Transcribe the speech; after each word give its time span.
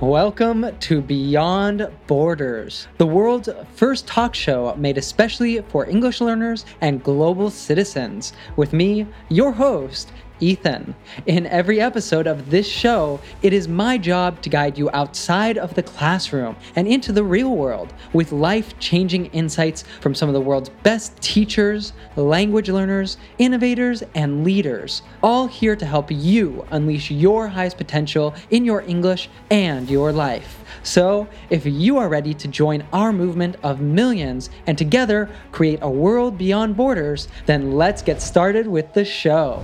Welcome 0.00 0.64
to 0.78 1.02
Beyond 1.02 1.90
Borders, 2.06 2.86
the 2.98 3.06
world's 3.06 3.48
first 3.74 4.06
talk 4.06 4.32
show 4.32 4.72
made 4.76 4.96
especially 4.96 5.60
for 5.62 5.90
English 5.90 6.20
learners 6.20 6.64
and 6.80 7.02
global 7.02 7.50
citizens. 7.50 8.32
With 8.54 8.72
me, 8.72 9.08
your 9.28 9.50
host, 9.50 10.12
Ethan. 10.40 10.94
In 11.26 11.46
every 11.46 11.80
episode 11.80 12.26
of 12.26 12.50
this 12.50 12.66
show, 12.66 13.20
it 13.42 13.52
is 13.52 13.68
my 13.68 13.98
job 13.98 14.40
to 14.42 14.48
guide 14.48 14.78
you 14.78 14.90
outside 14.92 15.58
of 15.58 15.74
the 15.74 15.82
classroom 15.82 16.56
and 16.76 16.86
into 16.86 17.12
the 17.12 17.24
real 17.24 17.56
world 17.56 17.92
with 18.12 18.32
life 18.32 18.78
changing 18.78 19.26
insights 19.26 19.84
from 20.00 20.14
some 20.14 20.28
of 20.28 20.34
the 20.34 20.40
world's 20.40 20.70
best 20.82 21.20
teachers, 21.20 21.92
language 22.16 22.68
learners, 22.68 23.18
innovators, 23.38 24.02
and 24.14 24.44
leaders, 24.44 25.02
all 25.22 25.46
here 25.46 25.76
to 25.76 25.86
help 25.86 26.10
you 26.10 26.66
unleash 26.70 27.10
your 27.10 27.48
highest 27.48 27.76
potential 27.76 28.34
in 28.50 28.64
your 28.64 28.82
English 28.82 29.28
and 29.50 29.90
your 29.90 30.12
life. 30.12 30.64
So, 30.82 31.28
if 31.50 31.66
you 31.66 31.98
are 31.98 32.08
ready 32.08 32.34
to 32.34 32.48
join 32.48 32.84
our 32.92 33.12
movement 33.12 33.56
of 33.62 33.80
millions 33.80 34.50
and 34.66 34.78
together 34.78 35.28
create 35.52 35.80
a 35.82 35.90
world 35.90 36.38
beyond 36.38 36.76
borders, 36.76 37.28
then 37.46 37.72
let's 37.72 38.02
get 38.02 38.22
started 38.22 38.66
with 38.66 38.92
the 38.94 39.04
show. 39.04 39.62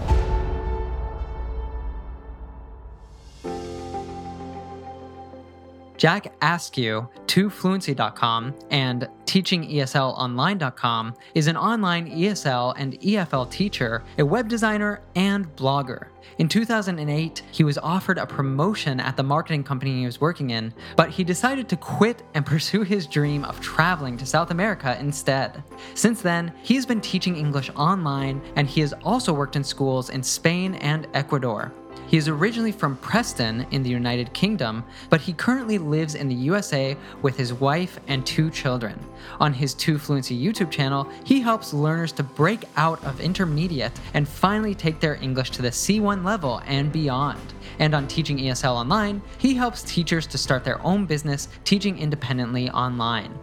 Jack 5.97 6.35
Askew, 6.43 7.09
tofluency.com 7.27 8.55
and 8.71 9.09
teachingeslonline.com 9.27 11.15
is 11.35 11.47
an 11.47 11.57
online 11.57 12.11
ESL 12.11 12.75
and 12.77 13.01
EFL 13.01 13.51
teacher, 13.51 14.03
a 14.19 14.25
web 14.25 14.49
designer, 14.49 15.03
and 15.15 15.47
blogger. 15.57 16.09
In 16.39 16.49
2008, 16.49 17.43
he 17.51 17.65
was 17.65 17.79
offered 17.79 18.19
a 18.19 18.27
promotion 18.27 18.99
at 18.99 19.17
the 19.17 19.23
marketing 19.23 19.63
company 19.63 20.01
he 20.01 20.07
was 20.07 20.21
working 20.21 20.51
in, 20.51 20.73
but 20.97 21.11
he 21.11 21.23
decided 21.23 21.69
to 21.69 21.77
quit 21.77 22.23
and 22.35 22.45
pursue 22.55 22.83
his 22.83 23.07
dream 23.07 23.45
of 23.45 23.61
traveling 23.61 24.17
to 24.19 24.27
South 24.27 24.51
America 24.51 24.97
instead. 24.99 25.63
Since 25.95 26.23
then, 26.23 26.53
he 26.63 26.75
has 26.75 26.87
been 26.87 27.01
teaching 27.01 27.37
English 27.37 27.71
online 27.77 28.43
and 28.57 28.69
he 28.69 28.81
has 28.81 28.93
also 29.05 29.33
worked 29.33 29.57
in 29.57 29.65
schools 29.65 30.11
in 30.11 30.23
Spain 30.23 30.75
and 30.77 31.07
Ecuador. 31.15 31.73
He 32.07 32.17
is 32.17 32.29
originally 32.29 32.73
from 32.73 32.97
Preston 32.99 33.67
in 33.71 33.83
the 33.83 33.91
United 33.91 34.33
Kingdom, 34.33 34.85
but 35.11 35.21
he 35.21 35.33
currently 35.33 35.79
lives 35.79 36.15
in 36.15 36.29
the 36.29 36.35
USA 36.35 36.97
with 37.23 37.37
his 37.37 37.53
wife 37.53 37.99
and 38.09 38.25
two 38.25 38.51
children. 38.51 38.99
On 39.41 39.53
his 39.53 39.75
To 39.75 39.99
Fluency 39.99 40.39
YouTube 40.39 40.71
channel, 40.71 41.09
he 41.25 41.41
helps 41.41 41.73
learners 41.73 42.13
to 42.13 42.23
break 42.23 42.65
out 42.77 43.03
of 43.05 43.21
intermediate 43.21 43.93
and 44.13 44.29
finally 44.29 44.75
take 44.75 45.01
their 45.01 45.17
English 45.23 45.51
to 45.53 45.63
the 45.63 45.71
C1 45.71 46.25
level 46.25 46.63
and 46.67 46.93
beyond. 46.93 47.41
And 47.79 47.95
on 47.95 48.07
Teaching 48.07 48.39
ESL 48.39 48.75
Online, 48.75 49.23
he 49.39 49.55
helps 49.55 49.83
teachers 49.83 50.27
to 50.29 50.39
start 50.39 50.63
their 50.65 50.85
own 50.87 51.07
business 51.07 51.49
teaching 51.65 51.99
independently 51.99 52.71
online. 52.71 53.37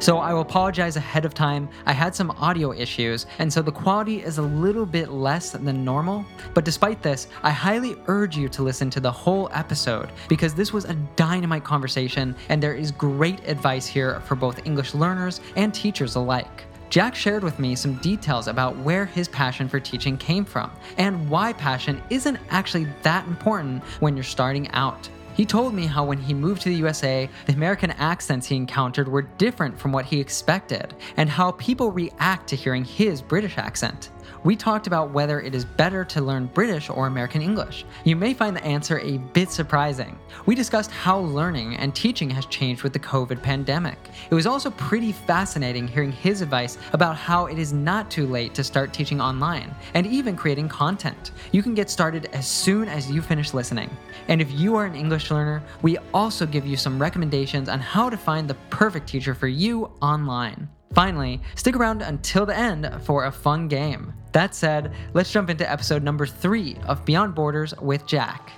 So 0.00 0.16
I 0.16 0.32
will 0.32 0.40
apologize 0.40 0.96
ahead 0.96 1.26
of 1.26 1.34
time. 1.34 1.68
I 1.84 1.92
had 1.92 2.14
some 2.14 2.30
audio 2.30 2.72
issues, 2.72 3.26
and 3.38 3.52
so 3.52 3.60
the 3.60 3.70
quality 3.70 4.22
is 4.22 4.38
a 4.38 4.42
little 4.42 4.86
bit 4.86 5.10
less 5.10 5.50
than 5.50 5.84
normal. 5.84 6.24
But 6.54 6.64
despite 6.64 7.02
this, 7.02 7.28
I 7.42 7.50
highly 7.50 7.96
urge 8.06 8.34
you 8.34 8.48
to 8.48 8.62
listen 8.62 8.88
to 8.90 9.00
the 9.00 9.12
whole 9.12 9.50
episode 9.52 10.08
because 10.26 10.54
this 10.54 10.72
was 10.72 10.86
a 10.86 10.94
dynamite 11.16 11.64
conversation, 11.64 12.34
and 12.48 12.62
there 12.62 12.72
is 12.72 12.90
great 12.90 13.46
advice 13.46 13.86
here 13.86 14.20
for 14.20 14.36
both 14.36 14.66
English 14.66 14.94
learners 14.94 15.42
and 15.56 15.74
teachers 15.74 16.14
alike. 16.14 16.64
Jack 16.88 17.14
shared 17.14 17.44
with 17.44 17.58
me 17.58 17.76
some 17.76 17.96
details 17.96 18.48
about 18.48 18.78
where 18.78 19.04
his 19.04 19.28
passion 19.28 19.68
for 19.68 19.78
teaching 19.78 20.16
came 20.16 20.46
from 20.46 20.72
and 20.96 21.28
why 21.28 21.52
passion 21.52 22.02
isn't 22.08 22.38
actually 22.48 22.88
that 23.02 23.26
important 23.28 23.84
when 24.00 24.16
you're 24.16 24.24
starting 24.24 24.66
out. 24.70 25.10
He 25.40 25.46
told 25.46 25.72
me 25.72 25.86
how 25.86 26.04
when 26.04 26.18
he 26.18 26.34
moved 26.34 26.60
to 26.64 26.68
the 26.68 26.74
USA, 26.74 27.26
the 27.46 27.54
American 27.54 27.92
accents 27.92 28.46
he 28.46 28.56
encountered 28.56 29.08
were 29.08 29.22
different 29.22 29.78
from 29.78 29.90
what 29.90 30.04
he 30.04 30.20
expected, 30.20 30.94
and 31.16 31.30
how 31.30 31.52
people 31.52 31.90
react 31.90 32.46
to 32.48 32.56
hearing 32.56 32.84
his 32.84 33.22
British 33.22 33.56
accent 33.56 34.10
we 34.42 34.56
talked 34.56 34.86
about 34.86 35.10
whether 35.10 35.40
it 35.40 35.54
is 35.54 35.64
better 35.64 36.04
to 36.04 36.20
learn 36.20 36.46
British 36.46 36.88
or 36.88 37.06
American 37.06 37.42
English. 37.42 37.84
You 38.04 38.16
may 38.16 38.32
find 38.32 38.56
the 38.56 38.64
answer 38.64 38.98
a 39.00 39.18
bit 39.18 39.50
surprising. 39.50 40.18
We 40.46 40.54
discussed 40.54 40.90
how 40.90 41.18
learning 41.18 41.76
and 41.76 41.94
teaching 41.94 42.30
has 42.30 42.46
changed 42.46 42.82
with 42.82 42.92
the 42.92 42.98
COVID 42.98 43.42
pandemic. 43.42 43.98
It 44.30 44.34
was 44.34 44.46
also 44.46 44.70
pretty 44.70 45.12
fascinating 45.12 45.86
hearing 45.86 46.12
his 46.12 46.40
advice 46.40 46.78
about 46.92 47.16
how 47.16 47.46
it 47.46 47.58
is 47.58 47.72
not 47.72 48.10
too 48.10 48.26
late 48.26 48.54
to 48.54 48.64
start 48.64 48.92
teaching 48.92 49.20
online 49.20 49.74
and 49.94 50.06
even 50.06 50.36
creating 50.36 50.68
content. 50.68 51.32
You 51.52 51.62
can 51.62 51.74
get 51.74 51.90
started 51.90 52.30
as 52.32 52.46
soon 52.48 52.88
as 52.88 53.10
you 53.10 53.20
finish 53.20 53.52
listening. 53.52 53.90
And 54.28 54.40
if 54.40 54.50
you 54.52 54.76
are 54.76 54.86
an 54.86 54.94
English 54.94 55.30
learner, 55.30 55.62
we 55.82 55.98
also 56.14 56.46
give 56.46 56.66
you 56.66 56.76
some 56.76 57.00
recommendations 57.00 57.68
on 57.68 57.80
how 57.80 58.08
to 58.08 58.16
find 58.16 58.48
the 58.48 58.54
perfect 58.70 59.06
teacher 59.06 59.34
for 59.34 59.48
you 59.48 59.90
online. 60.00 60.68
Finally, 60.92 61.40
stick 61.54 61.76
around 61.76 62.02
until 62.02 62.44
the 62.44 62.56
end 62.56 62.90
for 63.04 63.26
a 63.26 63.30
fun 63.30 63.68
game. 63.68 64.12
That 64.32 64.56
said, 64.56 64.92
let's 65.14 65.30
jump 65.30 65.48
into 65.48 65.70
episode 65.70 66.02
number 66.02 66.26
three 66.26 66.76
of 66.84 67.04
Beyond 67.04 67.32
Borders 67.32 67.72
with 67.80 68.04
Jack. 68.06 68.50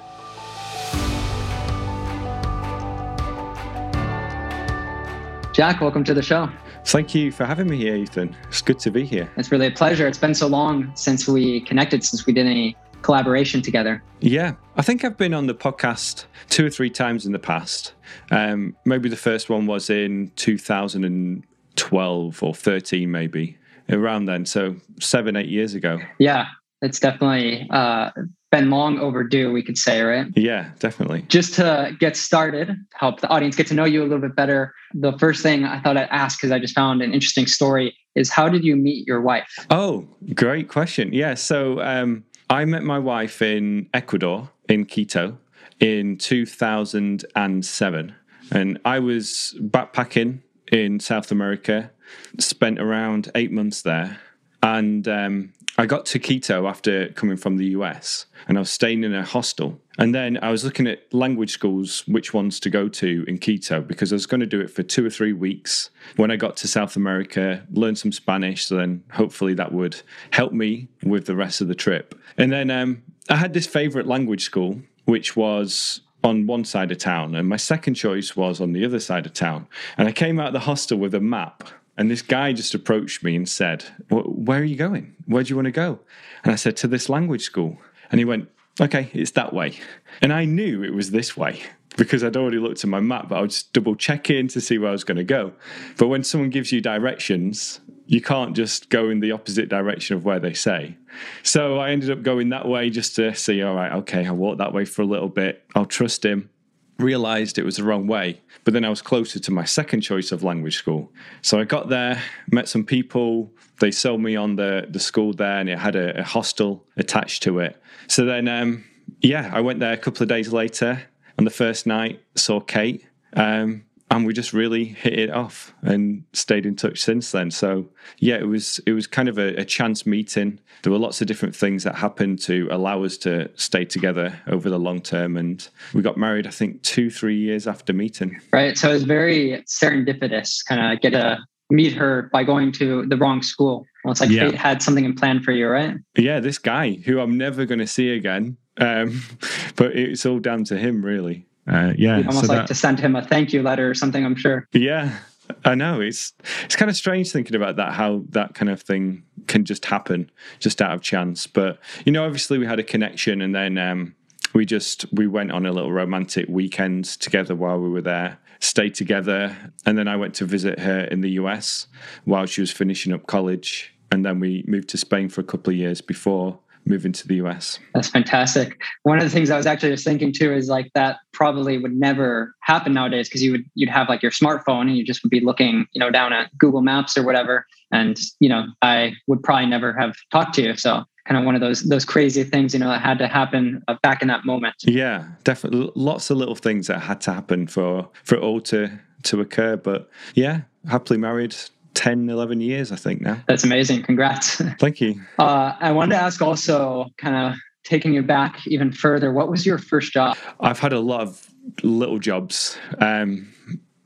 Jack, 5.53 5.83
welcome 5.83 6.03
to 6.05 6.15
the 6.15 6.23
show. 6.23 6.49
Thank 6.87 7.15
you 7.15 7.31
for 7.31 7.45
having 7.45 7.69
me 7.69 7.77
here, 7.77 7.97
Ethan. 7.97 8.35
It's 8.49 8.63
good 8.63 8.79
to 8.79 8.91
be 8.91 9.05
here. 9.05 9.31
It's 9.37 9.53
really 9.53 9.67
a 9.67 9.71
pleasure. 9.71 10.09
It's 10.09 10.17
been 10.17 10.35
so 10.35 10.47
long 10.47 10.91
since 10.97 11.29
we 11.29 11.61
connected, 11.61 12.03
since 12.03 12.25
we 12.25 12.33
did 12.33 12.47
any 12.47 12.75
collaboration 13.03 13.61
together. 13.61 14.03
Yeah, 14.21 14.55
I 14.77 14.81
think 14.81 15.05
I've 15.05 15.19
been 15.19 15.35
on 15.35 15.49
the 15.49 15.55
podcast 15.55 16.25
two 16.49 16.65
or 16.65 16.71
three 16.71 16.89
times 16.89 17.27
in 17.27 17.33
the 17.33 17.39
past. 17.39 17.93
Um, 18.31 18.75
maybe 18.87 19.11
the 19.11 19.17
first 19.17 19.51
one 19.51 19.67
was 19.67 19.91
in 19.91 20.33
2000. 20.37 21.05
And 21.05 21.43
12 21.77 22.43
or 22.43 22.55
13 22.55 23.11
maybe 23.11 23.57
around 23.91 24.27
then. 24.27 24.47
So 24.47 24.77
seven 25.01 25.37
eight 25.37 25.49
years 25.49 25.75
ago. 25.75 25.99
Yeah 26.19 26.47
it's 26.83 26.99
definitely 26.99 27.67
uh, 27.71 28.11
been 28.51 28.69
long 28.69 28.99
overdue 28.99 29.51
we 29.53 29.63
could 29.63 29.79
say 29.79 30.03
right? 30.03 30.27
Yeah 30.37 30.73
definitely. 30.81 31.23
Just 31.23 31.55
to 31.55 31.97
get 31.99 32.17
started 32.17 32.77
help 32.95 33.21
the 33.21 33.29
audience 33.29 33.57
get 33.57 33.69
to 33.69 33.75
know 33.75 33.85
you 33.85 34.03
a 34.03 34.05
little 34.05 34.19
bit 34.19 34.37
better 34.37 34.75
the 34.93 35.17
first 35.19 35.43
thing 35.43 35.65
i 35.65 35.81
thought 35.81 35.97
i'd 35.97 36.09
ask 36.11 36.39
because 36.39 36.51
i 36.53 36.59
just 36.59 36.75
found 36.75 37.01
an 37.01 37.15
interesting 37.15 37.47
story 37.47 37.97
is 38.15 38.29
how 38.29 38.49
did 38.49 38.63
you 38.63 38.77
meet 38.77 39.07
your 39.07 39.23
wife? 39.23 39.49
Oh 39.71 40.07
great 40.35 40.69
question. 40.69 41.13
Yeah 41.13 41.35
so 41.35 41.81
um, 41.81 42.25
i 42.51 42.65
met 42.65 42.83
my 42.83 42.99
wife 42.99 43.41
in 43.41 43.89
ecuador 43.95 44.51
in 44.69 44.85
quito 44.85 45.39
in 45.81 46.19
2007 46.19 48.15
and 48.51 48.81
i 48.85 48.99
was 48.99 49.57
backpacking 49.61 50.41
in 50.73 50.99
South 50.99 51.31
America, 51.31 51.91
spent 52.39 52.81
around 52.81 53.31
eight 53.35 53.53
months 53.53 53.83
there. 53.83 54.19
And 54.63 55.07
um, 55.07 55.53
I 55.77 55.87
got 55.87 56.07
to 56.07 56.19
Quito 56.19 56.67
after 56.67 57.09
coming 57.11 57.37
from 57.37 57.57
the 57.57 57.67
US 57.67 58.27
and 58.49 58.57
I 58.57 58.61
was 58.61 58.71
staying 58.71 59.05
in 59.05 59.15
a 59.15 59.25
hostel. 59.25 59.81
And 59.99 60.15
then 60.15 60.39
I 60.43 60.51
was 60.51 60.65
looking 60.65 60.87
at 60.87 61.13
language 61.13 61.51
schools, 61.51 62.05
which 62.07 62.33
ones 62.33 62.59
to 62.61 62.71
go 62.71 62.89
to 62.89 63.25
in 63.29 63.39
Quito, 63.39 63.83
because 63.83 64.13
I 64.13 64.17
was 64.17 64.27
going 64.27 64.41
to 64.41 64.47
do 64.47 64.61
it 64.61 64.71
for 64.71 64.83
two 64.83 65.05
or 65.05 65.11
three 65.11 65.33
weeks. 65.33 65.91
When 66.17 66.31
I 66.31 66.37
got 66.37 66.57
to 66.59 66.69
South 66.69 66.97
America, 66.97 67.67
learn 67.71 67.97
some 67.97 68.13
Spanish, 68.13 68.65
so 68.65 68.77
then 68.77 69.05
hopefully 69.13 69.55
that 69.55 69.73
would 69.73 70.01
help 70.31 70.53
me 70.53 70.89
with 71.03 71.27
the 71.27 71.37
rest 71.37 71.61
of 71.61 71.69
the 71.69 71.75
trip. 71.75 72.19
And 72.39 72.51
then 72.51 72.71
um, 72.71 73.03
I 73.29 73.37
had 73.37 73.53
this 73.53 73.67
favorite 73.67 74.07
language 74.07 74.45
school, 74.45 74.81
which 75.05 75.37
was 75.37 76.01
on 76.25 76.47
one 76.47 76.65
side 76.65 76.93
of 76.93 76.99
town, 76.99 77.35
and 77.35 77.49
my 77.49 77.57
second 77.57 77.95
choice 77.95 78.37
was 78.37 78.61
on 78.61 78.73
the 78.73 78.85
other 78.85 79.01
side 79.01 79.27
of 79.27 79.33
town. 79.33 79.67
And 79.97 80.09
I 80.09 80.13
came 80.13 80.39
out 80.39 80.49
of 80.49 80.53
the 80.53 80.61
hostel 80.61 80.99
with 80.99 81.15
a 81.15 81.21
map, 81.21 81.65
and 81.97 82.11
this 82.11 82.23
guy 82.23 82.53
just 82.53 82.75
approached 82.75 83.23
me 83.23 83.37
and 83.37 83.49
said, 83.49 83.85
Where 84.09 84.61
are 84.61 84.65
you 84.65 84.77
going? 84.77 85.15
Where 85.27 85.43
do 85.43 85.51
you 85.51 85.57
want 85.57 85.67
to 85.67 85.73
go? 85.73 86.01
And 86.45 86.53
I 86.53 86.57
said, 86.57 86.77
To 86.79 86.89
this 86.89 87.09
language 87.09 87.43
school. 87.43 87.79
And 88.11 88.19
he 88.19 88.25
went, 88.25 88.49
Okay, 88.81 89.11
it's 89.13 89.33
that 89.33 89.53
way. 89.53 89.79
And 90.21 90.33
I 90.33 90.45
knew 90.45 90.83
it 90.83 90.95
was 90.95 91.11
this 91.11 91.37
way 91.37 91.63
because 91.97 92.25
I'd 92.25 92.37
already 92.37 92.59
looked 92.59 92.83
at 92.85 92.89
my 92.89 93.01
map, 93.01 93.29
but 93.29 93.39
I 93.39 93.47
just 93.47 93.73
double 93.73 93.95
check 93.95 94.31
in 94.31 94.49
to 94.49 94.61
see 94.61 94.79
where 94.79 94.89
I 94.89 94.93
was 94.93 95.05
going 95.05 95.19
to 95.19 95.25
go. 95.25 95.53
But 95.99 96.09
when 96.09 96.25
someone 96.25 96.51
gives 96.51 96.73
you 96.73 96.81
directions, 96.81 97.81
you 98.07 98.21
can't 98.21 98.55
just 98.55 98.91
go 98.91 99.11
in 99.11 99.21
the 99.21 99.33
opposite 99.33 99.69
direction 99.69 100.17
of 100.17 100.25
where 100.25 100.41
they 100.41 100.53
say. 100.53 100.97
So 101.43 101.79
I 101.79 101.91
ended 101.91 102.11
up 102.11 102.23
going 102.23 102.51
that 102.51 102.67
way 102.67 102.91
just 102.91 103.17
to 103.17 103.35
see, 103.35 103.63
all 103.63 103.75
right, 103.75 103.93
okay, 103.93 104.27
I'll 104.27 104.37
walk 104.37 104.59
that 104.59 104.73
way 104.73 104.85
for 104.85 105.03
a 105.03 105.07
little 105.07 105.29
bit. 105.29 105.65
I'll 105.75 105.87
trust 105.87 106.25
him. 106.25 106.51
Realized 106.99 107.59
it 107.59 107.65
was 107.65 107.77
the 107.77 107.85
wrong 107.85 108.07
way, 108.07 108.41
but 108.65 108.75
then 108.75 108.85
I 108.85 108.89
was 108.89 109.03
closer 109.03 109.41
to 109.41 109.51
my 109.51 109.65
second 109.65 110.03
choice 110.03 110.31
of 110.31 110.43
language 110.43 110.77
school. 110.77 111.11
So 111.41 111.59
I 111.59 111.65
got 111.65 111.89
there, 111.89 112.23
met 112.51 112.69
some 112.69 112.85
people. 112.85 113.51
They 113.81 113.91
sold 113.91 114.21
me 114.21 114.37
on 114.37 114.57
the, 114.57 114.87
the 114.89 115.01
school 115.01 115.33
there, 115.33 115.59
and 115.59 115.69
it 115.69 115.79
had 115.79 115.97
a, 115.97 116.21
a 116.21 116.23
hostel 116.23 116.85
attached 116.97 117.43
to 117.45 117.59
it. 117.59 117.81
So 118.09 118.25
then, 118.25 118.47
um, 118.47 118.85
yeah, 119.21 119.51
I 119.53 119.63
went 119.63 119.81
there 119.81 119.93
a 119.93 119.97
couple 119.97 120.23
of 120.23 120.29
days 120.29 120.53
later. 120.53 121.03
On 121.39 121.45
the 121.45 121.51
first 121.51 121.87
night, 121.87 122.21
saw 122.37 122.61
Kate. 122.61 123.05
Um, 123.33 123.85
and 124.13 124.27
we 124.27 124.35
just 124.35 124.53
really 124.53 124.85
hit 124.85 125.19
it 125.19 125.31
off 125.31 125.75
and 125.83 126.25
stayed 126.35 126.67
in 126.67 126.77
touch 126.77 127.01
since 127.01 127.33
then. 127.33 127.51
So 127.51 127.89
yeah, 128.19 128.37
it 128.37 128.47
was 128.47 128.79
it 128.87 128.93
was 128.93 129.07
kind 129.07 129.29
of 129.29 129.39
a, 129.39 129.57
a, 129.57 129.65
chance 129.65 130.05
meeting. 130.05 130.61
There 130.83 130.93
were 130.93 130.99
lots 130.99 131.23
of 131.23 131.27
different 131.27 131.57
things 131.57 131.85
that 131.85 131.95
happened 131.95 132.39
to 132.41 132.69
allow 132.71 133.05
us 133.05 133.17
to 133.19 133.51
stay 133.55 133.87
together 133.87 134.39
over 134.49 134.69
the 134.69 134.79
long 134.79 135.01
term, 135.01 135.37
and 135.39 135.67
we 135.95 136.03
got 136.03 136.19
married. 136.19 136.47
I 136.47 136.51
think 136.51 136.83
two 136.83 137.11
three 137.11 137.39
years 137.39 137.67
after 137.67 137.95
meeting. 137.95 138.39
Right. 138.53 138.77
So 138.77 138.91
it 138.91 138.95
was 138.95 139.05
very 139.05 139.65
serendipitous. 139.67 140.65
Kind 140.67 140.93
of 140.93 141.01
get 141.01 141.15
a 141.15 141.39
meet 141.71 141.95
her 141.95 142.29
by 142.33 142.45
going 142.45 142.71
to 142.73 143.07
the 143.07 143.17
wrong 143.17 143.43
school. 143.43 143.87
Well, 144.05 144.13
it's 144.13 144.21
like 144.21 144.29
yeah. 144.29 144.51
fate 144.51 144.55
had 144.57 144.83
something 144.83 145.07
in 145.07 145.15
plan 145.15 145.43
for 145.43 145.53
you, 145.53 145.69
right? 145.69 145.97
Yeah, 146.19 146.41
this 146.41 146.59
guy 146.59 146.99
who 147.07 147.19
I'm 147.19 147.39
never 147.39 147.65
going 147.65 147.79
to 147.79 147.87
see 147.87 148.11
again. 148.11 148.59
Um, 148.77 149.23
but 149.77 149.97
it's 149.97 150.27
all 150.27 150.39
down 150.39 150.65
to 150.65 150.77
him, 150.77 151.03
really 151.03 151.47
uh, 151.67 151.93
yeah, 151.97 152.19
You'd 152.19 152.27
almost 152.27 152.47
so 152.47 152.53
like 152.53 152.63
that, 152.63 152.69
to 152.69 152.75
send 152.75 152.99
him 152.99 153.15
a 153.15 153.23
thank 153.23 153.53
you 153.53 153.63
letter 153.63 153.89
or 153.89 153.95
something. 153.95 154.25
I'm 154.25 154.37
sure. 154.37 154.67
Yeah, 154.73 155.17
I 155.65 155.75
know 155.75 156.01
it's 156.01 156.33
it's 156.65 156.77
kind 156.77 156.91
of 156.91 156.97
strange 156.97 157.31
thinking 157.31 157.55
about 157.55 157.77
that 157.77 157.93
how 157.93 158.25
that 158.31 158.55
kind 158.55 158.71
of 158.71 158.83
thing 158.83 159.23
can 159.47 159.65
just 159.65 159.85
happen 159.85 160.31
just 160.59 160.83
out 160.83 160.93
of 160.93 161.03
chance. 161.03 161.47
But 161.47 161.79
you 162.05 162.13
know, 162.13 162.25
obviously 162.25 162.59
we 162.59 162.67
had 162.67 162.79
a 162.79 162.85
connection, 162.85 163.41
and 163.41 163.55
then 163.55 163.79
um, 163.79 164.15
we 164.55 164.67
just 164.67 165.07
we 165.13 165.27
went 165.27 165.53
on 165.53 165.67
a 165.67 165.73
little 165.73 165.93
romantic 165.93 166.47
weekend 166.49 167.05
together 167.05 167.55
while 167.55 167.79
we 167.79 167.89
were 167.89 168.03
there. 168.03 168.39
Stayed 168.61 168.95
together, 168.95 169.57
and 169.85 169.99
then 169.99 170.07
I 170.07 170.17
went 170.17 170.35
to 170.37 170.45
visit 170.45 170.81
her 170.81 171.01
in 171.01 171.21
the 171.21 171.31
US 171.31 171.89
while 172.25 172.47
she 172.47 172.61
was 172.61 172.71
finishing 172.71 173.13
up 173.13 173.27
college, 173.27 173.93
and 174.11 174.25
then 174.25 174.41
we 174.41 174.65
moved 174.67 174.89
to 174.91 174.99
Spain 174.99 175.29
for 175.29 175.41
a 175.41 175.45
couple 175.45 175.73
of 175.73 175.77
years 175.77 176.01
before 176.01 176.61
moving 176.85 177.13
to 177.13 177.27
the 177.27 177.37
US. 177.37 177.79
That's 177.95 178.09
fantastic. 178.09 178.81
One 179.03 179.19
of 179.19 179.25
the 179.25 179.31
things 179.31 179.51
I 179.51 179.57
was 179.57 179.67
actually 179.67 179.91
just 179.91 180.05
thinking 180.05 180.33
too 180.33 180.53
is 180.53 180.69
like 180.69 180.91
that 180.95 181.19
probably 181.33 181.79
would 181.79 181.95
never 181.95 182.55
happen 182.61 182.93
nowadays 182.93 183.29
because 183.29 183.43
you 183.43 183.53
would 183.53 183.65
you'd 183.75 183.89
have 183.89 184.09
like 184.09 184.23
your 184.23 184.33
smartphone 184.33 184.83
and 184.83 184.97
you 184.97 185.05
just 185.05 185.23
would 185.23 185.31
be 185.31 185.41
looking, 185.41 185.87
you 185.93 186.01
know, 186.01 186.11
down 186.11 186.33
at 186.33 186.57
Google 186.59 186.83
Maps 186.83 187.17
or 187.17 187.25
whatever. 187.25 187.67
And, 187.93 188.19
you 188.41 188.49
know, 188.49 188.67
I 188.81 189.13
would 189.27 189.43
probably 189.43 189.67
never 189.67 189.93
have 189.93 190.17
talked 190.31 190.55
to 190.55 190.63
you. 190.63 190.77
So 190.77 191.05
kind 191.27 191.39
of 191.39 191.45
one 191.45 191.55
of 191.55 191.61
those 191.61 191.83
those 191.85 192.05
crazy 192.05 192.45
things, 192.45 192.75
you 192.75 192.81
know, 192.81 192.89
that 192.89 193.01
had 193.01 193.19
to 193.19 193.29
happen 193.29 193.83
uh, 193.89 193.97
back 194.03 194.23
in 194.23 194.29
that 194.29 194.45
moment. 194.45 194.75
Yeah, 194.83 195.27
definitely 195.45 195.91
lots 195.95 196.31
of 196.31 196.37
little 196.37 196.57
things 196.57 196.87
that 196.89 197.01
had 197.01 197.21
to 197.23 197.33
happen 197.33 197.67
for 197.67 198.09
for 198.25 198.39
all 198.39 198.61
to 198.63 198.99
to 199.25 199.41
occur. 199.41 199.77
But 199.77 200.11
yeah, 200.35 200.63
happily 200.89 201.19
married 201.19 201.55
10, 201.95 202.29
11 202.29 202.61
years, 202.61 202.93
I 202.93 202.97
think 202.97 203.21
now. 203.21 203.43
That's 203.47 203.65
amazing. 203.65 204.03
Congrats. 204.03 204.57
Thank 204.79 205.01
you. 205.01 205.21
Uh, 205.39 205.75
I 205.81 205.93
wanted 205.93 206.17
to 206.17 206.23
ask 206.23 206.41
also, 206.43 207.07
kind 207.19 207.37
of 207.37 207.59
taking 207.85 208.15
you 208.15 208.23
back 208.23 208.67
even 208.67 208.93
further, 208.93 209.33
what 209.33 209.51
was 209.51 209.67
your 209.67 209.79
first 209.79 210.13
job? 210.13 210.37
I've 210.61 210.79
had 210.79 210.93
a 210.93 211.01
lot 211.01 211.23
of 211.23 211.47
little 211.83 212.19
jobs. 212.19 212.79
Um, 212.99 213.53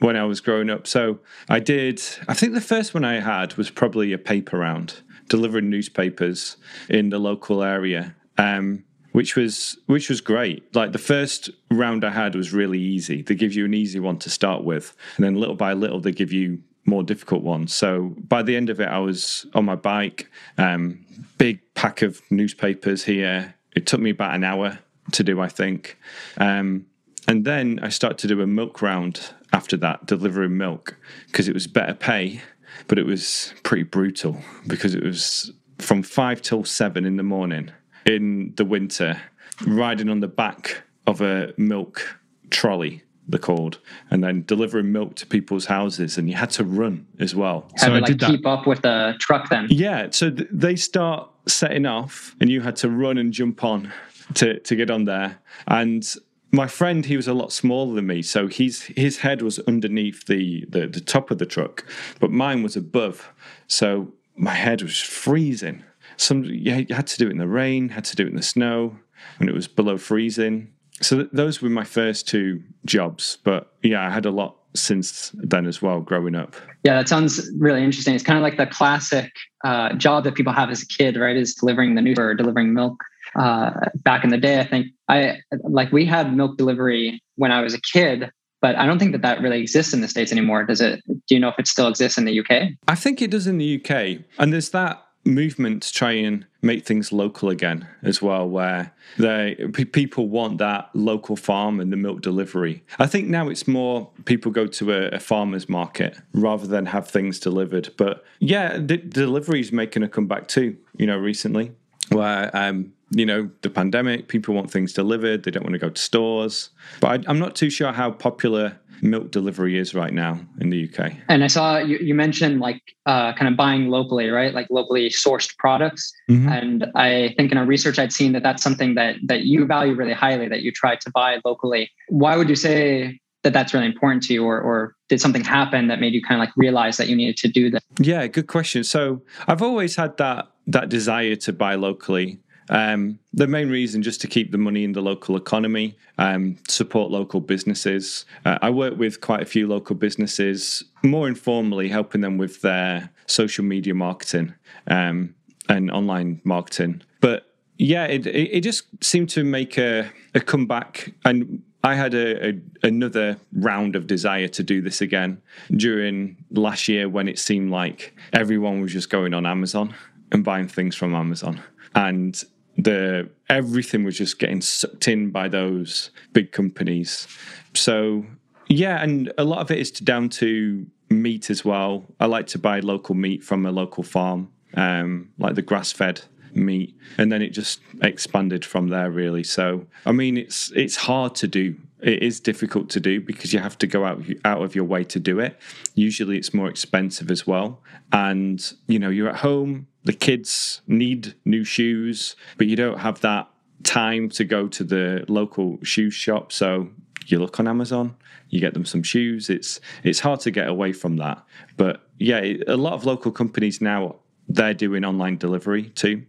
when 0.00 0.16
I 0.16 0.24
was 0.24 0.40
growing 0.40 0.70
up. 0.70 0.86
So 0.86 1.20
I 1.48 1.60
did, 1.60 2.02
I 2.28 2.34
think 2.34 2.52
the 2.52 2.60
first 2.60 2.94
one 2.94 3.04
I 3.04 3.20
had 3.20 3.54
was 3.54 3.70
probably 3.70 4.12
a 4.12 4.18
paper 4.18 4.58
round, 4.58 5.02
delivering 5.28 5.70
newspapers 5.70 6.56
in 6.88 7.08
the 7.10 7.18
local 7.18 7.62
area. 7.62 8.14
Um, 8.38 8.84
which 9.12 9.34
was 9.34 9.78
which 9.86 10.10
was 10.10 10.20
great. 10.20 10.74
Like 10.74 10.92
the 10.92 10.98
first 10.98 11.48
round 11.70 12.04
I 12.04 12.10
had 12.10 12.34
was 12.34 12.52
really 12.52 12.78
easy. 12.78 13.22
They 13.22 13.34
give 13.34 13.54
you 13.54 13.64
an 13.64 13.72
easy 13.72 13.98
one 13.98 14.18
to 14.18 14.28
start 14.28 14.62
with, 14.62 14.94
and 15.16 15.24
then 15.24 15.36
little 15.36 15.54
by 15.54 15.72
little 15.72 16.00
they 16.00 16.12
give 16.12 16.34
you 16.34 16.58
more 16.86 17.02
difficult 17.02 17.42
ones. 17.42 17.74
So 17.74 18.14
by 18.28 18.42
the 18.42 18.56
end 18.56 18.70
of 18.70 18.80
it, 18.80 18.88
I 18.88 18.98
was 18.98 19.46
on 19.54 19.64
my 19.64 19.76
bike, 19.76 20.30
um, 20.58 21.04
big 21.38 21.60
pack 21.74 22.02
of 22.02 22.22
newspapers 22.30 23.04
here. 23.04 23.54
It 23.74 23.86
took 23.86 24.00
me 24.00 24.10
about 24.10 24.34
an 24.34 24.44
hour 24.44 24.78
to 25.12 25.22
do, 25.22 25.40
I 25.40 25.48
think. 25.48 25.98
Um, 26.38 26.86
and 27.28 27.44
then 27.44 27.80
I 27.82 27.88
started 27.88 28.18
to 28.18 28.28
do 28.28 28.40
a 28.40 28.46
milk 28.46 28.82
round 28.82 29.30
after 29.52 29.76
that, 29.78 30.06
delivering 30.06 30.56
milk, 30.56 30.96
because 31.26 31.48
it 31.48 31.54
was 31.54 31.66
better 31.66 31.94
pay, 31.94 32.40
but 32.88 32.98
it 32.98 33.06
was 33.06 33.52
pretty 33.62 33.82
brutal 33.82 34.40
because 34.66 34.94
it 34.94 35.02
was 35.02 35.52
from 35.78 36.02
five 36.02 36.40
till 36.42 36.64
seven 36.64 37.04
in 37.04 37.16
the 37.16 37.22
morning 37.22 37.70
in 38.04 38.52
the 38.56 38.64
winter, 38.64 39.20
riding 39.66 40.08
on 40.08 40.20
the 40.20 40.28
back 40.28 40.82
of 41.06 41.20
a 41.20 41.52
milk 41.56 42.20
trolley 42.50 43.02
they're 43.28 43.38
called, 43.38 43.78
and 44.10 44.22
then 44.22 44.44
delivering 44.46 44.92
milk 44.92 45.16
to 45.16 45.26
people's 45.26 45.66
houses, 45.66 46.16
and 46.16 46.28
you 46.28 46.36
had 46.36 46.50
to 46.50 46.64
run 46.64 47.06
as 47.18 47.34
well. 47.34 47.68
Had 47.72 47.80
so 47.80 47.86
to, 47.88 47.92
I 47.92 47.98
like, 47.98 48.06
did 48.06 48.20
that. 48.20 48.30
keep 48.30 48.46
up 48.46 48.66
with 48.66 48.82
the 48.82 49.14
truck 49.20 49.48
then. 49.48 49.66
Yeah, 49.70 50.08
so 50.10 50.30
th- 50.30 50.48
they 50.52 50.76
start 50.76 51.28
setting 51.46 51.86
off, 51.86 52.36
and 52.40 52.50
you 52.50 52.60
had 52.60 52.76
to 52.76 52.90
run 52.90 53.18
and 53.18 53.32
jump 53.32 53.64
on 53.64 53.92
to 54.34 54.60
to 54.60 54.76
get 54.76 54.90
on 54.90 55.04
there. 55.04 55.38
And 55.66 56.06
my 56.52 56.66
friend, 56.66 57.04
he 57.04 57.16
was 57.16 57.28
a 57.28 57.34
lot 57.34 57.52
smaller 57.52 57.94
than 57.94 58.06
me, 58.06 58.22
so 58.22 58.46
his 58.46 58.82
his 58.96 59.18
head 59.18 59.42
was 59.42 59.58
underneath 59.60 60.26
the, 60.26 60.64
the 60.68 60.86
the 60.86 61.00
top 61.00 61.30
of 61.30 61.38
the 61.38 61.46
truck, 61.46 61.84
but 62.20 62.30
mine 62.30 62.62
was 62.62 62.76
above. 62.76 63.32
So 63.66 64.12
my 64.36 64.54
head 64.54 64.82
was 64.82 65.00
freezing. 65.00 65.82
Some 66.16 66.44
you 66.44 66.86
had 66.90 67.06
to 67.08 67.18
do 67.18 67.26
it 67.26 67.32
in 67.32 67.38
the 67.38 67.48
rain, 67.48 67.90
had 67.90 68.04
to 68.06 68.16
do 68.16 68.24
it 68.24 68.28
in 68.28 68.36
the 68.36 68.42
snow 68.42 68.96
when 69.38 69.48
it 69.48 69.54
was 69.54 69.66
below 69.66 69.98
freezing 69.98 70.72
so 71.00 71.16
th- 71.16 71.28
those 71.32 71.60
were 71.60 71.68
my 71.68 71.84
first 71.84 72.26
two 72.28 72.62
jobs 72.84 73.38
but 73.44 73.74
yeah 73.82 74.06
i 74.06 74.10
had 74.10 74.26
a 74.26 74.30
lot 74.30 74.56
since 74.76 75.32
then 75.34 75.66
as 75.66 75.82
well 75.82 76.00
growing 76.00 76.34
up. 76.34 76.54
Yeah 76.84 76.94
that 76.94 77.08
sounds 77.08 77.50
really 77.58 77.82
interesting. 77.82 78.14
It's 78.14 78.22
kind 78.22 78.38
of 78.38 78.42
like 78.42 78.56
the 78.56 78.66
classic 78.66 79.32
uh, 79.64 79.94
job 79.94 80.24
that 80.24 80.34
people 80.34 80.52
have 80.52 80.70
as 80.70 80.82
a 80.82 80.86
kid 80.86 81.16
right 81.16 81.36
is 81.36 81.54
delivering 81.54 81.94
the 81.94 82.02
news 82.02 82.18
or 82.18 82.34
delivering 82.34 82.74
milk. 82.74 83.02
Uh, 83.34 83.70
back 83.96 84.22
in 84.22 84.30
the 84.30 84.38
day 84.38 84.60
i 84.60 84.64
think 84.64 84.86
i 85.08 85.36
like 85.64 85.90
we 85.92 86.06
had 86.06 86.34
milk 86.34 86.56
delivery 86.56 87.20
when 87.34 87.50
i 87.50 87.60
was 87.60 87.74
a 87.74 87.80
kid 87.80 88.30
but 88.62 88.76
i 88.76 88.86
don't 88.86 89.00
think 89.00 89.12
that 89.12 89.20
that 89.20 89.42
really 89.42 89.60
exists 89.60 89.92
in 89.92 90.00
the 90.00 90.08
states 90.08 90.30
anymore. 90.30 90.64
Does 90.64 90.80
it 90.80 91.02
do 91.06 91.34
you 91.34 91.40
know 91.40 91.48
if 91.48 91.58
it 91.58 91.66
still 91.66 91.88
exists 91.88 92.16
in 92.16 92.24
the 92.24 92.38
uk 92.38 92.50
i 92.86 92.94
think 92.94 93.20
it 93.20 93.30
does 93.32 93.46
in 93.46 93.58
the 93.58 93.80
uk 93.80 93.90
and 94.38 94.52
there's 94.52 94.70
that 94.70 95.05
movement 95.26 95.82
to 95.82 95.92
try 95.92 96.12
and 96.12 96.46
make 96.62 96.86
things 96.86 97.12
local 97.12 97.50
again 97.50 97.86
as 98.02 98.22
well, 98.22 98.48
where 98.48 98.92
they 99.18 99.54
people 99.72 100.28
want 100.28 100.58
that 100.58 100.90
local 100.94 101.36
farm 101.36 101.80
and 101.80 101.92
the 101.92 101.96
milk 101.96 102.22
delivery. 102.22 102.84
I 102.98 103.06
think 103.06 103.28
now 103.28 103.48
it's 103.48 103.66
more 103.66 104.10
people 104.24 104.52
go 104.52 104.66
to 104.66 104.92
a, 104.92 105.08
a 105.16 105.20
farmer's 105.20 105.68
market 105.68 106.16
rather 106.32 106.66
than 106.66 106.86
have 106.86 107.08
things 107.08 107.38
delivered. 107.38 107.90
But 107.96 108.24
yeah, 108.38 108.78
the 108.78 108.96
delivery 108.96 109.60
is 109.60 109.72
making 109.72 110.02
a 110.02 110.08
comeback 110.08 110.48
too. 110.48 110.76
You 110.96 111.06
know, 111.06 111.18
recently 111.18 111.72
where 112.10 112.54
um, 112.56 112.92
you 113.10 113.26
know 113.26 113.50
the 113.62 113.70
pandemic, 113.70 114.28
people 114.28 114.54
want 114.54 114.70
things 114.70 114.92
delivered. 114.92 115.44
They 115.44 115.50
don't 115.50 115.62
want 115.62 115.74
to 115.74 115.78
go 115.78 115.90
to 115.90 116.00
stores. 116.00 116.70
But 117.00 117.08
I, 117.26 117.30
I'm 117.30 117.38
not 117.38 117.54
too 117.56 117.70
sure 117.70 117.92
how 117.92 118.10
popular 118.10 118.78
milk 119.02 119.30
delivery 119.30 119.78
is 119.78 119.94
right 119.94 120.12
now 120.12 120.40
in 120.60 120.70
the 120.70 120.88
UK. 120.88 121.12
And 121.28 121.44
I 121.44 121.46
saw 121.46 121.78
you, 121.78 121.98
you 121.98 122.14
mentioned 122.14 122.60
like 122.60 122.82
uh, 123.06 123.32
kind 123.34 123.48
of 123.48 123.56
buying 123.56 123.88
locally, 123.88 124.28
right? 124.28 124.54
Like 124.54 124.66
locally 124.70 125.08
sourced 125.10 125.56
products. 125.58 126.12
Mm-hmm. 126.30 126.48
And 126.48 126.86
I 126.94 127.34
think 127.36 127.52
in 127.52 127.58
our 127.58 127.66
research, 127.66 127.98
I'd 127.98 128.12
seen 128.12 128.32
that 128.32 128.42
that's 128.42 128.62
something 128.62 128.94
that 128.94 129.16
that 129.26 129.42
you 129.42 129.66
value 129.66 129.94
really 129.94 130.12
highly. 130.12 130.48
That 130.48 130.62
you 130.62 130.72
try 130.72 130.96
to 130.96 131.10
buy 131.10 131.40
locally. 131.44 131.90
Why 132.08 132.36
would 132.36 132.48
you 132.48 132.56
say 132.56 133.20
that 133.42 133.52
that's 133.52 133.72
really 133.72 133.86
important 133.86 134.22
to 134.24 134.34
you, 134.34 134.44
or 134.44 134.60
or 134.60 134.94
did 135.08 135.20
something 135.20 135.44
happen 135.44 135.88
that 135.88 136.00
made 136.00 136.14
you 136.14 136.22
kind 136.22 136.40
of 136.40 136.46
like 136.46 136.56
realize 136.56 136.96
that 136.96 137.08
you 137.08 137.16
needed 137.16 137.36
to 137.38 137.48
do 137.48 137.70
that? 137.70 137.82
Yeah, 138.00 138.26
good 138.26 138.48
question. 138.48 138.84
So 138.84 139.22
I've 139.46 139.62
always 139.62 139.96
had 139.96 140.16
that 140.16 140.48
that 140.66 140.88
desire 140.88 141.36
to 141.36 141.52
buy 141.52 141.76
locally 141.76 142.40
um, 142.68 143.18
the 143.32 143.46
main 143.46 143.68
reason 143.68 144.02
just 144.02 144.20
to 144.22 144.26
keep 144.26 144.52
the 144.52 144.58
money 144.58 144.84
in 144.84 144.92
the 144.92 145.00
local 145.00 145.36
economy, 145.36 145.96
um, 146.18 146.56
support 146.68 147.10
local 147.10 147.40
businesses. 147.40 148.24
Uh, 148.44 148.58
I 148.62 148.70
work 148.70 148.98
with 148.98 149.20
quite 149.20 149.42
a 149.42 149.46
few 149.46 149.68
local 149.68 149.96
businesses, 149.96 150.84
more 151.02 151.28
informally, 151.28 151.88
helping 151.88 152.20
them 152.20 152.38
with 152.38 152.62
their 152.62 153.10
social 153.26 153.64
media 153.64 153.94
marketing 153.94 154.54
um, 154.86 155.34
and 155.68 155.90
online 155.90 156.40
marketing. 156.44 157.02
But 157.20 157.54
yeah, 157.78 158.04
it, 158.04 158.26
it, 158.26 158.62
just 158.62 158.84
seemed 159.04 159.28
to 159.30 159.44
make 159.44 159.76
a, 159.76 160.10
a 160.34 160.40
comeback 160.40 161.12
and 161.24 161.62
I 161.84 161.94
had 161.94 162.14
a, 162.14 162.48
a, 162.48 162.60
another 162.82 163.36
round 163.52 163.94
of 163.94 164.06
desire 164.06 164.48
to 164.48 164.62
do 164.62 164.80
this 164.80 165.00
again 165.00 165.40
during 165.70 166.36
last 166.50 166.88
year 166.88 167.08
when 167.08 167.28
it 167.28 167.38
seemed 167.38 167.70
like 167.70 168.12
everyone 168.32 168.80
was 168.80 168.92
just 168.92 169.08
going 169.10 169.34
on 169.34 169.46
Amazon 169.46 169.94
and 170.32 170.42
buying 170.42 170.66
things 170.66 170.96
from 170.96 171.14
Amazon. 171.14 171.60
And 171.94 172.42
the 172.76 173.28
everything 173.48 174.04
was 174.04 174.18
just 174.18 174.38
getting 174.38 174.60
sucked 174.60 175.08
in 175.08 175.30
by 175.30 175.48
those 175.48 176.10
big 176.32 176.52
companies. 176.52 177.26
So 177.74 178.26
yeah, 178.68 179.02
and 179.02 179.32
a 179.38 179.44
lot 179.44 179.60
of 179.60 179.70
it 179.70 179.78
is 179.78 179.90
down 179.90 180.28
to 180.30 180.86
meat 181.08 181.50
as 181.50 181.64
well. 181.64 182.04
I 182.20 182.26
like 182.26 182.46
to 182.48 182.58
buy 182.58 182.80
local 182.80 183.14
meat 183.14 183.44
from 183.44 183.64
a 183.64 183.70
local 183.70 184.02
farm, 184.02 184.50
um, 184.74 185.30
like 185.38 185.54
the 185.54 185.62
grass 185.62 185.92
fed 185.92 186.22
meat, 186.54 186.96
and 187.18 187.30
then 187.30 187.42
it 187.42 187.50
just 187.50 187.80
expanded 188.02 188.64
from 188.64 188.88
there 188.88 189.10
really. 189.10 189.44
So 189.44 189.86
I 190.04 190.12
mean, 190.12 190.36
it's 190.36 190.70
it's 190.72 190.96
hard 190.96 191.34
to 191.36 191.48
do. 191.48 191.76
It 192.02 192.22
is 192.22 192.40
difficult 192.40 192.90
to 192.90 193.00
do 193.00 193.20
because 193.20 193.52
you 193.54 193.58
have 193.58 193.78
to 193.78 193.86
go 193.86 194.04
out 194.04 194.22
out 194.44 194.62
of 194.62 194.74
your 194.74 194.84
way 194.84 195.04
to 195.04 195.20
do 195.20 195.38
it. 195.38 195.58
Usually, 195.94 196.36
it's 196.36 196.52
more 196.52 196.68
expensive 196.68 197.30
as 197.30 197.46
well, 197.46 197.80
and 198.12 198.72
you 198.86 198.98
know 198.98 199.08
you're 199.08 199.28
at 199.28 199.36
home 199.36 199.86
the 200.06 200.12
kids 200.12 200.82
need 200.86 201.34
new 201.44 201.64
shoes, 201.64 202.36
but 202.58 202.68
you 202.68 202.76
don't 202.76 202.98
have 202.98 203.20
that 203.22 203.48
time 203.82 204.28
to 204.30 204.44
go 204.44 204.68
to 204.68 204.84
the 204.84 205.24
local 205.28 205.78
shoe 205.82 206.10
shop. 206.10 206.52
So 206.52 206.88
you 207.26 207.40
look 207.40 207.58
on 207.58 207.66
Amazon, 207.66 208.14
you 208.48 208.60
get 208.60 208.72
them 208.72 208.84
some 208.84 209.02
shoes. 209.02 209.50
It's 209.50 209.80
it's 210.04 210.20
hard 210.20 210.38
to 210.40 210.52
get 210.52 210.68
away 210.68 210.92
from 210.92 211.16
that. 211.16 211.44
But 211.76 212.02
yeah, 212.18 212.40
a 212.68 212.76
lot 212.76 212.92
of 212.92 213.04
local 213.04 213.32
companies 213.32 213.80
now 213.80 214.16
they're 214.48 214.74
doing 214.74 215.04
online 215.04 215.38
delivery 215.38 215.90
too. 215.90 216.22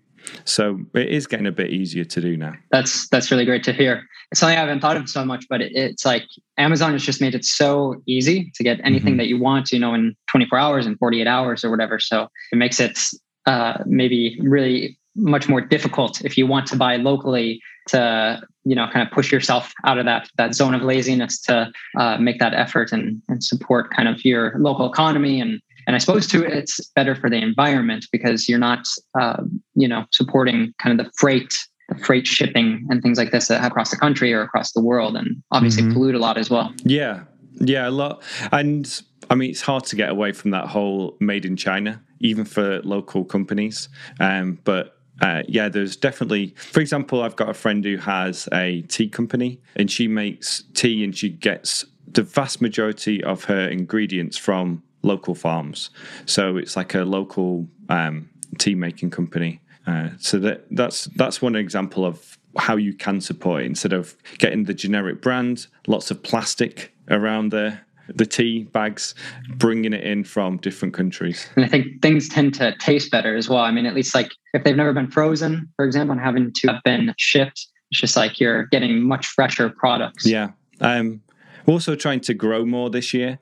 So 0.43 0.79
it 0.95 1.09
is 1.09 1.27
getting 1.27 1.45
a 1.45 1.51
bit 1.51 1.69
easier 1.69 2.03
to 2.03 2.19
do 2.19 2.35
now. 2.35 2.53
That's 2.71 3.07
that's 3.09 3.29
really 3.29 3.45
great 3.45 3.63
to 3.65 3.73
hear. 3.73 4.03
It's 4.31 4.39
something 4.39 4.57
I 4.57 4.61
haven't 4.61 4.81
thought 4.81 4.97
of 4.97 5.07
so 5.07 5.23
much, 5.23 5.45
but 5.49 5.61
it, 5.61 5.71
it's 5.73 6.03
like 6.03 6.23
Amazon 6.57 6.93
has 6.93 7.03
just 7.03 7.21
made 7.21 7.35
it 7.35 7.45
so 7.45 8.01
easy 8.07 8.51
to 8.55 8.63
get 8.63 8.79
anything 8.83 9.11
mm-hmm. 9.11 9.17
that 9.19 9.27
you 9.27 9.39
want, 9.39 9.71
you 9.71 9.79
know, 9.79 9.93
in 9.93 10.15
24 10.31 10.57
hours 10.57 10.85
and 10.87 10.97
48 10.97 11.27
hours 11.27 11.63
or 11.63 11.69
whatever. 11.69 11.99
So 11.99 12.27
it 12.51 12.57
makes 12.57 12.79
it 12.79 12.99
uh, 13.47 13.81
maybe 13.85 14.37
really 14.41 14.97
much 15.15 15.49
more 15.49 15.61
difficult 15.61 16.23
if 16.23 16.37
you 16.37 16.45
want 16.45 16.67
to 16.67 16.75
buy 16.75 16.95
locally 16.95 17.59
to 17.87 18.39
you 18.65 18.75
know 18.75 18.87
kind 18.93 19.05
of 19.07 19.11
push 19.11 19.31
yourself 19.31 19.73
out 19.85 19.97
of 19.97 20.05
that 20.05 20.29
that 20.37 20.53
zone 20.53 20.75
of 20.75 20.83
laziness 20.83 21.41
to 21.41 21.71
uh, 21.97 22.17
make 22.17 22.39
that 22.39 22.53
effort 22.53 22.91
and, 22.91 23.21
and 23.27 23.43
support 23.43 23.89
kind 23.89 24.07
of 24.07 24.23
your 24.23 24.53
local 24.59 24.85
economy 24.85 25.41
and 25.41 25.59
and 25.87 25.95
I 25.95 25.99
suppose 25.99 26.27
too 26.27 26.43
it's 26.43 26.79
better 26.95 27.15
for 27.15 27.29
the 27.29 27.37
environment 27.37 28.05
because 28.11 28.47
you're 28.47 28.59
not 28.59 28.85
uh, 29.19 29.41
you 29.73 29.87
know 29.87 30.05
supporting 30.11 30.73
kind 30.81 30.99
of 30.99 31.03
the 31.03 31.11
freight 31.15 31.57
the 31.89 31.97
freight 31.97 32.27
shipping 32.27 32.85
and 32.89 33.01
things 33.01 33.17
like 33.17 33.31
this 33.31 33.49
across 33.49 33.89
the 33.89 33.97
country 33.97 34.33
or 34.33 34.41
across 34.41 34.73
the 34.73 34.81
world 34.81 35.15
and 35.15 35.41
obviously 35.51 35.83
mm-hmm. 35.83 35.93
pollute 35.93 36.15
a 36.15 36.19
lot 36.19 36.37
as 36.37 36.49
well. 36.49 36.73
Yeah, 36.83 37.23
yeah, 37.59 37.87
a 37.87 37.91
lot 37.91 38.21
and. 38.51 39.01
I 39.29 39.35
mean, 39.35 39.49
it's 39.49 39.61
hard 39.61 39.83
to 39.85 39.95
get 39.95 40.09
away 40.09 40.31
from 40.31 40.51
that 40.51 40.67
whole 40.67 41.17
made 41.19 41.45
in 41.45 41.57
China, 41.57 42.01
even 42.19 42.45
for 42.45 42.81
local 42.83 43.25
companies. 43.25 43.89
Um, 44.19 44.59
but 44.63 44.97
uh, 45.21 45.43
yeah, 45.47 45.69
there's 45.69 45.95
definitely, 45.95 46.53
for 46.57 46.79
example, 46.79 47.23
I've 47.23 47.35
got 47.35 47.49
a 47.49 47.53
friend 47.53 47.83
who 47.83 47.97
has 47.97 48.47
a 48.53 48.81
tea 48.83 49.09
company 49.09 49.59
and 49.75 49.89
she 49.89 50.07
makes 50.07 50.63
tea 50.73 51.03
and 51.03 51.15
she 51.15 51.29
gets 51.29 51.85
the 52.07 52.21
vast 52.21 52.61
majority 52.61 53.23
of 53.23 53.45
her 53.45 53.67
ingredients 53.67 54.37
from 54.37 54.83
local 55.01 55.35
farms. 55.35 55.89
So 56.25 56.57
it's 56.57 56.75
like 56.75 56.93
a 56.93 57.03
local 57.03 57.67
um, 57.89 58.29
tea 58.57 58.75
making 58.75 59.11
company. 59.11 59.61
Uh, 59.85 60.09
so 60.19 60.37
that 60.39 60.65
that's 60.71 61.05
that's 61.15 61.41
one 61.41 61.55
example 61.55 62.05
of 62.05 62.37
how 62.57 62.75
you 62.75 62.93
can 62.93 63.21
support 63.21 63.63
instead 63.63 63.93
of 63.93 64.17
getting 64.37 64.65
the 64.65 64.73
generic 64.73 65.21
brand, 65.21 65.67
lots 65.87 66.11
of 66.11 66.21
plastic 66.23 66.93
around 67.09 67.51
there 67.51 67.86
the 68.13 68.25
tea 68.25 68.63
bags, 68.63 69.15
bringing 69.55 69.93
it 69.93 70.03
in 70.03 70.23
from 70.23 70.57
different 70.57 70.93
countries. 70.93 71.47
And 71.55 71.65
I 71.65 71.67
think 71.67 72.01
things 72.01 72.29
tend 72.29 72.53
to 72.55 72.75
taste 72.79 73.11
better 73.11 73.35
as 73.35 73.49
well. 73.49 73.59
I 73.59 73.71
mean, 73.71 73.85
at 73.85 73.95
least 73.95 74.15
like 74.15 74.31
if 74.53 74.63
they've 74.63 74.75
never 74.75 74.93
been 74.93 75.11
frozen, 75.11 75.67
for 75.75 75.85
example, 75.85 76.13
and 76.13 76.21
having 76.21 76.51
to 76.53 76.67
have 76.67 76.83
been 76.83 77.13
shipped, 77.17 77.67
it's 77.91 78.01
just 78.01 78.15
like 78.17 78.39
you're 78.39 78.65
getting 78.67 79.03
much 79.03 79.27
fresher 79.27 79.69
products. 79.69 80.25
Yeah. 80.25 80.51
Um, 80.81 81.21
also 81.65 81.95
trying 81.95 82.21
to 82.21 82.33
grow 82.33 82.65
more 82.65 82.89
this 82.89 83.13
year. 83.13 83.39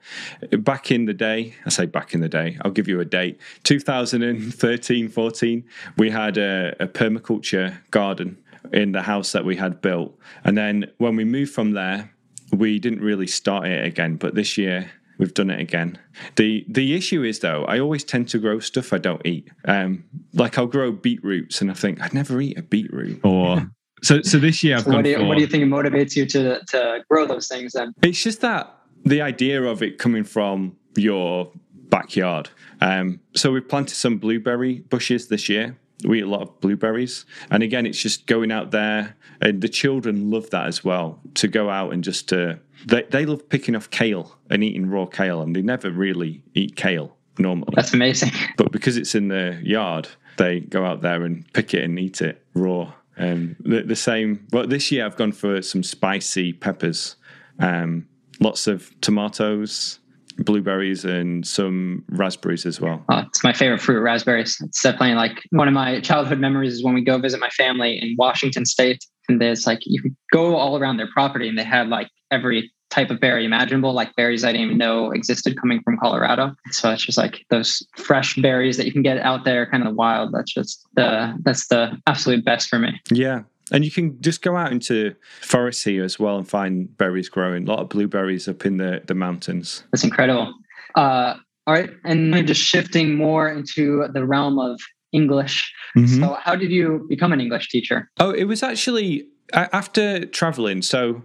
Back 0.50 0.90
in 0.90 1.04
the 1.04 1.14
day, 1.14 1.54
I 1.64 1.70
say 1.70 1.86
back 1.86 2.12
in 2.12 2.20
the 2.20 2.28
day, 2.28 2.58
I'll 2.62 2.72
give 2.72 2.88
you 2.88 3.00
a 3.00 3.04
date 3.04 3.40
2013 3.62 5.08
14, 5.08 5.64
we 5.96 6.10
had 6.10 6.36
a, 6.36 6.74
a 6.80 6.86
permaculture 6.88 7.78
garden 7.90 8.36
in 8.72 8.92
the 8.92 9.02
house 9.02 9.32
that 9.32 9.44
we 9.44 9.56
had 9.56 9.80
built. 9.80 10.18
And 10.44 10.58
then 10.58 10.90
when 10.98 11.16
we 11.16 11.24
moved 11.24 11.52
from 11.52 11.72
there, 11.72 12.12
we 12.52 12.78
didn't 12.78 13.00
really 13.00 13.26
start 13.26 13.66
it 13.66 13.84
again, 13.84 14.16
but 14.16 14.34
this 14.34 14.56
year 14.56 14.90
we've 15.18 15.34
done 15.34 15.50
it 15.50 15.60
again. 15.60 15.98
The 16.36 16.64
the 16.68 16.94
issue 16.94 17.22
is 17.22 17.40
though, 17.40 17.64
I 17.64 17.78
always 17.78 18.04
tend 18.04 18.28
to 18.28 18.38
grow 18.38 18.60
stuff 18.60 18.92
I 18.92 18.98
don't 18.98 19.24
eat. 19.26 19.48
Um, 19.64 20.04
like 20.32 20.58
I'll 20.58 20.66
grow 20.66 20.92
beetroots, 20.92 21.60
and 21.60 21.70
I 21.70 21.74
think 21.74 22.00
I'd 22.00 22.14
never 22.14 22.40
eat 22.40 22.58
a 22.58 22.62
beetroot. 22.62 23.20
Or 23.24 23.70
so 24.02 24.22
so 24.22 24.38
this 24.38 24.62
year 24.62 24.76
I've 24.76 24.82
so 24.82 24.90
gone. 24.90 24.96
What 24.96 25.04
do, 25.04 25.10
you, 25.10 25.16
for, 25.18 25.24
what 25.24 25.34
do 25.36 25.40
you 25.40 25.46
think 25.46 25.64
motivates 25.64 26.16
you 26.16 26.26
to 26.26 26.64
to 26.64 27.04
grow 27.08 27.26
those 27.26 27.48
things? 27.48 27.72
Then 27.72 27.92
it's 28.02 28.22
just 28.22 28.40
that 28.42 28.74
the 29.04 29.22
idea 29.22 29.62
of 29.62 29.82
it 29.82 29.98
coming 29.98 30.24
from 30.24 30.76
your 30.96 31.52
backyard. 31.88 32.50
Um, 32.80 33.20
so 33.34 33.52
we've 33.52 33.68
planted 33.68 33.94
some 33.94 34.18
blueberry 34.18 34.80
bushes 34.80 35.28
this 35.28 35.48
year 35.48 35.78
we 36.04 36.18
eat 36.18 36.24
a 36.24 36.28
lot 36.28 36.42
of 36.42 36.60
blueberries. 36.60 37.24
And 37.50 37.62
again 37.62 37.86
it's 37.86 38.00
just 38.00 38.26
going 38.26 38.50
out 38.50 38.70
there. 38.70 39.16
And 39.40 39.60
the 39.60 39.68
children 39.68 40.30
love 40.30 40.50
that 40.50 40.66
as 40.66 40.84
well 40.84 41.20
to 41.34 41.48
go 41.48 41.70
out 41.70 41.92
and 41.92 42.02
just 42.02 42.28
to 42.30 42.58
they, 42.86 43.02
they 43.02 43.26
love 43.26 43.48
picking 43.48 43.74
off 43.74 43.90
kale 43.90 44.36
and 44.50 44.62
eating 44.62 44.88
raw 44.88 45.06
kale 45.06 45.40
and 45.42 45.54
they 45.54 45.62
never 45.62 45.90
really 45.90 46.42
eat 46.54 46.76
kale 46.76 47.16
normally. 47.38 47.72
That's 47.74 47.94
amazing. 47.94 48.32
But 48.56 48.72
because 48.72 48.96
it's 48.96 49.14
in 49.14 49.28
the 49.28 49.58
yard 49.62 50.08
they 50.36 50.60
go 50.60 50.84
out 50.84 51.00
there 51.00 51.24
and 51.24 51.50
pick 51.54 51.72
it 51.72 51.82
and 51.82 51.98
eat 51.98 52.20
it 52.20 52.44
raw. 52.54 52.92
And 53.16 53.56
the, 53.60 53.82
the 53.82 53.96
same 53.96 54.46
but 54.50 54.68
this 54.68 54.92
year 54.92 55.06
i've 55.06 55.16
gone 55.16 55.32
for 55.32 55.62
some 55.62 55.82
spicy 55.82 56.52
peppers. 56.52 57.16
Um, 57.58 58.06
lots 58.40 58.66
of 58.66 58.98
tomatoes 59.00 59.98
blueberries 60.38 61.04
and 61.04 61.46
some 61.46 62.04
raspberries 62.10 62.66
as 62.66 62.80
well. 62.80 63.04
Oh, 63.08 63.24
it's 63.26 63.42
my 63.42 63.52
favorite 63.52 63.80
fruit, 63.80 64.00
raspberries. 64.00 64.56
It's 64.60 64.82
definitely 64.82 65.14
like 65.14 65.42
one 65.50 65.68
of 65.68 65.74
my 65.74 66.00
childhood 66.00 66.38
memories 66.38 66.74
is 66.74 66.84
when 66.84 66.94
we 66.94 67.02
go 67.02 67.18
visit 67.18 67.40
my 67.40 67.50
family 67.50 67.98
in 68.00 68.14
Washington 68.18 68.64
State. 68.66 69.04
And 69.28 69.40
there's 69.40 69.66
like, 69.66 69.80
you 69.82 70.02
go 70.32 70.56
all 70.56 70.78
around 70.78 70.98
their 70.98 71.08
property 71.12 71.48
and 71.48 71.58
they 71.58 71.64
had 71.64 71.88
like 71.88 72.08
every 72.30 72.70
type 72.90 73.10
of 73.10 73.18
berry 73.18 73.44
imaginable, 73.44 73.92
like 73.92 74.14
berries 74.14 74.44
I 74.44 74.52
didn't 74.52 74.66
even 74.66 74.78
know 74.78 75.10
existed 75.10 75.60
coming 75.60 75.80
from 75.82 75.98
Colorado. 75.98 76.54
So 76.70 76.90
it's 76.90 77.04
just 77.04 77.18
like 77.18 77.44
those 77.50 77.86
fresh 77.96 78.36
berries 78.36 78.76
that 78.76 78.86
you 78.86 78.92
can 78.92 79.02
get 79.02 79.18
out 79.18 79.44
there, 79.44 79.68
kind 79.68 79.86
of 79.86 79.94
wild. 79.94 80.32
That's 80.32 80.52
just 80.52 80.86
the 80.94 81.36
that's 81.42 81.66
the 81.66 82.00
absolute 82.06 82.44
best 82.44 82.68
for 82.68 82.78
me. 82.78 83.00
Yeah, 83.10 83.42
and 83.72 83.84
you 83.84 83.90
can 83.90 84.20
just 84.20 84.42
go 84.42 84.56
out 84.56 84.72
into 84.72 85.14
forests 85.40 85.84
here 85.84 86.04
as 86.04 86.18
well 86.18 86.36
and 86.38 86.48
find 86.48 86.96
berries 86.96 87.28
growing. 87.28 87.66
A 87.66 87.70
lot 87.70 87.80
of 87.80 87.88
blueberries 87.88 88.48
up 88.48 88.64
in 88.64 88.76
the, 88.76 89.02
the 89.06 89.14
mountains. 89.14 89.84
That's 89.92 90.04
incredible. 90.04 90.54
Uh, 90.94 91.34
all 91.66 91.74
right. 91.74 91.90
And 92.04 92.46
just 92.46 92.60
shifting 92.60 93.16
more 93.16 93.48
into 93.48 94.06
the 94.12 94.24
realm 94.24 94.58
of 94.58 94.80
English. 95.12 95.72
Mm-hmm. 95.96 96.20
So, 96.20 96.36
how 96.40 96.54
did 96.54 96.70
you 96.70 97.06
become 97.08 97.32
an 97.32 97.40
English 97.40 97.68
teacher? 97.68 98.10
Oh, 98.20 98.30
it 98.30 98.44
was 98.44 98.62
actually 98.62 99.26
after 99.52 100.26
traveling. 100.26 100.82
So, 100.82 101.22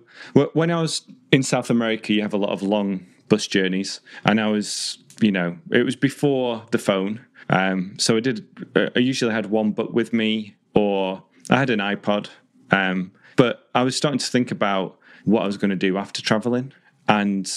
when 0.53 0.71
I 0.71 0.81
was 0.81 1.05
in 1.31 1.43
South 1.43 1.69
America, 1.69 2.13
you 2.13 2.21
have 2.21 2.33
a 2.33 2.37
lot 2.37 2.51
of 2.51 2.61
long 2.63 3.05
bus 3.31 3.47
journeys. 3.47 4.01
And 4.25 4.41
I 4.41 4.47
was, 4.47 4.97
you 5.21 5.31
know, 5.31 5.57
it 5.71 5.83
was 5.83 5.95
before 5.95 6.65
the 6.71 6.77
phone. 6.77 7.25
Um, 7.49 7.95
so 7.97 8.17
I 8.17 8.19
did, 8.19 8.45
uh, 8.75 8.89
I 8.95 8.99
usually 8.99 9.33
had 9.33 9.47
one 9.47 9.71
book 9.71 9.93
with 9.93 10.13
me 10.13 10.55
or 10.75 11.23
I 11.51 11.59
had 11.59 11.69
an 11.69 11.79
iPod, 11.79 12.29
um, 12.71 13.11
but 13.35 13.69
I 13.75 13.83
was 13.83 13.95
starting 13.95 14.19
to 14.19 14.25
think 14.25 14.51
about 14.51 14.97
what 15.25 15.43
I 15.43 15.45
was 15.45 15.57
going 15.57 15.69
to 15.69 15.75
do 15.75 15.97
after 15.97 16.21
traveling. 16.21 16.71
And 17.07 17.51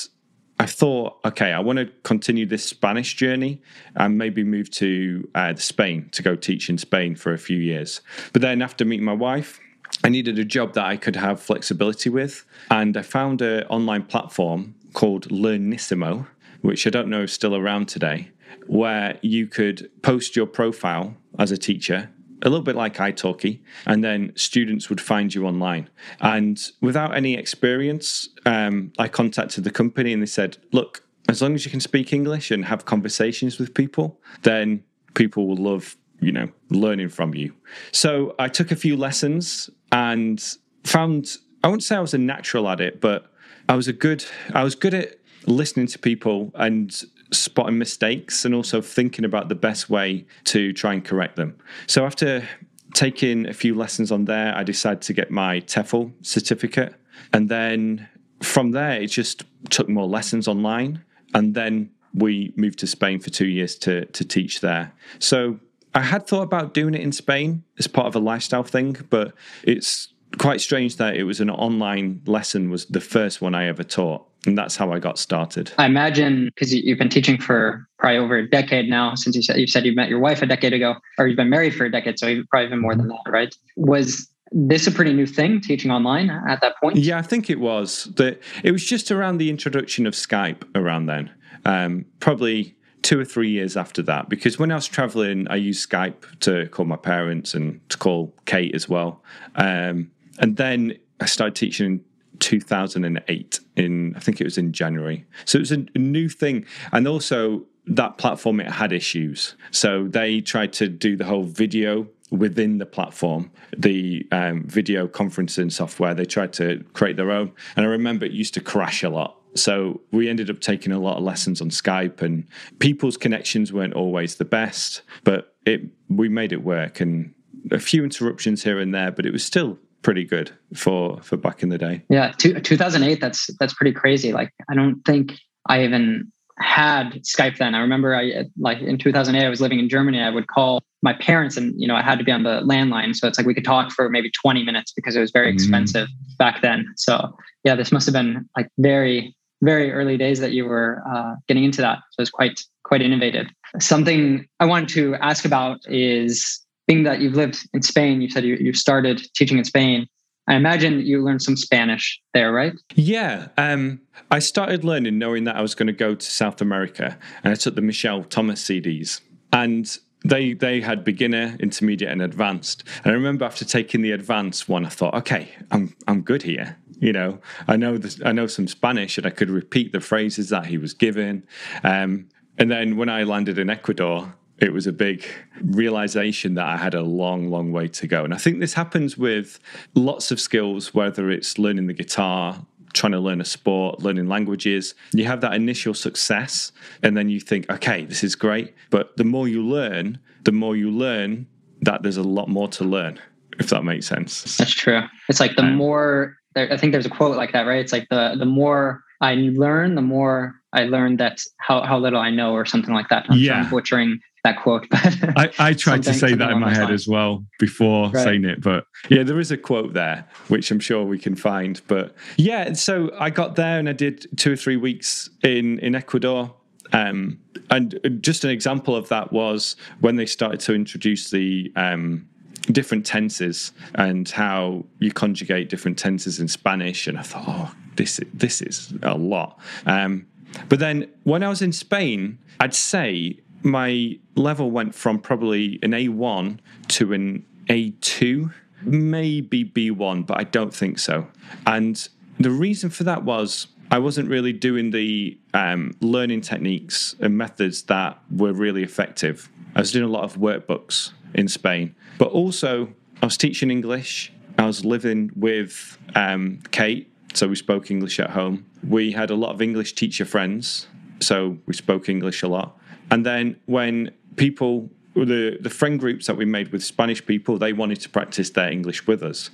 I 0.59 0.67
thought, 0.67 1.19
okay, 1.25 1.53
I 1.53 1.61
want 1.61 1.79
to 1.79 1.87
continue 2.03 2.45
this 2.45 2.65
Spanish 2.65 3.15
journey 3.15 3.63
and 3.95 4.19
maybe 4.19 4.43
move 4.43 4.71
to 4.73 5.29
uh, 5.35 5.55
Spain 5.55 6.09
to 6.13 6.23
go 6.23 6.35
teach 6.35 6.69
in 6.69 6.77
Spain 6.77 7.15
for 7.15 7.33
a 7.33 7.39
few 7.39 7.59
years. 7.59 8.01
But 8.33 8.43
then 8.43 8.63
after 8.63 8.85
meeting 8.85 9.05
my 9.05 9.13
wife, 9.13 9.61
I 10.03 10.09
needed 10.09 10.39
a 10.39 10.45
job 10.45 10.75
that 10.75 10.85
I 10.85 10.97
could 10.97 11.17
have 11.17 11.41
flexibility 11.41 12.11
with. 12.11 12.45
And 12.71 12.97
I 12.97 13.03
found 13.03 13.43
an 13.43 13.65
online 13.65 14.05
platform 14.05 14.75
called 14.93 15.31
Learnissimo, 15.31 16.27
which 16.63 16.87
I 16.87 16.91
don't 16.91 17.09
know 17.09 17.23
is 17.23 17.33
still 17.33 17.55
around 17.55 17.87
today, 17.87 18.31
where 18.67 19.19
you 19.23 19.47
could 19.47 19.91
post 20.03 20.35
your 20.35 20.47
profile 20.47 21.17
as 21.39 21.53
a 21.53 21.57
teacher 21.57 22.11
a 22.45 22.49
little 22.51 22.65
bit 22.65 22.77
like 22.77 22.95
italki 22.97 23.61
and 23.87 24.05
then 24.05 24.33
students 24.37 24.89
would 24.89 25.01
find 25.01 25.35
you 25.35 25.47
online. 25.47 25.89
And 26.21 26.61
without 26.81 27.17
any 27.17 27.35
experience 27.35 28.29
um, 28.47 28.93
i 28.99 29.09
contacted 29.09 29.65
the 29.65 29.71
company 29.71 30.13
and 30.13 30.23
they 30.23 30.27
said 30.27 30.59
look 30.73 31.03
as 31.29 31.41
long 31.41 31.55
as 31.55 31.65
you 31.65 31.71
can 31.71 31.81
speak 31.81 32.13
english 32.13 32.51
and 32.51 32.67
have 32.67 32.85
conversations 32.85 33.59
with 33.59 33.75
people 33.75 34.21
then 34.43 34.85
people 35.15 35.47
will 35.47 35.57
love 35.57 35.97
you 36.21 36.33
know 36.33 36.49
learning 36.71 37.09
from 37.09 37.35
you. 37.35 37.55
So 37.93 38.35
i 38.39 38.49
took 38.49 38.71
a 38.71 38.77
few 38.77 38.97
lessons 38.97 39.71
and 39.93 40.43
found 40.85 41.37
i 41.63 41.69
wouldn't 41.69 41.85
say 41.85 41.97
i 41.97 42.01
was 42.01 42.15
a 42.15 42.19
natural 42.19 42.69
at 42.69 42.81
it 42.81 43.01
but 43.01 43.33
i 43.69 43.75
was 43.75 43.89
a 43.89 43.93
good 43.93 44.25
i 44.53 44.63
was 44.63 44.75
good 44.75 44.95
at 44.95 45.19
listening 45.47 45.87
to 45.87 45.99
people 45.99 46.51
and 46.55 47.05
spotting 47.35 47.79
mistakes 47.79 48.45
and 48.45 48.55
also 48.55 48.81
thinking 48.81 49.25
about 49.25 49.49
the 49.49 49.55
best 49.55 49.91
way 49.91 50.27
to 50.45 50.73
try 50.73 50.93
and 50.93 51.05
correct 51.05 51.37
them. 51.37 51.57
So 51.87 52.05
after 52.05 52.49
taking 52.95 53.47
a 53.47 53.53
few 53.53 53.75
lessons 53.75 54.11
on 54.13 54.25
there, 54.25 54.57
I 54.57 54.63
decided 54.63 55.03
to 55.03 55.13
get 55.13 55.31
my 55.31 55.61
TEFL 55.61 56.13
certificate. 56.23 56.95
And 57.33 57.49
then 57.49 58.09
from 58.41 58.71
there, 58.71 59.01
it 59.01 59.09
just 59.09 59.45
took 59.71 59.89
more 59.89 60.07
lessons 60.07 60.49
online. 60.49 61.05
And 61.35 61.55
then 61.55 61.91
we 62.15 62.53
moved 62.57 62.79
to 62.81 62.87
Spain 62.87 63.21
for 63.21 63.31
two 63.31 63.47
years 63.47 63.77
to, 63.79 64.07
to 64.07 64.25
teach 64.25 64.61
there. 64.61 64.93
So 65.19 65.59
I 65.95 66.01
had 66.01 66.27
thought 66.27 66.43
about 66.43 66.75
doing 66.75 66.95
it 66.95 67.01
in 67.01 67.13
Spain 67.13 67.65
as 67.79 67.87
part 67.87 68.07
of 68.07 68.15
a 68.15 68.21
lifestyle 68.21 68.63
thing, 68.63 68.97
but 69.11 69.35
it's 69.63 70.09
quite 70.39 70.61
strange 70.61 70.97
that 70.97 71.17
it 71.17 71.25
was 71.25 71.41
an 71.41 71.51
online 71.51 72.21
lesson 72.27 72.71
was 72.71 72.87
the 72.87 73.01
first 73.01 73.41
one 73.41 73.55
I 73.55 73.67
ever 73.67 73.85
taught 73.85 74.27
and 74.47 74.57
that's 74.57 74.77
how 74.77 74.93
I 74.93 74.99
got 74.99 75.19
started. 75.19 75.73
I 75.79 75.87
imagine 75.87 76.47
because 76.47 76.75
you've 76.75 76.99
been 76.99 77.09
teaching 77.09 77.39
for 77.39 77.87
probably 77.99 78.19
over 78.19 78.37
a 78.37 78.49
decade 78.49 78.89
now, 78.89 79.15
since 79.15 79.37
you 79.37 79.43
said 79.43 79.57
you 79.59 79.67
said 79.67 79.85
you 79.87 79.95
met 79.95 80.09
your 80.09 80.21
wife 80.21 80.43
a 80.43 80.47
decade 80.47 80.73
ago, 80.73 80.97
or 81.19 81.27
you've 81.27 81.37
been 81.37 81.51
married 81.51 81.75
for 81.75 81.85
a 81.85 81.91
decade, 81.91 82.19
so 82.19 82.27
you've 82.27 82.49
probably 82.49 82.69
been 82.69 82.81
more 82.81 82.95
than 82.95 83.09
that, 83.09 83.23
right? 83.29 83.55
Was 83.77 84.29
this 84.53 84.87
a 84.87 84.93
pretty 84.93 85.13
new 85.13 85.27
thing 85.27 85.61
teaching 85.61 85.91
online 85.91 86.31
at 86.31 86.61
that 86.61 86.77
point? 86.81 86.97
Yeah, 86.97 87.19
I 87.19 87.23
think 87.23 87.51
it 87.51 87.61
was. 87.61 88.05
That 88.17 88.41
it 88.63 88.73
was 88.73 88.85
just 88.85 89.11
around 89.11 89.39
the 89.39 89.51
introduction 89.51 90.07
of 90.07 90.15
Skype 90.15 90.63
around 90.75 91.07
then. 91.07 91.31
Um, 91.65 92.05
probably 92.21 92.77
two 93.03 93.21
or 93.21 93.25
three 93.25 93.51
years 93.51 93.77
after 93.77 94.03
that, 94.03 94.29
because 94.29 94.59
when 94.59 94.71
I 94.71 94.77
was 94.77 94.87
traveling, 94.87 95.47
I 95.49 95.57
used 95.57 95.89
Skype 95.89 96.39
to 96.41 96.69
call 96.69 96.87
my 96.87 96.97
parents 96.97 97.53
and 97.55 97.81
to 97.91 97.99
call 97.99 98.35
Kate 98.47 98.75
as 98.75 98.89
well. 98.89 99.23
Um, 99.57 100.11
and 100.39 100.57
then 100.57 100.99
I 101.21 101.27
started 101.27 101.55
teaching 101.55 101.87
in 101.87 102.05
2008 102.41 103.61
in 103.77 104.15
I 104.17 104.21
think 104.21 104.41
it 104.41 104.45
was 104.45 104.59
in 104.59 104.73
January. 104.73 105.25
So 105.45 105.59
it 105.59 105.61
was 105.61 105.73
a, 105.73 105.85
new 105.99 106.29
thing, 106.29 106.67
and 106.93 107.07
also 107.09 107.65
that 107.87 108.19
platform 108.19 108.61
it 108.61 108.71
had 108.71 108.93
issues. 108.93 109.55
So 109.71 110.09
they 110.09 110.41
tried 110.41 110.73
to 110.75 110.89
do 110.89 111.17
the 111.17 111.25
whole 111.25 111.43
video 111.43 112.09
within 112.31 112.79
the 112.79 112.87
platform, 112.87 113.51
the 113.77 114.27
um, 114.33 114.65
video 114.67 115.07
conferencing 115.07 115.71
software. 115.71 116.15
They 116.15 116.25
tried 116.25 116.53
to 116.55 116.85
create 116.93 117.17
their 117.17 117.31
own, 117.31 117.53
and 117.77 117.87
I 117.87 117.89
remember 117.89 118.25
it 118.25 118.33
used 118.33 118.55
to 118.55 118.61
crash 118.61 119.03
a 119.03 119.11
lot. 119.11 119.37
So 119.55 120.01
we 120.11 120.29
ended 120.29 120.51
up 120.51 120.61
taking 120.61 120.93
a 120.93 120.99
lot 120.99 121.17
of 121.17 121.23
lessons 121.23 121.61
on 121.61 121.71
Skype, 121.71 122.23
and 122.23 122.47
people's 122.79 123.17
connections 123.17 123.73
weren't 123.73 123.95
always 123.95 124.37
the 124.37 124.45
best, 124.45 125.03
but 125.23 125.55
it 125.65 125.83
we 126.09 126.29
made 126.29 126.53
it 126.53 126.63
work, 126.65 127.01
and 127.01 127.35
a 127.71 127.79
few 127.79 128.05
interruptions 128.05 128.63
here 128.63 128.79
and 128.79 128.95
there, 128.95 129.11
but 129.11 129.27
it 129.27 129.33
was 129.33 129.45
still 129.45 129.79
pretty 130.05 130.25
good 130.25 130.53
for 130.77 131.21
for 131.23 131.37
back 131.37 131.65
in 131.65 131.71
the 131.71 131.79
day. 131.79 132.03
Yeah, 132.09 132.33
two, 132.39 132.61
2008. 132.61 133.21
That's 133.21 133.51
that's 133.59 133.75
pretty 133.75 133.93
crazy. 133.93 134.33
Like 134.33 134.53
I 134.71 134.75
don't 134.75 135.03
think 135.03 135.33
I 135.69 135.83
even 135.83 136.31
had 136.59 137.15
Skype 137.25 137.59
then. 137.59 137.75
I 137.75 137.81
remember 137.81 138.15
I 138.15 138.45
like 138.57 138.79
in 138.81 138.97
2008 138.97 139.45
I 139.45 139.49
was 139.49 139.61
living 139.61 139.81
in 139.81 139.89
Germany. 139.89 140.21
I 140.21 140.31
would 140.31 140.47
call 140.47 140.85
my 141.03 141.15
parents 141.15 141.57
and 141.57 141.75
you 141.77 141.89
know 141.89 141.97
I 141.97 142.03
had 142.03 142.19
to 142.19 142.25
be 142.25 142.31
on 142.31 142.45
the 142.45 142.61
landline 142.61 143.17
so 143.17 143.27
it's 143.27 143.39
like 143.39 143.47
we 143.47 143.55
could 143.55 143.65
talk 143.65 143.91
for 143.91 144.09
maybe 144.09 144.31
20 144.31 144.63
minutes 144.63 144.93
because 144.93 145.17
it 145.17 145.21
was 145.21 145.33
very 145.33 145.49
mm-hmm. 145.49 145.55
expensive 145.55 146.07
mm. 146.07 146.37
back 146.39 146.63
then. 146.63 146.87
So 146.97 147.37
yeah, 147.65 147.75
this 147.75 147.91
must 147.91 148.07
have 148.07 148.13
been 148.13 148.49
like 148.57 148.69
very 148.79 149.35
very 149.63 149.91
early 149.93 150.19
days 150.19 150.41
that 150.41 150.53
you 150.53 150.67
were 150.67 151.03
uh, 151.11 151.35
getting 151.49 151.65
into 151.65 151.81
that. 151.81 151.99
So 152.11 152.21
it's 152.21 152.31
quite 152.31 152.61
quite 152.85 153.03
innovative. 153.03 153.47
Something 153.81 154.47
I 154.61 154.67
wanted 154.67 154.91
to 154.91 155.15
ask 155.17 155.45
about 155.45 155.81
is 155.89 156.64
being 156.87 157.05
that 157.05 157.21
you've 157.21 157.35
lived 157.35 157.59
in 157.73 157.83
Spain. 157.83 158.21
You 158.21 158.31
said 158.31 158.45
you, 158.45 158.57
you 158.57 158.73
started 158.75 159.23
teaching 159.35 159.59
in 159.59 159.65
Spain. 159.65 160.07
I 160.47 160.57
imagine 160.57 161.01
you 161.01 161.25
learned 161.25 161.41
some 161.41 161.57
Spanish 161.57 162.21
there, 162.35 162.53
right? 162.53 162.75
Yeah. 162.95 163.49
Um, 163.57 164.01
I 164.31 164.41
started 164.41 164.85
learning 164.85 165.19
knowing 165.19 165.45
that 165.45 165.57
I 165.57 165.63
was 165.63 165.75
going 165.75 165.87
to 165.87 165.93
go 165.93 166.15
to 166.15 166.27
South 166.27 166.61
America, 166.61 167.19
and 167.43 167.53
I 167.53 167.57
took 167.57 167.75
the 167.75 167.81
Michel 167.81 168.25
Thomas 168.25 168.63
CDs. 168.63 169.21
And 169.53 169.97
they 170.25 170.53
they 170.53 170.81
had 170.81 171.05
beginner, 171.05 171.57
intermediate, 171.61 172.11
and 172.11 172.23
advanced. 172.23 172.85
And 173.05 173.13
I 173.13 173.15
remember 173.15 173.45
after 173.45 173.65
taking 173.65 174.03
the 174.03 174.13
advanced 174.13 174.69
one, 174.69 174.85
I 174.85 174.89
thought, 174.89 175.15
okay, 175.15 175.51
I'm 175.71 175.95
I'm 176.09 176.23
good 176.23 176.43
here. 176.43 176.79
You 176.99 177.13
know, 177.13 177.41
I 177.69 177.77
know 177.77 177.99
I 178.25 178.33
know 178.33 178.47
some 178.47 178.67
Spanish, 178.67 179.17
and 179.17 179.27
I 179.27 179.31
could 179.31 179.51
repeat 179.51 179.93
the 179.93 180.01
phrases 180.01 180.51
that 180.51 180.67
he 180.67 180.79
was 180.79 180.95
giving. 180.95 181.45
Um, 181.83 182.29
and 182.59 182.71
then 182.71 182.97
when 182.97 183.09
I 183.09 183.25
landed 183.25 183.59
in 183.59 183.69
Ecuador, 183.69 184.35
it 184.59 184.73
was 184.73 184.87
a 184.87 184.93
big 184.93 185.25
realization 185.63 186.55
that 186.55 186.67
I 186.67 186.77
had 186.77 186.95
a 186.95 187.03
long, 187.03 187.51
long 187.51 187.73
way 187.73 187.89
to 187.89 188.07
go. 188.07 188.25
And 188.25 188.33
I 188.33 188.37
think 188.37 188.61
this 188.61 188.75
happens 188.75 189.19
with 189.19 189.59
lots 189.95 190.31
of 190.31 190.41
skills, 190.41 190.95
whether 190.95 191.31
it's 191.31 191.59
learning 191.59 191.87
the 191.87 191.93
guitar, 191.93 192.65
trying 192.93 193.13
to 193.13 193.19
learn 193.19 193.41
a 193.41 193.45
sport, 193.45 194.01
learning 194.01 194.29
languages. 194.29 194.95
You 195.13 195.25
have 195.25 195.41
that 195.41 195.55
initial 195.55 195.95
success, 195.95 196.71
and 197.03 197.17
then 197.17 197.29
you 197.29 197.41
think, 197.41 197.69
okay, 197.69 198.05
this 198.05 198.23
is 198.23 198.37
great. 198.37 198.75
But 198.91 199.17
the 199.17 199.25
more 199.25 199.49
you 199.49 199.63
learn, 199.63 200.21
the 200.45 200.53
more 200.53 200.77
you 200.77 200.91
learn 200.91 201.47
that 201.83 202.03
there's 202.03 202.17
a 202.17 202.23
lot 202.23 202.49
more 202.49 202.69
to 202.69 202.85
learn, 202.85 203.19
if 203.59 203.71
that 203.71 203.83
makes 203.83 204.07
sense. 204.07 204.57
That's 204.57 204.73
true. 204.73 205.03
It's 205.29 205.41
like 205.41 205.57
the 205.57 205.63
um, 205.63 205.75
more, 205.75 206.37
I 206.55 206.77
think 206.77 206.93
there's 206.93 207.07
a 207.07 207.11
quote 207.11 207.37
like 207.37 207.53
that, 207.53 207.67
right? 207.67 207.81
It's 207.81 207.93
like 207.93 208.09
the, 208.09 208.37
the 208.39 208.47
more 208.47 209.03
I 209.21 209.35
learn, 209.35 209.97
the 209.97 210.03
more 210.03 210.55
I 210.73 210.85
learn 210.85 211.17
that 211.17 211.41
how, 211.59 211.83
how 211.83 211.99
little 211.99 212.21
I 212.21 212.31
know, 212.31 212.53
or 212.53 212.65
something 212.65 212.95
like 212.95 213.09
that. 213.09 213.27
I'm, 213.29 213.39
yeah. 213.39 213.55
I'm 213.55 213.71
butchering 213.71 214.21
that 214.45 214.61
quote. 214.61 214.87
I, 214.93 215.51
I 215.59 215.73
tried 215.73 216.03
to 216.05 216.15
say 216.15 216.35
that 216.35 216.51
in 216.51 216.61
my 216.61 216.73
head 216.73 216.91
as 216.91 217.09
well 217.09 217.45
before 217.59 218.11
right. 218.11 218.23
saying 218.23 218.45
it, 218.45 218.61
but 218.61 218.87
yeah, 219.09 219.23
there 219.23 219.41
is 219.41 219.51
a 219.51 219.57
quote 219.57 219.95
there 219.95 220.27
which 220.49 220.71
I'm 220.71 220.81
sure 220.81 221.03
we 221.03 221.19
can 221.19 221.35
find. 221.35 221.81
But 221.89 222.15
yeah, 222.37 222.75
so 222.75 223.11
I 223.19 223.31
got 223.31 223.57
there 223.57 223.79
and 223.79 223.89
I 223.89 223.93
did 223.93 224.27
two 224.37 224.53
or 224.53 224.57
three 224.57 224.77
weeks 224.77 225.31
in 225.43 225.79
in 225.81 225.95
Ecuador. 225.95 226.55
Um, 226.93 227.41
and 227.71 227.99
just 228.21 228.45
an 228.45 228.51
example 228.51 228.95
of 228.95 229.09
that 229.09 229.33
was 229.33 229.75
when 230.01 230.17
they 230.17 230.27
started 230.27 230.61
to 230.61 230.75
introduce 230.75 231.31
the 231.31 231.73
um, 231.75 232.29
different 232.71 233.07
tenses 233.07 233.73
and 233.95 234.29
how 234.29 234.85
you 234.99 235.11
conjugate 235.11 235.71
different 235.71 235.99
tenses 235.99 236.39
in 236.39 236.49
Spanish. 236.49 237.07
And 237.07 237.19
I 237.19 237.23
thought, 237.23 237.45
oh, 237.47 237.75
this 237.97 238.21
this 238.35 238.61
is 238.61 238.93
a 239.03 239.17
lot. 239.17 239.59
Um, 239.87 240.27
but 240.69 240.79
then 240.79 241.11
when 241.25 241.43
I 241.43 241.49
was 241.49 241.63
in 241.63 241.73
Spain, 241.73 242.39
I'd 242.61 242.75
say 242.75 243.41
my 243.65 244.19
level 244.37 244.71
went 244.71 244.95
from 244.95 245.19
probably 245.19 245.79
an 245.83 245.93
A1 245.93 246.59
to 246.89 247.13
an 247.13 247.45
A2, 247.69 248.53
maybe 248.83 249.65
B1, 249.65 250.27
but 250.27 250.39
I 250.39 250.45
don't 250.45 250.73
think 250.73 250.99
so. 250.99 251.27
And 251.67 252.07
the 252.39 252.51
reason 252.51 252.91
for 252.91 253.05
that 253.05 253.25
was 253.25 253.69
I 253.91 253.99
wasn't 253.99 254.29
really 254.29 254.53
doing 254.53 254.91
the 254.91 255.39
um, 255.55 255.97
learning 256.01 256.43
techniques 256.43 257.17
and 257.21 257.37
methods 257.37 257.83
that 257.85 258.19
were 258.31 258.53
really 258.53 258.83
effective. 258.83 259.49
I 259.75 259.81
was 259.81 259.93
doing 259.93 260.05
a 260.05 260.13
lot 260.13 260.25
of 260.25 260.37
workbooks 260.37 261.13
in 261.35 261.49
Spain, 261.49 261.95
but 262.19 262.29
also 262.29 262.93
I 263.23 263.27
was 263.27 263.37
teaching 263.37 263.71
English. 263.71 264.33
I 264.59 264.67
was 264.67 264.85
living 264.85 265.31
with 265.35 265.99
um, 266.15 266.61
Kate, 266.71 267.11
so 267.33 267.49
we 267.49 267.57
spoke 267.57 267.91
English 267.91 268.21
at 268.21 268.31
home. 268.31 268.67
We 268.87 269.13
had 269.13 269.31
a 269.31 269.35
lot 269.35 269.53
of 269.53 269.63
English 269.63 269.95
teacher 269.95 270.25
friends, 270.25 270.87
so 271.21 271.59
we 271.67 271.75
spoke 271.75 272.09
English 272.09 272.43
a 272.43 272.49
lot. 272.49 272.79
And 273.11 273.25
then 273.25 273.61
when 273.67 274.13
people 274.37 274.91
the 275.15 275.59
the 275.61 275.71
friend 275.71 276.01
groups 276.01 276.27
that 276.27 276.37
we 276.37 276.45
made 276.45 276.73
with 276.73 276.83
Spanish 276.83 277.25
people, 277.25 277.59
they 277.59 277.73
wanted 277.73 278.01
to 278.01 278.09
practice 278.09 278.51
their 278.51 278.71
English 278.71 279.07
with 279.07 279.23
us. 279.23 279.51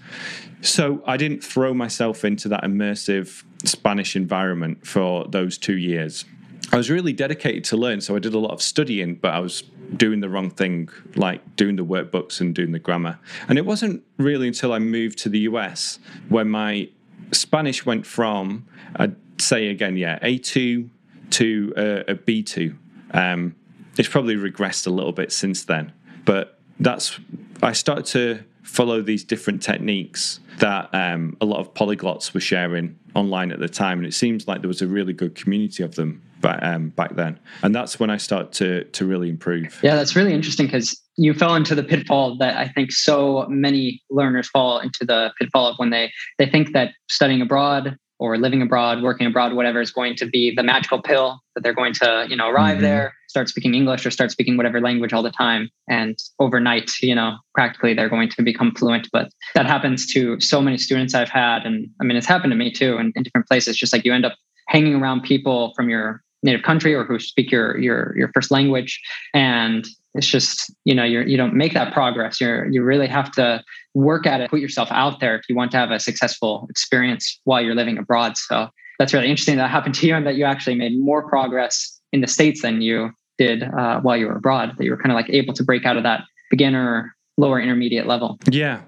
So 0.62 1.02
I 1.06 1.16
didn't 1.16 1.44
throw 1.44 1.74
myself 1.74 2.24
into 2.24 2.48
that 2.48 2.62
immersive 2.62 3.44
Spanish 3.64 4.16
environment 4.16 4.86
for 4.86 5.26
those 5.26 5.58
two 5.58 5.76
years. 5.76 6.24
I 6.72 6.76
was 6.76 6.88
really 6.88 7.12
dedicated 7.12 7.64
to 7.64 7.76
learn, 7.76 8.00
so 8.00 8.14
I 8.16 8.20
did 8.20 8.32
a 8.32 8.38
lot 8.38 8.52
of 8.52 8.62
studying, 8.62 9.16
but 9.16 9.34
I 9.34 9.40
was 9.40 9.64
doing 9.96 10.20
the 10.20 10.28
wrong 10.28 10.50
thing, 10.50 10.88
like 11.16 11.56
doing 11.56 11.76
the 11.76 11.84
workbooks 11.84 12.40
and 12.40 12.54
doing 12.54 12.72
the 12.72 12.78
grammar. 12.78 13.18
And 13.48 13.58
it 13.58 13.66
wasn't 13.66 14.04
really 14.18 14.46
until 14.48 14.72
I 14.72 14.78
moved 14.78 15.18
to 15.20 15.28
the 15.28 15.40
US 15.40 15.98
when 16.28 16.48
my 16.48 16.88
Spanish 17.32 17.84
went 17.84 18.06
from, 18.06 18.66
I'd 18.96 19.16
say 19.38 19.68
again, 19.68 19.96
yeah, 19.96 20.18
A2 20.20 20.88
to 21.30 21.72
uh, 21.76 21.80
a, 21.80 22.12
a 22.12 22.14
B2 22.14 22.76
um, 23.12 23.55
it's 23.99 24.09
probably 24.09 24.37
regressed 24.37 24.87
a 24.87 24.90
little 24.90 25.12
bit 25.12 25.33
since 25.33 25.64
then, 25.64 25.92
but 26.25 26.59
that's 26.79 27.18
I 27.62 27.73
started 27.73 28.07
to 28.07 28.44
follow 28.62 29.03
these 29.03 29.25
different 29.25 29.62
techniques 29.62 30.40
that 30.59 30.88
um, 30.94 31.37
a 31.40 31.44
lot 31.44 31.59
of 31.61 31.75
polyglots 31.75 32.33
were 32.33 32.40
sharing 32.40 32.99
online 33.14 33.51
at 33.51 33.59
the 33.59 33.68
time, 33.68 33.99
and 33.99 34.07
it 34.07 34.14
seems 34.14 34.46
like 34.46 34.61
there 34.61 34.68
was 34.68 34.83
a 34.83 34.87
really 34.87 35.12
good 35.12 35.35
community 35.35 35.83
of 35.83 35.94
them 35.94 36.23
back, 36.40 36.62
um, 36.62 36.90
back 36.90 37.16
then. 37.16 37.38
And 37.62 37.75
that's 37.75 37.99
when 37.99 38.11
I 38.11 38.16
started 38.16 38.53
to 38.53 38.85
to 38.85 39.07
really 39.07 39.29
improve. 39.29 39.79
Yeah, 39.83 39.96
that's 39.96 40.16
really 40.16 40.33
interesting 40.33 40.66
because 40.66 41.01
you 41.16 41.35
fell 41.35 41.55
into 41.55 41.75
the 41.75 41.83
pitfall 41.83 42.37
that 42.38 42.57
I 42.57 42.68
think 42.68 42.92
so 42.92 43.46
many 43.49 44.03
learners 44.11 44.49
fall 44.49 44.79
into 44.79 45.05
the 45.05 45.33
pitfall 45.38 45.68
of 45.68 45.77
when 45.77 45.90
they 45.90 46.12
they 46.38 46.46
think 46.46 46.73
that 46.73 46.92
studying 47.09 47.42
abroad 47.42 47.96
or 48.20 48.37
living 48.37 48.61
abroad, 48.61 49.02
working 49.02 49.26
abroad, 49.26 49.54
whatever 49.54 49.80
is 49.80 49.90
going 49.90 50.14
to 50.14 50.26
be 50.26 50.54
the 50.54 50.62
magical 50.62 51.00
pill 51.00 51.40
that 51.54 51.62
they're 51.62 51.74
going 51.74 51.94
to, 51.94 52.26
you 52.28 52.37
know, 52.37 52.48
arrive 52.50 52.74
mm-hmm. 52.74 52.83
there, 52.83 53.14
start 53.28 53.48
speaking 53.48 53.74
English 53.74 54.04
or 54.04 54.11
start 54.11 54.30
speaking 54.30 54.59
whatever 54.59 54.78
language 54.78 55.14
all 55.14 55.22
the 55.22 55.30
time. 55.30 55.70
And 55.88 56.18
overnight, 56.38 56.90
you 57.00 57.14
know, 57.14 57.38
practically 57.54 57.94
they're 57.94 58.11
going 58.11 58.28
to 58.28 58.42
become 58.42 58.74
fluent. 58.74 59.09
But 59.11 59.30
that 59.54 59.64
happens 59.64 60.06
to 60.12 60.38
so 60.38 60.61
many 60.61 60.76
students 60.76 61.14
I've 61.14 61.30
had. 61.30 61.64
And 61.64 61.88
I 61.98 62.04
mean, 62.04 62.18
it's 62.18 62.26
happened 62.26 62.52
to 62.52 62.56
me 62.56 62.70
too 62.70 62.98
in, 62.98 63.11
in 63.16 63.22
different 63.22 63.48
places. 63.48 63.78
Just 63.78 63.92
like 63.92 64.04
you 64.04 64.12
end 64.12 64.26
up 64.26 64.37
hanging 64.68 64.96
around 64.96 65.22
people 65.22 65.72
from 65.74 65.88
your 65.88 66.22
native 66.42 66.62
country 66.62 66.94
or 66.94 67.04
who 67.04 67.18
speak 67.18 67.50
your 67.50 67.78
your 67.78 68.14
your 68.16 68.30
first 68.33 68.50
language 68.50 69.00
and 69.35 69.87
it's 70.14 70.26
just 70.26 70.72
you 70.85 70.94
know 70.94 71.04
you're 71.04 71.26
you 71.26 71.37
don't 71.37 71.54
make 71.54 71.74
that 71.74 71.92
progress 71.92 72.40
you're 72.40 72.66
you 72.66 72.83
really 72.83 73.06
have 73.06 73.30
to 73.30 73.62
work 73.94 74.26
at 74.26 74.40
it 74.40 74.50
put 74.50 74.61
yourself 74.61 74.88
out 74.90 75.20
there 75.20 75.37
if 75.37 75.42
you 75.48 75.55
want 75.55 75.70
to 75.70 75.76
have 75.76 75.90
a 75.90 75.98
successful 75.98 76.66
experience 76.70 77.40
while 77.44 77.61
you're 77.61 77.74
living 77.74 77.98
abroad 77.98 78.37
so 78.37 78.68
that's 78.98 79.12
really 79.12 79.29
interesting 79.29 79.57
that 79.57 79.70
happened 79.70 79.94
to 79.94 80.07
you 80.07 80.14
and 80.14 80.26
that 80.26 80.37
you 80.37 80.44
actually 80.44 80.74
made 80.76 80.92
more 80.98 81.29
progress 81.29 82.00
in 82.12 82.20
the 82.20 82.26
states 82.26 82.62
than 82.62 82.81
you 82.81 83.11
did 83.38 83.62
uh, 83.62 84.00
while 84.00 84.16
you 84.16 84.26
were 84.26 84.37
abroad 84.37 84.72
that 84.76 84.85
you 84.85 84.90
were 84.90 84.96
kind 84.96 85.11
of 85.11 85.16
like 85.16 85.29
able 85.31 85.55
to 85.55 85.64
break 85.64 85.85
out 85.85 85.96
of 85.96 86.03
that 86.03 86.22
beginner 86.50 87.14
lower 87.37 87.61
intermediate 87.61 88.07
level 88.07 88.38
yeah 88.50 88.81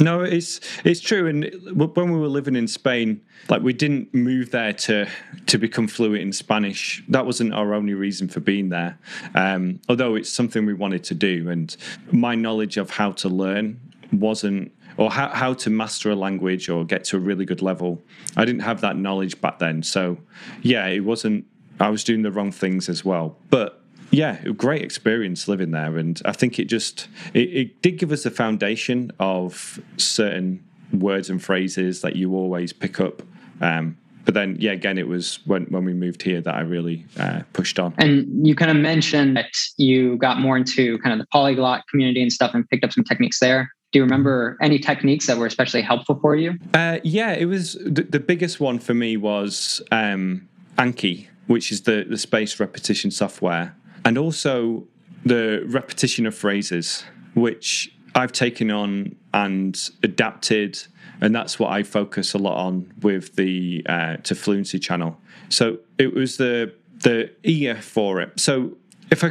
no, 0.00 0.20
it's 0.20 0.60
it's 0.84 1.00
true. 1.00 1.26
And 1.26 1.50
when 1.74 2.12
we 2.12 2.18
were 2.18 2.28
living 2.28 2.54
in 2.54 2.68
Spain, 2.68 3.20
like 3.48 3.62
we 3.62 3.72
didn't 3.72 4.14
move 4.14 4.50
there 4.50 4.72
to 4.72 5.08
to 5.46 5.58
become 5.58 5.88
fluent 5.88 6.22
in 6.22 6.32
Spanish. 6.32 7.02
That 7.08 7.26
wasn't 7.26 7.52
our 7.52 7.74
only 7.74 7.94
reason 7.94 8.28
for 8.28 8.40
being 8.40 8.68
there. 8.68 8.98
Um, 9.34 9.80
although 9.88 10.14
it's 10.14 10.30
something 10.30 10.66
we 10.66 10.74
wanted 10.74 11.02
to 11.04 11.14
do, 11.14 11.48
and 11.48 11.76
my 12.12 12.34
knowledge 12.34 12.76
of 12.76 12.90
how 12.90 13.12
to 13.12 13.28
learn 13.28 13.80
wasn't 14.12 14.72
or 14.98 15.10
how, 15.10 15.28
how 15.28 15.54
to 15.54 15.70
master 15.70 16.10
a 16.10 16.16
language 16.16 16.68
or 16.68 16.84
get 16.84 17.04
to 17.04 17.16
a 17.16 17.20
really 17.20 17.44
good 17.44 17.62
level. 17.62 18.02
I 18.36 18.44
didn't 18.44 18.62
have 18.62 18.80
that 18.80 18.96
knowledge 18.96 19.40
back 19.40 19.60
then. 19.60 19.82
So, 19.82 20.18
yeah, 20.60 20.86
it 20.86 21.00
wasn't, 21.00 21.46
I 21.78 21.88
was 21.88 22.02
doing 22.02 22.22
the 22.22 22.32
wrong 22.32 22.50
things 22.50 22.88
as 22.88 23.04
well. 23.04 23.36
But 23.48 23.80
yeah, 24.10 24.42
great 24.42 24.82
experience 24.82 25.46
living 25.46 25.70
there. 25.70 25.96
And 25.98 26.20
I 26.24 26.32
think 26.32 26.58
it 26.58 26.64
just, 26.64 27.06
it, 27.32 27.48
it 27.48 27.82
did 27.82 27.98
give 27.98 28.10
us 28.10 28.26
a 28.26 28.30
foundation 28.30 29.12
of 29.20 29.80
certain 29.98 30.64
words 30.92 31.30
and 31.30 31.42
phrases 31.42 32.00
that 32.00 32.16
you 32.16 32.34
always 32.34 32.72
pick 32.72 32.98
up. 32.98 33.22
Um, 33.60 33.96
but 34.24 34.34
then 34.34 34.58
yeah 34.60 34.72
again 34.72 34.98
it 34.98 35.08
was 35.08 35.38
when, 35.46 35.64
when 35.70 35.86
we 35.86 35.94
moved 35.94 36.22
here 36.22 36.42
that 36.42 36.54
i 36.54 36.60
really 36.60 37.06
uh, 37.18 37.40
pushed 37.54 37.78
on 37.78 37.94
and 37.96 38.46
you 38.46 38.54
kind 38.54 38.70
of 38.70 38.76
mentioned 38.76 39.34
that 39.38 39.50
you 39.78 40.18
got 40.18 40.38
more 40.38 40.54
into 40.54 40.98
kind 40.98 41.14
of 41.14 41.18
the 41.18 41.26
polyglot 41.32 41.82
community 41.88 42.20
and 42.20 42.30
stuff 42.30 42.50
and 42.52 42.68
picked 42.68 42.84
up 42.84 42.92
some 42.92 43.02
techniques 43.04 43.40
there 43.40 43.70
do 43.90 43.98
you 43.98 44.02
remember 44.02 44.56
any 44.60 44.78
techniques 44.78 45.26
that 45.26 45.38
were 45.38 45.46
especially 45.46 45.82
helpful 45.82 46.18
for 46.20 46.36
you 46.36 46.54
uh, 46.74 46.98
yeah 47.04 47.32
it 47.32 47.46
was 47.46 47.74
the, 47.84 48.06
the, 48.08 48.20
biggest 48.20 48.60
one 48.60 48.78
for 48.78 48.94
me 48.94 49.16
was 49.16 49.80
um, 49.90 50.48
anki 50.78 51.26
which 51.46 51.72
is 51.72 51.82
the, 51.82 52.04
the 52.08 52.18
space 52.18 52.60
repetition 52.60 53.10
software 53.10 53.74
and 54.04 54.18
also 54.18 54.86
the 55.24 55.62
repetition 55.66 56.26
of 56.26 56.34
phrases 56.34 57.04
which 57.34 57.94
i've 58.14 58.32
taken 58.32 58.70
on 58.70 59.14
and 59.32 59.90
adapted 60.02 60.78
and 61.20 61.34
that's 61.34 61.58
what 61.58 61.72
I 61.72 61.82
focus 61.82 62.34
a 62.34 62.38
lot 62.38 62.56
on 62.56 62.92
with 63.02 63.36
the 63.36 63.84
uh, 63.88 64.16
to 64.18 64.34
fluency 64.34 64.78
channel. 64.78 65.18
So 65.48 65.78
it 65.98 66.14
was 66.14 66.36
the 66.36 66.72
the 67.00 67.30
ear 67.44 67.76
for 67.76 68.20
it. 68.20 68.38
So 68.38 68.76
if 69.10 69.24
I 69.24 69.30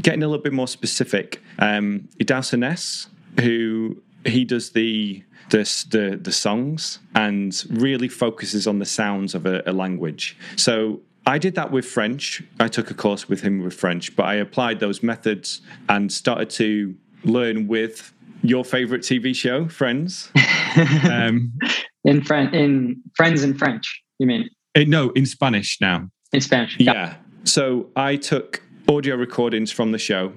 getting 0.00 0.22
a 0.22 0.28
little 0.28 0.42
bit 0.42 0.52
more 0.52 0.68
specific, 0.68 1.42
um, 1.58 2.08
Idahosa 2.18 2.58
Ness, 2.58 3.08
who 3.40 4.02
he 4.24 4.44
does 4.44 4.70
the 4.70 5.22
the, 5.50 5.58
the 5.90 6.18
the 6.20 6.32
songs 6.32 7.00
and 7.14 7.64
really 7.70 8.08
focuses 8.08 8.66
on 8.66 8.78
the 8.78 8.84
sounds 8.84 9.34
of 9.34 9.46
a, 9.46 9.62
a 9.66 9.72
language. 9.72 10.36
So 10.56 11.00
I 11.26 11.38
did 11.38 11.54
that 11.56 11.70
with 11.70 11.84
French. 11.84 12.42
I 12.58 12.68
took 12.68 12.90
a 12.90 12.94
course 12.94 13.28
with 13.28 13.42
him 13.42 13.62
with 13.62 13.74
French, 13.74 14.16
but 14.16 14.24
I 14.24 14.34
applied 14.34 14.80
those 14.80 15.02
methods 15.02 15.60
and 15.88 16.10
started 16.12 16.50
to 16.50 16.94
learn 17.24 17.66
with 17.66 18.12
your 18.42 18.64
favorite 18.64 19.02
TV 19.02 19.34
show, 19.34 19.68
Friends. 19.68 20.30
um, 21.10 21.52
in 22.04 22.22
French, 22.24 22.54
in 22.54 23.02
Friends 23.16 23.42
in 23.42 23.56
French, 23.56 24.02
you 24.18 24.26
mean? 24.26 24.48
Uh, 24.74 24.84
no, 24.86 25.10
in 25.10 25.26
Spanish 25.26 25.78
now. 25.80 26.08
In 26.32 26.40
Spanish. 26.40 26.76
Yeah. 26.78 26.92
yeah. 26.92 27.14
So 27.44 27.88
I 27.96 28.16
took 28.16 28.62
audio 28.88 29.16
recordings 29.16 29.70
from 29.70 29.92
the 29.92 29.98
show, 29.98 30.32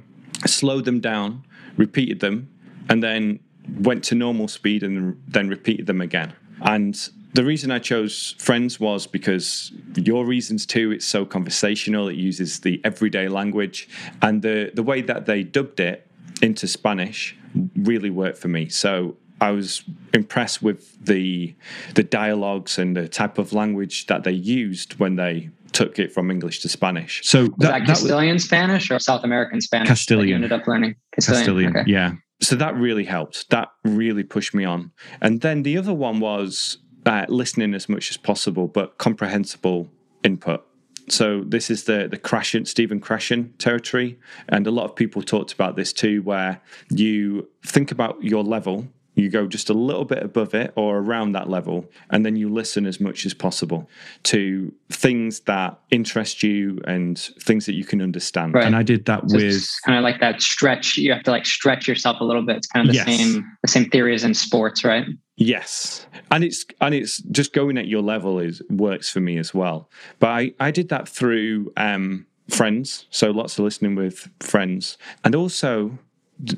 slowed 0.45 0.85
them 0.85 0.99
down, 0.99 1.45
repeated 1.77 2.19
them, 2.19 2.49
and 2.89 3.01
then 3.03 3.39
went 3.79 4.03
to 4.05 4.15
normal 4.15 4.47
speed 4.47 4.83
and 4.83 5.21
then 5.27 5.47
repeated 5.47 5.85
them 5.85 6.01
again. 6.01 6.33
And 6.61 6.97
the 7.33 7.43
reason 7.43 7.71
I 7.71 7.79
chose 7.79 8.35
Friends 8.37 8.79
was 8.79 9.07
because 9.07 9.71
your 9.95 10.25
reasons 10.25 10.65
too. 10.65 10.91
It's 10.91 11.05
so 11.05 11.25
conversational. 11.25 12.07
It 12.07 12.15
uses 12.15 12.59
the 12.59 12.79
everyday 12.83 13.27
language, 13.27 13.89
and 14.21 14.41
the 14.41 14.71
the 14.73 14.83
way 14.83 15.01
that 15.01 15.25
they 15.25 15.43
dubbed 15.43 15.79
it 15.79 16.07
into 16.41 16.67
Spanish 16.67 17.35
really 17.75 18.09
worked 18.09 18.37
for 18.37 18.49
me. 18.49 18.69
So 18.69 19.17
I 19.41 19.51
was 19.51 19.83
impressed 20.13 20.61
with 20.61 21.03
the 21.03 21.55
the 21.95 22.03
dialogues 22.03 22.77
and 22.77 22.95
the 22.95 23.07
type 23.07 23.37
of 23.37 23.51
language 23.51 24.05
that 24.07 24.23
they 24.23 24.31
used 24.31 24.99
when 24.99 25.15
they 25.15 25.49
took 25.71 25.97
it 25.97 26.13
from 26.13 26.29
English 26.29 26.61
to 26.61 26.69
Spanish. 26.69 27.21
So 27.23 27.47
that, 27.57 27.57
that 27.59 27.85
Castilian 27.85 28.35
was, 28.35 28.43
Spanish 28.43 28.91
or 28.91 28.99
South 28.99 29.23
American 29.23 29.59
Spanish? 29.59 29.89
Castilian. 29.89 30.29
You 30.29 30.35
ended 30.35 30.51
up 30.51 30.67
learning 30.67 30.95
Castilian. 31.11 31.73
Castilian 31.73 31.77
okay. 31.77 31.91
Yeah. 31.91 32.13
So 32.43 32.55
that 32.57 32.75
really 32.75 33.05
helped. 33.05 33.49
That 33.51 33.69
really 33.85 34.23
pushed 34.23 34.53
me 34.53 34.65
on. 34.65 34.91
And 35.21 35.41
then 35.41 35.63
the 35.63 35.77
other 35.77 35.93
one 35.93 36.19
was 36.19 36.77
uh, 37.05 37.25
listening 37.29 37.73
as 37.73 37.87
much 37.87 38.09
as 38.11 38.17
possible, 38.17 38.67
but 38.67 38.97
comprehensible 38.97 39.89
input. 40.23 40.65
So 41.09 41.43
this 41.45 41.69
is 41.69 41.83
the 41.83 42.07
the 42.09 42.17
Krashen, 42.17 42.65
Stephen 42.67 43.01
Krashen 43.01 43.57
territory, 43.57 44.19
and 44.47 44.67
a 44.67 44.71
lot 44.71 44.85
of 44.85 44.95
people 44.95 45.21
talked 45.21 45.51
about 45.51 45.75
this 45.75 45.91
too, 45.91 46.21
where 46.21 46.61
you 46.89 47.49
think 47.65 47.91
about 47.91 48.23
your 48.23 48.43
level 48.43 48.87
you 49.15 49.29
go 49.29 49.47
just 49.47 49.69
a 49.69 49.73
little 49.73 50.05
bit 50.05 50.23
above 50.23 50.53
it 50.53 50.73
or 50.75 50.97
around 50.97 51.33
that 51.33 51.49
level, 51.49 51.85
and 52.09 52.25
then 52.25 52.35
you 52.35 52.49
listen 52.49 52.85
as 52.85 52.99
much 52.99 53.25
as 53.25 53.33
possible 53.33 53.89
to 54.23 54.73
things 54.89 55.41
that 55.41 55.79
interest 55.91 56.43
you 56.43 56.79
and 56.85 57.19
things 57.41 57.65
that 57.65 57.73
you 57.73 57.85
can 57.85 58.01
understand. 58.01 58.53
Right. 58.55 58.65
And 58.65 58.75
I 58.75 58.83
did 58.83 59.05
that 59.05 59.29
so 59.29 59.37
with 59.37 59.65
kind 59.85 59.97
of 59.97 60.03
like 60.03 60.19
that 60.19 60.41
stretch. 60.41 60.97
You 60.97 61.13
have 61.13 61.23
to 61.23 61.31
like 61.31 61.45
stretch 61.45 61.87
yourself 61.87 62.19
a 62.19 62.23
little 62.23 62.45
bit. 62.45 62.57
It's 62.57 62.67
kind 62.67 62.87
of 62.87 62.91
the 62.91 62.97
yes. 62.97 63.05
same 63.05 63.57
the 63.61 63.67
same 63.67 63.89
theory 63.89 64.15
as 64.15 64.23
in 64.23 64.33
sports, 64.33 64.83
right? 64.83 65.05
Yes, 65.35 66.07
and 66.31 66.43
it's 66.43 66.65
and 66.81 66.93
it's 66.93 67.21
just 67.23 67.53
going 67.53 67.77
at 67.77 67.87
your 67.87 68.01
level 68.01 68.39
is 68.39 68.61
works 68.69 69.09
for 69.09 69.19
me 69.19 69.37
as 69.37 69.53
well. 69.53 69.89
But 70.19 70.29
I 70.29 70.53
I 70.59 70.71
did 70.71 70.89
that 70.89 71.07
through 71.07 71.71
um, 71.77 72.25
friends, 72.49 73.07
so 73.09 73.31
lots 73.31 73.57
of 73.57 73.65
listening 73.65 73.95
with 73.95 74.29
friends, 74.39 74.97
and 75.23 75.35
also 75.35 75.97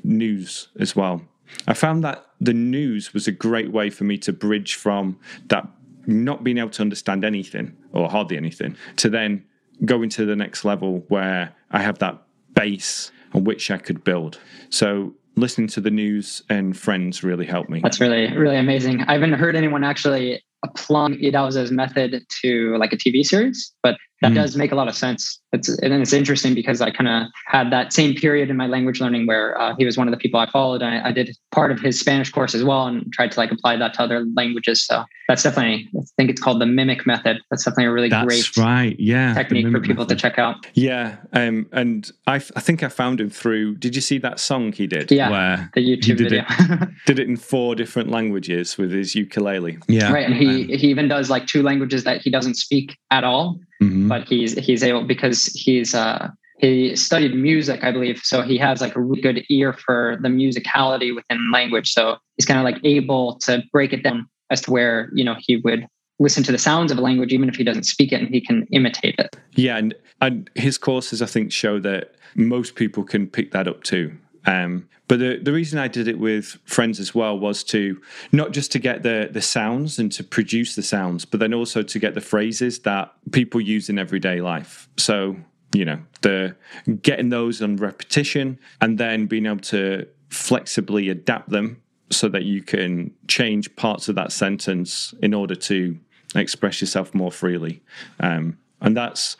news 0.03 0.69
as 0.79 0.95
well. 0.95 1.21
I 1.67 1.73
found 1.73 2.03
that 2.03 2.25
the 2.39 2.53
news 2.53 3.13
was 3.13 3.27
a 3.27 3.31
great 3.31 3.71
way 3.71 3.89
for 3.89 4.03
me 4.03 4.17
to 4.19 4.33
bridge 4.33 4.75
from 4.75 5.19
that 5.47 5.67
not 6.07 6.43
being 6.43 6.57
able 6.57 6.69
to 6.69 6.81
understand 6.81 7.25
anything 7.25 7.75
or 7.91 8.09
hardly 8.09 8.37
anything 8.37 8.75
to 8.97 9.09
then 9.09 9.43
going 9.83 10.09
to 10.09 10.25
the 10.25 10.35
next 10.35 10.63
level 10.63 11.03
where 11.07 11.53
I 11.71 11.81
have 11.81 11.99
that 11.99 12.21
base 12.53 13.11
on 13.33 13.43
which 13.43 13.69
I 13.71 13.77
could 13.77 14.03
build. 14.03 14.39
So 14.69 15.13
listening 15.35 15.67
to 15.69 15.81
the 15.81 15.91
news 15.91 16.43
and 16.49 16.77
friends 16.77 17.23
really 17.23 17.45
helped 17.45 17.69
me. 17.69 17.81
That's 17.81 17.99
really, 17.99 18.31
really 18.35 18.57
amazing. 18.57 19.01
I 19.01 19.13
haven't 19.13 19.33
heard 19.33 19.55
anyone 19.55 19.83
actually 19.83 20.41
apply 20.65 21.17
Idahosa's 21.23 21.71
method 21.71 22.23
to 22.41 22.77
like 22.77 22.93
a 22.93 22.97
TV 22.97 23.23
series, 23.23 23.73
but 23.83 23.97
that 24.21 24.31
mm. 24.31 24.35
does 24.35 24.55
make 24.55 24.71
a 24.71 24.75
lot 24.75 24.87
of 24.87 24.95
sense. 24.95 25.39
It's 25.51 25.69
and 25.69 25.93
it's 25.93 26.13
interesting 26.13 26.53
because 26.53 26.81
I 26.81 26.89
kind 26.89 27.07
of 27.07 27.27
had 27.47 27.71
that 27.71 27.93
same 27.93 28.15
period 28.15 28.49
in 28.49 28.57
my 28.57 28.67
language 28.67 29.01
learning 29.01 29.27
where 29.27 29.59
uh, 29.59 29.75
he 29.77 29.85
was 29.85 29.97
one 29.97 30.07
of 30.07 30.11
the 30.11 30.17
people 30.17 30.39
I 30.39 30.49
followed. 30.49 30.81
And 30.81 30.95
I, 30.95 31.09
I, 31.09 31.11
did 31.11 31.35
part 31.51 31.71
of 31.71 31.79
his 31.79 31.99
Spanish 31.99 32.31
course 32.31 32.55
as 32.55 32.63
well 32.63 32.87
and 32.87 33.11
tried 33.13 33.31
to 33.31 33.39
like 33.39 33.51
apply 33.51 33.77
that 33.77 33.93
to 33.95 34.01
other 34.01 34.25
languages. 34.35 34.85
So 34.85 35.03
that's 35.27 35.43
definitely 35.43 35.89
I 35.97 36.03
think 36.17 36.29
it's 36.29 36.41
called 36.41 36.61
the 36.61 36.65
mimic 36.65 37.05
method. 37.05 37.37
That's 37.49 37.65
definitely 37.65 37.85
a 37.85 37.91
really 37.91 38.09
that's 38.09 38.25
great 38.51 38.57
right. 38.57 38.95
Yeah, 38.99 39.33
technique 39.33 39.71
for 39.71 39.79
people 39.79 40.03
method. 40.03 40.17
to 40.17 40.21
check 40.21 40.39
out. 40.39 40.65
Yeah, 40.73 41.17
um, 41.33 41.67
and 41.71 42.09
I, 42.27 42.35
I 42.35 42.39
think 42.39 42.83
I 42.83 42.89
found 42.89 43.19
him 43.19 43.29
through. 43.29 43.75
Did 43.75 43.95
you 43.95 44.01
see 44.01 44.17
that 44.19 44.39
song 44.39 44.71
he 44.71 44.87
did? 44.87 45.11
Yeah, 45.11 45.29
where 45.29 45.71
the 45.73 45.81
YouTube 45.81 46.17
did 46.17 46.29
video. 46.29 46.45
It, 46.49 46.89
did 47.05 47.19
it 47.19 47.27
in 47.27 47.37
four 47.37 47.75
different 47.75 48.09
languages 48.09 48.77
with 48.77 48.91
his 48.91 49.15
ukulele. 49.15 49.77
Yeah, 49.87 50.11
right. 50.11 50.25
And 50.25 50.35
he 50.35 50.54
um, 50.63 50.67
he 50.67 50.87
even 50.87 51.07
does 51.07 51.29
like 51.29 51.47
two 51.47 51.63
languages 51.63 52.03
that 52.03 52.21
he 52.21 52.29
doesn't 52.29 52.55
speak 52.55 52.97
at 53.11 53.23
all 53.23 53.59
mm-hmm. 53.81 54.07
but 54.07 54.27
he's 54.27 54.53
he's 54.53 54.83
able 54.83 55.03
because 55.03 55.45
he's 55.47 55.93
uh 55.93 56.29
he 56.57 56.95
studied 56.95 57.35
music, 57.35 57.83
I 57.83 57.91
believe. 57.91 58.19
So 58.23 58.41
he 58.41 58.57
has 58.57 58.81
like 58.81 58.95
a 58.95 59.01
really 59.01 59.21
good 59.21 59.43
ear 59.49 59.73
for 59.73 60.17
the 60.21 60.29
musicality 60.29 61.13
within 61.13 61.51
language. 61.51 61.91
So 61.91 62.17
he's 62.37 62.45
kind 62.45 62.59
of 62.59 62.63
like 62.63 62.79
able 62.83 63.37
to 63.39 63.63
break 63.71 63.93
it 63.93 64.03
down 64.03 64.27
as 64.49 64.61
to 64.61 64.71
where, 64.71 65.09
you 65.13 65.23
know, 65.23 65.35
he 65.39 65.57
would 65.57 65.87
listen 66.19 66.43
to 66.43 66.51
the 66.51 66.57
sounds 66.57 66.91
of 66.91 66.97
a 66.97 67.01
language, 67.01 67.33
even 67.33 67.49
if 67.49 67.55
he 67.55 67.63
doesn't 67.63 67.83
speak 67.83 68.13
it 68.13 68.21
and 68.21 68.29
he 68.29 68.39
can 68.39 68.65
imitate 68.71 69.15
it. 69.19 69.35
Yeah. 69.55 69.77
And, 69.77 69.93
and 70.21 70.49
his 70.55 70.77
courses, 70.77 71.21
I 71.21 71.25
think, 71.25 71.51
show 71.51 71.79
that 71.79 72.15
most 72.35 72.75
people 72.75 73.03
can 73.03 73.27
pick 73.27 73.51
that 73.51 73.67
up 73.67 73.83
too. 73.83 74.17
Um, 74.45 74.87
but 75.07 75.19
the, 75.19 75.39
the 75.41 75.51
reason 75.51 75.77
I 75.77 75.87
did 75.87 76.07
it 76.07 76.19
with 76.19 76.57
friends 76.65 76.99
as 76.99 77.13
well 77.13 77.37
was 77.37 77.63
to 77.65 78.01
not 78.31 78.51
just 78.51 78.71
to 78.71 78.79
get 78.79 79.03
the 79.03 79.29
the 79.31 79.41
sounds 79.41 79.99
and 79.99 80.11
to 80.13 80.23
produce 80.23 80.75
the 80.75 80.83
sounds, 80.83 81.25
but 81.25 81.39
then 81.39 81.53
also 81.53 81.83
to 81.83 81.99
get 81.99 82.15
the 82.15 82.21
phrases 82.21 82.79
that 82.79 83.13
people 83.31 83.61
use 83.61 83.89
in 83.89 83.99
everyday 83.99 84.41
life. 84.41 84.89
So 84.97 85.37
you 85.73 85.85
know 85.85 85.99
the 86.21 86.55
getting 87.01 87.29
those 87.29 87.61
on 87.61 87.75
repetition 87.77 88.59
and 88.81 88.97
then 88.97 89.27
being 89.27 89.45
able 89.45 89.59
to 89.59 90.07
flexibly 90.29 91.09
adapt 91.09 91.49
them 91.49 91.81
so 92.09 92.27
that 92.29 92.43
you 92.43 92.61
can 92.61 93.13
change 93.27 93.75
parts 93.75 94.09
of 94.09 94.15
that 94.15 94.31
sentence 94.31 95.13
in 95.21 95.33
order 95.33 95.55
to 95.55 95.99
express 96.35 96.81
yourself 96.81 97.13
more 97.13 97.31
freely. 97.31 97.81
Um, 98.19 98.57
and 98.81 98.95
that's 98.95 99.37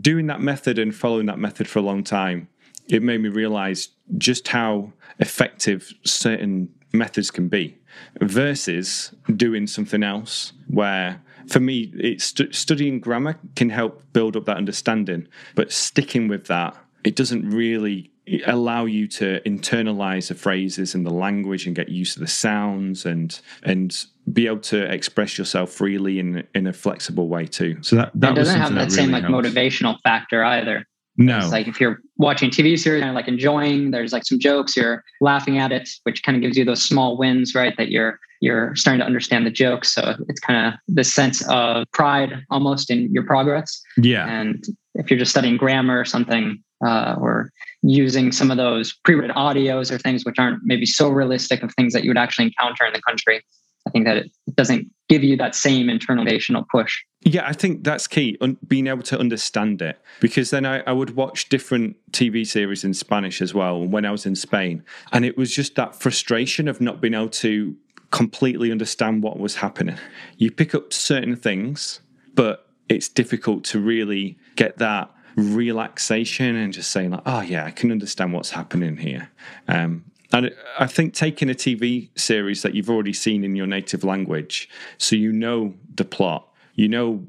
doing 0.00 0.26
that 0.26 0.40
method 0.40 0.78
and 0.78 0.94
following 0.94 1.26
that 1.26 1.38
method 1.38 1.66
for 1.66 1.78
a 1.78 1.82
long 1.82 2.04
time 2.04 2.48
it 2.88 3.02
made 3.02 3.20
me 3.20 3.28
realize 3.28 3.88
just 4.18 4.48
how 4.48 4.92
effective 5.18 5.92
certain 6.04 6.68
methods 6.92 7.30
can 7.30 7.48
be 7.48 7.76
versus 8.20 9.14
doing 9.36 9.66
something 9.66 10.02
else 10.02 10.52
where 10.68 11.20
for 11.48 11.60
me 11.60 11.92
it's 11.94 12.24
st- 12.24 12.54
studying 12.54 13.00
grammar 13.00 13.38
can 13.56 13.70
help 13.70 14.02
build 14.12 14.36
up 14.36 14.44
that 14.44 14.56
understanding 14.56 15.26
but 15.54 15.72
sticking 15.72 16.28
with 16.28 16.46
that 16.46 16.76
it 17.04 17.16
doesn't 17.16 17.48
really 17.50 18.10
allow 18.46 18.86
you 18.86 19.06
to 19.06 19.40
internalize 19.40 20.28
the 20.28 20.34
phrases 20.34 20.94
and 20.94 21.04
the 21.04 21.12
language 21.12 21.66
and 21.66 21.76
get 21.76 21.90
used 21.90 22.14
to 22.14 22.20
the 22.20 22.26
sounds 22.26 23.04
and 23.04 23.40
and 23.64 24.06
be 24.32 24.46
able 24.46 24.58
to 24.58 24.90
express 24.90 25.36
yourself 25.36 25.70
freely 25.70 26.18
in 26.18 26.42
in 26.54 26.66
a 26.66 26.72
flexible 26.72 27.28
way 27.28 27.46
too 27.46 27.76
so 27.82 27.96
that, 27.96 28.10
that 28.14 28.32
it 28.32 28.34
doesn't 28.34 28.58
have 28.58 28.70
that, 28.70 28.76
that 28.76 28.84
really 28.84 28.96
same 28.96 29.10
like 29.10 29.24
helps. 29.24 29.48
motivational 29.48 29.98
factor 30.02 30.42
either 30.42 30.86
No. 31.16 31.38
It's 31.38 31.52
like 31.52 31.68
if 31.68 31.80
you're 31.80 32.00
watching 32.16 32.48
a 32.48 32.52
TV 32.52 32.78
series 32.78 33.02
and 33.02 33.14
like 33.14 33.28
enjoying, 33.28 33.92
there's 33.92 34.12
like 34.12 34.24
some 34.24 34.38
jokes, 34.38 34.76
you're 34.76 35.04
laughing 35.20 35.58
at 35.58 35.72
it, 35.72 35.88
which 36.02 36.22
kind 36.22 36.36
of 36.36 36.42
gives 36.42 36.56
you 36.56 36.64
those 36.64 36.82
small 36.82 37.16
wins, 37.16 37.54
right? 37.54 37.76
That 37.76 37.90
you're 37.90 38.18
you're 38.40 38.74
starting 38.76 39.00
to 39.00 39.06
understand 39.06 39.46
the 39.46 39.50
jokes. 39.50 39.94
So 39.94 40.16
it's 40.28 40.40
kind 40.40 40.66
of 40.66 40.74
this 40.86 41.14
sense 41.14 41.46
of 41.48 41.86
pride 41.92 42.44
almost 42.50 42.90
in 42.90 43.12
your 43.12 43.22
progress. 43.22 43.80
Yeah. 43.96 44.26
And 44.28 44.62
if 44.96 45.10
you're 45.10 45.18
just 45.18 45.30
studying 45.30 45.56
grammar 45.56 45.98
or 45.98 46.04
something, 46.04 46.62
uh, 46.84 47.16
or 47.18 47.50
using 47.82 48.32
some 48.32 48.50
of 48.50 48.56
those 48.56 48.92
pre-read 49.04 49.30
audios 49.30 49.90
or 49.90 49.98
things 49.98 50.24
which 50.24 50.38
aren't 50.38 50.60
maybe 50.64 50.86
so 50.86 51.08
realistic 51.08 51.62
of 51.62 51.72
things 51.74 51.92
that 51.92 52.04
you 52.04 52.10
would 52.10 52.18
actually 52.18 52.46
encounter 52.46 52.84
in 52.84 52.92
the 52.92 53.02
country, 53.02 53.42
I 53.86 53.90
think 53.90 54.06
that 54.06 54.16
it 54.16 54.32
doesn't 54.54 54.90
give 55.08 55.22
you 55.22 55.36
that 55.36 55.54
same 55.54 55.90
internal 55.90 56.24
national 56.24 56.64
push. 56.70 57.02
Yeah, 57.22 57.46
I 57.46 57.52
think 57.52 57.84
that's 57.84 58.06
key, 58.06 58.36
un- 58.40 58.58
being 58.66 58.86
able 58.86 59.02
to 59.04 59.18
understand 59.18 59.82
it. 59.82 60.00
Because 60.20 60.50
then 60.50 60.64
I, 60.64 60.80
I, 60.80 60.92
would 60.92 61.16
watch 61.16 61.48
different 61.48 61.96
TV 62.12 62.46
series 62.46 62.84
in 62.84 62.94
Spanish 62.94 63.42
as 63.42 63.52
well 63.52 63.84
when 63.84 64.04
I 64.04 64.10
was 64.10 64.26
in 64.26 64.34
Spain. 64.36 64.82
And 65.12 65.24
it 65.24 65.36
was 65.36 65.54
just 65.54 65.74
that 65.76 65.94
frustration 65.94 66.68
of 66.68 66.80
not 66.80 67.00
being 67.00 67.14
able 67.14 67.28
to 67.30 67.76
completely 68.10 68.70
understand 68.70 69.22
what 69.22 69.38
was 69.38 69.56
happening. 69.56 69.96
You 70.36 70.50
pick 70.50 70.74
up 70.74 70.92
certain 70.92 71.36
things, 71.36 72.00
but 72.34 72.68
it's 72.88 73.08
difficult 73.08 73.64
to 73.64 73.80
really 73.80 74.38
get 74.56 74.78
that 74.78 75.10
relaxation 75.36 76.56
and 76.56 76.72
just 76.72 76.90
saying, 76.90 77.10
like, 77.10 77.22
oh, 77.26 77.40
yeah, 77.40 77.64
I 77.64 77.70
can 77.70 77.90
understand 77.90 78.32
what's 78.32 78.50
happening 78.50 78.96
here. 78.96 79.30
Um, 79.66 80.04
and 80.34 80.52
I 80.78 80.88
think 80.88 81.14
taking 81.14 81.48
a 81.48 81.54
TV 81.54 82.10
series 82.18 82.62
that 82.62 82.74
you've 82.74 82.90
already 82.90 83.12
seen 83.12 83.44
in 83.44 83.54
your 83.54 83.68
native 83.68 84.02
language, 84.02 84.68
so 84.98 85.14
you 85.14 85.32
know 85.32 85.74
the 85.94 86.04
plot, 86.04 86.48
you 86.74 86.88
know 86.88 87.24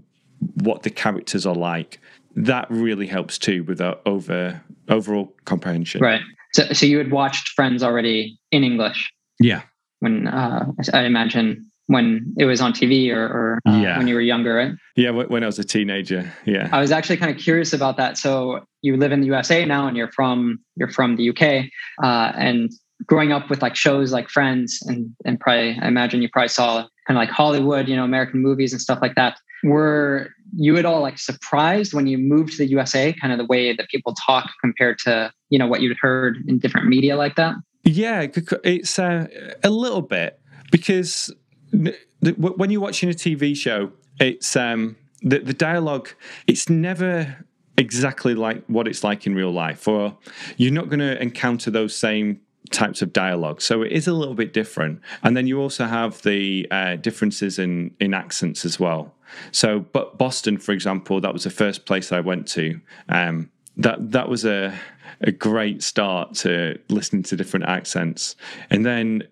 what 0.55 0.81
the 0.81 0.89
characters 0.89 1.45
are 1.45 1.53
like, 1.53 1.99
that 2.35 2.65
really 2.69 3.05
helps 3.05 3.37
too 3.37 3.63
with 3.63 3.77
the 3.77 3.97
over 4.07 4.61
overall 4.89 5.33
comprehension. 5.45 6.01
Right. 6.01 6.21
So, 6.53 6.63
so 6.73 6.85
you 6.87 6.97
had 6.97 7.11
watched 7.11 7.49
Friends 7.49 7.83
already 7.83 8.39
in 8.51 8.63
English. 8.63 9.11
Yeah. 9.39 9.61
When 9.99 10.27
uh, 10.27 10.71
I 10.93 11.03
imagine 11.03 11.69
when 11.87 12.33
it 12.37 12.45
was 12.45 12.61
on 12.61 12.73
TV 12.73 13.13
or, 13.13 13.25
or 13.25 13.59
uh, 13.67 13.77
yeah. 13.77 13.97
when 13.97 14.07
you 14.07 14.15
were 14.15 14.21
younger, 14.21 14.55
right? 14.55 14.71
Yeah, 14.95 15.11
when 15.11 15.43
I 15.43 15.45
was 15.45 15.59
a 15.59 15.63
teenager. 15.63 16.33
Yeah. 16.45 16.69
I 16.71 16.81
was 16.81 16.91
actually 16.91 17.17
kind 17.17 17.35
of 17.35 17.39
curious 17.39 17.73
about 17.73 17.97
that. 17.97 18.17
So 18.17 18.65
you 18.81 18.97
live 18.97 19.11
in 19.11 19.21
the 19.21 19.27
USA 19.27 19.65
now, 19.65 19.87
and 19.87 19.95
you're 19.95 20.11
from 20.11 20.59
you're 20.75 20.91
from 20.91 21.15
the 21.15 21.29
UK, 21.29 21.65
uh, 22.03 22.31
and 22.35 22.71
growing 23.05 23.31
up 23.31 23.49
with 23.49 23.61
like 23.61 23.75
shows 23.75 24.11
like 24.11 24.29
Friends 24.29 24.81
and 24.87 25.15
and 25.25 25.39
probably 25.39 25.77
I 25.81 25.87
imagine 25.87 26.21
you 26.21 26.29
probably 26.29 26.49
saw 26.49 26.87
kind 27.07 27.17
of 27.17 27.21
like 27.21 27.29
Hollywood, 27.29 27.87
you 27.87 27.95
know, 27.95 28.03
American 28.03 28.41
movies 28.41 28.71
and 28.71 28.81
stuff 28.81 28.99
like 29.01 29.15
that. 29.15 29.39
Were 29.63 30.29
you 30.55 30.77
at 30.77 30.85
all 30.85 31.01
like 31.01 31.19
surprised 31.19 31.93
when 31.93 32.07
you 32.07 32.17
moved 32.17 32.53
to 32.53 32.57
the 32.59 32.67
USA, 32.67 33.13
kind 33.13 33.33
of 33.33 33.39
the 33.39 33.45
way 33.45 33.75
that 33.75 33.89
people 33.89 34.13
talk 34.25 34.49
compared 34.61 34.99
to 34.99 35.31
you 35.49 35.59
know 35.59 35.67
what 35.67 35.81
you'd 35.81 35.97
heard 35.99 36.37
in 36.47 36.59
different 36.59 36.87
media 36.87 37.15
like 37.15 37.35
that? 37.35 37.55
Yeah, 37.83 38.25
it's 38.63 38.97
uh, 38.97 39.27
a 39.63 39.69
little 39.69 40.01
bit 40.01 40.39
because 40.71 41.31
when 41.71 42.71
you're 42.71 42.81
watching 42.81 43.09
a 43.09 43.13
TV 43.13 43.55
show, 43.55 43.91
it's 44.19 44.55
um, 44.55 44.95
the 45.21 45.39
the 45.39 45.53
dialogue. 45.53 46.09
It's 46.47 46.69
never 46.69 47.45
exactly 47.77 48.35
like 48.35 48.63
what 48.67 48.87
it's 48.87 49.03
like 49.03 49.27
in 49.27 49.35
real 49.35 49.51
life, 49.51 49.87
or 49.87 50.17
you're 50.57 50.71
not 50.71 50.89
going 50.89 50.99
to 50.99 51.21
encounter 51.21 51.69
those 51.69 51.95
same 51.95 52.39
types 52.71 53.01
of 53.01 53.13
dialogue. 53.13 53.61
So 53.61 53.81
it 53.81 53.91
is 53.91 54.07
a 54.07 54.13
little 54.13 54.35
bit 54.35 54.53
different. 54.53 55.01
And 55.23 55.35
then 55.35 55.47
you 55.47 55.59
also 55.59 55.85
have 55.85 56.21
the 56.21 56.67
uh, 56.71 56.95
differences 56.95 57.59
in 57.59 57.95
in 57.99 58.13
accents 58.13 58.65
as 58.65 58.79
well. 58.79 59.13
So, 59.51 59.79
but 59.79 60.17
Boston, 60.17 60.57
for 60.57 60.71
example, 60.71 61.19
that 61.21 61.33
was 61.33 61.43
the 61.43 61.49
first 61.49 61.85
place 61.85 62.11
I 62.11 62.19
went 62.19 62.47
to. 62.49 62.79
Um, 63.09 63.49
that 63.77 64.11
that 64.11 64.29
was 64.29 64.45
a 64.45 64.77
a 65.21 65.31
great 65.31 65.81
start 65.81 66.33
to 66.35 66.79
listening 66.89 67.23
to 67.23 67.35
different 67.35 67.65
accents. 67.65 68.35
And 68.69 68.85
then 68.85 69.23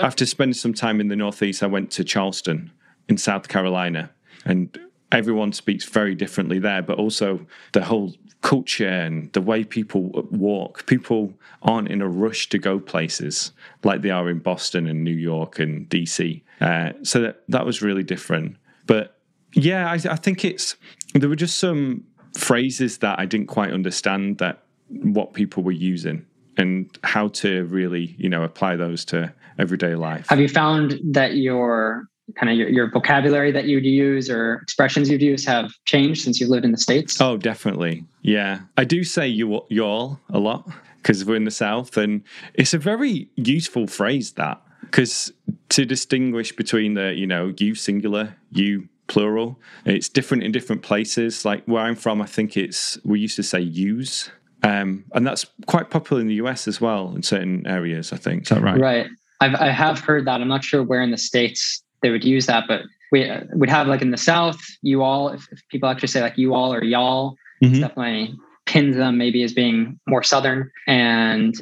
after 0.00 0.24
spending 0.26 0.54
some 0.54 0.74
time 0.74 1.00
in 1.00 1.08
the 1.08 1.16
Northeast, 1.16 1.62
I 1.62 1.66
went 1.66 1.90
to 1.92 2.04
Charleston 2.04 2.70
in 3.08 3.16
South 3.18 3.48
Carolina, 3.48 4.10
and 4.44 4.78
everyone 5.12 5.52
speaks 5.52 5.84
very 5.84 6.14
differently 6.14 6.58
there, 6.58 6.82
but 6.82 6.98
also 6.98 7.46
the 7.72 7.84
whole 7.84 8.14
culture 8.40 8.88
and 8.88 9.32
the 9.32 9.40
way 9.40 9.62
people 9.62 10.10
walk. 10.30 10.86
People 10.86 11.32
aren't 11.62 11.88
in 11.88 12.02
a 12.02 12.08
rush 12.08 12.48
to 12.48 12.58
go 12.58 12.80
places 12.80 13.52
like 13.84 14.02
they 14.02 14.10
are 14.10 14.28
in 14.28 14.40
Boston 14.40 14.86
and 14.86 15.04
New 15.04 15.14
York 15.14 15.58
and 15.58 15.88
DC. 15.88 16.42
Uh, 16.60 16.92
so 17.02 17.20
that 17.20 17.42
that 17.48 17.64
was 17.64 17.82
really 17.82 18.02
different. 18.02 18.56
But 18.86 19.18
yeah, 19.54 19.90
I, 19.90 19.94
I 19.94 20.16
think 20.16 20.44
it's 20.44 20.76
there 21.14 21.28
were 21.28 21.36
just 21.36 21.58
some 21.58 22.04
phrases 22.36 22.98
that 22.98 23.18
I 23.18 23.26
didn't 23.26 23.46
quite 23.46 23.72
understand 23.72 24.38
that 24.38 24.62
what 24.88 25.34
people 25.34 25.62
were 25.62 25.72
using 25.72 26.26
and 26.56 26.98
how 27.04 27.28
to 27.28 27.64
really 27.66 28.14
you 28.18 28.28
know 28.28 28.42
apply 28.42 28.76
those 28.76 29.04
to 29.06 29.32
everyday 29.58 29.94
life. 29.94 30.28
Have 30.28 30.40
you 30.40 30.48
found 30.48 30.98
that 31.12 31.36
your 31.36 32.08
kind 32.34 32.50
of 32.50 32.56
your, 32.56 32.68
your 32.68 32.90
vocabulary 32.90 33.52
that 33.52 33.64
you'd 33.64 33.84
youse 33.84 34.28
or 34.28 34.60
expressions 34.62 35.08
you'd 35.10 35.22
use 35.22 35.44
have 35.46 35.72
changed 35.84 36.22
since 36.22 36.40
you've 36.40 36.50
lived 36.50 36.64
in 36.64 36.72
the 36.72 36.78
states? 36.78 37.20
Oh, 37.20 37.36
definitely. 37.36 38.04
Yeah, 38.22 38.60
I 38.76 38.84
do 38.84 39.04
say 39.04 39.26
you 39.28 39.62
y'all 39.68 40.20
a 40.30 40.38
lot 40.38 40.68
because 40.96 41.24
we're 41.24 41.36
in 41.36 41.44
the 41.44 41.50
south, 41.50 41.96
and 41.96 42.22
it's 42.54 42.74
a 42.74 42.78
very 42.78 43.28
useful 43.36 43.86
phrase 43.86 44.32
that 44.32 44.62
because 44.82 45.32
to 45.70 45.84
distinguish 45.84 46.52
between 46.52 46.94
the 46.94 47.14
you 47.14 47.26
know 47.26 47.52
you 47.58 47.74
singular, 47.74 48.36
you 48.50 48.88
plural, 49.08 49.58
it's 49.84 50.08
different 50.08 50.42
in 50.42 50.52
different 50.52 50.82
places. 50.82 51.44
Like 51.44 51.64
where 51.66 51.82
I'm 51.82 51.96
from, 51.96 52.22
I 52.22 52.26
think 52.26 52.56
it's 52.56 52.98
we 53.04 53.20
used 53.20 53.36
to 53.36 53.42
say 53.42 53.60
use. 53.60 54.30
Um, 54.64 55.04
and 55.12 55.26
that's 55.26 55.44
quite 55.66 55.90
popular 55.90 56.20
in 56.22 56.28
the 56.28 56.34
US 56.34 56.68
as 56.68 56.80
well 56.80 57.14
in 57.16 57.22
certain 57.22 57.66
areas. 57.66 58.12
I 58.12 58.16
think. 58.16 58.44
Is 58.44 58.48
that 58.50 58.62
right? 58.62 58.80
Right. 58.80 59.06
I've, 59.40 59.54
I 59.56 59.70
have 59.70 59.98
heard 59.98 60.26
that. 60.26 60.40
I'm 60.40 60.48
not 60.48 60.62
sure 60.62 60.84
where 60.84 61.02
in 61.02 61.10
the 61.10 61.18
states 61.18 61.81
they 62.02 62.10
would 62.10 62.24
use 62.24 62.46
that, 62.46 62.64
but 62.68 62.82
we 63.10 63.28
uh, 63.28 63.42
would 63.52 63.70
have 63.70 63.86
like 63.86 64.02
in 64.02 64.10
the 64.10 64.16
South, 64.16 64.60
you 64.82 65.02
all, 65.02 65.28
if, 65.28 65.46
if 65.52 65.60
people 65.68 65.88
actually 65.88 66.08
say 66.08 66.22
like 66.22 66.38
you 66.38 66.54
all 66.54 66.72
or 66.72 66.82
y'all, 66.82 67.36
mm-hmm. 67.62 67.80
definitely 67.80 68.34
pins 68.66 68.96
them 68.96 69.18
maybe 69.18 69.42
as 69.42 69.52
being 69.52 69.98
more 70.08 70.22
Southern. 70.22 70.70
And 70.86 71.54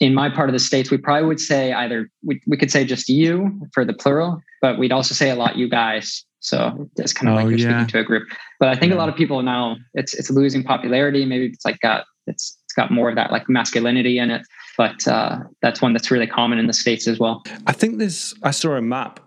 in 0.00 0.14
my 0.14 0.28
part 0.28 0.48
of 0.48 0.52
the 0.52 0.58
States, 0.58 0.90
we 0.90 0.98
probably 0.98 1.26
would 1.26 1.40
say 1.40 1.72
either, 1.72 2.10
we, 2.24 2.40
we 2.46 2.56
could 2.56 2.70
say 2.70 2.84
just 2.84 3.08
you 3.08 3.66
for 3.72 3.84
the 3.84 3.94
plural, 3.94 4.42
but 4.60 4.78
we'd 4.78 4.92
also 4.92 5.14
say 5.14 5.30
a 5.30 5.36
lot 5.36 5.56
you 5.56 5.68
guys. 5.68 6.24
So 6.40 6.88
it's 6.96 7.12
kind 7.12 7.28
of 7.28 7.32
oh, 7.32 7.36
like 7.36 7.50
you're 7.50 7.58
yeah. 7.58 7.78
speaking 7.78 7.86
to 7.92 7.98
a 8.00 8.04
group. 8.04 8.28
But 8.60 8.68
I 8.68 8.76
think 8.76 8.90
yeah. 8.90 8.98
a 8.98 9.00
lot 9.00 9.08
of 9.08 9.16
people 9.16 9.42
now 9.42 9.76
it's 9.94 10.14
it's 10.14 10.30
losing 10.30 10.62
popularity. 10.62 11.24
Maybe 11.24 11.46
it's 11.46 11.64
like 11.64 11.80
got 11.80 12.04
it's 12.26 12.56
it's 12.64 12.72
got 12.74 12.92
more 12.92 13.08
of 13.08 13.16
that 13.16 13.32
like 13.32 13.48
masculinity 13.48 14.18
in 14.18 14.30
it. 14.30 14.42
But 14.78 15.08
uh, 15.08 15.40
that's 15.62 15.82
one 15.82 15.92
that's 15.92 16.10
really 16.10 16.26
common 16.26 16.58
in 16.58 16.66
the 16.66 16.72
states 16.72 17.08
as 17.08 17.18
well. 17.18 17.42
I 17.66 17.72
think 17.72 17.98
there's 17.98 18.32
I 18.44 18.52
saw 18.52 18.76
a 18.76 18.82
map 18.82 19.18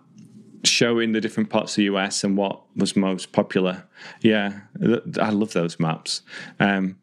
showing 0.64 1.12
the 1.12 1.20
different 1.20 1.50
parts 1.50 1.72
of 1.72 1.76
the 1.76 1.84
US 1.84 2.24
and 2.24 2.36
what 2.36 2.60
was 2.76 2.96
most 2.96 3.32
popular. 3.32 3.84
Yeah, 4.20 4.60
I 5.20 5.30
love 5.30 5.52
those 5.52 5.78
maps. 5.80 6.22
Um, 6.58 6.96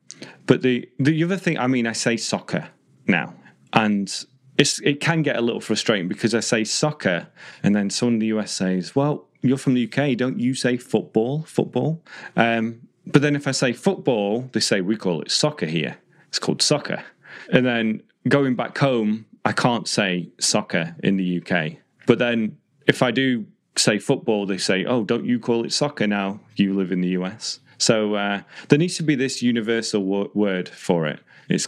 but 0.45 0.61
the 0.61 0.89
the 0.99 1.23
other 1.23 1.37
thing, 1.37 1.57
I 1.57 1.67
mean, 1.67 1.87
I 1.87 1.93
say 1.93 2.17
soccer 2.17 2.69
now, 3.07 3.33
and 3.73 4.25
it 4.57 4.99
can 4.99 5.21
get 5.21 5.35
a 5.35 5.41
little 5.41 5.61
frustrating 5.61 6.07
because 6.07 6.33
I 6.33 6.39
say 6.39 6.63
soccer, 6.63 7.27
and 7.63 7.75
then 7.75 7.89
someone 7.89 8.15
in 8.15 8.19
the 8.19 8.27
US 8.27 8.51
says, 8.51 8.95
"Well, 8.95 9.27
you're 9.41 9.57
from 9.57 9.75
the 9.75 9.83
UK, 9.83 10.17
don't 10.17 10.39
you 10.39 10.53
say 10.53 10.77
football? 10.77 11.43
Football?" 11.43 12.03
Um, 12.35 12.87
but 13.05 13.21
then 13.21 13.35
if 13.35 13.47
I 13.47 13.51
say 13.51 13.73
football, 13.73 14.49
they 14.51 14.59
say 14.59 14.81
we 14.81 14.97
call 14.97 15.21
it 15.21 15.31
soccer 15.31 15.67
here. 15.67 15.97
It's 16.27 16.39
called 16.39 16.61
soccer, 16.61 17.03
and 17.51 17.65
then 17.65 18.03
going 18.27 18.55
back 18.55 18.77
home, 18.77 19.25
I 19.45 19.53
can't 19.53 19.87
say 19.87 20.29
soccer 20.39 20.95
in 21.03 21.17
the 21.17 21.41
UK. 21.41 21.77
But 22.05 22.19
then 22.19 22.57
if 22.87 23.01
I 23.01 23.11
do 23.11 23.45
say 23.75 23.99
football, 23.99 24.45
they 24.45 24.57
say, 24.57 24.85
"Oh, 24.85 25.03
don't 25.03 25.25
you 25.25 25.39
call 25.39 25.65
it 25.65 25.73
soccer 25.73 26.07
now? 26.07 26.39
You 26.55 26.73
live 26.73 26.91
in 26.91 27.01
the 27.01 27.09
US." 27.09 27.59
So 27.77 28.15
uh, 28.15 28.41
there 28.69 28.79
needs 28.79 28.97
to 28.97 29.03
be 29.03 29.15
this 29.15 29.41
universal 29.41 30.03
wo- 30.03 30.31
word 30.33 30.67
for 30.69 31.05
it. 31.05 31.19
It's 31.49 31.67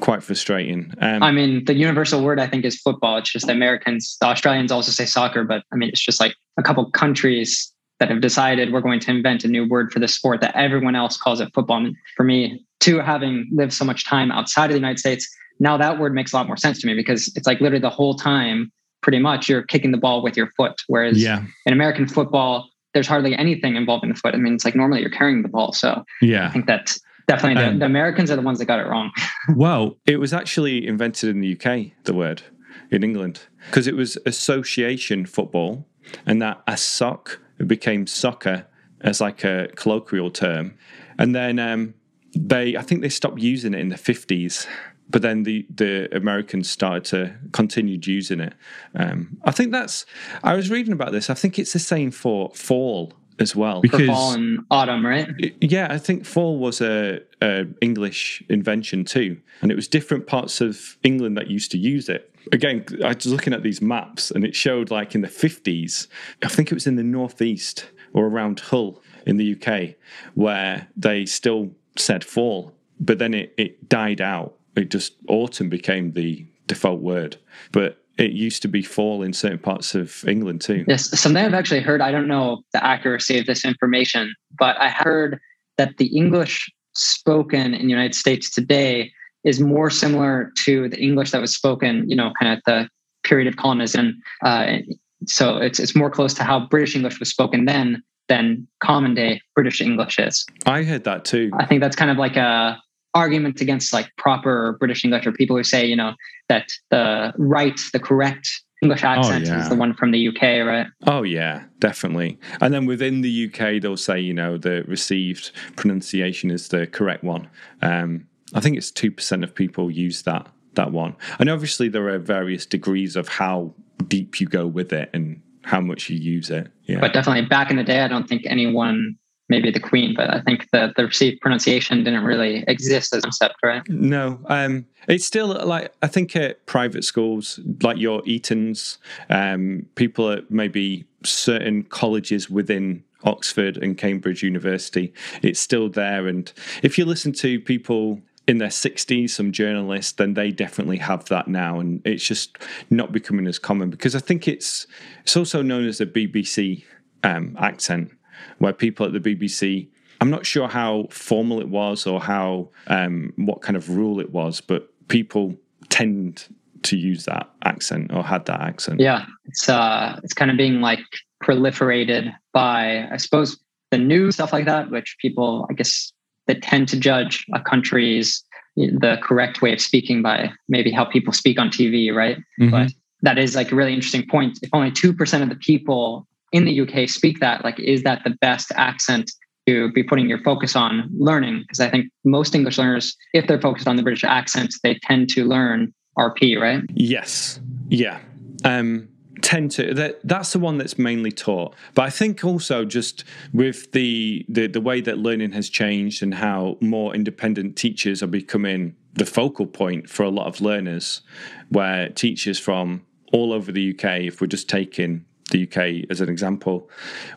quite 0.00 0.22
frustrating. 0.22 0.92
Um, 1.00 1.22
I 1.22 1.30
mean, 1.30 1.64
the 1.64 1.74
universal 1.74 2.22
word 2.22 2.40
I 2.40 2.46
think 2.46 2.64
is 2.64 2.80
football. 2.80 3.18
It's 3.18 3.30
just 3.30 3.48
Americans, 3.48 4.16
the 4.20 4.26
Australians 4.26 4.72
also 4.72 4.90
say 4.90 5.06
soccer, 5.06 5.44
but 5.44 5.62
I 5.72 5.76
mean, 5.76 5.90
it's 5.90 6.00
just 6.00 6.20
like 6.20 6.34
a 6.56 6.62
couple 6.62 6.90
countries 6.90 7.72
that 8.00 8.08
have 8.08 8.20
decided 8.20 8.72
we're 8.72 8.80
going 8.80 8.98
to 9.00 9.10
invent 9.10 9.44
a 9.44 9.48
new 9.48 9.68
word 9.68 9.92
for 9.92 9.98
the 10.00 10.08
sport 10.08 10.40
that 10.40 10.56
everyone 10.56 10.96
else 10.96 11.16
calls 11.16 11.40
it 11.40 11.52
football. 11.54 11.84
And 11.84 11.94
for 12.16 12.24
me, 12.24 12.64
too, 12.80 12.98
having 12.98 13.48
lived 13.52 13.72
so 13.72 13.84
much 13.84 14.06
time 14.06 14.32
outside 14.32 14.66
of 14.66 14.70
the 14.70 14.78
United 14.78 14.98
States, 14.98 15.28
now 15.60 15.76
that 15.76 15.98
word 15.98 16.14
makes 16.14 16.32
a 16.32 16.36
lot 16.36 16.46
more 16.46 16.56
sense 16.56 16.80
to 16.80 16.86
me 16.86 16.94
because 16.94 17.30
it's 17.36 17.46
like 17.46 17.60
literally 17.60 17.82
the 17.82 17.90
whole 17.90 18.14
time 18.14 18.72
pretty 19.02 19.18
much 19.18 19.48
you're 19.48 19.62
kicking 19.62 19.90
the 19.90 19.98
ball 19.98 20.22
with 20.22 20.36
your 20.36 20.48
foot. 20.56 20.80
Whereas 20.86 21.22
yeah. 21.22 21.44
in 21.66 21.72
American 21.72 22.06
football, 22.06 22.68
there's 22.94 23.06
hardly 23.06 23.36
anything 23.36 23.76
involving 23.76 24.10
the 24.10 24.16
foot. 24.16 24.34
I 24.34 24.38
mean, 24.38 24.54
it's 24.54 24.64
like 24.64 24.74
normally 24.74 25.00
you're 25.00 25.10
carrying 25.10 25.42
the 25.42 25.48
ball. 25.48 25.72
So 25.72 26.04
yeah, 26.20 26.46
I 26.46 26.50
think 26.50 26.66
that 26.66 26.96
definitely 27.28 27.62
um, 27.62 27.74
the, 27.74 27.80
the, 27.80 27.86
Americans 27.86 28.30
are 28.30 28.36
the 28.36 28.42
ones 28.42 28.58
that 28.58 28.66
got 28.66 28.80
it 28.80 28.86
wrong. 28.86 29.10
well, 29.54 29.96
it 30.06 30.18
was 30.18 30.32
actually 30.32 30.86
invented 30.86 31.30
in 31.30 31.40
the 31.40 31.56
UK, 31.56 31.92
the 32.04 32.14
word 32.14 32.42
in 32.90 33.04
England, 33.04 33.42
because 33.66 33.86
it 33.86 33.94
was 33.94 34.18
association 34.26 35.26
football, 35.26 35.86
and 36.26 36.42
that 36.42 36.62
a 36.66 36.76
sock 36.76 37.38
became 37.66 38.06
soccer 38.06 38.66
as 39.00 39.20
like 39.20 39.44
a 39.44 39.68
colloquial 39.76 40.30
term, 40.30 40.74
and 41.18 41.34
then 41.34 41.58
um, 41.58 41.94
they 42.34 42.76
I 42.76 42.82
think 42.82 43.02
they 43.02 43.08
stopped 43.08 43.38
using 43.38 43.74
it 43.74 43.80
in 43.80 43.88
the 43.88 43.96
fifties 43.96 44.66
but 45.10 45.22
then 45.22 45.42
the 45.42 45.66
the 45.74 46.14
Americans 46.14 46.70
started 46.70 47.04
to 47.06 47.34
continued 47.52 48.06
using 48.06 48.40
it. 48.40 48.54
Um, 48.94 49.38
I 49.44 49.50
think 49.50 49.72
that's. 49.72 50.06
I 50.42 50.54
was 50.54 50.70
reading 50.70 50.92
about 50.92 51.12
this. 51.12 51.28
I 51.30 51.34
think 51.34 51.58
it's 51.58 51.72
the 51.72 51.78
same 51.78 52.10
for 52.10 52.50
fall 52.54 53.12
as 53.38 53.56
well. 53.56 53.80
Because, 53.80 54.00
for 54.00 54.06
fall 54.06 54.32
and 54.34 54.64
autumn, 54.70 55.04
right? 55.04 55.28
Yeah, 55.60 55.88
I 55.90 55.98
think 55.98 56.24
fall 56.24 56.58
was 56.58 56.80
a, 56.80 57.20
a, 57.42 57.64
English 57.80 58.42
invention 58.48 59.04
too, 59.04 59.40
and 59.62 59.72
it 59.72 59.74
was 59.74 59.88
different 59.88 60.26
parts 60.26 60.60
of 60.60 60.98
England 61.02 61.36
that 61.36 61.48
used 61.48 61.70
to 61.72 61.78
use 61.78 62.08
it. 62.08 62.32
Again, 62.52 62.84
I 63.04 63.08
was 63.08 63.26
looking 63.26 63.52
at 63.52 63.62
these 63.62 63.82
maps, 63.82 64.30
and 64.30 64.44
it 64.44 64.54
showed 64.54 64.90
like 64.90 65.14
in 65.14 65.22
the 65.22 65.28
fifties. 65.28 66.06
I 66.42 66.48
think 66.48 66.70
it 66.70 66.74
was 66.74 66.86
in 66.86 66.96
the 66.96 67.02
northeast 67.02 67.86
or 68.12 68.26
around 68.26 68.60
Hull 68.60 69.02
in 69.26 69.36
the 69.36 69.54
UK, 69.54 69.96
where 70.34 70.88
they 70.96 71.26
still 71.26 71.70
said 71.96 72.24
fall, 72.24 72.74
but 72.98 73.18
then 73.18 73.34
it, 73.34 73.54
it 73.56 73.88
died 73.88 74.20
out 74.20 74.54
it 74.76 74.90
just 74.90 75.14
autumn 75.28 75.68
became 75.68 76.12
the 76.12 76.46
default 76.66 77.00
word. 77.00 77.36
But 77.72 77.98
it 78.18 78.32
used 78.32 78.62
to 78.62 78.68
be 78.68 78.82
fall 78.82 79.22
in 79.22 79.32
certain 79.32 79.58
parts 79.58 79.94
of 79.94 80.26
England 80.28 80.60
too. 80.60 80.84
Yes, 80.86 81.18
something 81.18 81.42
I've 81.42 81.54
actually 81.54 81.80
heard. 81.80 82.00
I 82.00 82.12
don't 82.12 82.28
know 82.28 82.62
the 82.72 82.84
accuracy 82.84 83.38
of 83.38 83.46
this 83.46 83.64
information, 83.64 84.34
but 84.58 84.78
I 84.78 84.90
heard 84.90 85.40
that 85.78 85.96
the 85.96 86.06
English 86.06 86.70
spoken 86.94 87.72
in 87.74 87.82
the 87.82 87.90
United 87.90 88.14
States 88.14 88.50
today 88.50 89.10
is 89.44 89.58
more 89.58 89.88
similar 89.88 90.52
to 90.64 90.88
the 90.88 91.00
English 91.00 91.30
that 91.30 91.40
was 91.40 91.54
spoken, 91.54 92.08
you 92.08 92.16
know, 92.16 92.32
kind 92.38 92.52
of 92.52 92.60
the 92.66 92.88
period 93.24 93.48
of 93.48 93.56
colonization. 93.56 94.20
Uh, 94.44 94.78
so 95.26 95.56
it's 95.56 95.78
it's 95.78 95.96
more 95.96 96.10
close 96.10 96.34
to 96.34 96.44
how 96.44 96.66
British 96.66 96.94
English 96.94 97.18
was 97.20 97.30
spoken 97.30 97.64
then 97.64 98.02
than 98.28 98.66
common 98.82 99.14
day 99.14 99.40
British 99.54 99.80
English 99.80 100.18
is. 100.18 100.46
I 100.66 100.82
heard 100.82 101.04
that 101.04 101.24
too. 101.24 101.50
I 101.54 101.66
think 101.66 101.80
that's 101.80 101.96
kind 101.96 102.10
of 102.10 102.16
like 102.16 102.36
a 102.36 102.78
argument 103.14 103.60
against 103.60 103.92
like 103.92 104.14
proper 104.16 104.76
British 104.78 105.04
English 105.04 105.26
or 105.26 105.32
people 105.32 105.56
who 105.56 105.64
say, 105.64 105.84
you 105.84 105.96
know, 105.96 106.14
that 106.48 106.70
the 106.90 107.32
right, 107.36 107.78
the 107.92 107.98
correct 107.98 108.48
English 108.82 109.04
oh, 109.04 109.08
accent 109.08 109.46
oh, 109.46 109.52
yeah. 109.52 109.62
is 109.62 109.68
the 109.68 109.74
one 109.74 109.94
from 109.94 110.10
the 110.10 110.28
UK, 110.28 110.42
right? 110.66 110.86
Oh 111.06 111.22
yeah, 111.22 111.64
definitely. 111.78 112.38
And 112.60 112.72
then 112.72 112.86
within 112.86 113.20
the 113.20 113.46
UK, 113.46 113.82
they'll 113.82 113.96
say, 113.96 114.20
you 114.20 114.34
know, 114.34 114.56
the 114.56 114.84
received 114.86 115.52
pronunciation 115.76 116.50
is 116.50 116.68
the 116.68 116.86
correct 116.86 117.22
one. 117.22 117.48
Um, 117.82 118.26
I 118.54 118.60
think 118.60 118.76
it's 118.76 118.90
two 118.90 119.10
percent 119.10 119.44
of 119.44 119.54
people 119.54 119.90
use 119.90 120.22
that 120.22 120.46
that 120.74 120.92
one. 120.92 121.16
And 121.38 121.50
obviously, 121.50 121.88
there 121.88 122.08
are 122.08 122.18
various 122.18 122.64
degrees 122.64 123.16
of 123.16 123.28
how 123.28 123.74
deep 124.06 124.40
you 124.40 124.46
go 124.46 124.66
with 124.66 124.92
it 124.92 125.10
and 125.12 125.42
how 125.62 125.80
much 125.80 126.08
you 126.08 126.16
use 126.16 126.50
it. 126.50 126.68
Yeah. 126.84 127.00
But 127.00 127.12
definitely, 127.12 127.46
back 127.46 127.70
in 127.70 127.76
the 127.76 127.84
day, 127.84 128.00
I 128.00 128.08
don't 128.08 128.28
think 128.28 128.42
anyone 128.46 129.18
maybe 129.50 129.70
the 129.70 129.80
queen, 129.80 130.14
but 130.16 130.32
I 130.32 130.40
think 130.40 130.70
the 130.70 130.92
the 130.96 131.06
received 131.06 131.42
pronunciation 131.42 132.04
didn't 132.04 132.24
really 132.24 132.64
exist 132.66 133.14
as 133.14 133.18
a 133.18 133.22
concept, 133.22 133.56
right? 133.62 133.82
No, 133.88 134.40
um, 134.46 134.86
it's 135.08 135.26
still 135.26 135.48
like 135.66 135.92
I 136.00 136.06
think 136.06 136.34
at 136.36 136.64
private 136.64 137.04
schools, 137.04 137.60
like 137.82 137.98
your 137.98 138.22
Etons, 138.22 138.96
um, 139.28 139.86
people 139.96 140.30
at 140.30 140.50
maybe 140.50 141.04
certain 141.24 141.82
colleges 141.82 142.48
within 142.48 143.04
Oxford 143.24 143.76
and 143.76 143.98
Cambridge 143.98 144.42
University, 144.42 145.12
it's 145.42 145.60
still 145.60 145.90
there. 145.90 146.26
And 146.26 146.50
if 146.82 146.96
you 146.96 147.04
listen 147.04 147.32
to 147.34 147.60
people 147.60 148.22
in 148.46 148.58
their 148.58 148.68
60s, 148.68 149.30
some 149.30 149.52
journalists, 149.52 150.12
then 150.12 150.34
they 150.34 150.50
definitely 150.50 150.96
have 150.96 151.26
that 151.26 151.46
now, 151.46 151.78
and 151.78 152.00
it's 152.06 152.26
just 152.26 152.56
not 152.88 153.12
becoming 153.12 153.46
as 153.46 153.58
common 153.58 153.90
because 153.90 154.14
I 154.14 154.20
think 154.20 154.48
it's 154.48 154.86
it's 155.22 155.36
also 155.36 155.60
known 155.60 155.86
as 155.86 156.00
a 156.00 156.06
BBC 156.06 156.84
um, 157.22 157.56
accent 157.60 158.12
where 158.58 158.72
people 158.72 159.06
at 159.06 159.12
the 159.12 159.20
BBC 159.20 159.88
I'm 160.20 160.30
not 160.30 160.44
sure 160.44 160.68
how 160.68 161.06
formal 161.10 161.60
it 161.60 161.68
was 161.68 162.06
or 162.06 162.20
how 162.20 162.68
um, 162.88 163.32
what 163.36 163.62
kind 163.62 163.76
of 163.76 163.88
rule 163.88 164.20
it 164.20 164.30
was, 164.30 164.60
but 164.60 164.90
people 165.08 165.56
tend 165.88 166.46
to 166.82 166.96
use 166.96 167.24
that 167.24 167.48
accent 167.64 168.12
or 168.12 168.22
had 168.22 168.44
that 168.46 168.60
accent. 168.60 169.00
Yeah, 169.00 169.24
it's 169.46 169.68
uh, 169.68 170.20
it's 170.22 170.34
kind 170.34 170.50
of 170.50 170.56
being 170.56 170.80
like 170.80 171.00
proliferated 171.42 172.32
by 172.52 173.08
I 173.10 173.16
suppose 173.16 173.58
the 173.90 173.98
news 173.98 174.34
stuff 174.34 174.52
like 174.52 174.66
that, 174.66 174.90
which 174.90 175.16
people 175.20 175.66
I 175.70 175.72
guess 175.72 176.12
that 176.46 176.62
tend 176.62 176.88
to 176.88 176.98
judge 176.98 177.46
a 177.54 177.60
country's 177.60 178.44
the 178.76 179.18
correct 179.22 179.62
way 179.62 179.72
of 179.72 179.80
speaking 179.80 180.22
by 180.22 180.50
maybe 180.68 180.90
how 180.90 181.04
people 181.04 181.32
speak 181.32 181.58
on 181.58 181.68
TV, 181.68 182.14
right? 182.14 182.36
Mm-hmm. 182.60 182.70
But 182.70 182.92
that 183.22 183.38
is 183.38 183.56
like 183.56 183.72
a 183.72 183.74
really 183.74 183.94
interesting 183.94 184.26
point. 184.26 184.58
If 184.62 184.68
only 184.74 184.90
two 184.90 185.14
percent 185.14 185.42
of 185.42 185.48
the 185.48 185.56
people 185.56 186.26
in 186.52 186.64
the 186.64 186.80
UK 186.80 187.08
speak 187.08 187.40
that, 187.40 187.64
like, 187.64 187.78
is 187.78 188.02
that 188.02 188.22
the 188.24 188.36
best 188.40 188.72
accent 188.76 189.32
to 189.66 189.90
be 189.92 190.02
putting 190.02 190.28
your 190.28 190.42
focus 190.42 190.74
on 190.74 191.08
learning? 191.16 191.60
Because 191.60 191.80
I 191.80 191.90
think 191.90 192.10
most 192.24 192.54
English 192.54 192.78
learners, 192.78 193.16
if 193.32 193.46
they're 193.46 193.60
focused 193.60 193.86
on 193.86 193.96
the 193.96 194.02
British 194.02 194.24
accent, 194.24 194.74
they 194.82 194.98
tend 195.02 195.28
to 195.30 195.44
learn 195.44 195.92
RP, 196.18 196.60
right? 196.60 196.82
Yes. 196.94 197.60
Yeah. 197.88 198.20
Um, 198.64 199.08
tend 199.42 199.70
to 199.70 199.94
that 199.94 200.20
that's 200.24 200.52
the 200.52 200.58
one 200.58 200.76
that's 200.76 200.98
mainly 200.98 201.32
taught 201.32 201.74
but 201.94 202.02
i 202.02 202.10
think 202.10 202.44
also 202.44 202.84
just 202.84 203.24
with 203.54 203.90
the, 203.92 204.44
the 204.48 204.66
the 204.66 204.80
way 204.80 205.00
that 205.00 205.18
learning 205.18 205.52
has 205.52 205.70
changed 205.70 206.22
and 206.22 206.34
how 206.34 206.76
more 206.80 207.14
independent 207.14 207.74
teachers 207.74 208.22
are 208.22 208.26
becoming 208.26 208.94
the 209.14 209.24
focal 209.24 209.66
point 209.66 210.10
for 210.10 210.24
a 210.24 210.28
lot 210.28 210.46
of 210.46 210.60
learners 210.60 211.22
where 211.70 212.10
teachers 212.10 212.58
from 212.58 213.02
all 213.32 213.52
over 213.52 213.72
the 213.72 213.94
uk 213.94 214.04
if 214.04 214.40
we're 214.40 214.46
just 214.46 214.68
taking 214.68 215.24
the 215.50 215.64
UK 215.64 216.10
as 216.10 216.20
an 216.20 216.28
example. 216.28 216.88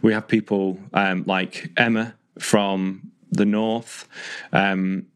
We 0.02 0.14
have 0.14 0.28
people 0.28 0.80
um, 0.94 1.24
like 1.28 1.72
Emma 1.78 2.16
from 2.40 3.12
the 3.32 3.46
north. 3.46 4.08
Um, 4.52 5.08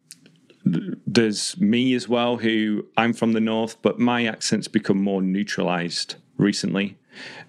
there's 0.65 1.57
me 1.59 1.93
as 1.93 2.09
well, 2.09 2.37
who 2.37 2.85
I'm 2.97 3.13
from 3.13 3.31
the 3.33 3.39
north, 3.39 3.81
but 3.81 3.99
my 3.99 4.25
accent's 4.25 4.67
become 4.67 5.01
more 5.01 5.21
neutralized 5.21 6.15
recently. 6.37 6.97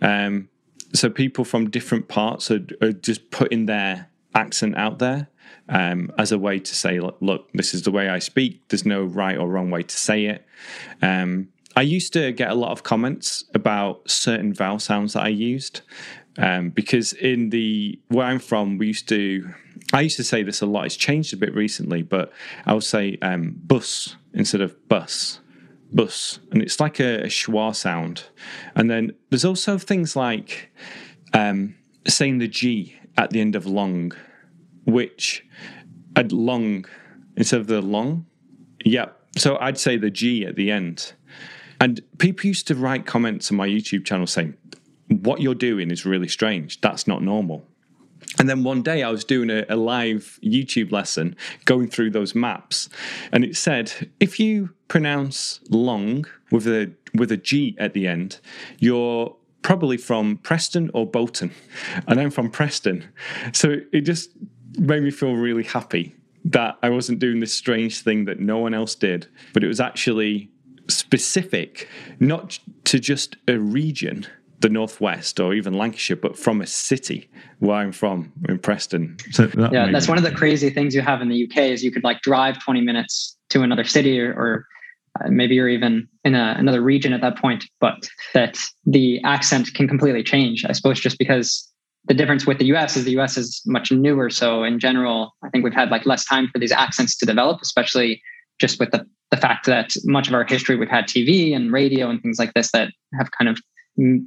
Um, 0.01 0.49
so 0.95 1.11
people 1.11 1.45
from 1.45 1.71
different 1.71 2.09
parts 2.09 2.51
are, 2.51 2.65
are, 2.81 2.93
just 2.93 3.31
putting 3.31 3.67
their 3.67 4.09
accent 4.35 4.77
out 4.77 4.99
there 4.99 5.29
um, 5.69 6.11
as 6.17 6.33
a 6.33 6.39
way 6.39 6.59
to 6.59 6.75
say, 6.75 7.01
look, 7.01 7.17
look, 7.21 7.51
this 7.53 7.75
is 7.75 7.83
the 7.83 7.91
way 7.91 8.09
I 8.09 8.19
speak. 8.19 8.67
There's 8.69 8.87
no 8.87 9.03
right 9.03 9.37
or 9.37 9.49
wrong 9.49 9.71
way 9.71 9.83
to 9.83 9.97
say 9.97 10.27
it. 10.27 10.47
Um, 11.03 11.49
I 11.79 11.83
used 11.83 12.13
to 12.15 12.33
get 12.33 12.51
a 12.51 12.57
lot 12.57 12.73
of 12.73 12.83
comments 12.83 13.45
about 13.55 14.11
certain 14.11 14.53
vowel 14.53 14.81
sounds 14.81 15.13
that 15.13 15.23
I 15.23 15.29
used 15.29 15.83
um, 16.37 16.71
because 16.71 17.13
in 17.13 17.51
the 17.51 18.01
where 18.09 18.27
I'm 18.27 18.41
from, 18.41 18.79
we 18.79 18.89
used 18.89 19.09
to. 19.11 19.49
I 19.93 20.01
used 20.01 20.17
to 20.17 20.25
say 20.25 20.43
this 20.43 20.61
a 20.61 20.67
lot. 20.67 20.87
It's 20.87 20.97
changed 20.97 21.33
a 21.33 21.37
bit 21.37 21.55
recently, 21.55 22.03
but 22.03 22.33
I 22.67 22.75
would 22.75 22.83
say 22.83 23.17
um, 23.23 23.55
bus 23.65 24.17
instead 24.35 24.61
of 24.61 24.89
bus, 24.89 25.39
bus, 25.93 26.41
and 26.51 26.61
it's 26.61 26.81
like 26.81 26.99
a, 26.99 27.23
a 27.23 27.27
schwa 27.29 27.77
sound. 27.77 28.25
And 28.75 28.91
then 28.91 29.13
there's 29.31 29.45
also 29.45 29.79
things 29.79 30.17
like 30.17 30.73
um, 31.33 31.77
saying 32.09 32.39
the 32.39 32.49
G 32.49 32.97
at 33.17 33.31
the 33.31 33.41
end 33.41 33.55
of 33.55 33.67
long, 33.67 34.11
which 34.85 35.47
I'd 36.17 36.33
long 36.33 36.87
instead 37.37 37.61
of 37.61 37.69
the 37.69 37.81
long. 37.81 38.27
Yep. 38.85 39.17
So 39.37 39.57
I'd 39.61 39.79
say 39.79 39.97
the 39.97 40.11
G 40.11 40.45
at 40.45 40.57
the 40.57 40.73
end. 40.73 41.13
And 41.81 42.01
people 42.19 42.47
used 42.47 42.67
to 42.69 42.75
write 42.75 43.07
comments 43.07 43.51
on 43.51 43.57
my 43.57 43.69
YouTube 43.69 44.05
channel 44.05 44.27
saying, 44.27 44.55
What 45.09 45.41
you're 45.41 45.55
doing 45.55 45.91
is 45.91 46.05
really 46.05 46.29
strange. 46.29 46.81
That's 46.81 47.07
not 47.07 47.23
normal. 47.23 47.67
And 48.39 48.49
then 48.49 48.63
one 48.63 48.83
day 48.83 49.03
I 49.03 49.11
was 49.11 49.25
doing 49.25 49.51
a, 49.51 49.65
a, 49.69 49.77
live 49.77 50.39
YouTube 50.43 50.93
lesson 50.93 51.37
going 51.65 51.89
through 51.89 52.11
those 52.11 52.35
maps, 52.35 52.89
and 53.33 53.45
it 53.45 53.57
said 53.57 54.11
if 54.21 54.39
you 54.39 54.71
pronounce 54.89 55.61
long 55.71 56.27
with 56.51 56.67
a 56.67 56.93
with 57.15 57.33
a 57.33 57.37
G 57.37 57.77
at 57.79 57.95
the 57.95 58.07
end, 58.07 58.41
you're 58.79 59.35
probably 59.63 59.97
from 59.97 60.39
Preston 60.39 60.91
or 60.95 61.07
Bolton, 61.07 61.53
and 62.07 62.21
I'm 62.21 62.31
from 62.31 62.51
Preston. 62.51 63.09
So 63.53 63.77
it 63.93 64.03
just 64.03 64.31
made 64.79 65.03
me 65.03 65.11
feel 65.11 65.35
really 65.35 65.65
happy 65.65 66.15
that 66.45 66.77
I 66.83 66.91
wasn't 66.91 67.19
doing 67.19 67.41
this 67.41 67.53
strange 67.53 68.03
thing 68.03 68.25
that 68.27 68.41
no 68.41 68.59
one 68.59 68.75
else 68.75 68.95
did, 68.95 69.27
but 69.53 69.65
it 69.65 69.69
was 69.69 69.81
actually 69.81 70.51
specific, 71.09 71.89
not 72.21 72.59
to 72.85 72.99
just 72.99 73.37
a 73.49 73.59
region, 73.59 74.27
the 74.61 74.69
Northwest 74.69 75.41
or 75.41 75.55
even 75.55 75.73
Lancashire, 75.73 76.17
but 76.17 76.39
from 76.39 76.61
a 76.61 76.67
city 76.67 77.31
where 77.61 77.79
I'm 77.79 77.93
from 77.93 78.31
in 78.47 78.59
Preston. 78.59 79.17
So 79.31 79.47
that 79.47 79.73
yeah, 79.73 79.91
that's 79.91 80.07
one 80.07 80.19
of 80.19 80.25
the 80.25 80.33
crazy 80.33 80.69
things 80.69 80.95
you 80.95 81.01
have 81.01 81.23
in 81.23 81.31
the 81.31 81.45
UK 81.45 81.57
is 81.73 81.83
you 81.83 81.91
could 81.91 82.05
like 82.05 82.21
drive 82.21 82.63
20 82.63 82.83
minutes 82.83 83.39
to 83.49 83.63
another 83.63 83.85
city 83.85 84.21
or, 84.21 84.33
or 84.33 84.67
uh, 85.19 85.31
maybe 85.31 85.55
you're 85.55 85.71
even 85.71 86.07
in 86.25 86.35
a, 86.35 86.57
another 86.59 86.83
region 86.83 87.15
at 87.15 87.23
that 87.23 87.39
point, 87.39 87.65
but 87.81 88.07
that 88.35 88.59
the 88.85 89.19
accent 89.25 89.73
can 89.73 89.89
completely 89.89 90.23
change. 90.23 90.67
I 90.69 90.73
suppose 90.73 91.01
just 91.01 91.19
because 91.19 91.67
the 92.05 92.13
difference 92.13 92.47
with 92.47 92.59
the 92.59 92.67
US 92.77 92.99
is 92.99 93.07
the 93.07 93.19
US 93.19 93.39
is 93.39 93.63
much 93.65 93.91
newer. 93.91 94.29
So 94.29 94.63
in 94.63 94.79
general, 94.79 95.35
I 95.43 95.49
think 95.49 95.65
we've 95.65 95.73
had 95.73 95.89
like 95.89 96.05
less 96.05 96.27
time 96.27 96.49
for 96.53 96.59
these 96.59 96.73
accents 96.73 97.17
to 97.17 97.25
develop, 97.25 97.61
especially 97.63 98.21
just 98.59 98.79
with 98.79 98.91
the 98.91 99.07
the 99.31 99.37
fact 99.37 99.67
that 99.67 99.93
much 100.05 100.29
of 100.29 100.35
our 100.35 100.45
history 100.45 100.77
we've 100.77 100.89
had 100.89 101.07
TV 101.07 101.55
and 101.55 101.71
radio 101.71 102.09
and 102.09 102.23
things 102.23 102.39
like 102.39 102.55
this 102.55 102.73
that 102.73 102.91
have 103.19 103.31
kind 103.33 103.49
of 103.49 103.59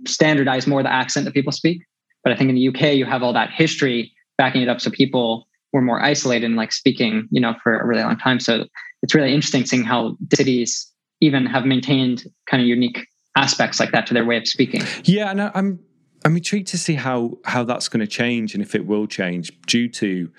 standardized 0.08 0.68
more 0.68 0.84
the 0.84 0.94
accent 0.94 1.26
that 1.26 1.34
people 1.34 1.52
speak. 1.52 1.82
But 2.24 2.34
I 2.34 2.36
think 2.36 2.50
in 2.50 2.56
the 2.56 2.68
UK 2.68 2.96
you 2.96 3.06
have 3.06 3.24
all 3.24 3.34
that 3.34 3.50
history 3.50 4.12
backing 4.38 4.62
it 4.62 4.70
up, 4.70 4.80
so 4.80 4.92
people 4.92 5.48
were 5.74 5.82
more 5.82 6.02
isolated 6.02 6.46
and 6.46 6.56
like 6.56 6.72
speaking, 6.72 7.28
you 7.32 7.42
know, 7.42 7.56
for 7.64 7.80
a 7.80 7.86
really 7.86 8.04
long 8.04 8.18
time. 8.18 8.40
So 8.40 8.66
it's 9.02 9.16
really 9.16 9.34
interesting 9.34 9.66
seeing 9.66 9.84
how 9.84 10.18
cities 10.34 10.92
even 11.22 11.46
have 11.46 11.66
maintained 11.66 12.26
kind 12.50 12.62
of 12.62 12.68
unique 12.68 13.08
aspects 13.36 13.80
like 13.80 13.92
that 13.92 14.06
to 14.08 14.14
their 14.14 14.26
way 14.26 14.38
of 14.38 14.48
speaking. 14.48 14.82
Yeah, 15.04 15.32
and 15.32 15.42
I'm 15.42 15.80
I'm 16.26 16.36
intrigued 16.36 16.68
to 16.70 16.78
see 16.78 16.96
how 16.96 17.38
how 17.46 17.64
that's 17.64 17.88
going 17.88 18.02
to 18.02 18.08
change 18.08 18.54
and 18.54 18.62
if 18.62 18.76
it 18.76 18.86
will 18.86 19.08
change 19.08 19.52
due 19.66 19.88
to 19.90 20.32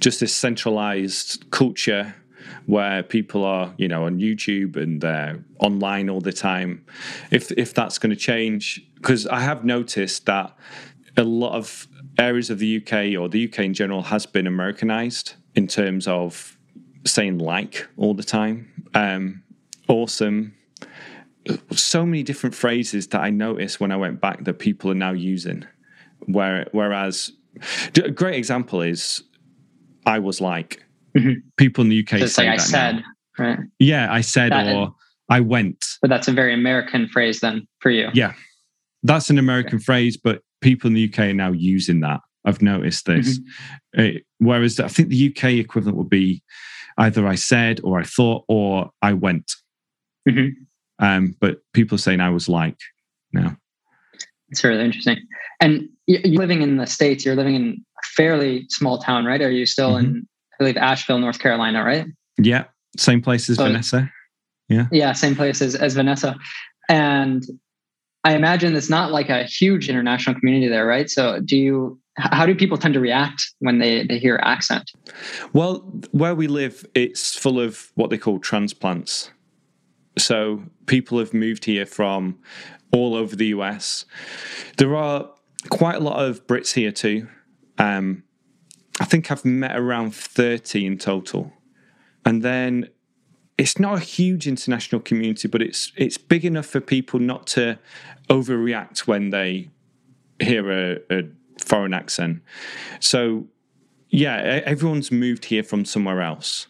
just 0.00 0.20
this 0.20 0.34
centralized 0.34 1.50
culture 1.50 2.14
where 2.66 3.02
people 3.02 3.44
are, 3.44 3.74
you 3.76 3.88
know, 3.88 4.04
on 4.04 4.18
YouTube 4.18 4.76
and 4.76 5.00
they're 5.00 5.42
online 5.60 6.08
all 6.08 6.20
the 6.20 6.32
time. 6.32 6.84
If 7.30 7.50
if 7.52 7.74
that's 7.74 7.98
going 7.98 8.10
to 8.10 8.16
change, 8.16 8.86
because 8.96 9.26
I 9.26 9.40
have 9.40 9.64
noticed 9.64 10.26
that 10.26 10.56
a 11.16 11.24
lot 11.24 11.54
of 11.54 11.88
areas 12.18 12.50
of 12.50 12.58
the 12.58 12.76
UK 12.76 13.20
or 13.20 13.28
the 13.28 13.48
UK 13.48 13.60
in 13.60 13.74
general 13.74 14.02
has 14.02 14.26
been 14.26 14.46
Americanized 14.46 15.34
in 15.54 15.66
terms 15.66 16.06
of 16.06 16.56
saying 17.04 17.38
like 17.38 17.88
all 17.96 18.14
the 18.14 18.24
time. 18.24 18.68
Um, 18.94 19.42
awesome. 19.88 20.54
So 21.72 22.04
many 22.04 22.22
different 22.22 22.54
phrases 22.54 23.08
that 23.08 23.20
I 23.20 23.30
noticed 23.30 23.80
when 23.80 23.92
I 23.92 23.96
went 23.96 24.20
back 24.20 24.44
that 24.44 24.54
people 24.54 24.90
are 24.90 24.94
now 24.94 25.12
using. 25.12 25.64
Where, 26.26 26.66
whereas, 26.72 27.32
a 27.96 28.10
great 28.10 28.36
example 28.36 28.82
is 28.82 29.22
I 30.04 30.18
was 30.18 30.40
like, 30.40 30.84
mm-hmm. 31.22 31.40
people 31.56 31.82
in 31.82 31.90
the 31.90 32.00
UK 32.00 32.28
say 32.28 32.46
like 32.46 32.60
I 32.60 32.62
said, 32.62 32.96
now. 32.96 33.44
right? 33.44 33.58
Yeah, 33.78 34.12
I 34.12 34.20
said 34.20 34.52
that 34.52 34.74
or 34.74 34.94
I 35.28 35.40
went. 35.40 35.84
But 36.00 36.10
that's 36.10 36.28
a 36.28 36.32
very 36.32 36.54
American 36.54 37.08
phrase 37.08 37.40
then 37.40 37.66
for 37.80 37.90
you. 37.90 38.08
Yeah, 38.14 38.32
that's 39.02 39.30
an 39.30 39.38
American 39.38 39.76
okay. 39.76 39.84
phrase, 39.84 40.16
but 40.16 40.42
people 40.60 40.88
in 40.88 40.94
the 40.94 41.08
UK 41.08 41.18
are 41.20 41.34
now 41.34 41.52
using 41.52 42.00
that. 42.00 42.20
I've 42.44 42.62
noticed 42.62 43.06
this. 43.06 43.38
Mm-hmm. 43.38 44.00
Uh, 44.00 44.20
whereas 44.38 44.80
I 44.80 44.88
think 44.88 45.08
the 45.08 45.34
UK 45.34 45.44
equivalent 45.54 45.98
would 45.98 46.10
be 46.10 46.42
either 46.98 47.26
I 47.26 47.34
said 47.34 47.80
or 47.84 47.98
I 47.98 48.04
thought 48.04 48.44
or 48.48 48.90
I 49.02 49.12
went. 49.12 49.52
Mm-hmm. 50.28 51.04
Um, 51.04 51.36
but 51.40 51.58
people 51.72 51.94
are 51.96 51.98
saying 51.98 52.20
I 52.20 52.30
was 52.30 52.48
like 52.48 52.78
now. 53.32 53.56
It's 54.48 54.64
really 54.64 54.84
interesting. 54.84 55.18
And 55.60 55.88
you're 56.06 56.40
living 56.40 56.62
in 56.62 56.76
the 56.76 56.86
States, 56.86 57.24
you're 57.24 57.36
living 57.36 57.54
in 57.54 57.84
a 58.02 58.06
fairly 58.16 58.66
small 58.70 58.98
town, 58.98 59.24
right? 59.26 59.40
Are 59.42 59.50
you 59.50 59.66
still 59.66 59.92
mm-hmm. 59.92 60.06
in, 60.06 60.28
believe, 60.58 60.76
Asheville, 60.76 61.18
North 61.18 61.38
Carolina, 61.38 61.84
right? 61.84 62.06
Yeah. 62.38 62.64
Same 62.96 63.22
place 63.22 63.48
as 63.48 63.56
so, 63.56 63.64
Vanessa. 63.64 64.10
Yeah. 64.68 64.86
Yeah. 64.92 65.12
Same 65.12 65.34
place 65.34 65.62
as, 65.62 65.74
as 65.74 65.94
Vanessa. 65.94 66.36
And 66.88 67.44
I 68.24 68.34
imagine 68.34 68.74
it's 68.76 68.90
not 68.90 69.12
like 69.12 69.28
a 69.28 69.44
huge 69.44 69.88
international 69.88 70.38
community 70.38 70.68
there, 70.68 70.86
right? 70.86 71.08
So 71.08 71.40
do 71.40 71.56
you 71.56 72.00
how 72.18 72.46
do 72.46 72.54
people 72.54 72.76
tend 72.76 72.94
to 72.94 73.00
react 73.00 73.52
when 73.60 73.78
they, 73.78 74.04
they 74.04 74.18
hear 74.18 74.40
accent? 74.42 74.90
Well, 75.52 75.78
where 76.10 76.34
we 76.34 76.48
live, 76.48 76.84
it's 76.94 77.36
full 77.36 77.60
of 77.60 77.92
what 77.94 78.10
they 78.10 78.18
call 78.18 78.40
transplants. 78.40 79.30
So 80.18 80.64
people 80.86 81.18
have 81.20 81.32
moved 81.32 81.64
here 81.64 81.86
from 81.86 82.38
all 82.92 83.14
over 83.14 83.36
the 83.36 83.46
US. 83.46 84.04
There 84.78 84.96
are 84.96 85.30
quite 85.70 85.96
a 85.96 86.00
lot 86.00 86.24
of 86.24 86.46
Brits 86.46 86.74
here 86.74 86.92
too. 86.92 87.28
Um, 87.78 88.24
I 89.00 89.04
think 89.04 89.30
I've 89.30 89.44
met 89.44 89.76
around 89.76 90.14
30 90.14 90.86
in 90.86 90.98
total. 90.98 91.52
And 92.24 92.42
then 92.42 92.88
it's 93.56 93.78
not 93.78 93.98
a 93.98 94.00
huge 94.00 94.46
international 94.46 95.00
community, 95.00 95.48
but 95.48 95.60
it's 95.60 95.92
it's 95.96 96.16
big 96.16 96.44
enough 96.44 96.66
for 96.66 96.80
people 96.80 97.18
not 97.18 97.46
to 97.48 97.78
overreact 98.30 99.00
when 99.00 99.30
they 99.30 99.70
hear 100.38 100.70
a, 100.70 100.98
a 101.10 101.22
foreign 101.58 101.92
accent. 101.92 102.40
So 103.00 103.48
yeah, 104.10 104.62
everyone's 104.64 105.10
moved 105.10 105.46
here 105.46 105.62
from 105.62 105.84
somewhere 105.84 106.22
else. 106.22 106.68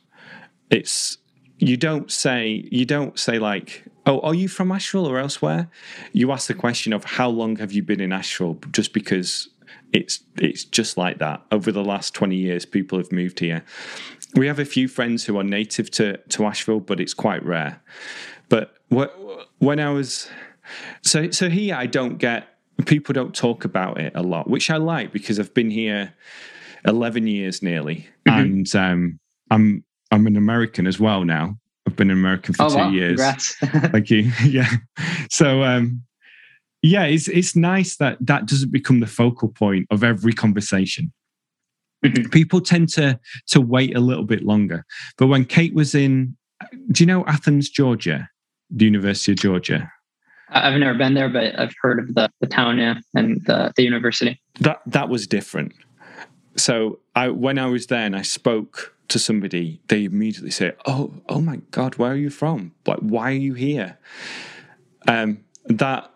It's 0.70 1.18
you 1.58 1.76
don't 1.76 2.10
say 2.10 2.66
you 2.70 2.86
don't 2.86 3.18
say 3.18 3.38
like, 3.38 3.84
oh, 4.06 4.20
are 4.20 4.34
you 4.34 4.48
from 4.48 4.72
Asheville 4.72 5.06
or 5.06 5.18
elsewhere? 5.18 5.68
You 6.12 6.32
ask 6.32 6.48
the 6.48 6.54
question 6.54 6.92
of 6.92 7.04
how 7.04 7.28
long 7.28 7.56
have 7.56 7.72
you 7.72 7.82
been 7.82 8.00
in 8.00 8.12
Asheville, 8.12 8.58
just 8.72 8.92
because 8.94 9.48
it's 9.92 10.22
it's 10.36 10.64
just 10.64 10.96
like 10.96 11.18
that. 11.18 11.42
Over 11.50 11.72
the 11.72 11.84
last 11.84 12.14
twenty 12.14 12.36
years, 12.36 12.64
people 12.64 12.98
have 12.98 13.12
moved 13.12 13.40
here 13.40 13.64
we 14.34 14.46
have 14.46 14.58
a 14.58 14.64
few 14.64 14.88
friends 14.88 15.24
who 15.24 15.38
are 15.38 15.44
native 15.44 15.90
to 15.92 16.16
to 16.16 16.44
Asheville, 16.44 16.80
but 16.80 17.00
it's 17.00 17.14
quite 17.14 17.44
rare. 17.44 17.80
But 18.48 18.74
when 18.88 19.80
I 19.80 19.90
was 19.90 20.28
so 21.02 21.30
so 21.30 21.48
here, 21.48 21.74
I 21.74 21.86
don't 21.86 22.18
get 22.18 22.48
people 22.86 23.12
don't 23.12 23.34
talk 23.34 23.64
about 23.64 24.00
it 24.00 24.12
a 24.14 24.22
lot, 24.22 24.48
which 24.48 24.70
I 24.70 24.76
like 24.76 25.12
because 25.12 25.40
I've 25.40 25.54
been 25.54 25.70
here 25.70 26.14
eleven 26.84 27.26
years 27.26 27.62
nearly, 27.62 28.06
mm-hmm. 28.26 28.38
and 28.38 28.76
um, 28.76 29.20
I'm 29.50 29.84
I'm 30.10 30.26
an 30.26 30.36
American 30.36 30.86
as 30.86 31.00
well 31.00 31.24
now. 31.24 31.58
I've 31.86 31.96
been 31.96 32.10
an 32.10 32.18
American 32.18 32.52
for 32.52 32.64
oh, 32.64 32.68
two 32.68 32.76
wow. 32.76 32.90
years. 32.90 33.20
Thank 33.62 34.10
you. 34.10 34.30
Yeah. 34.44 34.70
So 35.30 35.62
um, 35.62 36.02
yeah, 36.82 37.04
it's 37.04 37.28
it's 37.28 37.56
nice 37.56 37.96
that 37.96 38.18
that 38.20 38.46
doesn't 38.46 38.72
become 38.72 39.00
the 39.00 39.06
focal 39.06 39.48
point 39.48 39.86
of 39.90 40.04
every 40.04 40.32
conversation. 40.32 41.12
Mm-hmm. 42.04 42.28
People 42.30 42.60
tend 42.60 42.88
to 42.90 43.18
to 43.48 43.60
wait 43.60 43.96
a 43.96 44.00
little 44.00 44.24
bit 44.24 44.44
longer. 44.44 44.84
But 45.16 45.26
when 45.26 45.44
Kate 45.44 45.74
was 45.74 45.94
in, 45.94 46.36
do 46.92 47.02
you 47.02 47.06
know 47.06 47.24
Athens, 47.26 47.68
Georgia, 47.68 48.28
the 48.70 48.84
University 48.84 49.32
of 49.32 49.38
Georgia? 49.38 49.90
I've 50.50 50.78
never 50.78 50.96
been 50.96 51.14
there, 51.14 51.28
but 51.28 51.58
I've 51.58 51.74
heard 51.82 51.98
of 51.98 52.14
the, 52.14 52.30
the 52.40 52.46
town, 52.46 52.78
yeah, 52.78 52.94
and 53.14 53.44
the, 53.44 53.72
the 53.76 53.82
university. 53.82 54.40
That 54.60 54.80
that 54.86 55.08
was 55.08 55.26
different. 55.26 55.72
So 56.56 57.00
I 57.14 57.28
when 57.28 57.58
I 57.58 57.66
was 57.66 57.88
there 57.88 58.06
and 58.06 58.16
I 58.16 58.22
spoke 58.22 58.94
to 59.08 59.18
somebody, 59.18 59.80
they 59.88 60.04
immediately 60.04 60.50
say, 60.50 60.72
"Oh, 60.86 61.14
oh 61.28 61.40
my 61.40 61.56
God, 61.70 61.96
where 61.96 62.12
are 62.12 62.16
you 62.16 62.30
from? 62.30 62.72
Like, 62.86 63.00
why 63.00 63.30
are 63.30 63.32
you 63.32 63.54
here?" 63.54 63.98
Um, 65.06 65.44
that 65.66 66.10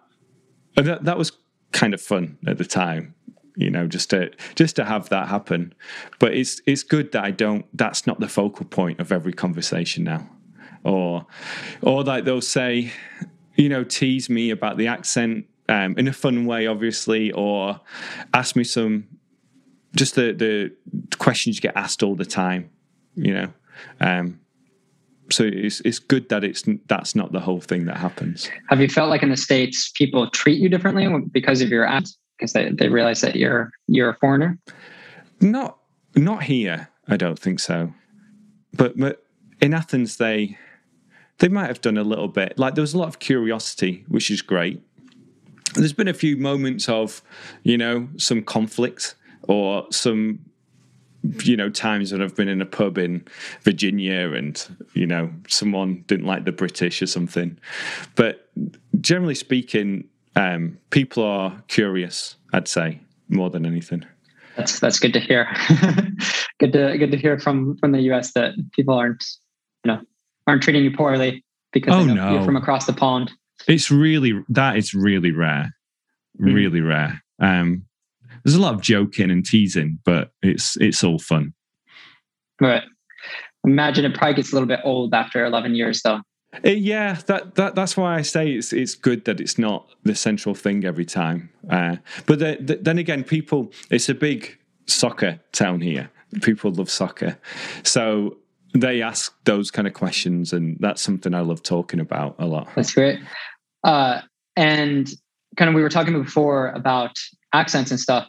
that 0.77 1.05
that 1.05 1.19
was 1.19 1.33
kind 1.73 1.95
of 1.95 2.01
fun 2.01 2.39
at 2.47 2.59
the 2.59 2.65
time 2.65 3.15
you 3.57 3.71
know 3.71 3.87
just 3.87 4.11
to 4.11 4.31
just 4.55 4.77
to 4.77 4.85
have 4.85 5.09
that 5.11 5.29
happen. 5.29 5.75
But 6.19 6.35
it's 6.35 6.61
it's 6.67 6.83
good 6.83 7.13
that 7.13 7.25
i 7.25 7.31
don't 7.31 7.67
that's 7.77 8.07
not 8.07 8.21
the 8.21 8.29
focal 8.29 8.67
point 8.67 9.01
of 9.01 9.13
every 9.13 9.33
conversation 9.33 10.05
now. 10.05 10.29
Or 10.85 11.27
or 11.83 12.03
like 12.03 12.25
they'll 12.25 12.41
say 12.41 12.93
you 13.57 13.69
know 13.69 13.85
tease 13.85 14.31
me 14.31 14.51
about 14.51 14.77
the 14.77 14.87
accent 14.87 15.47
um, 15.69 15.97
in 15.97 16.09
a 16.09 16.13
fun 16.13 16.45
way 16.45 16.67
obviously 16.67 17.31
or 17.33 17.81
ask 18.35 18.57
me 18.57 18.65
some 18.65 19.07
just 19.95 20.15
the 20.15 20.33
the 20.33 21.17
questions 21.19 21.57
you 21.57 21.63
get 21.63 21.77
asked 21.77 22.03
all 22.03 22.17
the 22.17 22.25
time 22.25 22.71
you 23.15 23.33
know 23.33 23.53
um, 24.01 24.41
so 25.33 25.45
it's 25.45 25.81
it's 25.81 25.99
good 25.99 26.29
that 26.29 26.45
it's 26.45 26.65
that's 26.87 27.15
not 27.15 27.33
the 27.33 27.41
whole 27.41 27.61
thing 27.61 27.87
that 27.87 27.97
happens. 27.97 28.51
Have 28.69 28.81
you 28.81 28.89
felt 28.89 29.11
like 29.11 29.23
in 29.23 29.31
the 29.31 29.37
states 29.37 29.91
people 29.95 30.29
treat 30.31 30.61
you 30.61 30.69
differently 30.69 31.09
because 31.33 31.61
of 31.61 31.71
your 31.71 31.85
accent? 31.85 32.17
because 32.43 32.53
they, 32.55 32.71
they 32.71 32.89
realize 32.89 33.21
that 33.21 33.37
you're 33.37 33.71
you're 33.87 34.11
a 34.11 34.17
foreigner? 34.17 34.59
Not 35.41 35.79
not 36.17 36.43
here. 36.43 36.89
I 37.09 37.17
don't 37.17 37.39
think 37.39 37.61
so. 37.61 37.93
But, 38.75 38.97
but 38.97 39.25
in 39.61 39.75
Athens, 39.75 40.17
they 40.17 40.59
they 41.39 41.49
might 41.49 41.69
have 41.69 41.81
done 41.81 41.97
a 41.97 42.03
little 42.03 42.29
bit. 42.29 42.59
Like 42.59 42.75
there 42.75 42.83
was 42.83 42.95
a 42.95 42.99
lot 42.99 43.09
of 43.09 43.21
curiosity, 43.21 44.05
which 44.09 44.31
is 44.31 44.43
great. 44.43 44.83
There's 45.75 45.93
been 45.93 46.09
a 46.09 46.15
few 46.15 46.37
moments 46.37 46.89
of, 46.89 47.23
you 47.63 47.79
know, 47.79 48.09
some 48.19 48.43
conflict 48.43 49.15
or 49.45 49.87
some, 49.91 50.41
you 51.45 51.57
know, 51.57 51.71
times 51.71 52.13
when 52.13 52.23
I've 52.23 52.35
been 52.35 52.49
in 52.49 52.61
a 52.61 52.67
pub 52.67 52.99
in 52.99 53.25
Virginia 53.63 54.33
and, 54.33 54.61
you 54.95 55.07
know, 55.07 55.31
someone 55.49 56.05
didn't 56.07 56.27
like 56.27 56.45
the 56.45 56.53
British 56.53 57.01
or 57.01 57.07
something. 57.07 57.59
But 58.17 58.49
generally 59.01 59.35
speaking, 59.35 60.09
um, 60.37 60.79
people 60.91 61.25
are 61.25 61.63
curious. 61.69 62.37
I'd 62.53 62.69
say 62.69 63.01
more 63.29 63.51
than 63.51 63.67
anything. 63.67 64.05
That's 64.57 64.81
that's 64.81 64.99
good 64.99 65.15
to 65.15 65.21
hear. 65.21 65.49
good 66.61 66.73
to 66.73 66.99
good 66.99 67.11
to 67.11 67.17
hear 67.17 67.39
from 67.39 67.77
from 67.79 67.93
the 67.93 68.03
U.S. 68.03 68.33
that 68.35 68.53
people 68.73 68.95
aren't 68.95 69.25
you 69.85 69.93
know 69.93 70.01
aren't 70.47 70.63
treating 70.63 70.85
you 70.85 70.95
poorly 70.95 71.43
because 71.73 71.95
oh, 71.95 72.05
no. 72.05 72.35
you're 72.35 72.45
from 72.45 72.57
across 72.57 72.85
the 72.85 72.93
pond. 72.93 73.33
It's 73.67 73.91
really 73.91 74.45
that 74.51 74.77
is 74.77 74.93
really 74.93 75.31
rare, 75.31 75.75
mm-hmm. 76.39 76.53
really 76.53 76.81
rare. 76.81 77.23
Um, 77.41 77.87
there's 78.45 78.57
a 78.57 78.61
lot 78.61 78.75
of 78.75 78.81
joking 78.81 79.31
and 79.31 79.45
teasing, 79.45 79.99
but 80.05 80.33
it's 80.43 80.77
it's 80.79 81.05
all 81.05 81.19
fun. 81.19 81.55
Right. 82.61 82.83
Imagine 83.65 84.05
it 84.05 84.15
probably 84.15 84.35
gets 84.35 84.53
a 84.53 84.55
little 84.55 84.69
bit 84.69 84.81
old 84.85 85.15
after 85.15 85.45
11 85.45 85.75
years, 85.75 86.03
though. 86.03 86.21
Uh, 86.65 86.71
yeah, 86.71 87.15
that, 87.27 87.55
that 87.55 87.75
that's 87.75 87.97
why 87.97 88.17
I 88.17 88.23
say 88.23 88.53
it's 88.53 88.73
it's 88.73 88.95
good 88.95 89.25
that 89.25 89.41
it's 89.41 89.59
not 89.59 89.89
the 90.03 90.15
central 90.15 90.55
thing 90.55 90.85
every 90.85 91.05
time. 91.05 91.49
Uh, 91.71 91.97
but 92.27 92.41
the, 92.41 92.59
the, 92.61 92.77
then 92.77 92.99
again, 92.99 93.25
people, 93.25 93.73
it's 93.91 94.09
a 94.09 94.15
big 94.15 94.59
soccer 94.87 95.41
town 95.53 95.81
here. 95.81 96.11
People 96.43 96.71
love 96.73 96.91
soccer, 96.91 97.39
so 97.85 98.37
they 98.75 99.01
ask 99.01 99.35
those 99.45 99.71
kind 99.71 99.87
of 99.87 99.95
questions, 99.95 100.53
and 100.53 100.77
that's 100.81 101.01
something 101.01 101.35
I 101.35 101.41
love 101.41 101.63
talking 101.63 102.01
about 102.01 102.37
a 102.39 102.47
lot. 102.47 102.69
That's 102.75 102.95
great. 102.95 103.21
Uh, 103.85 104.21
and 104.57 105.11
kind 105.57 105.69
of, 105.69 105.75
we 105.75 105.83
were 105.83 105.89
talking 105.89 106.23
before 106.23 106.69
about 106.69 107.17
accents 107.53 107.91
and 107.91 108.01
stuff. 108.01 108.27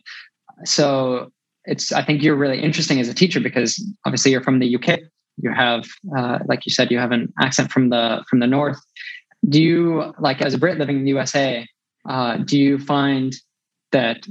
So 0.66 1.32
it's 1.66 1.92
I 1.92 2.04
think 2.04 2.22
you're 2.22 2.36
really 2.36 2.62
interesting 2.62 3.00
as 3.00 3.08
a 3.08 3.14
teacher 3.14 3.40
because 3.40 3.84
obviously 4.06 4.32
you're 4.32 4.44
from 4.44 4.60
the 4.60 4.76
UK. 4.76 5.00
You 5.38 5.52
have, 5.52 5.86
uh, 6.16 6.40
like 6.46 6.66
you 6.66 6.72
said, 6.72 6.92
you 6.92 7.00
have 7.00 7.12
an 7.12 7.34
accent 7.40 7.72
from 7.72 7.90
the 7.90 8.24
from 8.30 8.40
the 8.40 8.48
north. 8.48 8.80
Do 9.50 9.62
you 9.62 10.14
like 10.20 10.42
as 10.42 10.54
a 10.54 10.58
Brit 10.58 10.78
living 10.78 10.98
in 10.98 11.04
the 11.04 11.10
USA? 11.10 11.68
Uh, 12.08 12.38
do 12.38 12.58
you 12.60 12.78
find 12.78 13.34
that, 13.94 14.28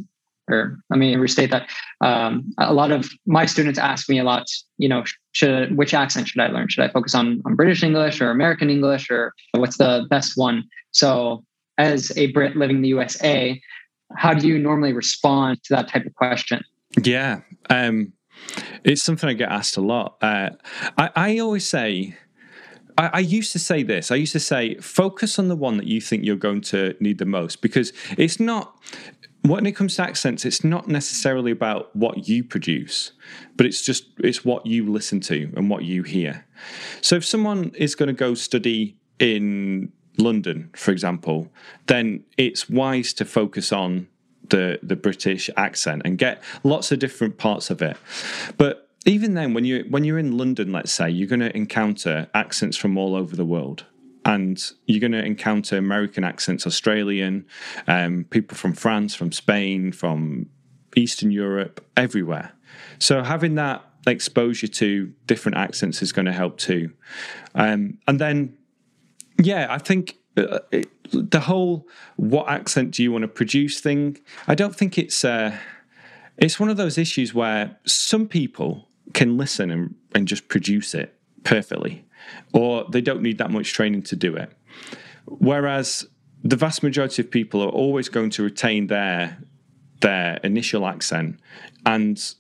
or 0.51 0.79
let 0.91 0.99
me 0.99 1.17
restate 1.17 1.51
that. 1.51 1.71
Um, 2.03 2.53
a 2.59 2.75
lot 2.75 2.91
of 2.91 3.11
my 3.27 3.47
students 3.47 3.79
ask 3.79 4.09
me 4.11 4.19
a 4.19 4.25
lot. 4.25 4.45
You 4.77 4.89
know, 4.89 5.05
should 5.33 5.77
which 5.77 5.95
accent 5.95 6.29
should 6.29 6.41
I 6.41 6.49
learn? 6.49 6.69
Should 6.69 6.85
I 6.85 6.93
focus 6.93 7.15
on 7.15 7.41
on 7.47 7.57
British 7.57 7.83
English 7.83 8.21
or 8.21 8.31
American 8.31 8.69
English 8.69 9.11
or 9.11 9.33
what's 9.53 9.79
the 9.79 10.07
best 10.11 10.37
one? 10.37 10.65
So, 10.91 11.43
as 11.79 12.17
a 12.17 12.31
Brit 12.33 12.57
living 12.57 12.77
in 12.77 12.83
the 12.83 12.89
USA, 12.89 13.61
how 14.17 14.35
do 14.35 14.47
you 14.47 14.59
normally 14.59 14.93
respond 14.93 15.63
to 15.65 15.75
that 15.75 15.89
type 15.89 16.07
of 16.07 16.15
question? 16.15 16.63
Yeah, 17.03 17.41
um, 17.71 18.13
it's 18.85 19.03
something 19.03 19.29
I 19.29 19.35
get 19.35 19.51
asked 19.51 19.77
a 19.77 19.81
lot. 19.81 20.17
Uh, 20.21 20.51
I, 20.99 21.11
I, 21.15 21.39
always 21.39 21.69
say, 21.69 22.17
I, 22.99 23.11
I, 23.15 23.19
used 23.21 23.53
to 23.53 23.59
say 23.59 23.83
this. 23.83 24.11
I 24.11 24.17
used 24.17 24.33
to 24.33 24.41
say, 24.41 24.75
focus 24.77 25.39
on 25.39 25.49
the 25.49 25.57
one 25.57 25.77
that 25.79 25.87
you 25.87 26.01
think 26.01 26.25
you're 26.25 26.37
going 26.37 26.61
to 26.63 26.95
need 27.01 27.19
the 27.19 27.27
most, 27.27 27.63
because 27.63 27.93
it's 28.19 28.41
not. 28.41 28.77
When 29.45 29.67
it 29.67 29.73
comes 29.73 29.97
to 29.97 30.03
accents, 30.03 30.45
it's 30.45 30.63
not 30.63 30.87
necessarily 30.87 31.51
about 31.51 31.95
what 31.97 32.29
you 32.29 32.45
produce, 32.45 33.11
but 33.57 33.67
it's 33.67 33.83
just 33.83 34.05
it's 34.19 34.45
what 34.45 34.65
you 34.67 34.89
listen 34.89 35.19
to 35.23 35.53
and 35.57 35.69
what 35.69 35.83
you 35.83 36.05
hear. 36.05 36.47
So 37.01 37.17
if 37.17 37.25
someone 37.25 37.73
is 37.75 37.97
going 37.97 38.07
to 38.07 38.13
go 38.13 38.35
study 38.35 38.97
in 39.19 39.91
London, 40.19 40.71
for 40.75 40.91
example, 40.91 41.51
then 41.87 42.25
it's 42.37 42.69
wise 42.69 43.13
to 43.15 43.25
focus 43.25 43.73
on 43.73 44.09
the 44.49 44.79
the 44.83 44.97
British 44.97 45.49
accent 45.57 46.03
and 46.05 46.19
get 46.19 46.43
lots 46.63 46.93
of 46.93 46.99
different 46.99 47.39
parts 47.39 47.71
of 47.71 47.81
it. 47.81 47.97
But 48.57 48.89
even 49.07 49.35
then, 49.35 49.55
when 49.55 49.65
you 49.65 49.87
when 49.89 50.05
you're 50.05 50.19
in 50.19 50.37
London, 50.37 50.73
let's 50.73 50.93
say, 50.93 51.11
you're 51.11 51.29
going 51.29 51.41
to 51.41 51.57
encounter 51.57 52.29
accents 52.35 52.77
from 52.77 52.97
all 52.99 53.15
over 53.15 53.37
the 53.37 53.45
world. 53.45 53.87
And 54.25 54.63
you're 54.87 55.01
going 55.01 55.13
to 55.21 55.25
encounter 55.25 55.77
American 55.77 56.23
accents, 56.23 56.65
Australian, 56.65 57.45
um, 57.89 58.25
people 58.31 58.57
from 58.57 58.73
France, 58.73 59.17
from 59.17 59.33
Spain, 59.33 59.91
from 59.91 60.47
Eastern 60.95 61.33
Europe, 61.33 61.85
everywhere. 61.97 62.53
So 63.01 63.25
having 63.25 63.57
that 63.57 63.85
exposure 64.07 64.69
to 64.69 65.13
different 65.27 65.59
accents 65.59 66.03
is 66.03 66.13
going 66.13 66.27
to 66.27 66.33
help 66.33 66.59
too. 66.59 66.93
Um, 67.57 67.99
and 68.07 68.21
then, 68.21 68.57
yeah, 69.45 69.67
I 69.71 69.79
think 69.79 70.17
uh, 70.37 70.59
the 71.13 71.41
whole 71.41 71.87
what 72.17 72.49
accent 72.49 72.93
do 72.93 73.03
you 73.03 73.13
want 73.13 73.21
to 73.21 73.29
produce 73.29 73.81
thing 73.81 74.17
i 74.49 74.55
don't 74.55 74.75
think 74.75 74.97
it's 74.97 75.27
uh, 75.27 75.55
it's 76.39 76.59
one 76.59 76.71
of 76.71 76.77
those 76.77 76.97
issues 76.97 77.35
where 77.35 77.77
some 77.85 78.27
people 78.27 78.89
can 79.13 79.37
listen 79.37 79.71
and, 79.71 79.95
and 80.15 80.27
just 80.27 80.49
produce 80.49 80.95
it 80.95 81.15
perfectly 81.45 82.05
or 82.53 82.85
they 82.91 83.01
don't 83.01 83.23
need 83.23 83.39
that 83.39 83.51
much 83.51 83.73
training 83.73 84.03
to 84.03 84.17
do 84.17 84.35
it. 84.35 84.53
Whereas 85.27 86.07
the 86.43 86.57
vast 86.57 86.83
majority 86.83 87.23
of 87.23 87.31
people 87.31 87.63
are 87.63 87.69
always 87.69 88.09
going 88.09 88.31
to 88.31 88.43
retain 88.43 88.89
their 88.89 89.39
their 90.01 90.39
initial 90.43 90.85
accent 90.85 91.39
and 91.87 92.35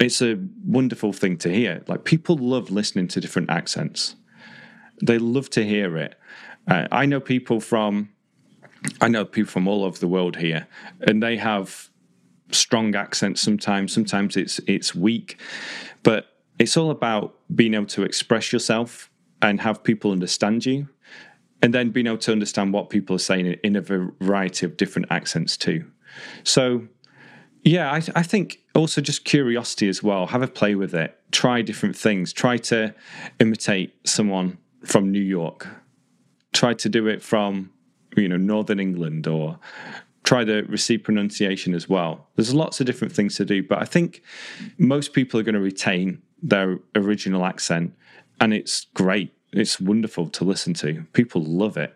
it's 0.00 0.22
a 0.22 0.38
wonderful 0.64 1.12
thing 1.12 1.36
to 1.36 1.52
hear. 1.52 1.82
Like 1.86 2.04
people 2.04 2.36
love 2.36 2.70
listening 2.70 3.08
to 3.08 3.20
different 3.20 3.50
accents. 3.50 4.16
They 5.02 5.18
love 5.18 5.50
to 5.50 5.64
hear 5.64 5.96
it 5.98 6.18
uh, 6.68 6.88
I 6.90 7.06
know 7.06 7.20
people 7.20 7.60
from 7.60 8.10
I 9.00 9.08
know 9.08 9.24
people 9.24 9.50
from 9.50 9.66
all 9.66 9.84
over 9.84 9.98
the 9.98 10.08
world 10.08 10.36
here, 10.36 10.66
and 11.00 11.22
they 11.22 11.36
have 11.36 11.88
strong 12.50 12.94
accents 12.94 13.40
sometimes. 13.40 13.92
Sometimes 13.92 14.36
it's 14.36 14.60
it's 14.66 14.94
weak, 14.94 15.38
but 16.02 16.26
it's 16.58 16.76
all 16.76 16.90
about 16.90 17.34
being 17.54 17.74
able 17.74 17.86
to 17.86 18.02
express 18.02 18.52
yourself 18.52 19.10
and 19.42 19.60
have 19.60 19.82
people 19.82 20.12
understand 20.12 20.64
you, 20.64 20.88
and 21.62 21.74
then 21.74 21.90
being 21.90 22.06
able 22.06 22.18
to 22.18 22.32
understand 22.32 22.72
what 22.72 22.90
people 22.90 23.16
are 23.16 23.20
saying 23.20 23.56
in 23.64 23.76
a 23.76 23.80
variety 23.80 24.66
of 24.66 24.76
different 24.76 25.08
accents 25.10 25.56
too. 25.56 25.84
So, 26.44 26.86
yeah, 27.62 27.90
I, 27.90 28.02
I 28.14 28.22
think 28.22 28.60
also 28.74 29.00
just 29.00 29.24
curiosity 29.24 29.88
as 29.88 30.02
well. 30.02 30.26
Have 30.26 30.42
a 30.42 30.48
play 30.48 30.74
with 30.74 30.94
it. 30.94 31.18
Try 31.32 31.62
different 31.62 31.96
things. 31.96 32.32
Try 32.32 32.58
to 32.58 32.94
imitate 33.40 33.94
someone 34.04 34.58
from 34.84 35.10
New 35.10 35.20
York 35.22 35.66
try 36.54 36.72
to 36.72 36.88
do 36.88 37.06
it 37.06 37.22
from 37.22 37.70
you 38.16 38.28
know 38.28 38.38
northern 38.38 38.80
England 38.80 39.26
or 39.26 39.58
try 40.22 40.42
to 40.42 40.62
receive 40.62 41.02
pronunciation 41.02 41.74
as 41.74 41.86
well. 41.86 42.26
There's 42.36 42.54
lots 42.54 42.80
of 42.80 42.86
different 42.86 43.12
things 43.12 43.36
to 43.36 43.44
do, 43.44 43.62
but 43.62 43.82
I 43.82 43.84
think 43.84 44.22
most 44.78 45.12
people 45.12 45.38
are 45.38 45.42
going 45.42 45.54
to 45.54 45.60
retain 45.60 46.22
their 46.42 46.78
original 46.94 47.44
accent, 47.44 47.94
and 48.40 48.54
it's 48.54 48.86
great. 48.94 49.34
It's 49.52 49.78
wonderful 49.78 50.28
to 50.30 50.44
listen 50.44 50.72
to. 50.74 51.04
People 51.12 51.42
love 51.42 51.76
it. 51.76 51.94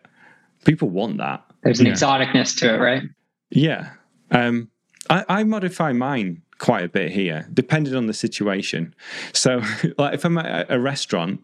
People 0.64 0.90
want 0.90 1.16
that. 1.18 1.42
There's 1.62 1.80
an 1.80 1.86
yeah. 1.86 1.92
exoticness 1.92 2.56
to 2.58 2.74
it, 2.74 2.78
right? 2.78 3.02
Yeah. 3.50 3.92
Um, 4.30 4.70
I, 5.08 5.24
I 5.28 5.44
modify 5.44 5.92
mine 5.92 6.42
quite 6.58 6.84
a 6.84 6.88
bit 6.88 7.10
here, 7.10 7.48
depending 7.52 7.94
on 7.94 8.06
the 8.06 8.12
situation. 8.12 8.94
So, 9.32 9.62
like 9.98 10.14
if 10.14 10.24
I'm 10.24 10.38
at 10.38 10.70
a 10.70 10.78
restaurant, 10.78 11.40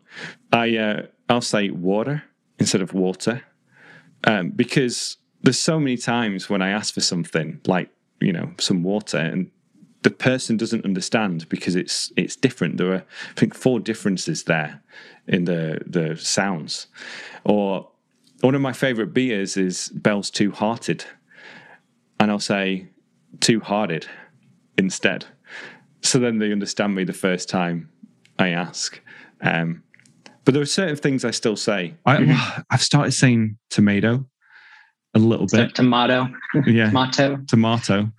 I 0.52 0.76
uh, 0.76 1.02
I'll 1.28 1.40
say 1.40 1.70
water 1.70 2.22
instead 2.58 2.82
of 2.82 2.92
water 2.92 3.42
um, 4.24 4.50
because 4.50 5.16
there's 5.42 5.58
so 5.58 5.78
many 5.78 5.96
times 5.96 6.48
when 6.48 6.62
I 6.62 6.70
ask 6.70 6.94
for 6.94 7.00
something 7.00 7.60
like 7.66 7.90
you 8.20 8.32
know 8.32 8.52
some 8.58 8.82
water 8.82 9.18
and 9.18 9.50
the 10.02 10.10
person 10.10 10.56
doesn't 10.56 10.84
understand 10.84 11.48
because 11.48 11.76
it's 11.76 12.12
it's 12.16 12.36
different. 12.36 12.76
There 12.76 12.92
are 12.92 13.04
I 13.30 13.40
think 13.40 13.54
four 13.54 13.80
differences 13.80 14.44
there 14.44 14.82
in 15.26 15.44
the 15.44 15.80
the 15.86 16.16
sounds. 16.16 16.86
Or 17.44 17.90
one 18.40 18.54
of 18.54 18.60
my 18.60 18.72
favorite 18.72 19.14
beers 19.14 19.56
is 19.56 19.88
Bell's 19.94 20.30
Two 20.30 20.50
Hearted, 20.52 21.04
and 22.20 22.30
I'll 22.30 22.38
say 22.38 22.88
Two 23.40 23.60
Hearted 23.60 24.06
instead. 24.76 25.26
So 26.02 26.18
then 26.18 26.38
they 26.38 26.52
understand 26.52 26.94
me 26.94 27.04
the 27.04 27.14
first 27.14 27.48
time 27.48 27.88
I 28.38 28.48
ask. 28.50 29.00
Um, 29.40 29.82
but 30.44 30.54
there 30.54 30.62
are 30.62 30.66
certain 30.66 30.96
things 30.96 31.24
I 31.24 31.30
still 31.30 31.56
say. 31.56 31.94
I, 32.04 32.16
mm-hmm. 32.16 32.60
I've 32.70 32.82
started 32.82 33.12
saying 33.12 33.58
tomato 33.70 34.26
a 35.14 35.18
little 35.18 35.46
bit. 35.46 35.74
tomato. 35.74 36.28
Yeah. 36.66 36.86
tomato. 36.86 37.38
Tomato. 37.46 38.10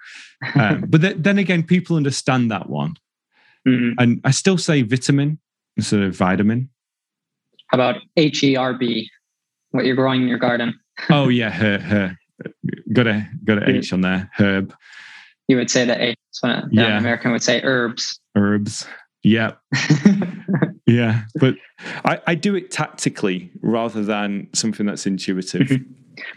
Um, 0.56 0.86
but 0.88 1.02
th- 1.02 1.18
then 1.20 1.38
again, 1.38 1.64
people 1.64 1.98
understand 1.98 2.52
that 2.52 2.70
one. 2.70 2.96
Mm-hmm. 3.68 4.00
And 4.00 4.22
I 4.24 4.32
still 4.32 4.58
say 4.58 4.82
vitamin 4.82 5.40
instead 5.78 6.02
of 6.02 6.16
vitamin. 6.16 6.70
How 7.68 7.78
about 7.78 7.96
H 8.16 8.44
E 8.44 8.56
R 8.56 8.74
B? 8.74 9.10
What 9.72 9.86
you're 9.86 9.96
growing 9.96 10.22
in 10.22 10.28
your 10.28 10.38
garden? 10.38 10.80
oh 11.10 11.30
yeah, 11.30 11.50
her 11.50 11.80
her. 11.80 12.18
Got 12.94 13.08
a 13.08 13.28
got 13.44 13.64
a 13.64 13.70
H 13.70 13.92
on 13.92 14.02
there. 14.02 14.30
Herb. 14.38 14.74
You 15.48 15.58
would 15.58 15.72
say 15.72 15.86
that 15.86 16.00
H. 16.00 16.18
So 16.32 16.62
yeah. 16.72 16.98
American 16.98 17.32
would 17.32 17.44
say 17.44 17.62
herbs. 17.64 18.20
Herbs. 18.36 18.86
Yeah. 19.24 19.54
yeah. 20.86 21.24
But 21.36 21.56
I, 22.04 22.22
I 22.28 22.36
do 22.36 22.56
it 22.56 22.72
tactically 22.72 23.52
rather 23.62 24.04
than 24.04 24.48
something 24.54 24.86
that's 24.86 25.06
intuitive. 25.06 25.70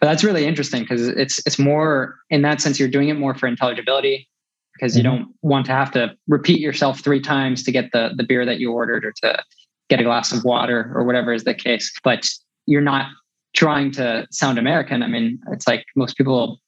but 0.01 0.07
that's 0.07 0.25
really 0.25 0.47
interesting 0.47 0.83
because 0.83 1.07
it's 1.09 1.39
it's 1.47 1.59
more 1.59 2.17
in 2.31 2.43
that 2.43 2.61
sense 2.61 2.79
you're 2.79 2.89
doing 2.89 3.09
it 3.09 3.15
more 3.15 3.35
for 3.35 3.47
intelligibility 3.47 4.29
because 4.75 4.97
you 4.97 5.03
mm-hmm. 5.03 5.17
don't 5.17 5.35
want 5.43 5.67
to 5.67 5.73
have 5.73 5.91
to 5.93 6.17
repeat 6.29 6.61
yourself 6.61 7.01
three 7.01 7.21
times 7.21 7.63
to 7.65 7.73
get 7.73 7.91
the 7.93 8.11
the 8.17 8.25
beer 8.25 8.45
that 8.45 8.59
you 8.59 8.73
ordered 8.73 9.05
or 9.05 9.13
to 9.23 9.43
get 9.89 10.01
a 10.01 10.05
glass 10.05 10.33
of 10.33 10.45
water 10.45 10.93
or 10.95 11.05
whatever 11.05 11.33
is 11.33 11.45
the 11.45 11.55
case. 11.55 11.93
But 12.05 12.29
you're 12.67 12.81
not 12.83 13.11
trying 13.55 13.91
to 13.93 14.27
sound 14.31 14.59
American. 14.59 15.03
I 15.03 15.09
mean, 15.09 15.41
it's 15.51 15.67
like 15.67 15.85
most 15.97 16.17
people 16.17 16.61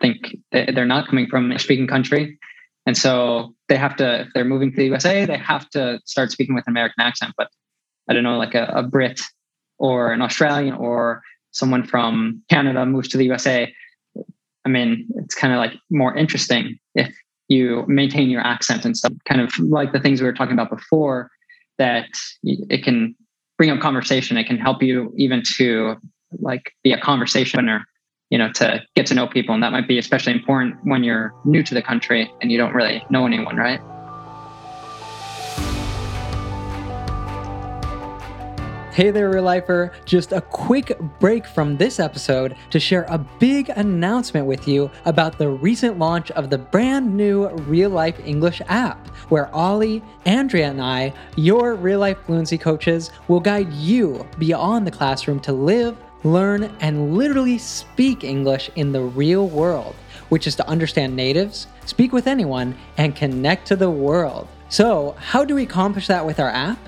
think 0.00 0.36
they're 0.52 0.86
not 0.86 1.08
coming 1.08 1.26
from 1.26 1.50
a 1.50 1.58
speaking 1.58 1.86
country. 1.86 2.38
And 2.86 2.96
so 2.96 3.54
they 3.68 3.76
have 3.76 3.96
to, 3.96 4.22
if 4.22 4.28
they're 4.34 4.44
moving 4.44 4.70
to 4.70 4.76
the 4.76 4.84
USA, 4.86 5.24
they 5.24 5.36
have 5.36 5.68
to 5.70 6.00
start 6.04 6.32
speaking 6.32 6.54
with 6.54 6.64
an 6.66 6.72
American 6.72 7.00
accent. 7.00 7.34
But 7.36 7.48
I 8.08 8.14
don't 8.14 8.22
know, 8.22 8.38
like 8.38 8.54
a, 8.54 8.64
a 8.74 8.82
Brit 8.82 9.20
or 9.78 10.12
an 10.12 10.22
Australian 10.22 10.74
or 10.74 11.22
someone 11.52 11.86
from 11.86 12.42
Canada 12.48 12.84
moves 12.86 13.08
to 13.08 13.18
the 13.18 13.24
USA. 13.24 13.72
I 14.64 14.68
mean, 14.68 15.06
it's 15.16 15.34
kind 15.34 15.52
of 15.52 15.58
like 15.58 15.74
more 15.90 16.16
interesting 16.16 16.78
if 16.94 17.14
you 17.48 17.84
maintain 17.88 18.28
your 18.28 18.42
accent 18.42 18.84
and 18.84 18.96
stuff, 18.96 19.12
kind 19.26 19.40
of 19.40 19.52
like 19.58 19.92
the 19.92 20.00
things 20.00 20.20
we 20.20 20.26
were 20.26 20.34
talking 20.34 20.52
about 20.52 20.70
before, 20.70 21.30
that 21.78 22.08
it 22.42 22.84
can 22.84 23.14
bring 23.56 23.70
up 23.70 23.80
conversation. 23.80 24.36
It 24.36 24.44
can 24.44 24.58
help 24.58 24.82
you 24.82 25.12
even 25.16 25.42
to 25.56 25.96
like 26.40 26.72
be 26.82 26.92
a 26.92 27.00
conversationer 27.00 27.84
you 28.30 28.38
know, 28.38 28.52
to 28.52 28.82
get 28.94 29.06
to 29.06 29.14
know 29.14 29.26
people. 29.26 29.54
And 29.54 29.62
that 29.62 29.72
might 29.72 29.88
be 29.88 29.98
especially 29.98 30.32
important 30.32 30.76
when 30.84 31.02
you're 31.04 31.34
new 31.44 31.62
to 31.62 31.74
the 31.74 31.82
country 31.82 32.30
and 32.40 32.50
you 32.52 32.58
don't 32.58 32.74
really 32.74 33.04
know 33.10 33.26
anyone, 33.26 33.56
right? 33.56 33.80
Hey 38.98 39.12
there, 39.12 39.30
real 39.30 39.44
lifer. 39.44 39.92
Just 40.06 40.32
a 40.32 40.40
quick 40.40 40.98
break 41.20 41.46
from 41.46 41.76
this 41.76 42.00
episode 42.00 42.56
to 42.70 42.80
share 42.80 43.06
a 43.08 43.16
big 43.16 43.68
announcement 43.68 44.44
with 44.44 44.66
you 44.66 44.90
about 45.04 45.38
the 45.38 45.48
recent 45.48 46.00
launch 46.00 46.32
of 46.32 46.50
the 46.50 46.58
brand 46.58 47.16
new 47.16 47.48
Real 47.48 47.90
Life 47.90 48.18
English 48.26 48.60
app, 48.66 49.06
where 49.28 49.54
Ollie, 49.54 50.02
Andrea, 50.24 50.68
and 50.68 50.82
I, 50.82 51.12
your 51.36 51.76
real 51.76 52.00
life 52.00 52.18
fluency 52.26 52.58
coaches, 52.58 53.12
will 53.28 53.38
guide 53.38 53.72
you 53.72 54.26
beyond 54.36 54.84
the 54.84 54.90
classroom 54.90 55.38
to 55.42 55.52
live, 55.52 55.96
learn, 56.32 56.64
and 56.80 57.16
literally 57.16 57.58
speak 57.58 58.24
English 58.24 58.70
in 58.76 58.92
the 58.92 59.00
real 59.02 59.48
world, 59.48 59.94
which 60.28 60.46
is 60.46 60.56
to 60.56 60.68
understand 60.68 61.14
natives, 61.14 61.66
speak 61.86 62.12
with 62.12 62.26
anyone, 62.26 62.76
and 62.96 63.16
connect 63.16 63.66
to 63.68 63.76
the 63.76 63.90
world. 63.90 64.48
So, 64.68 65.16
how 65.18 65.44
do 65.44 65.54
we 65.54 65.62
accomplish 65.62 66.06
that 66.08 66.24
with 66.24 66.40
our 66.40 66.50
app? 66.50 66.78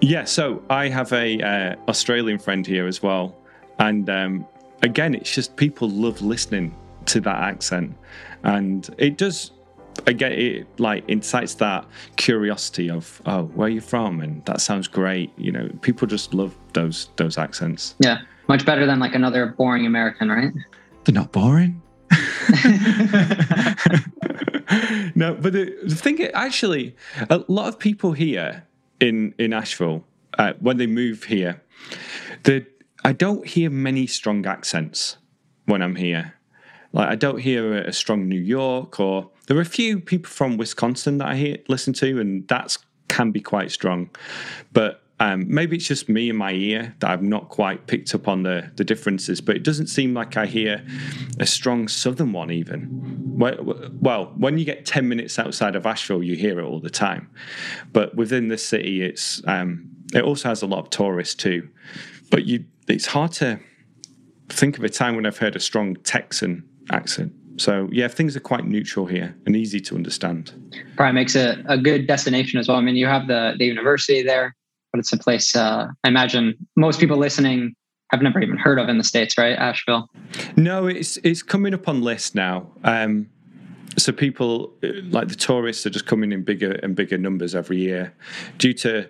Yeah, 0.06 0.24
so 0.24 0.62
I 0.70 0.88
have 0.88 1.12
a 1.12 1.42
uh, 1.42 1.74
Australian 1.88 2.38
friend 2.38 2.64
here 2.64 2.86
as 2.86 3.02
well, 3.02 3.34
and 3.80 4.08
um, 4.08 4.46
again, 4.82 5.16
it's 5.16 5.34
just 5.34 5.56
people 5.56 5.90
love 5.90 6.22
listening 6.22 6.76
to 7.06 7.20
that 7.22 7.36
accent, 7.36 7.96
and 8.44 8.88
it 8.98 9.18
does. 9.18 9.50
Again, 10.06 10.30
it 10.30 10.68
like 10.78 11.02
incites 11.08 11.54
that 11.54 11.84
curiosity 12.14 12.88
of 12.88 13.20
oh, 13.26 13.46
where 13.56 13.66
are 13.66 13.68
you 13.68 13.80
from, 13.80 14.20
and 14.20 14.44
that 14.44 14.60
sounds 14.60 14.86
great. 14.86 15.32
You 15.36 15.50
know, 15.50 15.68
people 15.80 16.06
just 16.06 16.32
love 16.32 16.54
those 16.72 17.10
those 17.16 17.36
accents. 17.36 17.96
Yeah, 17.98 18.18
much 18.46 18.64
better 18.64 18.86
than 18.86 19.00
like 19.00 19.16
another 19.16 19.46
boring 19.58 19.86
American, 19.86 20.28
right? 20.28 20.52
They're 21.02 21.14
not 21.14 21.32
boring. 21.32 21.82
no, 25.16 25.34
but 25.34 25.52
the, 25.52 25.76
the 25.82 25.96
thing 25.96 26.22
actually, 26.26 26.94
a 27.28 27.42
lot 27.48 27.66
of 27.66 27.80
people 27.80 28.12
here 28.12 28.65
in 29.00 29.34
in 29.38 29.52
Asheville 29.52 30.04
uh, 30.38 30.54
when 30.60 30.76
they 30.76 30.86
move 30.86 31.24
here, 31.24 31.62
the 32.44 32.66
I 33.04 33.12
don't 33.12 33.46
hear 33.46 33.70
many 33.70 34.06
strong 34.06 34.46
accents 34.46 35.16
when 35.66 35.82
I'm 35.82 35.96
here. 35.96 36.34
Like 36.92 37.08
I 37.08 37.14
don't 37.14 37.38
hear 37.38 37.78
a, 37.78 37.88
a 37.88 37.92
strong 37.92 38.28
New 38.28 38.40
York, 38.40 38.98
or 39.00 39.30
there 39.46 39.56
are 39.56 39.62
a 39.62 39.64
few 39.64 40.00
people 40.00 40.30
from 40.30 40.56
Wisconsin 40.56 41.18
that 41.18 41.28
I 41.28 41.36
hear 41.36 41.58
listen 41.68 41.92
to, 41.94 42.20
and 42.20 42.46
that's 42.48 42.78
can 43.08 43.30
be 43.30 43.40
quite 43.40 43.70
strong. 43.70 44.10
But 44.72 45.02
um, 45.18 45.46
maybe 45.48 45.76
it's 45.76 45.86
just 45.86 46.08
me 46.08 46.28
and 46.28 46.38
my 46.38 46.52
ear 46.52 46.94
that 46.98 47.10
I've 47.10 47.22
not 47.22 47.48
quite 47.48 47.86
picked 47.86 48.14
up 48.14 48.28
on 48.28 48.42
the, 48.42 48.70
the 48.76 48.84
differences, 48.84 49.40
but 49.40 49.56
it 49.56 49.62
doesn't 49.62 49.86
seem 49.86 50.12
like 50.12 50.36
I 50.36 50.44
hear 50.44 50.84
a 51.40 51.46
strong 51.46 51.88
southern 51.88 52.32
one 52.32 52.50
even. 52.50 52.88
Well, 53.38 54.34
when 54.36 54.58
you 54.58 54.66
get 54.66 54.84
10 54.84 55.08
minutes 55.08 55.38
outside 55.38 55.74
of 55.74 55.86
Asheville, 55.86 56.22
you 56.22 56.36
hear 56.36 56.60
it 56.60 56.64
all 56.64 56.80
the 56.80 56.90
time. 56.90 57.30
But 57.92 58.14
within 58.14 58.48
the 58.48 58.58
city, 58.58 59.02
it's 59.02 59.42
um, 59.46 59.88
it 60.12 60.22
also 60.22 60.50
has 60.50 60.60
a 60.60 60.66
lot 60.66 60.80
of 60.80 60.90
tourists 60.90 61.34
too. 61.34 61.68
But 62.30 62.44
you, 62.44 62.64
it's 62.86 63.06
hard 63.06 63.32
to 63.32 63.58
think 64.50 64.76
of 64.76 64.84
a 64.84 64.90
time 64.90 65.16
when 65.16 65.24
I've 65.24 65.38
heard 65.38 65.56
a 65.56 65.60
strong 65.60 65.96
Texan 65.96 66.68
accent. 66.92 67.32
So 67.56 67.88
yeah, 67.90 68.08
things 68.08 68.36
are 68.36 68.40
quite 68.40 68.66
neutral 68.66 69.06
here 69.06 69.34
and 69.46 69.56
easy 69.56 69.80
to 69.80 69.94
understand. 69.94 70.52
Probably 70.94 71.14
makes 71.14 71.34
it 71.34 71.58
a 71.66 71.78
good 71.78 72.06
destination 72.06 72.60
as 72.60 72.68
well. 72.68 72.76
I 72.76 72.82
mean, 72.82 72.96
you 72.96 73.06
have 73.06 73.28
the 73.28 73.54
the 73.58 73.64
university 73.64 74.22
there 74.22 74.54
but 74.96 75.00
it's 75.00 75.12
a 75.12 75.18
place 75.18 75.54
uh, 75.54 75.88
I 76.04 76.08
imagine 76.08 76.56
most 76.74 76.98
people 76.98 77.18
listening 77.18 77.74
have 78.10 78.22
never 78.22 78.40
even 78.40 78.56
heard 78.56 78.78
of 78.78 78.88
in 78.88 78.98
the 78.98 79.04
states, 79.04 79.36
right? 79.36 79.56
Asheville. 79.58 80.08
No, 80.56 80.86
it's 80.86 81.18
it's 81.18 81.42
coming 81.42 81.74
up 81.74 81.86
on 81.86 82.02
lists 82.02 82.34
now. 82.34 82.68
Um, 82.82 83.28
so 83.98 84.12
people 84.12 84.72
uh, 84.82 84.88
like 85.10 85.28
the 85.28 85.34
tourists 85.34 85.84
are 85.86 85.90
just 85.90 86.06
coming 86.06 86.32
in 86.32 86.44
bigger 86.44 86.72
and 86.82 86.94
bigger 86.94 87.18
numbers 87.18 87.54
every 87.54 87.78
year, 87.78 88.14
due 88.58 88.72
to 88.74 89.08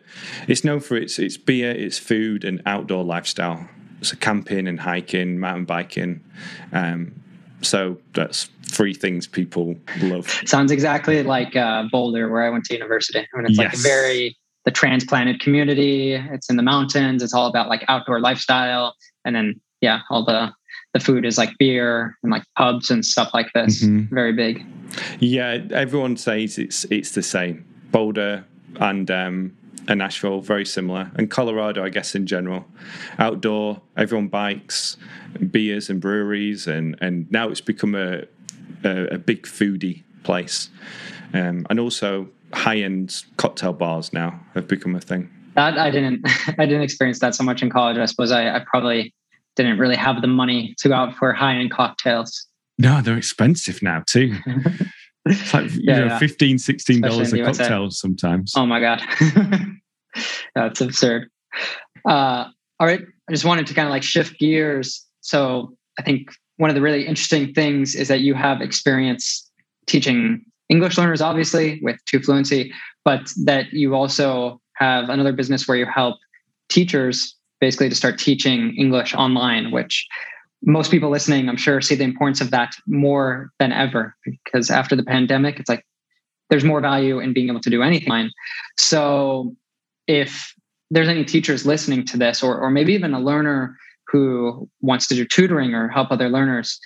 it's 0.48 0.64
known 0.64 0.80
for 0.80 0.96
its 0.96 1.18
its 1.18 1.36
beer, 1.36 1.70
its 1.70 1.98
food, 1.98 2.44
and 2.44 2.62
outdoor 2.66 3.04
lifestyle. 3.04 3.68
So 4.02 4.16
camping 4.16 4.66
and 4.66 4.80
hiking, 4.80 5.38
mountain 5.38 5.66
biking. 5.66 6.22
Um, 6.72 7.14
so 7.62 7.98
that's 8.12 8.50
three 8.64 8.92
things 8.92 9.26
people 9.26 9.76
love. 10.02 10.28
Sounds 10.44 10.70
exactly 10.70 11.22
like 11.22 11.54
uh, 11.56 11.84
Boulder, 11.90 12.28
where 12.28 12.42
I 12.42 12.50
went 12.50 12.64
to 12.66 12.74
university. 12.74 13.20
I 13.20 13.36
mean, 13.36 13.46
it's 13.46 13.58
yes. 13.58 13.74
like 13.74 13.82
very 13.82 14.36
the 14.66 14.72
transplanted 14.72 15.40
community. 15.40 16.12
It's 16.12 16.50
in 16.50 16.56
the 16.56 16.62
mountains. 16.62 17.22
It's 17.22 17.32
all 17.32 17.46
about 17.46 17.68
like 17.68 17.84
outdoor 17.88 18.20
lifestyle. 18.20 18.94
And 19.24 19.34
then 19.34 19.58
yeah, 19.80 20.00
all 20.10 20.24
the 20.24 20.52
the 20.92 21.00
food 21.00 21.24
is 21.24 21.38
like 21.38 21.50
beer 21.58 22.16
and 22.22 22.32
like 22.32 22.42
pubs 22.56 22.90
and 22.90 23.04
stuff 23.04 23.30
like 23.32 23.52
this. 23.54 23.84
Mm-hmm. 23.84 24.14
Very 24.14 24.32
big. 24.32 24.66
Yeah, 25.20 25.58
everyone 25.70 26.16
says 26.16 26.58
it's 26.58 26.84
it's 26.90 27.12
the 27.12 27.22
same. 27.22 27.64
Boulder 27.92 28.44
and 28.80 29.10
um 29.10 29.56
and 29.88 30.02
Asheville, 30.02 30.40
very 30.40 30.66
similar. 30.66 31.12
And 31.14 31.30
Colorado, 31.30 31.84
I 31.84 31.90
guess 31.90 32.16
in 32.16 32.26
general. 32.26 32.66
Outdoor, 33.20 33.80
everyone 33.96 34.26
bikes, 34.26 34.96
beers 35.50 35.88
and 35.88 36.00
breweries 36.00 36.66
and 36.66 36.96
and 37.00 37.30
now 37.30 37.48
it's 37.48 37.60
become 37.60 37.94
a 37.94 38.24
a, 38.82 39.14
a 39.14 39.18
big 39.18 39.44
foodie 39.44 40.02
place. 40.24 40.70
Um, 41.32 41.66
and 41.70 41.78
also 41.78 42.28
high 42.56 42.78
end 42.78 43.24
cocktail 43.36 43.72
bars 43.72 44.12
now 44.12 44.40
have 44.54 44.66
become 44.66 44.96
a 44.96 45.00
thing. 45.00 45.30
That 45.54 45.78
I 45.78 45.90
didn't 45.90 46.22
I 46.58 46.66
didn't 46.66 46.82
experience 46.82 47.20
that 47.20 47.34
so 47.34 47.44
much 47.44 47.62
in 47.62 47.70
college. 47.70 47.98
I 47.98 48.06
suppose 48.06 48.32
I, 48.32 48.56
I 48.56 48.64
probably 48.68 49.14
didn't 49.54 49.78
really 49.78 49.96
have 49.96 50.20
the 50.20 50.28
money 50.28 50.74
to 50.78 50.88
go 50.88 50.94
out 50.94 51.14
for 51.14 51.32
high 51.32 51.54
end 51.54 51.70
cocktails. 51.70 52.46
No, 52.78 53.00
they're 53.00 53.16
expensive 53.16 53.82
now 53.82 54.02
too. 54.06 54.36
it's 55.26 55.54
like 55.54 55.70
you 55.72 55.80
yeah, 55.82 55.98
know, 55.98 56.06
yeah. 56.06 56.18
15 56.18 56.58
16 56.58 57.00
dollars 57.00 57.32
a 57.32 57.44
cocktail 57.44 57.90
sometimes. 57.90 58.52
Oh 58.56 58.66
my 58.66 58.80
god. 58.80 59.02
That's 60.54 60.80
absurd. 60.80 61.28
Uh, 62.06 62.46
all 62.80 62.86
right. 62.86 63.02
I 63.28 63.32
just 63.32 63.44
wanted 63.44 63.66
to 63.66 63.74
kind 63.74 63.86
of 63.86 63.90
like 63.90 64.02
shift 64.02 64.38
gears. 64.38 65.04
So 65.20 65.74
I 65.98 66.02
think 66.02 66.30
one 66.56 66.70
of 66.70 66.76
the 66.76 66.82
really 66.82 67.06
interesting 67.06 67.52
things 67.52 67.94
is 67.94 68.08
that 68.08 68.20
you 68.20 68.34
have 68.34 68.60
experience 68.60 69.50
teaching 69.86 70.44
English 70.68 70.98
learners, 70.98 71.20
obviously, 71.20 71.80
with 71.82 71.96
To 72.06 72.20
Fluency, 72.20 72.72
but 73.04 73.32
that 73.44 73.72
you 73.72 73.94
also 73.94 74.60
have 74.74 75.08
another 75.08 75.32
business 75.32 75.66
where 75.66 75.76
you 75.76 75.86
help 75.86 76.18
teachers 76.68 77.36
basically 77.60 77.88
to 77.88 77.94
start 77.94 78.18
teaching 78.18 78.74
English 78.76 79.14
online, 79.14 79.70
which 79.70 80.06
most 80.62 80.90
people 80.90 81.10
listening, 81.10 81.48
I'm 81.48 81.56
sure, 81.56 81.80
see 81.80 81.94
the 81.94 82.04
importance 82.04 82.40
of 82.40 82.50
that 82.50 82.74
more 82.86 83.50
than 83.58 83.72
ever 83.72 84.16
because 84.24 84.70
after 84.70 84.96
the 84.96 85.04
pandemic, 85.04 85.60
it's 85.60 85.68
like 85.68 85.84
there's 86.50 86.64
more 86.64 86.80
value 86.80 87.18
in 87.20 87.32
being 87.32 87.48
able 87.48 87.60
to 87.60 87.70
do 87.70 87.82
anything. 87.82 88.30
So 88.78 89.54
if 90.06 90.54
there's 90.90 91.08
any 91.08 91.24
teachers 91.24 91.66
listening 91.66 92.04
to 92.06 92.16
this, 92.16 92.42
or, 92.42 92.58
or 92.58 92.70
maybe 92.70 92.92
even 92.92 93.14
a 93.14 93.20
learner 93.20 93.76
who 94.06 94.68
wants 94.80 95.06
to 95.08 95.14
do 95.14 95.24
tutoring 95.24 95.74
or 95.74 95.88
help 95.88 96.10
other 96.10 96.28
learners, 96.28 96.78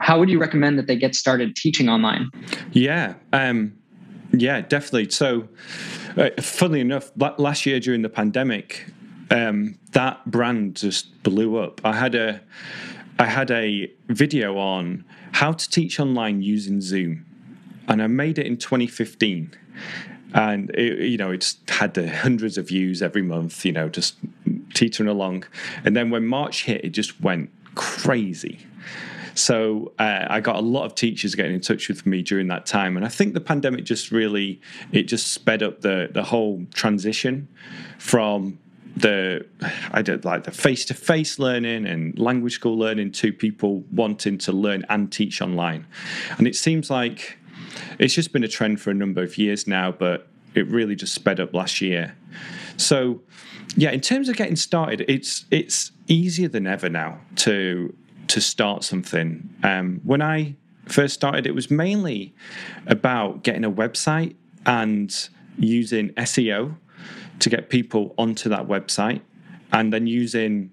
how 0.00 0.18
would 0.18 0.28
you 0.28 0.38
recommend 0.38 0.78
that 0.78 0.86
they 0.86 0.96
get 0.96 1.14
started 1.14 1.56
teaching 1.56 1.88
online? 1.88 2.30
Yeah. 2.72 3.14
Um, 3.32 3.78
Yeah, 4.32 4.62
definitely. 4.62 5.10
So, 5.10 5.48
uh, 6.16 6.30
funnily 6.40 6.80
enough, 6.80 7.12
last 7.38 7.66
year 7.66 7.78
during 7.78 8.02
the 8.02 8.08
pandemic, 8.08 8.86
um, 9.30 9.78
that 9.92 10.28
brand 10.28 10.76
just 10.76 11.22
blew 11.22 11.56
up. 11.58 11.80
I 11.84 11.92
had 11.92 12.14
a 12.14 12.40
I 13.18 13.26
had 13.26 13.50
a 13.52 13.92
video 14.08 14.58
on 14.58 15.04
how 15.32 15.52
to 15.52 15.70
teach 15.70 16.00
online 16.00 16.42
using 16.42 16.80
Zoom, 16.80 17.24
and 17.86 18.02
I 18.02 18.08
made 18.08 18.38
it 18.38 18.46
in 18.46 18.56
2015. 18.56 19.52
And 20.34 20.70
it, 20.70 20.98
you 20.98 21.16
know, 21.16 21.30
it's 21.30 21.58
had 21.68 21.94
the 21.94 22.10
hundreds 22.10 22.58
of 22.58 22.66
views 22.68 23.02
every 23.02 23.22
month. 23.22 23.64
You 23.64 23.72
know, 23.72 23.88
just 23.88 24.16
teetering 24.74 25.08
along. 25.08 25.44
And 25.84 25.96
then 25.96 26.10
when 26.10 26.26
March 26.26 26.64
hit, 26.64 26.84
it 26.84 26.90
just 26.90 27.20
went 27.20 27.50
crazy. 27.76 28.66
So 29.34 29.92
uh, 29.98 30.26
I 30.28 30.40
got 30.40 30.56
a 30.56 30.60
lot 30.60 30.84
of 30.84 30.94
teachers 30.94 31.34
getting 31.34 31.54
in 31.54 31.60
touch 31.60 31.88
with 31.88 32.06
me 32.06 32.22
during 32.22 32.48
that 32.48 32.66
time, 32.66 32.96
and 32.96 33.04
I 33.04 33.08
think 33.08 33.34
the 33.34 33.40
pandemic 33.40 33.84
just 33.84 34.10
really 34.10 34.60
it 34.92 35.04
just 35.04 35.32
sped 35.32 35.62
up 35.62 35.80
the 35.80 36.08
the 36.12 36.22
whole 36.22 36.64
transition 36.72 37.48
from 37.98 38.58
the 38.96 39.44
I 39.90 40.02
did 40.02 40.24
like 40.24 40.44
the 40.44 40.52
face 40.52 40.84
to 40.86 40.94
face 40.94 41.38
learning 41.38 41.86
and 41.86 42.16
language 42.18 42.54
school 42.54 42.78
learning 42.78 43.12
to 43.12 43.32
people 43.32 43.84
wanting 43.90 44.38
to 44.38 44.52
learn 44.52 44.84
and 44.88 45.10
teach 45.10 45.42
online, 45.42 45.86
and 46.38 46.46
it 46.46 46.54
seems 46.54 46.90
like 46.90 47.38
it's 47.98 48.14
just 48.14 48.32
been 48.32 48.44
a 48.44 48.48
trend 48.48 48.80
for 48.80 48.90
a 48.90 48.94
number 48.94 49.22
of 49.22 49.36
years 49.36 49.66
now, 49.66 49.90
but 49.90 50.28
it 50.54 50.68
really 50.68 50.94
just 50.94 51.14
sped 51.14 51.40
up 51.40 51.52
last 51.52 51.80
year. 51.80 52.16
So 52.76 53.20
yeah, 53.76 53.90
in 53.90 54.00
terms 54.00 54.28
of 54.28 54.36
getting 54.36 54.56
started, 54.56 55.04
it's 55.08 55.44
it's 55.50 55.90
easier 56.06 56.48
than 56.48 56.66
ever 56.66 56.88
now 56.88 57.18
to 57.36 57.94
to 58.28 58.40
start 58.40 58.84
something. 58.84 59.54
Um, 59.62 60.00
when 60.04 60.22
I 60.22 60.56
first 60.86 61.14
started, 61.14 61.46
it 61.46 61.54
was 61.54 61.70
mainly 61.70 62.34
about 62.86 63.42
getting 63.42 63.64
a 63.64 63.70
website 63.70 64.34
and 64.66 65.28
using 65.58 66.10
SEO 66.10 66.76
to 67.40 67.50
get 67.50 67.68
people 67.68 68.14
onto 68.16 68.48
that 68.48 68.66
website, 68.66 69.20
and 69.72 69.92
then 69.92 70.06
using 70.06 70.70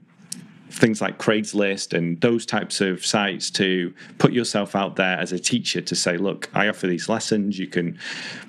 things 0.70 1.02
like 1.02 1.18
Craigslist 1.18 1.94
and 1.94 2.20
those 2.22 2.46
types 2.46 2.82
of 2.82 3.06
sites 3.06 3.50
to 3.52 3.94
put 4.20 4.32
yourself 4.32 4.76
out 4.76 4.96
there 4.96 5.18
as 5.18 5.32
a 5.32 5.40
teacher 5.40 5.82
to 5.82 5.96
say, 5.96 6.18
look, 6.18 6.50
I 6.54 6.70
offer 6.70 6.88
these 6.88 7.10
lessons, 7.10 7.60
you 7.60 7.68
can 7.68 8.00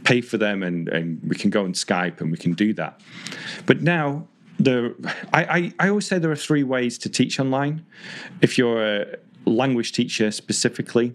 pay 0.04 0.20
for 0.20 0.38
them, 0.38 0.62
and, 0.62 0.88
and 0.88 1.20
we 1.26 1.34
can 1.34 1.50
go 1.50 1.64
on 1.64 1.72
Skype 1.72 2.20
and 2.20 2.30
we 2.30 2.38
can 2.38 2.52
do 2.52 2.72
that. 2.74 3.00
But 3.66 3.82
now 3.82 4.28
the 4.58 4.94
I, 5.32 5.44
I, 5.44 5.72
I 5.78 5.88
always 5.88 6.06
say 6.06 6.18
there 6.18 6.30
are 6.30 6.36
three 6.36 6.62
ways 6.62 6.98
to 6.98 7.08
teach 7.08 7.40
online. 7.40 7.84
If 8.40 8.58
you're 8.58 9.02
a 9.02 9.16
language 9.44 9.92
teacher 9.92 10.30
specifically, 10.30 11.14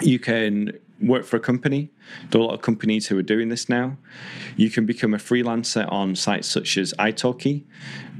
you 0.00 0.18
can 0.18 0.78
work 1.00 1.24
for 1.24 1.36
a 1.36 1.40
company. 1.40 1.90
There 2.30 2.40
are 2.40 2.44
a 2.44 2.46
lot 2.46 2.54
of 2.54 2.62
companies 2.62 3.06
who 3.06 3.18
are 3.18 3.22
doing 3.22 3.48
this 3.48 3.68
now. 3.68 3.96
You 4.56 4.70
can 4.70 4.86
become 4.86 5.14
a 5.14 5.18
freelancer 5.18 5.90
on 5.92 6.16
sites 6.16 6.48
such 6.48 6.76
as 6.76 6.92
italki, 6.98 7.64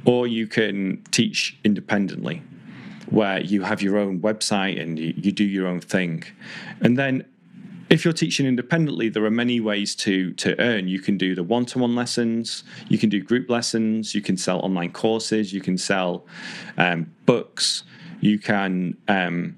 or 0.04 0.26
you 0.26 0.46
can 0.46 1.02
teach 1.10 1.58
independently, 1.64 2.42
where 3.10 3.40
you 3.40 3.62
have 3.62 3.82
your 3.82 3.98
own 3.98 4.20
website 4.20 4.80
and 4.80 4.98
you, 4.98 5.12
you 5.16 5.32
do 5.32 5.44
your 5.44 5.66
own 5.66 5.80
thing. 5.80 6.24
And 6.80 6.96
then 6.96 7.24
if 7.90 8.04
you're 8.04 8.14
teaching 8.14 8.46
independently, 8.46 9.08
there 9.08 9.24
are 9.24 9.30
many 9.30 9.60
ways 9.60 9.94
to 9.96 10.32
to 10.34 10.58
earn. 10.60 10.88
You 10.88 11.00
can 11.00 11.16
do 11.16 11.34
the 11.34 11.42
one-to-one 11.42 11.94
lessons, 11.94 12.64
you 12.88 12.98
can 12.98 13.08
do 13.08 13.22
group 13.22 13.48
lessons, 13.48 14.14
you 14.14 14.20
can 14.20 14.36
sell 14.36 14.60
online 14.60 14.92
courses, 14.92 15.52
you 15.52 15.60
can 15.60 15.78
sell 15.78 16.26
um, 16.76 17.12
books, 17.26 17.84
you 18.20 18.38
can 18.38 18.96
um, 19.08 19.56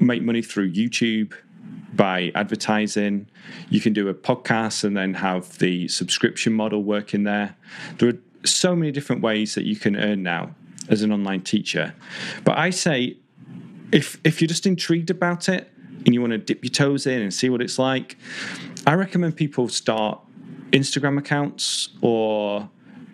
make 0.00 0.22
money 0.22 0.42
through 0.42 0.72
YouTube 0.72 1.34
by 1.94 2.30
advertising. 2.34 3.28
You 3.70 3.80
can 3.80 3.92
do 3.92 4.08
a 4.08 4.14
podcast 4.14 4.84
and 4.84 4.96
then 4.96 5.14
have 5.14 5.58
the 5.58 5.88
subscription 5.88 6.52
model 6.52 6.82
work 6.82 7.14
in 7.14 7.24
there. 7.24 7.56
There 7.98 8.10
are 8.10 8.18
so 8.44 8.76
many 8.76 8.92
different 8.92 9.22
ways 9.22 9.54
that 9.54 9.64
you 9.64 9.76
can 9.76 9.96
earn 9.96 10.22
now 10.22 10.54
as 10.88 11.02
an 11.02 11.12
online 11.12 11.42
teacher. 11.42 11.94
But 12.44 12.58
I 12.58 12.70
say, 12.70 13.16
if 13.92 14.20
if 14.24 14.40
you're 14.40 14.48
just 14.48 14.66
intrigued 14.66 15.10
about 15.10 15.48
it 15.48 15.72
and 16.06 16.14
you 16.14 16.20
want 16.20 16.30
to 16.30 16.38
dip 16.38 16.64
your 16.64 16.70
toes 16.70 17.06
in 17.06 17.20
and 17.20 17.34
see 17.34 17.50
what 17.50 17.60
it's 17.60 17.78
like, 17.78 18.16
I 18.86 18.94
recommend 18.94 19.36
people 19.36 19.68
start 19.68 20.20
Instagram 20.70 21.18
accounts 21.18 21.90
or 22.00 22.70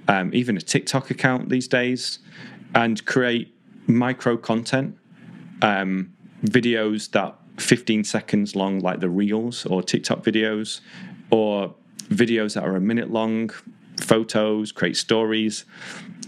um, 0.08 0.30
even 0.34 0.56
a 0.56 0.60
TikTok 0.60 1.10
account 1.10 1.48
these 1.48 1.66
days 1.66 2.18
and 2.74 3.04
create 3.06 3.54
micro 3.86 4.36
content, 4.36 4.96
um, 5.62 6.12
videos 6.44 7.10
that 7.12 7.36
15 7.58 8.04
seconds 8.04 8.54
long, 8.54 8.80
like 8.80 9.00
the 9.00 9.08
Reels 9.08 9.64
or 9.66 9.82
TikTok 9.82 10.22
videos, 10.22 10.80
or 11.30 11.74
videos 12.08 12.54
that 12.54 12.64
are 12.64 12.76
a 12.76 12.80
minute 12.80 13.10
long, 13.10 13.50
photos, 14.00 14.70
create 14.70 14.96
stories, 14.96 15.64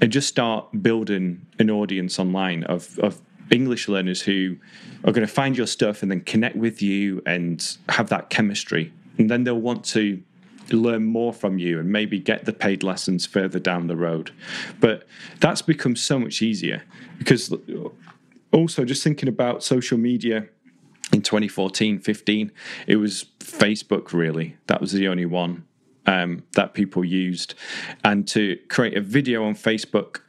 and 0.00 0.10
just 0.10 0.28
start 0.28 0.66
building 0.82 1.46
an 1.58 1.70
audience 1.70 2.18
online 2.18 2.64
of, 2.64 2.98
of 3.00 3.20
English 3.50 3.88
learners 3.88 4.22
who 4.22 4.56
are 5.04 5.12
going 5.12 5.26
to 5.26 5.32
find 5.32 5.56
your 5.56 5.66
stuff 5.66 6.02
and 6.02 6.10
then 6.10 6.20
connect 6.20 6.56
with 6.56 6.80
you 6.82 7.22
and 7.26 7.76
have 7.88 8.08
that 8.08 8.30
chemistry. 8.30 8.92
And 9.18 9.30
then 9.30 9.44
they'll 9.44 9.60
want 9.60 9.84
to 9.86 10.22
learn 10.70 11.04
more 11.04 11.32
from 11.32 11.58
you 11.58 11.78
and 11.78 11.90
maybe 11.90 12.18
get 12.18 12.46
the 12.46 12.52
paid 12.52 12.82
lessons 12.82 13.26
further 13.26 13.58
down 13.58 13.86
the 13.86 13.96
road. 13.96 14.30
But 14.80 15.06
that's 15.40 15.62
become 15.62 15.96
so 15.96 16.18
much 16.18 16.42
easier 16.42 16.82
because 17.18 17.52
also 18.52 18.84
just 18.84 19.02
thinking 19.02 19.28
about 19.28 19.62
social 19.62 19.98
media 19.98 20.46
in 21.12 21.20
2014 21.20 21.98
15 21.98 22.50
it 22.86 22.96
was 22.96 23.26
facebook 23.40 24.12
really 24.12 24.56
that 24.68 24.80
was 24.80 24.92
the 24.92 25.06
only 25.06 25.26
one 25.26 25.64
um, 26.06 26.42
that 26.52 26.74
people 26.74 27.04
used 27.04 27.54
and 28.04 28.26
to 28.28 28.58
create 28.68 28.96
a 28.96 29.00
video 29.00 29.44
on 29.44 29.54
facebook 29.54 30.20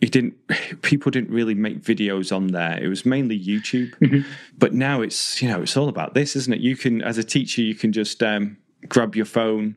it 0.00 0.12
didn't 0.12 0.34
people 0.82 1.10
didn't 1.10 1.30
really 1.30 1.54
make 1.54 1.82
videos 1.82 2.34
on 2.34 2.48
there. 2.48 2.82
It 2.82 2.88
was 2.88 3.04
mainly 3.04 3.38
youtube. 3.38 3.96
Mm-hmm. 3.98 4.28
but 4.58 4.72
now 4.72 5.02
it's 5.02 5.40
you 5.42 5.48
know 5.48 5.62
it's 5.62 5.76
all 5.76 5.88
about 5.88 6.14
this 6.14 6.36
isn't 6.36 6.52
it? 6.52 6.60
You 6.60 6.76
can 6.76 7.02
as 7.02 7.18
a 7.18 7.24
teacher 7.24 7.62
you 7.62 7.74
can 7.74 7.92
just 7.92 8.22
um, 8.22 8.56
grab 8.88 9.14
your 9.14 9.26
phone 9.26 9.76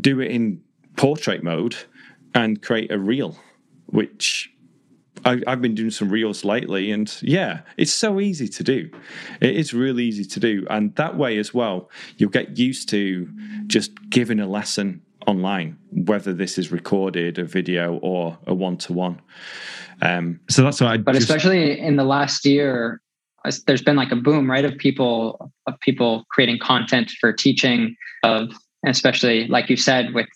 do 0.00 0.20
it 0.20 0.30
in 0.30 0.62
portrait 0.96 1.42
mode 1.42 1.76
and 2.34 2.62
create 2.62 2.90
a 2.90 2.98
reel 2.98 3.38
which 3.86 4.50
I, 5.24 5.42
have 5.46 5.62
been 5.62 5.74
doing 5.74 5.90
some 5.90 6.08
reels 6.08 6.44
lately, 6.44 6.90
and 6.92 7.12
yeah, 7.22 7.60
it's 7.76 7.92
so 7.92 8.20
easy 8.20 8.48
to 8.48 8.62
do. 8.62 8.90
It 9.40 9.56
is 9.56 9.72
really 9.72 10.04
easy 10.04 10.24
to 10.24 10.40
do, 10.40 10.66
and 10.70 10.94
that 10.96 11.16
way 11.16 11.38
as 11.38 11.54
well, 11.54 11.90
you'll 12.16 12.30
get 12.30 12.58
used 12.58 12.88
to 12.90 13.28
just 13.66 13.92
giving 14.10 14.38
a 14.38 14.46
lesson 14.46 15.02
online, 15.26 15.76
whether 15.90 16.32
this 16.32 16.58
is 16.58 16.70
recorded, 16.70 17.38
a 17.38 17.44
video, 17.44 17.98
or 18.02 18.38
a 18.46 18.54
one 18.54 18.76
to 18.78 18.92
one. 18.92 19.20
So 20.48 20.62
that's 20.62 20.80
what 20.80 20.90
I. 20.90 20.96
But 20.98 21.14
just... 21.14 21.28
especially 21.28 21.78
in 21.78 21.96
the 21.96 22.04
last 22.04 22.44
year, 22.44 23.00
there's 23.66 23.82
been 23.82 23.96
like 23.96 24.12
a 24.12 24.16
boom, 24.16 24.50
right, 24.50 24.64
of 24.64 24.76
people 24.78 25.52
of 25.66 25.78
people 25.80 26.24
creating 26.30 26.58
content 26.58 27.10
for 27.20 27.32
teaching 27.32 27.96
of, 28.22 28.52
especially 28.84 29.46
like 29.48 29.70
you 29.70 29.76
said, 29.76 30.14
with 30.14 30.26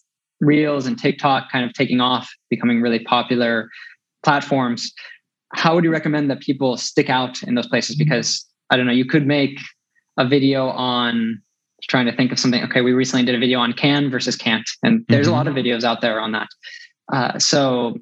reels 0.41 0.87
and 0.87 0.99
TikTok 0.99 1.51
kind 1.51 1.65
of 1.65 1.73
taking 1.75 2.01
off, 2.01 2.31
becoming 2.49 2.81
really 2.81 3.01
popular 3.01 3.69
platforms. 4.23 4.93
How 5.53 5.75
would 5.75 5.85
you 5.85 5.91
recommend 5.91 6.31
that 6.31 6.41
people 6.41 6.77
stick 6.77 7.11
out 7.11 7.43
in 7.43 7.55
those 7.55 7.67
places? 7.67 7.97
Mm. 7.97 8.01
Because 8.01 8.47
I 8.71 8.77
don't 8.77 8.87
know, 8.87 8.93
you 8.93 9.05
could 9.05 9.27
make 9.27 9.59
a 10.17 10.27
video 10.27 10.69
on 10.69 11.43
trying 11.89 12.07
to 12.07 12.15
think 12.15 12.33
of 12.33 12.39
something. 12.39 12.63
Okay, 12.65 12.81
we 12.81 12.93
recently 12.93 13.25
did 13.25 13.35
a 13.35 13.39
video 13.39 13.59
on 13.59 13.73
can 13.73 14.11
versus 14.11 14.37
can't, 14.37 14.69
and 14.83 15.05
there's 15.09 15.27
mm-hmm. 15.27 15.35
a 15.35 15.37
lot 15.37 15.47
of 15.47 15.55
videos 15.55 15.85
out 15.85 16.01
there 16.01 16.21
on 16.21 16.33
that. 16.33 16.49
Uh, 17.13 17.39
so, 17.39 17.97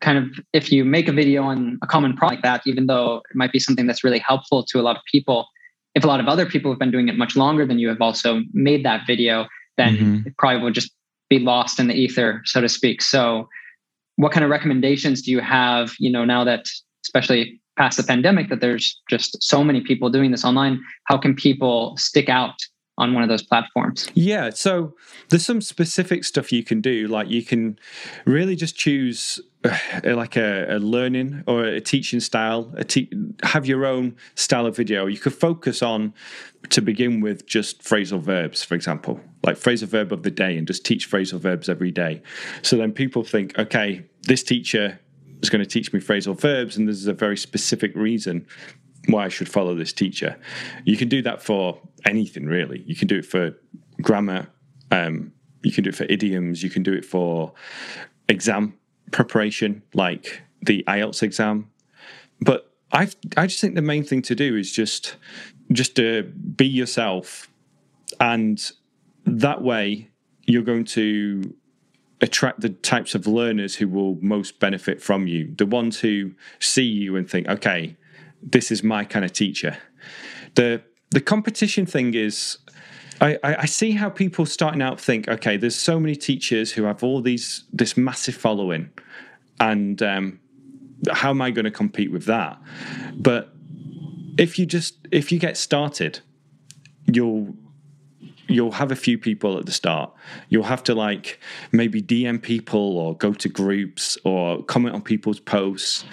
kind 0.00 0.18
of, 0.18 0.44
if 0.52 0.72
you 0.72 0.84
make 0.84 1.08
a 1.08 1.12
video 1.12 1.42
on 1.42 1.78
a 1.82 1.86
common 1.86 2.16
problem 2.16 2.36
like 2.36 2.42
that, 2.42 2.62
even 2.66 2.86
though 2.86 3.22
it 3.30 3.36
might 3.36 3.52
be 3.52 3.58
something 3.58 3.86
that's 3.86 4.04
really 4.04 4.18
helpful 4.18 4.64
to 4.64 4.80
a 4.80 4.82
lot 4.82 4.96
of 4.96 5.02
people, 5.10 5.46
if 5.94 6.04
a 6.04 6.06
lot 6.06 6.20
of 6.20 6.28
other 6.28 6.46
people 6.46 6.70
have 6.70 6.78
been 6.78 6.90
doing 6.90 7.08
it 7.08 7.16
much 7.16 7.36
longer 7.36 7.66
than 7.66 7.78
you 7.78 7.88
have 7.88 8.00
also 8.00 8.42
made 8.52 8.84
that 8.84 9.02
video, 9.06 9.46
then 9.76 9.96
mm-hmm. 9.96 10.28
it 10.28 10.36
probably 10.38 10.62
will 10.62 10.72
just 10.72 10.92
be 11.28 11.38
lost 11.38 11.80
in 11.80 11.88
the 11.88 11.94
ether, 11.94 12.42
so 12.44 12.60
to 12.60 12.68
speak. 12.68 13.02
So, 13.02 13.48
what 14.16 14.32
kind 14.32 14.44
of 14.44 14.50
recommendations 14.50 15.22
do 15.22 15.30
you 15.30 15.40
have? 15.40 15.94
You 15.98 16.10
know, 16.10 16.24
now 16.24 16.44
that 16.44 16.66
especially 17.04 17.60
past 17.76 17.96
the 17.98 18.02
pandemic, 18.02 18.48
that 18.48 18.60
there's 18.60 19.00
just 19.08 19.42
so 19.42 19.62
many 19.62 19.80
people 19.80 20.10
doing 20.10 20.30
this 20.30 20.44
online. 20.44 20.82
How 21.04 21.18
can 21.18 21.34
people 21.34 21.96
stick 21.98 22.28
out 22.28 22.54
on 22.98 23.14
one 23.14 23.22
of 23.22 23.28
those 23.28 23.42
platforms? 23.42 24.08
Yeah, 24.14 24.50
so 24.50 24.94
there's 25.28 25.44
some 25.44 25.60
specific 25.60 26.24
stuff 26.24 26.52
you 26.52 26.62
can 26.62 26.80
do. 26.80 27.08
Like 27.08 27.28
you 27.28 27.42
can 27.42 27.78
really 28.24 28.56
just 28.56 28.76
choose 28.76 29.40
uh, 29.64 29.76
like 30.04 30.36
a, 30.36 30.76
a, 30.76 30.78
learning 30.78 31.42
or 31.46 31.64
a 31.64 31.80
teaching 31.80 32.20
style. 32.20 32.72
A 32.76 32.84
te- 32.84 33.10
have 33.42 33.66
your 33.66 33.84
own 33.84 34.16
style 34.34 34.66
of 34.66 34.76
video. 34.76 35.06
You 35.06 35.18
could 35.18 35.34
focus 35.34 35.82
on 35.82 36.14
to 36.70 36.80
begin 36.80 37.20
with 37.20 37.46
just 37.46 37.82
phrasal 37.82 38.20
verbs, 38.20 38.64
for 38.64 38.74
example, 38.74 39.20
like 39.42 39.56
phrasal 39.56 39.88
verb 39.88 40.12
of 40.12 40.22
the 40.22 40.30
day, 40.30 40.56
and 40.56 40.66
just 40.66 40.84
teach 40.84 41.10
phrasal 41.10 41.40
verbs 41.40 41.68
every 41.68 41.90
day. 41.90 42.22
So 42.62 42.76
then 42.76 42.92
people 42.92 43.22
think, 43.22 43.58
okay, 43.58 44.06
this 44.22 44.42
teacher 44.42 44.98
is 45.42 45.50
going 45.50 45.62
to 45.62 45.68
teach 45.68 45.92
me 45.92 46.00
phrasal 46.00 46.38
verbs, 46.38 46.76
and 46.76 46.88
there's 46.88 47.06
a 47.06 47.12
very 47.12 47.36
specific 47.36 47.94
reason 47.94 48.46
why 49.06 49.24
I 49.24 49.28
should 49.28 49.48
follow 49.48 49.74
this 49.74 49.92
teacher. 49.92 50.36
You 50.84 50.96
can 50.96 51.08
do 51.08 51.22
that 51.22 51.42
for 51.42 51.80
anything 52.04 52.46
really. 52.46 52.82
You 52.86 52.94
can 52.94 53.08
do 53.08 53.16
it 53.16 53.26
for 53.26 53.54
grammar, 54.02 54.48
Um, 54.90 55.32
you 55.62 55.72
can 55.72 55.84
do 55.84 55.90
it 55.90 55.96
for 55.96 56.04
idioms. 56.04 56.62
You 56.62 56.70
can 56.70 56.82
do 56.82 56.92
it 56.92 57.04
for 57.04 57.52
exam 58.28 58.74
preparation, 59.10 59.82
like 59.94 60.42
the 60.62 60.84
IELTS 60.86 61.22
exam. 61.22 61.70
But 62.40 62.72
I 62.92 63.08
I 63.36 63.46
just 63.46 63.60
think 63.60 63.74
the 63.74 63.82
main 63.82 64.04
thing 64.04 64.22
to 64.22 64.34
do 64.34 64.56
is 64.56 64.70
just 64.70 65.16
just 65.72 65.96
to 65.96 66.22
be 66.22 66.66
yourself, 66.66 67.48
and 68.20 68.70
that 69.24 69.62
way 69.62 70.10
you're 70.46 70.62
going 70.62 70.84
to 70.84 71.54
attract 72.20 72.60
the 72.60 72.68
types 72.68 73.14
of 73.14 73.26
learners 73.26 73.74
who 73.74 73.88
will 73.88 74.16
most 74.22 74.60
benefit 74.60 75.02
from 75.02 75.26
you. 75.26 75.52
The 75.58 75.66
ones 75.66 76.00
who 76.00 76.32
see 76.60 76.84
you 76.84 77.16
and 77.16 77.28
think, 77.28 77.48
okay, 77.48 77.96
this 78.46 78.70
is 78.70 78.82
my 78.82 79.04
kind 79.04 79.24
of 79.24 79.32
teacher. 79.32 79.76
The 80.54 80.82
the 81.10 81.20
competition 81.20 81.86
thing 81.86 82.14
is 82.14 82.58
I, 83.20 83.38
I, 83.42 83.66
see 83.66 83.92
how 83.92 84.10
people 84.10 84.44
starting 84.44 84.82
out 84.82 85.00
think, 85.00 85.26
okay, 85.26 85.56
there's 85.56 85.76
so 85.76 85.98
many 85.98 86.16
teachers 86.16 86.72
who 86.72 86.84
have 86.84 87.02
all 87.02 87.22
these 87.22 87.64
this 87.72 87.96
massive 87.96 88.34
following, 88.34 88.90
and 89.58 90.02
um, 90.02 90.40
how 91.10 91.30
am 91.30 91.40
I 91.40 91.50
going 91.50 91.64
to 91.64 91.70
compete 91.70 92.12
with 92.12 92.26
that? 92.26 92.60
But 93.14 93.54
if 94.36 94.58
you 94.58 94.66
just 94.66 94.98
if 95.10 95.32
you 95.32 95.38
get 95.38 95.56
started, 95.56 96.20
you'll 97.06 97.54
you'll 98.48 98.72
have 98.72 98.92
a 98.92 98.96
few 98.96 99.18
people 99.18 99.58
at 99.58 99.66
the 99.66 99.72
start. 99.72 100.12
You'll 100.50 100.64
have 100.64 100.82
to 100.84 100.94
like 100.94 101.40
maybe 101.72 102.02
DM 102.02 102.40
people 102.40 102.98
or 102.98 103.16
go 103.16 103.32
to 103.32 103.48
groups 103.48 104.18
or 104.24 104.62
comment 104.64 104.94
on 104.94 105.02
people's 105.02 105.40
posts. 105.40 106.04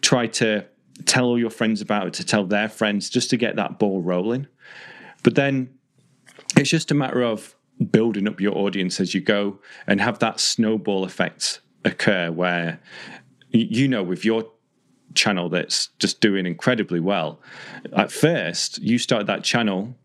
Try 0.00 0.26
to 0.26 0.64
tell 1.06 1.24
all 1.24 1.38
your 1.38 1.50
friends 1.50 1.80
about 1.80 2.06
it, 2.06 2.14
to 2.14 2.24
tell 2.24 2.44
their 2.44 2.68
friends, 2.68 3.10
just 3.10 3.30
to 3.30 3.36
get 3.36 3.56
that 3.56 3.78
ball 3.78 4.02
rolling. 4.02 4.46
But 5.22 5.34
then 5.34 5.70
it's 6.56 6.70
just 6.70 6.90
a 6.90 6.94
matter 6.94 7.22
of 7.22 7.54
building 7.90 8.28
up 8.28 8.40
your 8.40 8.56
audience 8.56 9.00
as 9.00 9.14
you 9.14 9.20
go 9.20 9.58
and 9.86 10.00
have 10.00 10.18
that 10.18 10.38
snowball 10.38 11.04
effect 11.04 11.60
occur 11.84 12.30
where 12.30 12.78
you 13.50 13.88
know 13.88 14.02
with 14.02 14.24
your 14.24 14.44
channel 15.14 15.48
that's 15.48 15.88
just 15.98 16.20
doing 16.20 16.44
incredibly 16.44 17.00
well 17.00 17.40
at 17.96 18.12
first 18.12 18.78
you 18.78 18.98
started 18.98 19.26
that 19.26 19.42
channel 19.42 19.96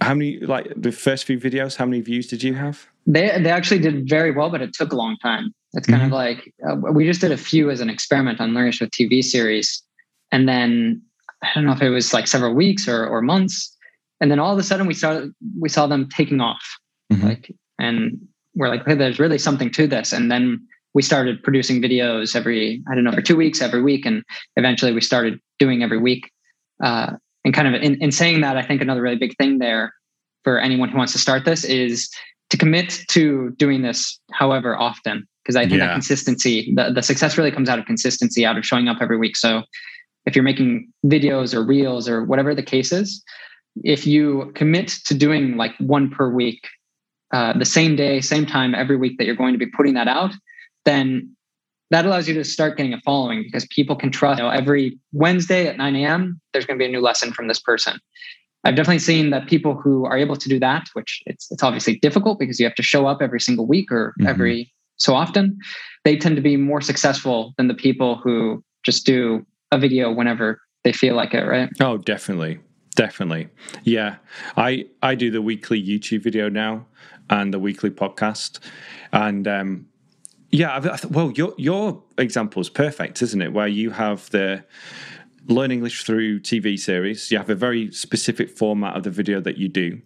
how 0.00 0.14
many 0.14 0.38
like 0.40 0.72
the 0.74 0.90
first 0.90 1.24
few 1.24 1.38
videos 1.38 1.76
how 1.76 1.84
many 1.84 2.00
views 2.00 2.26
did 2.26 2.42
you 2.42 2.54
have 2.54 2.86
they 3.06 3.38
they 3.42 3.50
actually 3.50 3.78
did 3.78 4.08
very 4.08 4.30
well 4.30 4.50
but 4.50 4.62
it 4.62 4.72
took 4.72 4.92
a 4.92 4.96
long 4.96 5.16
time 5.18 5.52
it's 5.74 5.86
kind 5.86 6.02
mm-hmm. 6.02 6.06
of 6.06 6.12
like 6.12 6.52
uh, 6.68 6.92
we 6.92 7.04
just 7.04 7.20
did 7.20 7.30
a 7.30 7.36
few 7.36 7.70
as 7.70 7.80
an 7.80 7.90
experiment 7.90 8.40
on 8.40 8.54
learning 8.54 8.72
with 8.80 8.90
tv 8.90 9.22
series 9.22 9.82
and 10.32 10.48
then 10.48 11.00
i 11.42 11.50
don't 11.54 11.64
know 11.64 11.72
if 11.72 11.82
it 11.82 11.90
was 11.90 12.12
like 12.12 12.26
several 12.26 12.54
weeks 12.54 12.88
or, 12.88 13.06
or 13.06 13.22
months. 13.22 13.76
And 14.20 14.30
then 14.30 14.38
all 14.38 14.52
of 14.52 14.58
a 14.58 14.62
sudden 14.62 14.86
we 14.86 14.94
saw 14.94 15.26
we 15.60 15.68
saw 15.68 15.86
them 15.86 16.08
taking 16.08 16.40
off. 16.40 16.64
Mm-hmm. 17.12 17.26
like 17.26 17.54
and 17.78 18.18
we're 18.54 18.68
like 18.68 18.84
hey 18.86 18.94
there's 18.94 19.18
really 19.18 19.38
something 19.38 19.70
to 19.72 19.86
this. 19.86 20.12
And 20.12 20.30
then 20.30 20.66
we 20.94 21.02
started 21.02 21.42
producing 21.42 21.82
videos 21.82 22.34
every 22.34 22.82
i 22.90 22.94
don't 22.94 23.04
know 23.04 23.12
for 23.12 23.22
two 23.22 23.36
weeks 23.36 23.60
every 23.60 23.82
week. 23.82 24.06
And 24.06 24.22
eventually 24.56 24.92
we 24.92 25.00
started 25.00 25.38
doing 25.58 25.82
every 25.82 25.98
week. 25.98 26.30
Uh, 26.82 27.12
and 27.44 27.54
kind 27.54 27.68
of 27.68 27.74
in, 27.82 28.00
in 28.00 28.10
saying 28.10 28.40
that 28.40 28.56
i 28.56 28.62
think 28.62 28.80
another 28.80 29.02
really 29.02 29.16
big 29.16 29.36
thing 29.36 29.58
there 29.58 29.92
for 30.44 30.58
anyone 30.58 30.88
who 30.88 30.98
wants 30.98 31.12
to 31.12 31.18
start 31.18 31.44
this 31.44 31.64
is 31.64 32.08
to 32.50 32.56
commit 32.56 33.00
to 33.08 33.50
doing 33.56 33.82
this 33.82 34.20
however 34.32 34.76
often. 34.76 35.26
Because 35.42 35.56
i 35.56 35.62
think 35.62 35.80
yeah. 35.80 35.88
that 35.88 35.92
consistency 35.94 36.72
the, 36.76 36.92
the 36.92 37.02
success 37.02 37.36
really 37.36 37.50
comes 37.50 37.68
out 37.68 37.80
of 37.80 37.86
consistency 37.86 38.46
out 38.46 38.56
of 38.56 38.64
showing 38.64 38.86
up 38.86 38.98
every 39.00 39.18
week. 39.18 39.36
So 39.36 39.64
if 40.26 40.36
you're 40.36 40.44
making 40.44 40.90
videos 41.04 41.54
or 41.54 41.64
reels 41.64 42.08
or 42.08 42.24
whatever 42.24 42.54
the 42.54 42.62
case 42.62 42.92
is 42.92 43.22
if 43.84 44.06
you 44.06 44.52
commit 44.54 44.88
to 44.88 45.14
doing 45.14 45.56
like 45.56 45.74
one 45.78 46.10
per 46.10 46.30
week 46.30 46.68
uh, 47.32 47.56
the 47.56 47.64
same 47.64 47.96
day 47.96 48.20
same 48.20 48.46
time 48.46 48.74
every 48.74 48.96
week 48.96 49.18
that 49.18 49.24
you're 49.24 49.34
going 49.34 49.52
to 49.52 49.58
be 49.58 49.66
putting 49.66 49.94
that 49.94 50.08
out 50.08 50.32
then 50.84 51.34
that 51.92 52.06
allows 52.06 52.26
you 52.26 52.32
to 52.34 52.42
start 52.42 52.78
getting 52.78 52.94
a 52.94 53.00
following 53.02 53.42
because 53.42 53.66
people 53.66 53.94
can 53.94 54.10
trust 54.10 54.38
you 54.38 54.44
know, 54.44 54.50
every 54.50 54.98
Wednesday 55.12 55.66
at 55.66 55.76
9 55.76 55.94
a.m. 55.96 56.40
There's 56.52 56.64
going 56.64 56.78
to 56.78 56.82
be 56.82 56.88
a 56.88 56.90
new 56.90 57.02
lesson 57.02 57.34
from 57.34 57.48
this 57.48 57.60
person. 57.60 58.00
I've 58.64 58.76
definitely 58.76 59.00
seen 59.00 59.28
that 59.28 59.46
people 59.46 59.74
who 59.74 60.06
are 60.06 60.16
able 60.16 60.36
to 60.36 60.48
do 60.48 60.58
that, 60.60 60.88
which 60.94 61.22
it's 61.26 61.50
it's 61.50 61.62
obviously 61.62 61.98
difficult 61.98 62.38
because 62.38 62.58
you 62.58 62.64
have 62.64 62.74
to 62.76 62.82
show 62.82 63.06
up 63.06 63.20
every 63.20 63.40
single 63.40 63.66
week 63.66 63.92
or 63.92 64.14
mm-hmm. 64.18 64.26
every 64.26 64.72
so 64.96 65.14
often, 65.14 65.58
they 66.04 66.16
tend 66.16 66.36
to 66.36 66.42
be 66.42 66.56
more 66.56 66.80
successful 66.80 67.52
than 67.58 67.68
the 67.68 67.74
people 67.74 68.16
who 68.16 68.64
just 68.84 69.04
do 69.04 69.44
a 69.72 69.78
video 69.78 70.12
whenever 70.12 70.60
they 70.84 70.92
feel 70.92 71.16
like 71.16 71.34
it, 71.34 71.42
right? 71.42 71.68
Oh, 71.80 71.96
definitely. 71.96 72.60
Definitely. 72.94 73.48
Yeah. 73.82 74.16
I 74.56 74.86
I 75.02 75.14
do 75.14 75.30
the 75.30 75.42
weekly 75.42 75.82
YouTube 75.82 76.22
video 76.22 76.48
now 76.48 76.86
and 77.30 77.52
the 77.52 77.58
weekly 77.58 77.90
podcast. 77.90 78.60
And 79.12 79.48
um 79.48 79.86
yeah, 80.50 80.78
th- 80.78 81.06
well, 81.06 81.32
your 81.32 81.54
your 81.56 82.02
example 82.18 82.60
is 82.60 82.68
perfect, 82.68 83.22
isn't 83.22 83.40
it? 83.40 83.54
Where 83.54 83.66
you 83.66 83.90
have 83.90 84.28
the 84.30 84.64
learn 85.48 85.72
English 85.72 86.04
through 86.04 86.40
TV 86.40 86.78
series. 86.78 87.30
You 87.30 87.38
have 87.38 87.48
a 87.50 87.54
very 87.54 87.90
specific 87.90 88.50
format 88.50 88.96
of 88.96 89.02
the 89.02 89.10
video 89.10 89.40
that 89.40 89.56
you 89.56 89.68
do. 89.68 90.00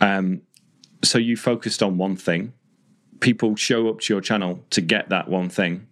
Um, 0.00 0.42
so 1.02 1.18
you 1.18 1.36
focused 1.36 1.82
on 1.82 1.96
one 1.96 2.16
thing. 2.16 2.52
People 3.20 3.56
show 3.56 3.88
up 3.88 4.00
to 4.00 4.14
your 4.14 4.20
channel 4.20 4.64
to 4.70 4.80
get 4.82 5.08
that 5.08 5.28
one 5.28 5.48
thing, 5.48 5.86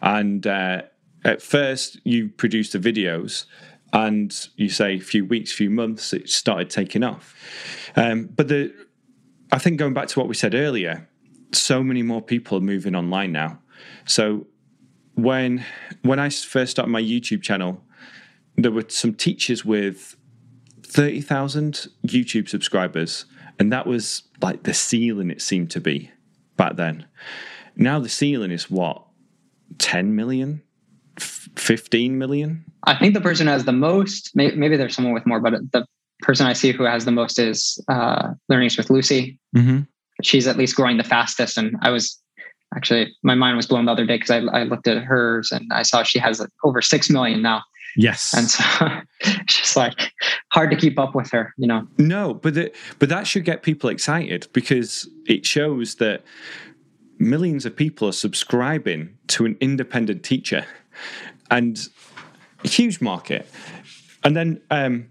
and 0.00 0.46
uh, 0.46 0.82
at 1.26 1.42
first 1.42 1.98
you 2.04 2.28
produce 2.28 2.70
the 2.70 2.78
videos, 2.78 3.44
and 3.92 4.48
you 4.56 4.68
say 4.68 4.94
a 4.94 5.00
few 5.00 5.24
weeks, 5.24 5.52
few 5.52 5.70
months, 5.70 6.12
it 6.12 6.28
started 6.28 6.70
taking 6.70 7.02
off. 7.02 7.34
Um, 7.96 8.26
but 8.26 8.48
the, 8.48 8.72
I 9.50 9.58
think 9.58 9.78
going 9.78 9.94
back 9.94 10.08
to 10.08 10.18
what 10.18 10.28
we 10.28 10.34
said 10.34 10.54
earlier, 10.54 11.08
so 11.52 11.82
many 11.82 12.02
more 12.02 12.22
people 12.22 12.58
are 12.58 12.62
moving 12.62 12.94
online 12.94 13.32
now. 13.32 13.60
So 14.04 14.46
when 15.14 15.64
when 16.02 16.18
I 16.18 16.28
first 16.30 16.72
started 16.72 16.90
my 16.90 17.02
YouTube 17.02 17.42
channel, 17.42 17.82
there 18.56 18.72
were 18.72 18.84
some 18.88 19.14
teachers 19.14 19.64
with 19.64 20.16
thirty 20.82 21.20
thousand 21.20 21.88
YouTube 22.06 22.48
subscribers, 22.48 23.24
and 23.58 23.72
that 23.72 23.86
was 23.86 24.22
like 24.42 24.64
the 24.64 24.74
ceiling. 24.74 25.30
It 25.30 25.42
seemed 25.42 25.70
to 25.72 25.80
be 25.80 26.10
back 26.56 26.76
then. 26.76 27.06
Now 27.76 27.98
the 27.98 28.08
ceiling 28.08 28.50
is 28.50 28.70
what 28.70 29.02
ten 29.78 30.14
million, 30.14 30.62
fifteen 31.56 32.18
million. 32.18 32.64
I 32.84 32.96
think 32.96 33.14
the 33.14 33.20
person 33.20 33.46
who 33.46 33.52
has 33.52 33.64
the 33.64 33.72
most. 33.72 34.30
Maybe 34.34 34.76
there's 34.76 34.94
someone 34.94 35.14
with 35.14 35.26
more, 35.26 35.40
but 35.40 35.54
the 35.72 35.86
person 36.20 36.46
I 36.46 36.52
see 36.52 36.72
who 36.72 36.84
has 36.84 37.04
the 37.04 37.12
most 37.12 37.38
is 37.38 37.82
uh, 37.88 38.32
Learnings 38.48 38.76
with 38.76 38.90
Lucy. 38.90 39.38
Mm-hmm 39.56 39.82
she's 40.22 40.46
at 40.46 40.56
least 40.56 40.76
growing 40.76 40.96
the 40.96 41.04
fastest. 41.04 41.58
And 41.58 41.76
I 41.82 41.90
was 41.90 42.20
actually, 42.74 43.14
my 43.22 43.34
mind 43.34 43.56
was 43.56 43.66
blown 43.66 43.86
the 43.86 43.92
other 43.92 44.06
day 44.06 44.16
because 44.16 44.30
I, 44.30 44.38
I 44.38 44.62
looked 44.64 44.88
at 44.88 45.02
hers 45.02 45.52
and 45.52 45.70
I 45.72 45.82
saw 45.82 46.02
she 46.02 46.18
has 46.18 46.44
over 46.64 46.82
6 46.82 47.10
million 47.10 47.42
now. 47.42 47.62
Yes. 47.96 48.34
And 48.34 48.50
so 48.50 48.64
it's 49.20 49.58
just 49.60 49.76
like 49.76 50.12
hard 50.52 50.70
to 50.70 50.76
keep 50.76 50.98
up 50.98 51.14
with 51.14 51.30
her, 51.30 51.54
you 51.56 51.66
know. 51.66 51.86
No, 51.98 52.34
but 52.34 52.54
the, 52.54 52.72
but 52.98 53.08
that 53.08 53.26
should 53.26 53.44
get 53.44 53.62
people 53.62 53.88
excited 53.88 54.48
because 54.52 55.08
it 55.26 55.46
shows 55.46 55.96
that 55.96 56.22
millions 57.18 57.64
of 57.64 57.74
people 57.74 58.08
are 58.08 58.12
subscribing 58.12 59.16
to 59.28 59.46
an 59.46 59.56
independent 59.60 60.22
teacher 60.22 60.66
and 61.50 61.88
huge 62.62 63.00
market. 63.00 63.48
And 64.24 64.36
then 64.36 64.60
um, 64.70 65.10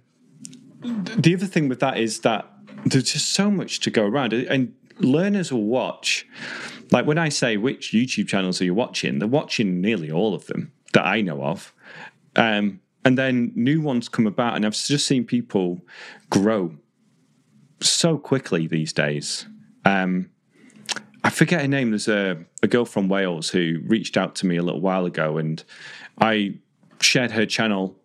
the 0.82 1.34
other 1.36 1.46
thing 1.46 1.70
with 1.70 1.80
that 1.80 1.98
is 1.98 2.20
that 2.22 2.52
there's 2.86 3.12
just 3.12 3.30
so 3.30 3.50
much 3.50 3.80
to 3.82 3.90
go 3.90 4.04
around. 4.04 4.34
And 4.34 4.74
learners 5.00 5.52
will 5.52 5.64
watch. 5.64 6.28
Like 6.92 7.06
when 7.06 7.18
I 7.18 7.30
say 7.30 7.58
which 7.58 7.92
YouTube 7.92 8.28
channels 8.28 8.62
are 8.62 8.66
you 8.66 8.74
watching, 8.74 9.20
they're 9.20 9.28
watching 9.28 9.82
nearly 9.82 10.12
all 10.12 10.34
of 10.34 10.46
them 10.48 10.72
that 10.94 11.06
I 11.06 11.22
know 11.22 11.44
of. 11.44 11.74
Um, 12.36 12.82
and 13.04 13.18
then 13.18 13.52
new 13.56 13.82
ones 13.82 14.10
come 14.10 14.28
about, 14.28 14.56
and 14.56 14.66
I've 14.66 14.74
just 14.74 15.06
seen 15.06 15.26
people 15.26 15.80
grow 16.30 16.76
so 17.80 18.18
quickly 18.18 18.68
these 18.68 18.94
days. 18.94 19.46
Um, 19.86 20.32
I 21.24 21.30
forget 21.30 21.62
her 21.62 21.68
name. 21.68 21.92
There's 21.92 22.08
a, 22.08 22.44
a 22.64 22.68
girl 22.68 22.86
from 22.86 23.08
Wales 23.08 23.50
who 23.50 23.82
reached 23.86 24.18
out 24.18 24.36
to 24.36 24.46
me 24.46 24.58
a 24.58 24.64
little 24.64 24.82
while 24.82 25.06
ago, 25.06 25.38
and 25.38 25.64
I 26.20 26.56
shared 27.02 27.32
her 27.32 27.46
channel 27.46 27.96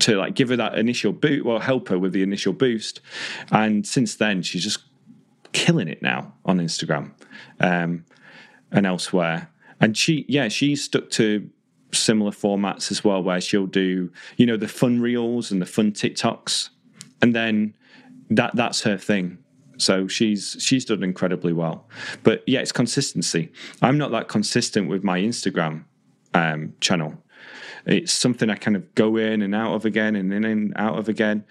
to 0.00 0.16
like 0.16 0.34
give 0.34 0.50
her 0.50 0.56
that 0.56 0.78
initial 0.78 1.12
boot, 1.12 1.44
well, 1.44 1.58
help 1.58 1.88
her 1.88 1.98
with 1.98 2.12
the 2.12 2.22
initial 2.22 2.52
boost. 2.52 3.00
And 3.50 3.86
since 3.86 4.16
then, 4.16 4.42
she's 4.42 4.62
just 4.62 4.80
killing 5.52 5.88
it 5.88 6.02
now 6.02 6.34
on 6.44 6.58
Instagram 6.58 7.12
um, 7.60 8.04
and 8.70 8.86
elsewhere. 8.86 9.50
And 9.80 9.96
she, 9.96 10.24
yeah, 10.28 10.48
she's 10.48 10.84
stuck 10.84 11.10
to 11.10 11.48
similar 11.92 12.30
formats 12.30 12.90
as 12.90 13.04
well, 13.04 13.22
where 13.22 13.40
she'll 13.40 13.66
do, 13.66 14.10
you 14.36 14.46
know, 14.46 14.56
the 14.56 14.68
fun 14.68 15.00
reels 15.00 15.50
and 15.50 15.60
the 15.60 15.66
fun 15.66 15.92
TikToks, 15.92 16.70
and 17.22 17.34
then 17.34 17.74
that 18.30 18.54
that's 18.54 18.82
her 18.82 18.96
thing. 18.96 19.38
So 19.78 20.08
she's 20.08 20.56
she's 20.58 20.84
done 20.84 21.02
incredibly 21.02 21.52
well. 21.52 21.88
But 22.22 22.42
yeah, 22.46 22.60
it's 22.60 22.72
consistency. 22.72 23.52
I'm 23.82 23.98
not 23.98 24.10
that 24.12 24.28
consistent 24.28 24.88
with 24.88 25.04
my 25.04 25.20
Instagram 25.20 25.84
um, 26.34 26.74
channel. 26.80 27.22
It's 27.86 28.12
something 28.12 28.50
I 28.50 28.56
kind 28.56 28.76
of 28.76 28.94
go 28.94 29.16
in 29.16 29.42
and 29.42 29.54
out 29.54 29.74
of 29.74 29.84
again 29.84 30.16
and 30.16 30.32
in 30.32 30.44
and 30.44 30.72
out 30.76 30.98
of 30.98 31.08
again. 31.08 31.44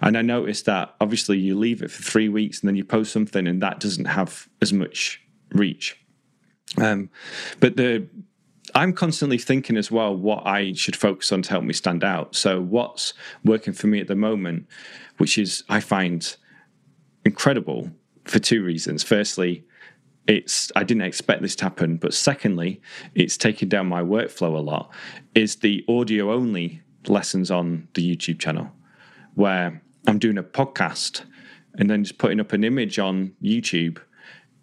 And 0.00 0.16
I 0.16 0.22
noticed 0.22 0.64
that 0.64 0.94
obviously 1.00 1.38
you 1.38 1.56
leave 1.56 1.82
it 1.82 1.90
for 1.90 2.02
three 2.02 2.28
weeks 2.28 2.60
and 2.60 2.68
then 2.68 2.76
you 2.76 2.84
post 2.84 3.12
something 3.12 3.46
and 3.46 3.62
that 3.62 3.78
doesn't 3.78 4.06
have 4.06 4.48
as 4.62 4.72
much 4.72 5.20
reach. 5.52 5.98
Um, 6.78 7.10
but 7.60 7.76
the 7.76 8.08
I'm 8.74 8.94
constantly 8.94 9.38
thinking 9.38 9.76
as 9.76 9.90
well 9.90 10.16
what 10.16 10.46
I 10.46 10.72
should 10.72 10.96
focus 10.96 11.30
on 11.30 11.42
to 11.42 11.50
help 11.50 11.64
me 11.64 11.74
stand 11.74 12.02
out. 12.02 12.34
So 12.34 12.60
what's 12.60 13.12
working 13.44 13.74
for 13.74 13.86
me 13.86 14.00
at 14.00 14.08
the 14.08 14.14
moment, 14.14 14.66
which 15.18 15.36
is 15.36 15.62
I 15.68 15.80
find 15.80 16.34
incredible 17.24 17.90
for 18.24 18.38
two 18.38 18.64
reasons. 18.64 19.02
Firstly, 19.02 19.64
it's 20.26 20.70
I 20.76 20.84
didn't 20.84 21.02
expect 21.02 21.42
this 21.42 21.56
to 21.56 21.64
happen, 21.64 21.96
but 21.96 22.14
secondly, 22.14 22.80
it's 23.14 23.36
taken 23.36 23.68
down 23.68 23.86
my 23.86 24.02
workflow 24.02 24.56
a 24.56 24.60
lot. 24.60 24.90
Is 25.34 25.56
the 25.56 25.84
audio 25.88 26.32
only 26.32 26.80
lessons 27.08 27.50
on 27.50 27.88
the 27.94 28.16
YouTube 28.16 28.38
channel, 28.38 28.70
where 29.34 29.82
I'm 30.06 30.18
doing 30.18 30.38
a 30.38 30.42
podcast 30.42 31.22
and 31.78 31.90
then 31.90 32.04
just 32.04 32.18
putting 32.18 32.38
up 32.38 32.52
an 32.52 32.64
image 32.64 32.98
on 32.98 33.34
YouTube 33.42 33.98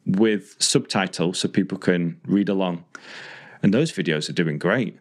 with 0.05 0.55
subtitles 0.60 1.39
so 1.39 1.47
people 1.47 1.78
can 1.78 2.20
read 2.26 2.49
along, 2.49 2.86
and 3.62 3.74
those 3.74 3.91
videos 3.91 4.30
are 4.30 4.34
doing 4.34 4.57
great. 4.57 4.97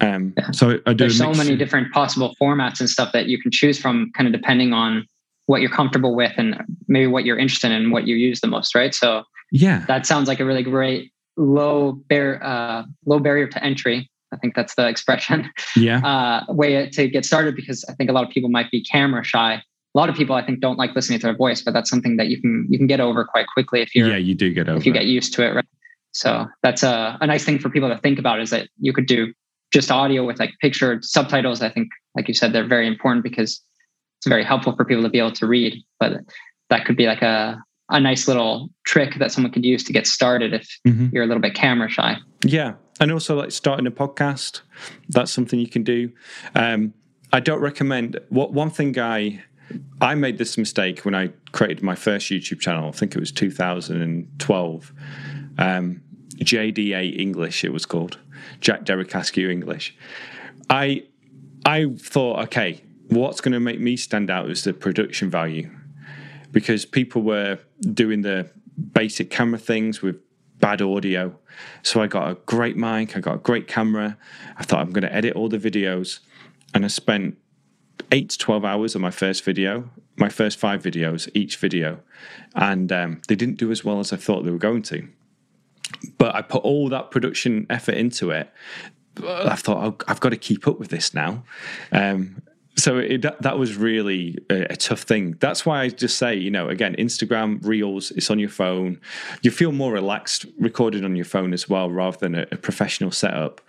Um, 0.00 0.34
yeah. 0.36 0.50
So 0.50 0.78
there's 0.84 1.16
so 1.16 1.32
many 1.32 1.56
different 1.56 1.92
possible 1.92 2.34
formats 2.40 2.80
and 2.80 2.90
stuff 2.90 3.12
that 3.12 3.26
you 3.26 3.40
can 3.40 3.50
choose 3.50 3.78
from, 3.78 4.10
kind 4.14 4.26
of 4.26 4.32
depending 4.32 4.72
on 4.72 5.06
what 5.46 5.60
you're 5.60 5.70
comfortable 5.70 6.14
with 6.14 6.32
and 6.36 6.60
maybe 6.88 7.06
what 7.06 7.24
you're 7.24 7.38
interested 7.38 7.68
in, 7.68 7.82
and 7.82 7.92
what 7.92 8.06
you 8.06 8.16
use 8.16 8.40
the 8.40 8.48
most, 8.48 8.74
right? 8.74 8.94
So 8.94 9.22
yeah, 9.50 9.84
that 9.86 10.06
sounds 10.06 10.28
like 10.28 10.40
a 10.40 10.44
really 10.44 10.62
great 10.62 11.12
low 11.36 11.92
bar 12.08 12.42
uh, 12.42 12.84
low 13.04 13.18
barrier 13.18 13.46
to 13.48 13.62
entry. 13.64 14.10
I 14.32 14.36
think 14.38 14.54
that's 14.54 14.74
the 14.74 14.86
expression. 14.88 15.50
Yeah. 15.76 16.00
Uh, 16.04 16.52
way 16.52 16.88
to 16.90 17.08
get 17.08 17.24
started 17.24 17.54
because 17.54 17.84
I 17.88 17.94
think 17.94 18.10
a 18.10 18.12
lot 18.12 18.24
of 18.24 18.30
people 18.30 18.50
might 18.50 18.70
be 18.70 18.82
camera 18.82 19.22
shy. 19.22 19.54
A 19.54 19.98
lot 19.98 20.08
of 20.08 20.16
people 20.16 20.34
I 20.34 20.44
think 20.44 20.60
don't 20.60 20.76
like 20.76 20.94
listening 20.94 21.20
to 21.20 21.26
their 21.26 21.36
voice, 21.36 21.62
but 21.62 21.72
that's 21.72 21.88
something 21.88 22.16
that 22.16 22.28
you 22.28 22.40
can 22.40 22.66
you 22.68 22.76
can 22.76 22.86
get 22.86 23.00
over 23.00 23.24
quite 23.24 23.46
quickly 23.52 23.82
if 23.82 23.94
you 23.94 24.06
yeah 24.06 24.16
you 24.16 24.34
do 24.34 24.52
get 24.52 24.68
over 24.68 24.78
if 24.78 24.86
you 24.86 24.92
get 24.92 25.06
used 25.06 25.32
to 25.34 25.46
it. 25.46 25.54
Right. 25.54 25.64
So 26.12 26.46
that's 26.62 26.82
a, 26.82 27.18
a 27.20 27.26
nice 27.26 27.44
thing 27.44 27.58
for 27.58 27.68
people 27.68 27.90
to 27.90 27.98
think 27.98 28.18
about 28.18 28.40
is 28.40 28.50
that 28.50 28.68
you 28.80 28.92
could 28.92 29.06
do 29.06 29.34
just 29.72 29.90
audio 29.90 30.24
with 30.24 30.38
like 30.38 30.52
picture 30.60 30.98
subtitles. 31.02 31.60
I 31.60 31.68
think, 31.68 31.88
like 32.14 32.28
you 32.28 32.34
said, 32.34 32.52
they're 32.52 32.66
very 32.66 32.86
important 32.86 33.22
because 33.22 33.60
it's 34.18 34.26
very 34.26 34.44
helpful 34.44 34.74
for 34.74 34.84
people 34.84 35.02
to 35.02 35.10
be 35.10 35.18
able 35.18 35.32
to 35.32 35.46
read. 35.46 35.82
But 36.00 36.12
that 36.70 36.86
could 36.86 36.96
be 36.96 37.06
like 37.06 37.22
a 37.22 37.62
a 37.88 38.00
nice 38.00 38.26
little 38.26 38.68
trick 38.84 39.16
that 39.18 39.30
someone 39.32 39.52
could 39.52 39.64
use 39.64 39.84
to 39.84 39.92
get 39.92 40.06
started 40.06 40.52
if 40.52 40.68
mm-hmm. 40.86 41.08
you're 41.12 41.24
a 41.24 41.26
little 41.26 41.40
bit 41.40 41.54
camera 41.54 41.88
shy. 41.88 42.16
Yeah. 42.44 42.74
And 43.00 43.12
also 43.12 43.36
like 43.36 43.52
starting 43.52 43.86
a 43.86 43.90
podcast, 43.90 44.62
that's 45.08 45.30
something 45.30 45.58
you 45.58 45.68
can 45.68 45.84
do. 45.84 46.10
Um, 46.54 46.94
I 47.32 47.40
don't 47.40 47.60
recommend 47.60 48.18
what 48.28 48.52
one 48.52 48.70
thing 48.70 48.98
I 48.98 49.42
I 50.00 50.14
made 50.14 50.38
this 50.38 50.56
mistake 50.56 51.04
when 51.04 51.14
I 51.14 51.32
created 51.52 51.82
my 51.82 51.96
first 51.96 52.28
YouTube 52.28 52.60
channel. 52.60 52.88
I 52.88 52.92
think 52.92 53.16
it 53.16 53.20
was 53.20 53.32
2012. 53.32 54.92
Um, 55.58 56.02
JDA 56.36 57.18
English, 57.18 57.64
it 57.64 57.72
was 57.72 57.84
called 57.84 58.18
Jack 58.60 58.84
Derrick 58.84 59.14
Askew 59.14 59.50
English. 59.50 59.96
I 60.70 61.04
I 61.64 61.86
thought, 61.98 62.40
okay, 62.44 62.80
what's 63.08 63.40
going 63.40 63.52
to 63.52 63.60
make 63.60 63.80
me 63.80 63.96
stand 63.96 64.30
out 64.30 64.50
is 64.50 64.64
the 64.64 64.72
production 64.72 65.30
value 65.30 65.70
because 66.56 66.86
people 66.86 67.20
were 67.20 67.58
doing 67.92 68.22
the 68.22 68.50
basic 68.94 69.28
camera 69.28 69.58
things 69.58 70.00
with 70.00 70.16
bad 70.58 70.80
audio. 70.80 71.38
So 71.82 72.00
I 72.00 72.06
got 72.06 72.30
a 72.30 72.34
great 72.46 72.78
mic, 72.78 73.14
I 73.14 73.20
got 73.20 73.34
a 73.34 73.40
great 73.40 73.68
camera. 73.68 74.16
I 74.56 74.62
thought 74.62 74.80
I'm 74.80 74.90
going 74.90 75.02
to 75.02 75.14
edit 75.14 75.36
all 75.36 75.50
the 75.50 75.58
videos, 75.58 76.20
and 76.72 76.82
I 76.82 76.88
spent 76.88 77.36
eight 78.10 78.30
to 78.30 78.38
12 78.38 78.64
hours 78.64 78.96
on 78.96 79.02
my 79.02 79.10
first 79.10 79.44
video, 79.44 79.90
my 80.16 80.30
first 80.30 80.58
five 80.58 80.82
videos, 80.82 81.28
each 81.34 81.58
video, 81.58 82.00
and 82.54 82.90
um, 82.90 83.20
they 83.28 83.36
didn't 83.36 83.58
do 83.58 83.70
as 83.70 83.84
well 83.84 84.00
as 84.00 84.10
I 84.10 84.16
thought 84.16 84.46
they 84.46 84.50
were 84.50 84.56
going 84.56 84.82
to. 84.84 85.06
But 86.16 86.34
I 86.34 86.40
put 86.40 86.62
all 86.62 86.88
that 86.88 87.10
production 87.10 87.66
effort 87.68 87.96
into 87.96 88.30
it. 88.30 88.50
I 89.22 89.56
thought 89.56 90.02
I've 90.08 90.20
got 90.20 90.30
to 90.30 90.38
keep 90.38 90.66
up 90.66 90.78
with 90.78 90.88
this 90.88 91.12
now. 91.12 91.44
Um, 91.92 92.40
so 92.78 92.98
it, 92.98 93.22
that, 93.22 93.40
that 93.42 93.58
was 93.58 93.76
really 93.76 94.38
a, 94.50 94.72
a, 94.72 94.76
tough 94.76 95.02
thing. 95.02 95.36
That's 95.40 95.64
why 95.64 95.82
I 95.82 95.88
just 95.88 96.18
say, 96.18 96.34
you 96.34 96.50
know, 96.50 96.68
again, 96.68 96.94
Instagram 96.98 97.64
Reels, 97.64 98.10
it's 98.10 98.30
on 98.30 98.38
your 98.38 98.50
phone. 98.50 99.00
You 99.42 99.50
feel 99.50 99.72
more 99.72 99.92
relaxed 99.92 100.44
recorded 100.58 101.04
on 101.04 101.16
your 101.16 101.24
phone 101.24 101.54
as 101.54 101.68
well, 101.68 101.90
rather 101.90 102.18
than 102.18 102.34
a, 102.34 102.46
a 102.52 102.56
professional 102.56 103.10
setup. 103.10 103.62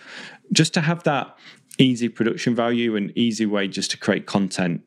Just 0.51 0.73
to 0.73 0.81
have 0.81 1.03
that 1.03 1.37
easy 1.77 2.09
production 2.09 2.53
value 2.53 2.95
and 2.95 3.17
easy 3.17 3.45
way 3.45 3.67
just 3.67 3.91
to 3.91 3.97
create 3.97 4.25
content 4.25 4.81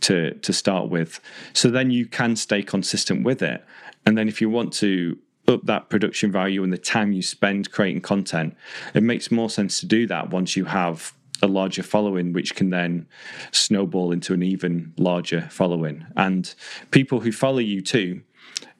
to 0.00 0.34
to 0.34 0.52
start 0.52 0.88
with. 0.88 1.20
So 1.52 1.70
then 1.70 1.90
you 1.90 2.06
can 2.06 2.36
stay 2.36 2.62
consistent 2.62 3.24
with 3.24 3.42
it. 3.42 3.64
And 4.04 4.18
then 4.18 4.28
if 4.28 4.40
you 4.40 4.50
want 4.50 4.72
to 4.74 5.18
up 5.46 5.64
that 5.64 5.90
production 5.90 6.32
value 6.32 6.62
and 6.62 6.72
the 6.72 6.78
time 6.78 7.12
you 7.12 7.22
spend 7.22 7.70
creating 7.70 8.00
content, 8.00 8.56
it 8.94 9.02
makes 9.02 9.30
more 9.30 9.50
sense 9.50 9.80
to 9.80 9.86
do 9.86 10.06
that 10.06 10.30
once 10.30 10.56
you 10.56 10.64
have 10.64 11.12
a 11.42 11.46
larger 11.46 11.82
following, 11.82 12.32
which 12.32 12.54
can 12.54 12.70
then 12.70 13.06
snowball 13.52 14.12
into 14.12 14.34
an 14.34 14.42
even 14.42 14.92
larger 14.98 15.48
following. 15.50 16.06
And 16.16 16.52
people 16.90 17.20
who 17.20 17.32
follow 17.32 17.58
you 17.58 17.80
too, 17.82 18.22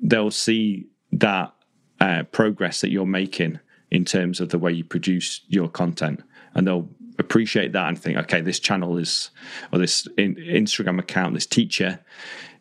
they'll 0.01 0.31
see 0.31 0.87
that 1.13 1.53
uh, 2.01 2.25
progress 2.31 2.81
that 2.81 2.91
you're 2.91 3.07
making 3.07 3.61
in 3.91 4.05
terms 4.05 4.41
of 4.41 4.51
the 4.51 4.59
way 4.59 4.73
you 4.73 4.85
produce 4.85 5.41
your 5.49 5.69
content, 5.69 6.23
and 6.55 6.67
they'll 6.67 6.89
appreciate 7.19 7.73
that 7.73 7.89
and 7.89 7.99
think, 7.99 8.17
okay, 8.17 8.41
this 8.41 8.59
channel 8.59 8.97
is, 8.97 9.31
or 9.73 9.79
this 9.79 10.09
Instagram 10.17 10.99
account, 10.99 11.35
this 11.35 11.47
teacher 11.47 12.01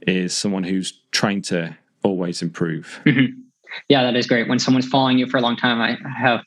is 0.01 0.35
someone 0.35 0.63
who's 0.63 0.99
trying 1.11 1.41
to 1.41 1.77
always 2.03 2.41
improve. 2.41 2.99
Mm-hmm. 3.05 3.39
Yeah, 3.87 4.03
that 4.03 4.15
is 4.15 4.27
great. 4.27 4.49
When 4.49 4.59
someone's 4.59 4.87
following 4.87 5.17
you 5.17 5.27
for 5.27 5.37
a 5.37 5.41
long 5.41 5.55
time, 5.55 5.79
I 5.79 5.97
have 6.09 6.43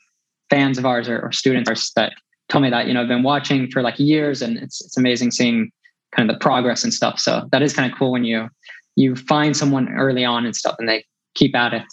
fans 0.49 0.77
of 0.77 0.85
ours 0.85 1.07
or, 1.07 1.19
or 1.21 1.31
students 1.31 1.93
that 1.93 2.13
tell 2.49 2.61
me 2.61 2.69
that 2.69 2.87
you 2.87 2.93
know 2.93 3.01
I've 3.01 3.07
been 3.07 3.23
watching 3.23 3.69
for 3.69 3.81
like 3.81 3.99
years, 3.99 4.41
and 4.41 4.57
it's 4.57 4.83
it's 4.83 4.97
amazing 4.97 5.31
seeing 5.31 5.71
kind 6.15 6.29
of 6.29 6.35
the 6.35 6.39
progress 6.39 6.83
and 6.83 6.93
stuff. 6.93 7.19
So 7.19 7.47
that 7.51 7.61
is 7.61 7.73
kind 7.73 7.91
of 7.91 7.97
cool 7.97 8.11
when 8.11 8.23
you 8.23 8.49
you 8.95 9.15
find 9.15 9.57
someone 9.57 9.91
early 9.93 10.23
on 10.23 10.45
and 10.45 10.55
stuff, 10.55 10.75
and 10.79 10.87
they 10.87 11.05
keep 11.35 11.55
at 11.55 11.73
it. 11.73 11.83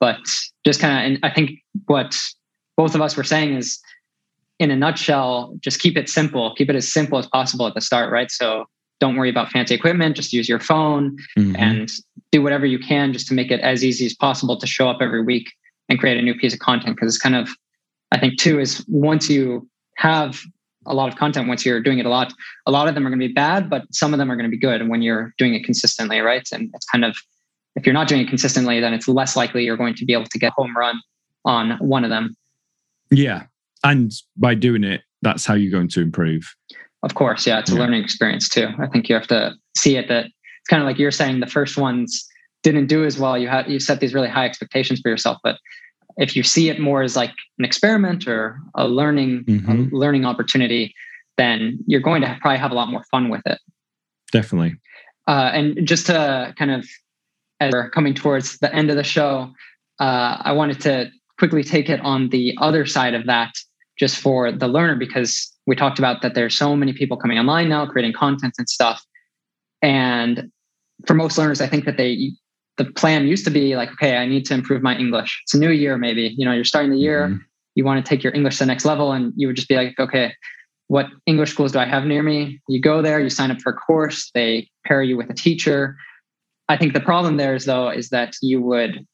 But 0.00 0.18
just 0.64 0.80
kind 0.80 0.98
of, 0.98 1.04
and 1.12 1.24
I 1.24 1.34
think 1.34 1.50
what 1.86 2.18
both 2.76 2.94
of 2.94 3.00
us 3.00 3.16
were 3.16 3.24
saying 3.24 3.54
is, 3.54 3.78
in 4.58 4.70
a 4.70 4.76
nutshell, 4.76 5.54
just 5.60 5.80
keep 5.80 5.96
it 5.96 6.08
simple. 6.08 6.54
Keep 6.54 6.70
it 6.70 6.76
as 6.76 6.90
simple 6.90 7.18
as 7.18 7.26
possible 7.26 7.66
at 7.66 7.74
the 7.74 7.80
start, 7.80 8.10
right? 8.12 8.30
So 8.30 8.66
don't 9.00 9.16
worry 9.16 9.30
about 9.30 9.50
fancy 9.50 9.74
equipment. 9.74 10.16
Just 10.16 10.32
use 10.32 10.48
your 10.48 10.60
phone 10.60 11.16
mm-hmm. 11.38 11.56
and 11.56 11.90
do 12.32 12.42
whatever 12.42 12.66
you 12.66 12.78
can 12.78 13.12
just 13.12 13.28
to 13.28 13.34
make 13.34 13.50
it 13.50 13.60
as 13.60 13.84
easy 13.84 14.06
as 14.06 14.14
possible 14.14 14.58
to 14.58 14.66
show 14.66 14.88
up 14.88 14.98
every 15.00 15.22
week 15.22 15.52
and 15.88 15.98
create 15.98 16.18
a 16.18 16.22
new 16.22 16.34
piece 16.34 16.52
of 16.52 16.58
content. 16.58 16.96
Because 16.96 17.14
it's 17.14 17.22
kind 17.22 17.36
of, 17.36 17.48
I 18.12 18.18
think, 18.18 18.38
too, 18.38 18.58
is 18.58 18.84
once 18.88 19.30
you 19.30 19.68
have 19.98 20.40
a 20.86 20.94
lot 20.94 21.08
of 21.08 21.18
content, 21.18 21.48
once 21.48 21.66
you're 21.66 21.82
doing 21.82 21.98
it 21.98 22.06
a 22.06 22.08
lot, 22.08 22.32
a 22.66 22.70
lot 22.70 22.88
of 22.88 22.94
them 22.94 23.06
are 23.06 23.10
going 23.10 23.20
to 23.20 23.28
be 23.28 23.32
bad, 23.32 23.68
but 23.68 23.82
some 23.92 24.14
of 24.14 24.18
them 24.18 24.30
are 24.30 24.36
going 24.36 24.48
to 24.48 24.50
be 24.50 24.58
good 24.58 24.80
And 24.80 24.88
when 24.88 25.02
you're 25.02 25.34
doing 25.36 25.54
it 25.54 25.64
consistently, 25.64 26.20
right? 26.20 26.48
And 26.52 26.70
it's 26.72 26.86
kind 26.86 27.04
of, 27.04 27.16
if 27.74 27.84
you're 27.84 27.92
not 27.92 28.08
doing 28.08 28.22
it 28.22 28.28
consistently, 28.28 28.80
then 28.80 28.94
it's 28.94 29.08
less 29.08 29.36
likely 29.36 29.64
you're 29.64 29.76
going 29.76 29.94
to 29.96 30.04
be 30.04 30.12
able 30.12 30.26
to 30.26 30.38
get 30.38 30.52
home 30.52 30.74
run 30.76 31.00
on 31.44 31.72
one 31.78 32.04
of 32.04 32.10
them. 32.10 32.36
Yeah. 33.10 33.44
And 33.84 34.12
by 34.36 34.54
doing 34.54 34.84
it, 34.84 35.02
that's 35.20 35.44
how 35.44 35.54
you're 35.54 35.72
going 35.72 35.88
to 35.88 36.00
improve. 36.00 36.54
Of 37.02 37.14
course, 37.14 37.46
yeah, 37.46 37.58
it's 37.58 37.70
a 37.70 37.74
yeah. 37.74 37.80
learning 37.80 38.02
experience 38.02 38.48
too. 38.48 38.68
I 38.78 38.86
think 38.86 39.08
you 39.08 39.14
have 39.16 39.26
to 39.28 39.54
see 39.76 39.96
it 39.96 40.08
that 40.08 40.26
it's 40.26 40.68
kind 40.68 40.82
of 40.82 40.86
like 40.86 40.98
you're 40.98 41.10
saying 41.10 41.40
the 41.40 41.46
first 41.46 41.76
ones 41.76 42.26
didn't 42.62 42.86
do 42.86 43.04
as 43.04 43.18
well. 43.18 43.36
You 43.36 43.48
had 43.48 43.68
you 43.68 43.78
set 43.80 44.00
these 44.00 44.14
really 44.14 44.28
high 44.28 44.46
expectations 44.46 45.00
for 45.00 45.08
yourself, 45.08 45.38
but 45.42 45.58
if 46.18 46.36
you 46.36 46.42
see 46.42 46.68
it 46.68 46.80
more 46.80 47.02
as 47.02 47.16
like 47.16 47.32
an 47.58 47.64
experiment 47.64 48.26
or 48.26 48.58
a 48.74 48.86
learning 48.86 49.44
mm-hmm. 49.44 49.94
a 49.94 49.96
learning 49.96 50.24
opportunity, 50.24 50.94
then 51.36 51.78
you're 51.86 52.00
going 52.00 52.22
to 52.22 52.38
probably 52.40 52.58
have 52.58 52.70
a 52.70 52.74
lot 52.74 52.90
more 52.90 53.04
fun 53.10 53.28
with 53.28 53.42
it. 53.46 53.58
Definitely. 54.32 54.76
Uh, 55.26 55.50
and 55.52 55.86
just 55.86 56.06
to 56.06 56.54
kind 56.58 56.70
of 56.70 56.86
as 57.60 57.72
we're 57.72 57.90
coming 57.90 58.14
towards 58.14 58.58
the 58.58 58.72
end 58.74 58.90
of 58.90 58.96
the 58.96 59.04
show, 59.04 59.52
uh, 60.00 60.38
I 60.40 60.52
wanted 60.52 60.80
to 60.82 61.10
quickly 61.38 61.64
take 61.64 61.88
it 61.88 62.00
on 62.00 62.28
the 62.28 62.56
other 62.60 62.86
side 62.86 63.14
of 63.14 63.26
that, 63.26 63.52
just 63.98 64.16
for 64.16 64.52
the 64.52 64.68
learner, 64.68 64.96
because 64.96 65.52
we 65.68 65.76
talked 65.76 65.98
about 65.98 66.22
that 66.22 66.34
there's 66.34 66.56
so 66.56 66.74
many 66.74 66.92
people 66.92 67.16
coming 67.16 67.38
online 67.38 67.68
now 67.68 67.86
creating 67.86 68.14
content 68.14 68.54
and 68.58 68.68
stuff 68.68 69.04
and 69.82 70.50
for 71.06 71.14
most 71.14 71.36
learners 71.38 71.60
i 71.60 71.66
think 71.66 71.84
that 71.84 71.96
they 71.96 72.32
the 72.78 72.84
plan 72.84 73.26
used 73.26 73.44
to 73.44 73.50
be 73.50 73.76
like 73.76 73.90
okay 73.92 74.16
i 74.16 74.26
need 74.26 74.44
to 74.44 74.54
improve 74.54 74.82
my 74.82 74.96
english 74.96 75.40
it's 75.44 75.54
a 75.54 75.58
new 75.58 75.70
year 75.70 75.98
maybe 75.98 76.34
you 76.36 76.44
know 76.44 76.52
you're 76.52 76.64
starting 76.64 76.90
the 76.90 76.98
year 76.98 77.28
mm-hmm. 77.28 77.38
you 77.74 77.84
want 77.84 78.04
to 78.04 78.08
take 78.08 78.22
your 78.22 78.32
english 78.34 78.54
to 78.56 78.60
the 78.60 78.66
next 78.66 78.84
level 78.84 79.12
and 79.12 79.32
you 79.36 79.46
would 79.46 79.56
just 79.56 79.68
be 79.68 79.76
like 79.76 79.98
okay 79.98 80.32
what 80.86 81.06
english 81.26 81.50
schools 81.50 81.72
do 81.72 81.78
i 81.78 81.84
have 81.84 82.04
near 82.04 82.22
me 82.22 82.60
you 82.68 82.80
go 82.80 83.02
there 83.02 83.20
you 83.20 83.28
sign 83.28 83.50
up 83.50 83.60
for 83.60 83.72
a 83.72 83.76
course 83.76 84.30
they 84.34 84.68
pair 84.86 85.02
you 85.02 85.16
with 85.16 85.28
a 85.28 85.34
teacher 85.34 85.96
i 86.68 86.76
think 86.76 86.94
the 86.94 87.00
problem 87.00 87.36
there 87.36 87.54
is 87.54 87.64
though 87.64 87.88
is 87.88 88.08
that 88.08 88.34
you 88.40 88.60
would 88.60 89.04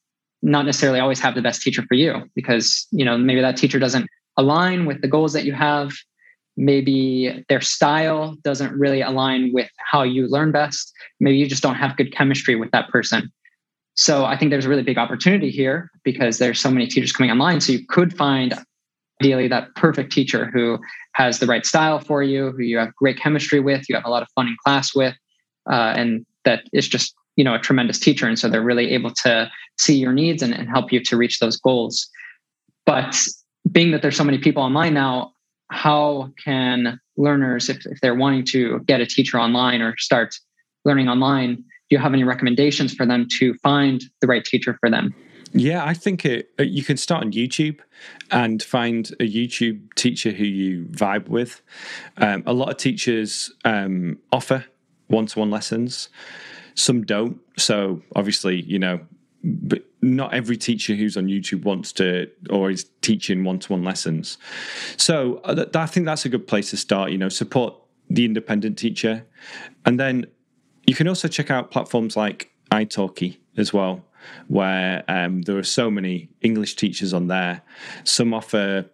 not 0.42 0.66
necessarily 0.66 1.00
always 1.00 1.20
have 1.20 1.34
the 1.34 1.42
best 1.42 1.62
teacher 1.62 1.82
for 1.88 1.94
you 1.94 2.22
because 2.34 2.86
you 2.90 3.04
know 3.04 3.16
maybe 3.16 3.40
that 3.40 3.56
teacher 3.56 3.78
doesn't 3.78 4.06
align 4.36 4.84
with 4.84 5.00
the 5.00 5.08
goals 5.08 5.32
that 5.32 5.44
you 5.44 5.52
have 5.52 5.92
maybe 6.56 7.44
their 7.48 7.60
style 7.60 8.36
doesn't 8.42 8.72
really 8.72 9.00
align 9.00 9.50
with 9.52 9.68
how 9.78 10.02
you 10.02 10.28
learn 10.28 10.52
best. 10.52 10.92
Maybe 11.20 11.36
you 11.36 11.48
just 11.48 11.62
don't 11.62 11.74
have 11.74 11.96
good 11.96 12.12
chemistry 12.12 12.54
with 12.56 12.70
that 12.70 12.88
person. 12.88 13.32
So 13.94 14.24
I 14.24 14.36
think 14.36 14.50
there's 14.50 14.66
a 14.66 14.68
really 14.68 14.82
big 14.82 14.98
opportunity 14.98 15.50
here 15.50 15.90
because 16.02 16.38
there's 16.38 16.60
so 16.60 16.70
many 16.70 16.86
teachers 16.86 17.12
coming 17.12 17.30
online. 17.30 17.60
So 17.60 17.72
you 17.72 17.86
could 17.86 18.16
find 18.16 18.54
ideally 19.22 19.48
that 19.48 19.74
perfect 19.76 20.12
teacher 20.12 20.50
who 20.52 20.78
has 21.12 21.38
the 21.38 21.46
right 21.46 21.64
style 21.64 22.00
for 22.00 22.22
you, 22.22 22.50
who 22.52 22.62
you 22.62 22.78
have 22.78 22.94
great 22.96 23.18
chemistry 23.18 23.60
with, 23.60 23.88
you 23.88 23.94
have 23.94 24.04
a 24.04 24.10
lot 24.10 24.22
of 24.22 24.28
fun 24.34 24.48
in 24.48 24.56
class 24.64 24.94
with, 24.94 25.14
uh, 25.70 25.94
and 25.96 26.26
that 26.44 26.64
is 26.72 26.88
just 26.88 27.14
you 27.36 27.44
know 27.44 27.54
a 27.54 27.58
tremendous 27.58 27.98
teacher. 27.98 28.26
And 28.26 28.38
so 28.38 28.48
they're 28.48 28.62
really 28.62 28.90
able 28.90 29.10
to 29.22 29.50
see 29.78 29.96
your 29.96 30.12
needs 30.12 30.42
and, 30.42 30.52
and 30.52 30.68
help 30.68 30.92
you 30.92 31.02
to 31.04 31.16
reach 31.16 31.38
those 31.38 31.56
goals. 31.56 32.08
But 32.86 33.16
being 33.70 33.92
that 33.92 34.02
there's 34.02 34.16
so 34.16 34.24
many 34.24 34.38
people 34.38 34.62
online 34.62 34.94
now, 34.94 35.32
how 35.70 36.32
can 36.42 37.00
learners, 37.16 37.68
if, 37.68 37.86
if 37.86 38.00
they're 38.00 38.14
wanting 38.14 38.44
to 38.44 38.80
get 38.80 39.00
a 39.00 39.06
teacher 39.06 39.38
online 39.38 39.80
or 39.80 39.96
start 39.96 40.34
learning 40.84 41.08
online, 41.08 41.64
do 41.88 41.96
you 41.96 41.98
have 41.98 42.14
any 42.14 42.24
recommendations 42.24 42.94
for 42.94 43.06
them 43.06 43.26
to 43.38 43.54
find 43.54 44.02
the 44.20 44.26
right 44.26 44.44
teacher 44.44 44.76
for 44.80 44.90
them? 44.90 45.14
Yeah, 45.52 45.84
I 45.84 45.94
think 45.94 46.24
it, 46.24 46.50
uh, 46.58 46.64
you 46.64 46.82
can 46.82 46.96
start 46.96 47.24
on 47.24 47.30
YouTube 47.30 47.78
and 48.32 48.60
find 48.60 49.08
a 49.20 49.30
YouTube 49.30 49.94
teacher 49.94 50.32
who 50.32 50.44
you 50.44 50.84
vibe 50.86 51.28
with. 51.28 51.62
Um, 52.16 52.42
a 52.44 52.52
lot 52.52 52.70
of 52.70 52.76
teachers 52.76 53.52
um, 53.64 54.18
offer 54.32 54.64
one 55.06 55.26
to 55.26 55.38
one 55.38 55.50
lessons, 55.50 56.08
some 56.74 57.04
don't. 57.04 57.38
So, 57.56 58.02
obviously, 58.16 58.62
you 58.62 58.80
know, 58.80 59.00
but 59.44 59.84
not 60.02 60.34
every 60.34 60.56
teacher 60.56 60.94
who's 60.94 61.16
on 61.16 61.26
YouTube 61.26 61.62
wants 61.62 61.92
to 61.92 62.28
or 62.50 62.70
is 62.70 62.86
teaching 63.00 63.44
one 63.44 63.60
to 63.60 63.72
one 63.72 63.84
lessons. 63.84 64.38
So, 64.96 65.36
uh, 65.44 65.66
I 65.74 65.86
think 65.86 66.06
that's 66.06 66.24
a 66.24 66.28
good 66.28 66.48
place 66.48 66.70
to 66.70 66.76
start. 66.76 67.12
You 67.12 67.18
know, 67.18 67.28
support 67.28 67.74
the 68.10 68.24
independent 68.24 68.76
teacher. 68.76 69.24
And 69.84 70.00
then 70.00 70.26
you 70.86 70.94
can 70.94 71.08
also 71.08 71.28
check 71.28 71.50
out 71.50 71.70
platforms 71.70 72.16
like 72.16 72.50
italki 72.70 73.38
as 73.56 73.72
well 73.72 74.04
where 74.48 75.04
um, 75.08 75.42
there 75.42 75.56
are 75.56 75.62
so 75.62 75.90
many 75.90 76.28
English 76.40 76.76
teachers 76.76 77.12
on 77.12 77.28
there. 77.28 77.62
Some 78.04 78.34
offer 78.34 78.86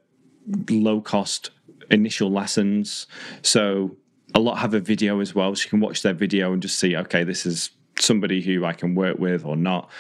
low 0.68 1.01
cost 1.01 1.51
initial 1.91 2.30
lessons. 2.30 3.07
So 3.43 3.97
a 4.34 4.41
lot 4.41 4.59
have 4.59 4.74
a 4.74 4.80
video 4.80 5.20
as 5.20 5.34
well. 5.34 5.55
So 5.55 5.64
you 5.64 5.70
can 5.70 5.80
watch 5.80 6.03
their 6.03 6.14
video 6.14 6.53
and 6.53 6.62
just 6.62 6.78
see, 6.78 6.97
okay, 6.97 7.24
this 7.24 7.47
is 7.47 7.70
somebody 7.99 8.41
who 8.41 8.64
I 8.64 8.72
can 8.72 8.95
work 8.95 9.18
with 9.18 9.45
or 9.45 9.57
not. 9.57 9.91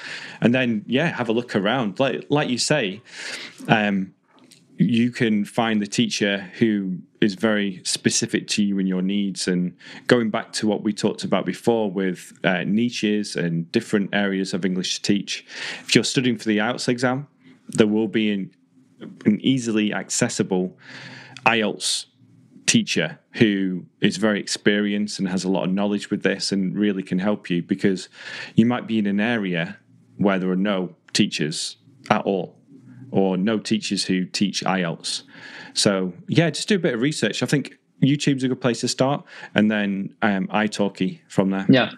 And 0.40 0.54
then, 0.54 0.84
yeah, 0.86 1.06
have 1.08 1.28
a 1.28 1.32
look 1.32 1.54
around. 1.54 2.00
Like, 2.00 2.26
like 2.28 2.48
you 2.48 2.58
say, 2.58 3.02
um, 3.68 4.14
you 4.76 5.10
can 5.10 5.44
find 5.44 5.82
the 5.82 5.86
teacher 5.86 6.50
who 6.58 6.98
is 7.20 7.34
very 7.34 7.82
specific 7.84 8.48
to 8.48 8.62
you 8.62 8.78
and 8.78 8.88
your 8.88 9.02
needs. 9.02 9.46
And 9.46 9.76
going 10.06 10.30
back 10.30 10.52
to 10.54 10.66
what 10.66 10.82
we 10.82 10.92
talked 10.92 11.22
about 11.22 11.44
before 11.44 11.90
with 11.90 12.32
uh, 12.44 12.64
niches 12.64 13.36
and 13.36 13.70
different 13.72 14.10
areas 14.12 14.54
of 14.54 14.64
English 14.64 14.96
to 14.96 15.02
teach, 15.02 15.44
if 15.82 15.94
you're 15.94 16.04
studying 16.04 16.38
for 16.38 16.44
the 16.44 16.58
IELTS 16.58 16.88
exam, 16.88 17.26
there 17.68 17.86
will 17.86 18.08
be 18.08 18.32
an, 18.32 18.50
an 19.26 19.38
easily 19.42 19.92
accessible 19.92 20.76
IELTS 21.44 22.06
teacher 22.66 23.18
who 23.32 23.84
is 24.00 24.16
very 24.16 24.40
experienced 24.40 25.18
and 25.18 25.28
has 25.28 25.44
a 25.44 25.50
lot 25.50 25.64
of 25.64 25.72
knowledge 25.72 26.10
with 26.10 26.22
this 26.22 26.52
and 26.52 26.78
really 26.78 27.02
can 27.02 27.18
help 27.18 27.50
you 27.50 27.62
because 27.62 28.08
you 28.54 28.64
might 28.64 28.86
be 28.86 28.98
in 28.98 29.06
an 29.06 29.20
area 29.20 29.76
where 30.16 30.38
there 30.38 30.50
are 30.50 30.56
no 30.56 30.94
teachers 31.12 31.76
at 32.10 32.22
all 32.22 32.56
or 33.10 33.36
no 33.36 33.58
teachers 33.58 34.04
who 34.04 34.24
teach 34.24 34.62
IELTS. 34.62 35.22
So 35.74 36.12
yeah, 36.28 36.50
just 36.50 36.68
do 36.68 36.76
a 36.76 36.78
bit 36.78 36.94
of 36.94 37.00
research. 37.00 37.42
I 37.42 37.46
think 37.46 37.78
YouTube's 38.02 38.42
a 38.44 38.48
good 38.48 38.60
place 38.60 38.80
to 38.80 38.88
start, 38.88 39.24
and 39.54 39.70
then 39.70 40.14
um, 40.22 40.46
italki 40.48 41.20
from 41.28 41.50
there. 41.50 41.66
Yeah, 41.68 41.92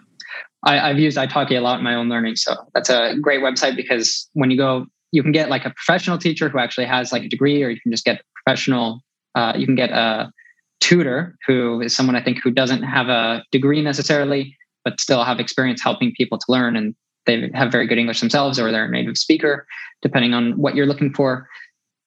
I, 0.63 0.89
have 0.89 0.99
used 0.99 1.17
italki 1.17 1.57
a 1.57 1.61
lot 1.61 1.79
in 1.79 1.83
my 1.83 1.95
own 1.95 2.09
learning, 2.09 2.35
so 2.35 2.55
that's 2.73 2.89
a 2.89 3.15
great 3.21 3.41
website 3.41 3.75
because 3.75 4.29
when 4.33 4.51
you 4.51 4.57
go, 4.57 4.85
you 5.11 5.23
can 5.23 5.31
get 5.31 5.49
like 5.49 5.65
a 5.65 5.71
professional 5.71 6.17
teacher 6.17 6.49
who 6.49 6.59
actually 6.59 6.85
has 6.85 7.11
like 7.11 7.23
a 7.23 7.29
degree, 7.29 7.63
or 7.63 7.69
you 7.69 7.79
can 7.79 7.91
just 7.91 8.05
get 8.05 8.21
professional. 8.35 9.01
Uh, 9.35 9.53
you 9.55 9.65
can 9.65 9.75
get 9.75 9.91
a 9.91 10.31
tutor 10.79 11.35
who 11.47 11.81
is 11.81 11.95
someone 11.95 12.15
I 12.15 12.21
think 12.21 12.39
who 12.43 12.51
doesn't 12.51 12.83
have 12.83 13.07
a 13.07 13.43
degree 13.51 13.81
necessarily, 13.81 14.55
but 14.83 14.99
still 14.99 15.23
have 15.23 15.39
experience 15.39 15.81
helping 15.81 16.13
people 16.15 16.37
to 16.37 16.45
learn 16.49 16.75
and 16.75 16.93
they 17.25 17.49
have 17.53 17.71
very 17.71 17.87
good 17.87 17.97
English 17.97 18.19
themselves 18.19 18.59
or 18.59 18.71
they're 18.71 18.85
a 18.85 18.91
native 18.91 19.17
speaker, 19.17 19.65
depending 20.01 20.33
on 20.33 20.57
what 20.57 20.75
you're 20.75 20.85
looking 20.85 21.13
for. 21.13 21.47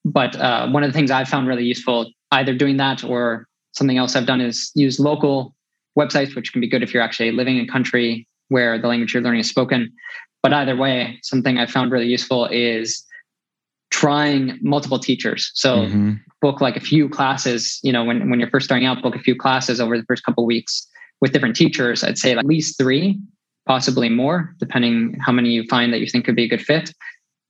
But 0.07 0.37
uh, 0.37 0.69
one 0.69 0.85
of 0.85 0.89
the 0.89 0.97
things 0.97 1.11
I've 1.11 1.29
found 1.29 1.49
really 1.49 1.65
useful, 1.65 2.13
either 2.31 2.55
doing 2.55 2.77
that 2.77 3.03
or 3.03 3.49
something 3.73 3.99
else 3.99 4.15
I've 4.15 4.25
done, 4.27 4.41
is 4.41 4.71
use 4.77 5.01
local 5.01 5.53
websites, 5.99 6.37
which 6.37 6.53
can 6.53 6.61
be 6.61 6.69
good 6.69 6.85
if 6.85 6.95
you're 6.95 7.03
actually 7.03 7.33
living 7.33 7.59
in 7.59 7.65
a 7.65 7.73
country 7.73 8.29
where 8.49 8.81
the 8.81 8.87
language 8.87 9.13
you're 9.13 9.23
learning 9.23 9.41
is 9.41 9.49
spoken. 9.49 9.93
But 10.45 10.53
either 10.53 10.77
way, 10.77 11.19
something 11.23 11.59
I've 11.59 11.71
found 11.71 11.91
really 11.91 12.07
useful 12.07 12.47
is 12.47 13.05
trying 13.91 14.61
multiple 14.63 15.01
teachers. 15.01 15.51
So 15.55 15.79
mm-hmm. 15.79 16.13
book 16.41 16.61
like 16.61 16.77
a 16.77 16.81
few 16.81 17.09
classes, 17.09 17.81
you 17.83 17.93
know, 17.93 18.05
when, 18.05 18.31
when 18.31 18.39
you're 18.39 18.51
first 18.51 18.67
starting 18.67 18.87
out, 18.87 19.03
book 19.03 19.17
a 19.17 19.21
few 19.21 19.35
classes 19.35 19.81
over 19.81 19.99
the 19.99 20.05
first 20.05 20.23
couple 20.23 20.47
weeks 20.47 20.87
with 21.21 21.33
different 21.33 21.57
teachers. 21.57 22.05
I'd 22.05 22.19
say 22.19 22.33
at 22.33 22.45
least 22.45 22.79
three 22.79 23.19
possibly 23.67 24.09
more, 24.09 24.55
depending 24.61 25.19
how 25.21 25.33
many 25.33 25.51
you 25.51 25.65
find 25.65 25.93
that 25.93 25.99
you 25.99 26.07
think 26.07 26.25
could 26.25 26.37
be 26.37 26.45
a 26.45 26.49
good 26.49 26.63
fit. 26.63 26.95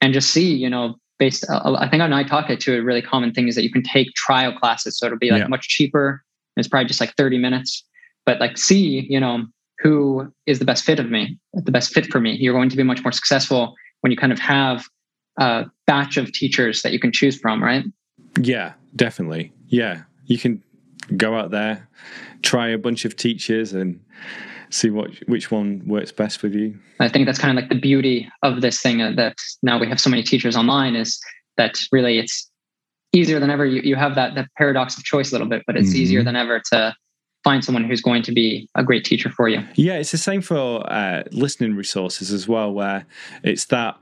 And 0.00 0.14
just 0.14 0.30
see, 0.30 0.54
you 0.54 0.70
know, 0.70 0.96
based, 1.18 1.44
uh, 1.48 1.76
I 1.78 1.88
think 1.88 2.02
on 2.02 2.10
italki 2.10 2.58
to 2.60 2.78
a 2.78 2.82
really 2.82 3.02
common 3.02 3.32
thing 3.32 3.48
is 3.48 3.54
that 3.54 3.62
you 3.62 3.70
can 3.70 3.82
take 3.82 4.12
trial 4.14 4.52
classes. 4.52 4.98
So 4.98 5.06
it'll 5.06 5.18
be 5.18 5.30
like 5.30 5.42
yeah. 5.42 5.48
much 5.48 5.68
cheaper. 5.68 6.22
It's 6.56 6.68
probably 6.68 6.86
just 6.86 7.00
like 7.00 7.14
30 7.16 7.38
minutes, 7.38 7.84
but 8.24 8.40
like 8.40 8.56
see, 8.56 9.06
you 9.08 9.20
know, 9.20 9.46
who 9.78 10.32
is 10.46 10.58
the 10.58 10.64
best 10.64 10.84
fit 10.84 10.98
of 10.98 11.10
me, 11.10 11.38
the 11.52 11.70
best 11.70 11.92
fit 11.92 12.06
for 12.06 12.20
me. 12.20 12.32
You're 12.32 12.54
going 12.54 12.70
to 12.70 12.76
be 12.76 12.82
much 12.82 13.02
more 13.02 13.12
successful 13.12 13.74
when 14.00 14.10
you 14.10 14.16
kind 14.16 14.32
of 14.32 14.38
have 14.38 14.86
a 15.38 15.66
batch 15.86 16.16
of 16.16 16.32
teachers 16.32 16.82
that 16.82 16.92
you 16.92 16.98
can 16.98 17.12
choose 17.12 17.38
from, 17.38 17.62
right? 17.62 17.84
Yeah, 18.40 18.72
definitely. 18.94 19.52
Yeah. 19.68 20.02
You 20.24 20.38
can 20.38 20.62
go 21.16 21.36
out 21.36 21.50
there, 21.50 21.88
try 22.42 22.68
a 22.68 22.78
bunch 22.78 23.04
of 23.04 23.16
teachers 23.16 23.72
and 23.72 24.00
see 24.70 24.90
what 24.90 25.10
which 25.28 25.50
one 25.50 25.82
works 25.86 26.12
best 26.12 26.42
with 26.42 26.54
you. 26.54 26.78
I 27.00 27.08
think 27.08 27.26
that's 27.26 27.38
kind 27.38 27.56
of 27.56 27.62
like 27.62 27.70
the 27.70 27.80
beauty 27.80 28.28
of 28.42 28.60
this 28.60 28.80
thing 28.80 29.02
uh, 29.02 29.12
that 29.16 29.36
now 29.62 29.78
we 29.78 29.88
have 29.88 30.00
so 30.00 30.10
many 30.10 30.22
teachers 30.22 30.56
online 30.56 30.96
is 30.96 31.18
that 31.56 31.78
really 31.92 32.18
it's 32.18 32.50
easier 33.12 33.40
than 33.40 33.50
ever. 33.50 33.64
You, 33.64 33.82
you 33.82 33.96
have 33.96 34.14
that 34.14 34.34
that 34.34 34.48
paradox 34.56 34.96
of 34.96 35.04
choice 35.04 35.30
a 35.30 35.34
little 35.34 35.48
bit, 35.48 35.62
but 35.66 35.76
it's 35.76 35.90
mm-hmm. 35.90 35.98
easier 35.98 36.22
than 36.22 36.36
ever 36.36 36.62
to 36.72 36.94
find 37.46 37.64
someone 37.64 37.84
who's 37.84 38.00
going 38.00 38.24
to 38.24 38.32
be 38.32 38.68
a 38.74 38.82
great 38.82 39.04
teacher 39.04 39.30
for 39.30 39.48
you. 39.48 39.62
Yeah, 39.76 39.98
it's 40.00 40.10
the 40.10 40.18
same 40.18 40.42
for 40.42 40.84
uh, 40.90 41.22
listening 41.30 41.76
resources 41.76 42.32
as 42.32 42.48
well, 42.48 42.72
where 42.72 43.06
it's 43.44 43.66
that 43.66 43.96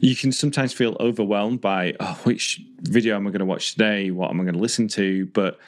you 0.00 0.14
can 0.14 0.32
sometimes 0.32 0.74
feel 0.74 0.98
overwhelmed 1.00 1.62
by, 1.62 1.94
oh, 1.98 2.20
which 2.24 2.60
video 2.82 3.16
am 3.16 3.26
I 3.26 3.30
going 3.30 3.38
to 3.38 3.46
watch 3.46 3.72
today? 3.72 4.10
What 4.10 4.28
am 4.28 4.38
I 4.38 4.44
going 4.44 4.52
to 4.54 4.60
listen 4.60 4.86
to? 4.88 5.24
But 5.32 5.58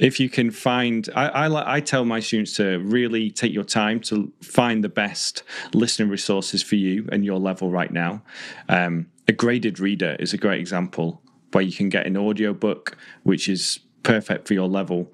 if 0.00 0.18
you 0.18 0.28
can 0.28 0.50
find, 0.50 1.08
I, 1.14 1.28
I, 1.28 1.74
I 1.76 1.80
tell 1.80 2.04
my 2.04 2.18
students 2.18 2.56
to 2.56 2.78
really 2.80 3.30
take 3.30 3.52
your 3.52 3.62
time 3.62 4.00
to 4.00 4.32
find 4.42 4.82
the 4.82 4.88
best 4.88 5.44
listening 5.72 6.08
resources 6.08 6.64
for 6.64 6.74
you 6.74 7.08
and 7.12 7.24
your 7.24 7.38
level 7.38 7.70
right 7.70 7.92
now. 7.92 8.22
Um, 8.68 9.06
a 9.28 9.32
graded 9.32 9.78
reader 9.78 10.16
is 10.18 10.32
a 10.32 10.36
great 10.36 10.58
example 10.58 11.22
where 11.52 11.62
you 11.62 11.72
can 11.72 11.90
get 11.90 12.08
an 12.08 12.16
audio 12.16 12.52
book, 12.52 12.96
which 13.22 13.48
is 13.48 13.78
perfect 14.02 14.48
for 14.48 14.54
your 14.54 14.68
level. 14.68 15.12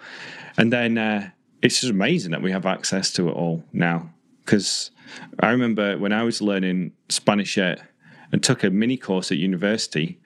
And 0.57 0.73
then 0.73 0.97
uh, 0.97 1.31
it's 1.63 1.81
just 1.81 1.91
amazing 1.91 2.31
that 2.33 2.43
we 2.43 2.53
have 2.53 2.67
access 2.67 3.13
to 3.13 3.29
it 3.29 3.33
all 3.33 3.65
now. 3.73 4.11
Because 4.45 4.91
I 5.41 5.51
remember 5.51 5.99
when 5.99 6.13
I 6.13 6.23
was 6.23 6.41
learning 6.41 6.93
Spanish 7.09 7.57
and 7.59 8.43
took 8.43 8.65
a 8.65 8.71
mini 8.71 8.97
course 8.97 9.31
at 9.31 9.39
university, 9.39 10.21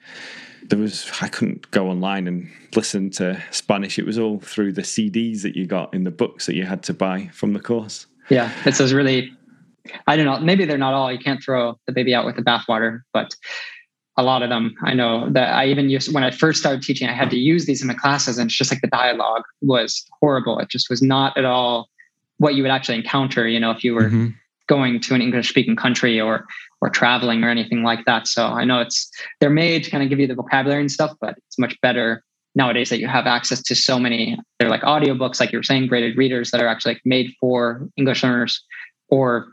there 0.69 0.79
was 0.79 1.11
I 1.21 1.27
couldn't 1.27 1.69
go 1.71 1.89
online 1.89 2.27
and 2.27 2.49
listen 2.75 3.09
to 3.11 3.41
Spanish. 3.51 3.99
It 3.99 4.05
was 4.05 4.17
all 4.17 4.39
through 4.39 4.73
the 4.73 4.81
CDs 4.81 5.41
that 5.41 5.55
you 5.55 5.65
got 5.65 5.93
in 5.93 6.03
the 6.03 6.11
books 6.11 6.45
that 6.45 6.55
you 6.55 6.65
had 6.65 6.83
to 6.83 6.93
buy 6.93 7.29
from 7.33 7.53
the 7.53 7.59
course. 7.59 8.07
Yeah, 8.29 8.51
it's 8.65 8.77
those 8.77 8.93
really. 8.93 9.31
I 10.07 10.15
don't 10.15 10.25
know. 10.25 10.39
Maybe 10.39 10.63
they're 10.63 10.77
not 10.77 10.93
all. 10.93 11.11
You 11.11 11.19
can't 11.19 11.43
throw 11.43 11.77
the 11.87 11.91
baby 11.91 12.15
out 12.15 12.25
with 12.25 12.37
the 12.37 12.41
bathwater, 12.41 13.01
but 13.11 13.35
a 14.17 14.23
lot 14.23 14.43
of 14.43 14.49
them. 14.49 14.75
I 14.83 14.93
know 14.93 15.29
that 15.31 15.53
I 15.53 15.67
even 15.67 15.89
used 15.89 16.13
when 16.13 16.23
I 16.23 16.31
first 16.31 16.59
started 16.59 16.83
teaching, 16.83 17.09
I 17.09 17.13
had 17.13 17.29
to 17.31 17.37
use 17.37 17.65
these 17.65 17.81
in 17.81 17.87
my 17.87 17.93
classes, 17.93 18.37
and 18.37 18.47
it's 18.47 18.57
just 18.57 18.71
like 18.71 18.81
the 18.81 18.87
dialogue 18.87 19.43
was 19.61 20.05
horrible. 20.19 20.59
It 20.59 20.69
just 20.69 20.89
was 20.89 21.01
not 21.01 21.37
at 21.37 21.45
all 21.45 21.89
what 22.37 22.55
you 22.55 22.63
would 22.63 22.71
actually 22.71 22.97
encounter. 22.97 23.47
You 23.47 23.59
know, 23.59 23.71
if 23.71 23.83
you 23.83 23.95
were 23.95 24.03
mm-hmm. 24.03 24.27
going 24.67 24.99
to 25.01 25.15
an 25.15 25.21
English 25.21 25.49
speaking 25.49 25.75
country 25.75 26.21
or 26.21 26.45
or 26.81 26.89
traveling 26.89 27.43
or 27.43 27.49
anything 27.49 27.81
like 27.81 28.03
that. 28.05 28.27
So 28.27 28.45
I 28.47 28.65
know 28.65 28.81
it's 28.81 29.09
they're 29.39 29.49
made 29.49 29.85
to 29.85 29.89
kind 29.89 30.03
of 30.03 30.09
give 30.09 30.19
you 30.19 30.27
the 30.27 30.35
vocabulary 30.35 30.81
and 30.81 30.91
stuff, 30.91 31.15
but 31.21 31.37
it's 31.47 31.57
much 31.57 31.79
better 31.81 32.23
nowadays 32.55 32.89
that 32.89 32.99
you 32.99 33.07
have 33.07 33.25
access 33.25 33.63
to 33.63 33.75
so 33.75 33.97
many. 33.97 34.37
They're 34.59 34.69
like 34.69 34.81
audiobooks, 34.81 35.39
like 35.39 35.51
you 35.51 35.59
were 35.59 35.63
saying, 35.63 35.87
graded 35.87 36.17
readers 36.17 36.51
that 36.51 36.61
are 36.61 36.67
actually 36.67 36.95
like 36.95 37.01
made 37.05 37.33
for 37.39 37.87
English 37.97 38.21
learners, 38.21 38.63
or 39.07 39.47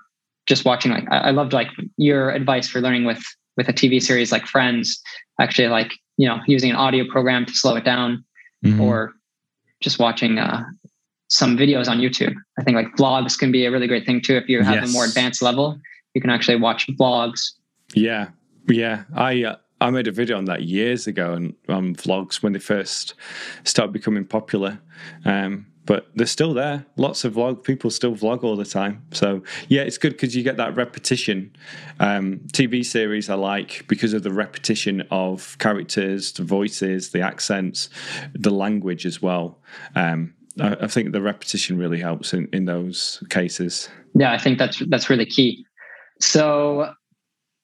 just 0.46 0.64
watching. 0.64 0.92
Like 0.92 1.08
I 1.10 1.30
loved 1.30 1.52
like 1.52 1.68
your 1.96 2.30
advice 2.30 2.68
for 2.68 2.80
learning 2.80 3.04
with 3.04 3.22
with 3.60 3.68
a 3.68 3.74
TV 3.74 4.02
series 4.02 4.32
like 4.32 4.46
Friends, 4.46 4.98
actually 5.38 5.68
like, 5.68 5.92
you 6.16 6.26
know, 6.26 6.38
using 6.46 6.70
an 6.70 6.76
audio 6.76 7.04
program 7.06 7.44
to 7.44 7.52
slow 7.52 7.76
it 7.76 7.84
down 7.84 8.24
mm-hmm. 8.64 8.80
or 8.80 9.12
just 9.80 9.98
watching 9.98 10.38
uh, 10.38 10.64
some 11.28 11.58
videos 11.58 11.86
on 11.86 11.98
YouTube. 11.98 12.34
I 12.58 12.62
think 12.62 12.74
like 12.74 12.96
vlogs 12.96 13.38
can 13.38 13.52
be 13.52 13.66
a 13.66 13.70
really 13.70 13.86
great 13.86 14.06
thing 14.06 14.22
too. 14.22 14.38
If 14.38 14.48
you 14.48 14.62
have 14.62 14.76
yes. 14.76 14.88
a 14.88 14.92
more 14.94 15.04
advanced 15.04 15.42
level, 15.42 15.78
you 16.14 16.22
can 16.22 16.30
actually 16.30 16.56
watch 16.56 16.86
vlogs. 16.98 17.50
Yeah, 17.94 18.30
yeah. 18.66 19.04
I 19.14 19.44
uh, 19.44 19.56
I 19.82 19.90
made 19.90 20.08
a 20.08 20.12
video 20.12 20.38
on 20.38 20.46
that 20.46 20.62
years 20.62 21.06
ago 21.06 21.34
on, 21.34 21.54
on 21.68 21.94
vlogs 21.96 22.42
when 22.42 22.54
they 22.54 22.58
first 22.58 23.12
started 23.64 23.92
becoming 23.92 24.24
popular. 24.24 24.80
Um, 25.26 25.66
but 25.90 26.06
they're 26.14 26.24
still 26.24 26.54
there. 26.54 26.86
Lots 26.94 27.24
of 27.24 27.34
vlog 27.34 27.64
people 27.64 27.90
still 27.90 28.14
vlog 28.14 28.44
all 28.44 28.54
the 28.54 28.64
time. 28.64 29.04
So 29.10 29.42
yeah, 29.66 29.80
it's 29.80 29.98
good 29.98 30.12
because 30.12 30.36
you 30.36 30.44
get 30.44 30.56
that 30.56 30.76
repetition. 30.76 31.50
Um, 31.98 32.38
TV 32.52 32.84
series 32.84 33.28
I 33.28 33.34
like 33.34 33.88
because 33.88 34.12
of 34.12 34.22
the 34.22 34.30
repetition 34.30 35.02
of 35.10 35.58
characters, 35.58 36.30
the 36.30 36.44
voices, 36.44 37.10
the 37.10 37.22
accents, 37.22 37.88
the 38.34 38.52
language 38.52 39.04
as 39.04 39.20
well. 39.20 39.58
Um, 39.96 40.32
I, 40.60 40.76
I, 40.82 40.86
think 40.86 41.10
the 41.10 41.20
repetition 41.20 41.76
really 41.76 41.98
helps 41.98 42.32
in, 42.34 42.48
in 42.52 42.66
those 42.66 43.20
cases. 43.28 43.88
Yeah, 44.14 44.32
I 44.32 44.38
think 44.38 44.60
that's 44.60 44.80
that's 44.90 45.10
really 45.10 45.26
key. 45.26 45.66
So 46.20 46.94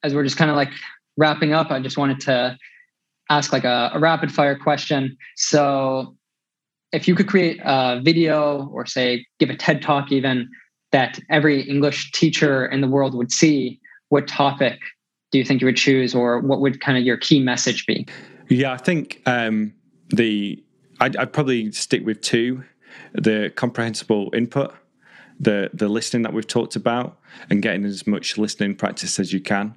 as 0.02 0.16
we're 0.16 0.24
just 0.24 0.36
kind 0.36 0.50
of 0.50 0.56
like 0.56 0.72
wrapping 1.16 1.52
up, 1.52 1.70
I 1.70 1.78
just 1.78 1.96
wanted 1.96 2.18
to 2.22 2.58
ask 3.30 3.52
like 3.52 3.62
a, 3.62 3.92
a 3.94 4.00
rapid 4.00 4.32
fire 4.32 4.58
question. 4.58 5.16
So 5.36 6.16
if 6.92 7.08
you 7.08 7.14
could 7.14 7.28
create 7.28 7.60
a 7.64 8.00
video 8.02 8.68
or 8.72 8.86
say 8.86 9.26
give 9.38 9.50
a 9.50 9.56
TED 9.56 9.82
talk 9.82 10.12
even 10.12 10.48
that 10.92 11.18
every 11.30 11.62
English 11.62 12.12
teacher 12.12 12.66
in 12.66 12.80
the 12.80 12.88
world 12.88 13.14
would 13.14 13.32
see, 13.32 13.80
what 14.08 14.28
topic 14.28 14.78
do 15.32 15.38
you 15.38 15.44
think 15.44 15.60
you 15.60 15.66
would 15.66 15.76
choose 15.76 16.14
or 16.14 16.40
what 16.40 16.60
would 16.60 16.80
kind 16.80 16.96
of 16.96 17.04
your 17.04 17.16
key 17.16 17.40
message 17.40 17.84
be? 17.86 18.06
Yeah, 18.48 18.72
I 18.72 18.76
think 18.76 19.20
um, 19.26 19.74
the 20.10 20.62
I'd, 21.00 21.16
I'd 21.16 21.32
probably 21.32 21.72
stick 21.72 22.06
with 22.06 22.20
two: 22.20 22.62
the 23.12 23.52
comprehensible 23.56 24.30
input 24.32 24.72
the 25.38 25.70
the 25.72 25.88
listening 25.88 26.22
that 26.22 26.32
we've 26.32 26.46
talked 26.46 26.76
about 26.76 27.18
and 27.50 27.62
getting 27.62 27.84
as 27.84 28.06
much 28.06 28.38
listening 28.38 28.74
practice 28.74 29.18
as 29.18 29.32
you 29.32 29.40
can. 29.40 29.76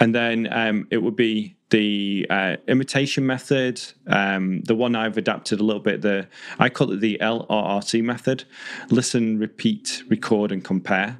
And 0.00 0.14
then 0.14 0.48
um, 0.52 0.86
it 0.90 0.98
would 0.98 1.16
be 1.16 1.56
the 1.70 2.26
uh, 2.28 2.56
imitation 2.68 3.24
method 3.24 3.80
um, 4.06 4.60
the 4.64 4.74
one 4.74 4.94
i've 4.94 5.16
adapted 5.16 5.58
a 5.58 5.64
little 5.64 5.80
bit 5.80 6.02
the 6.02 6.28
i 6.58 6.68
call 6.68 6.92
it 6.92 7.00
the 7.00 7.16
LRRC 7.20 8.02
method. 8.02 8.44
Listen 8.90 9.38
repeat 9.38 10.02
record 10.08 10.52
and 10.52 10.62
compare. 10.62 11.18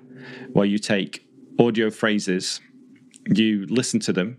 Where 0.53 0.67
you 0.67 0.79
take 0.79 1.27
audio 1.59 1.91
phrases 1.91 2.61
you 3.27 3.67
listen 3.67 4.01
to 4.01 4.13
them 4.13 4.39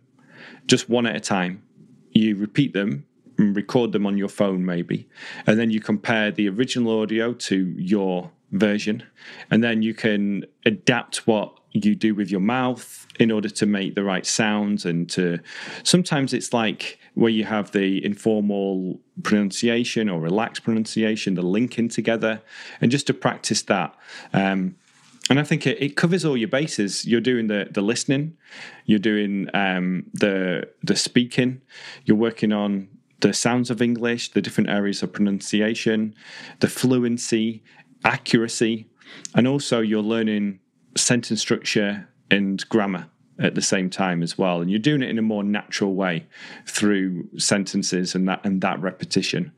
just 0.67 0.89
one 0.89 1.05
at 1.05 1.15
a 1.15 1.19
time. 1.19 1.63
You 2.11 2.35
repeat 2.35 2.73
them 2.73 3.05
and 3.37 3.55
record 3.55 3.91
them 3.91 4.05
on 4.05 4.17
your 4.17 4.29
phone 4.29 4.65
maybe. 4.65 5.07
And 5.47 5.59
then 5.59 5.71
you 5.71 5.79
compare 5.79 6.31
the 6.31 6.47
original 6.49 7.01
audio 7.01 7.33
to 7.33 7.75
your 7.77 8.31
version. 8.53 9.03
And 9.51 9.63
then 9.63 9.81
you 9.81 9.93
can 9.93 10.45
adapt 10.65 11.27
what 11.27 11.59
you 11.71 11.95
do 11.95 12.15
with 12.15 12.29
your 12.31 12.39
mouth 12.39 13.07
in 13.19 13.31
order 13.31 13.49
to 13.49 13.65
make 13.65 13.95
the 13.95 14.03
right 14.03 14.25
sounds 14.25 14.85
and 14.85 15.09
to 15.09 15.39
sometimes 15.81 16.33
it's 16.33 16.53
like 16.53 16.99
where 17.15 17.31
you 17.31 17.43
have 17.43 17.71
the 17.71 18.03
informal 18.05 18.99
pronunciation 19.23 20.07
or 20.07 20.19
relaxed 20.19 20.63
pronunciation 20.63 21.33
the 21.33 21.41
linking 21.41 21.89
together 21.89 22.41
and 22.79 22.91
just 22.91 23.07
to 23.07 23.13
practice 23.13 23.63
that 23.63 23.95
um, 24.33 24.75
and 25.29 25.39
I 25.39 25.43
think 25.43 25.65
it, 25.65 25.81
it, 25.81 25.95
covers 25.95 26.25
all 26.25 26.35
your 26.35 26.49
bases. 26.49 27.05
You're 27.05 27.21
doing 27.21 27.47
the 27.47 27.69
the 27.71 27.81
listening, 27.81 28.35
you're 28.85 28.99
doing 28.99 29.49
um, 29.53 30.05
the 30.13 30.67
the 30.83 30.97
speaking, 30.97 31.61
you're 32.03 32.17
working 32.17 32.51
on 32.51 32.89
the 33.21 33.33
sounds 33.33 33.71
of 33.71 33.81
English, 33.81 34.31
the 34.31 34.41
different 34.41 34.69
areas 34.69 35.01
of 35.01 35.13
pronunciation, 35.13 36.13
the 36.59 36.67
fluency, 36.67 37.63
accuracy, 38.03 38.87
and 39.35 39.47
also 39.47 39.79
you're 39.79 40.01
learning 40.01 40.59
sentence 40.95 41.41
structure 41.41 42.07
and 42.29 42.67
grammar 42.69 43.07
at 43.39 43.55
the 43.55 43.61
same 43.61 43.89
time 43.89 44.21
as 44.21 44.37
well. 44.37 44.61
And 44.61 44.69
you're 44.69 44.79
doing 44.79 45.01
it 45.01 45.09
in 45.09 45.17
a 45.17 45.23
more 45.23 45.43
natural 45.43 45.95
way 45.95 46.25
through 46.67 47.27
sentences 47.37 48.13
and 48.13 48.27
that 48.27 48.45
and 48.45 48.61
that 48.61 48.79
repetition. 48.81 49.51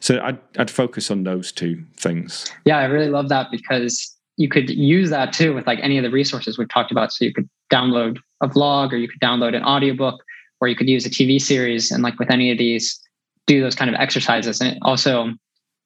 So 0.00 0.20
i'd, 0.20 0.38
I'd 0.58 0.70
focus 0.70 1.10
on 1.10 1.24
those 1.24 1.52
two 1.52 1.84
things. 1.96 2.50
Yeah 2.64 2.78
i 2.78 2.84
really 2.84 3.10
love 3.10 3.28
that 3.28 3.48
because 3.50 4.16
you 4.36 4.48
could 4.48 4.70
use 4.70 5.10
that 5.10 5.34
too 5.34 5.54
with 5.54 5.66
like 5.66 5.78
any 5.82 5.98
of 5.98 6.02
the 6.02 6.10
resources 6.10 6.56
we've 6.56 6.68
talked 6.68 6.90
about. 6.90 7.12
So 7.12 7.26
you 7.26 7.34
could 7.34 7.48
download 7.70 8.18
a 8.40 8.48
vlog 8.48 8.92
or 8.92 8.96
you 8.96 9.06
could 9.06 9.20
download 9.20 9.54
an 9.54 9.64
audiobook 9.64 10.22
or 10.60 10.68
you 10.68 10.76
could 10.76 10.88
use 10.88 11.04
a 11.04 11.10
tv 11.10 11.40
series 11.40 11.90
and 11.90 12.02
like 12.02 12.18
with 12.18 12.30
any 12.30 12.50
of 12.50 12.58
these 12.58 12.98
do 13.46 13.60
those 13.60 13.74
kind 13.74 13.90
of 13.90 13.96
exercises. 14.00 14.60
And 14.60 14.78
also 14.82 15.34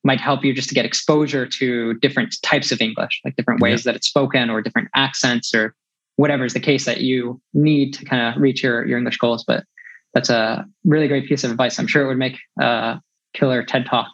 might 0.05 0.21
help 0.21 0.45
you 0.45 0.53
just 0.53 0.69
to 0.69 0.75
get 0.75 0.85
exposure 0.85 1.47
to 1.47 1.95
different 1.95 2.37
types 2.43 2.71
of 2.71 2.81
English, 2.81 3.21
like 3.25 3.35
different 3.37 3.61
ways 3.61 3.85
yeah. 3.85 3.93
that 3.93 3.97
it's 3.97 4.07
spoken 4.07 4.51
or 4.51 4.61
different 4.61 4.89
accents 4.95 5.55
or 5.55 5.75
whatever 6.17 6.45
is 6.45 6.53
the 6.53 6.61
case 6.61 6.85
that 6.85 7.01
you 7.01 7.41
need 7.55 7.95
to 7.95 8.05
kind 8.05 8.23
of 8.23 8.41
reach 8.41 8.63
your, 8.63 8.87
your 8.87 8.99
English 8.99 9.17
goals. 9.17 9.45
But 9.45 9.65
that's 10.13 10.31
a 10.31 10.65
really 10.85 11.09
great 11.09 11.27
piece 11.27 11.43
of 11.43 11.51
advice. 11.51 11.79
I'm 11.79 11.87
sure 11.87 12.03
it 12.03 12.07
would 12.07 12.19
make 12.19 12.39
a 12.61 13.01
killer 13.33 13.65
TED 13.65 13.87
talk. 13.87 14.13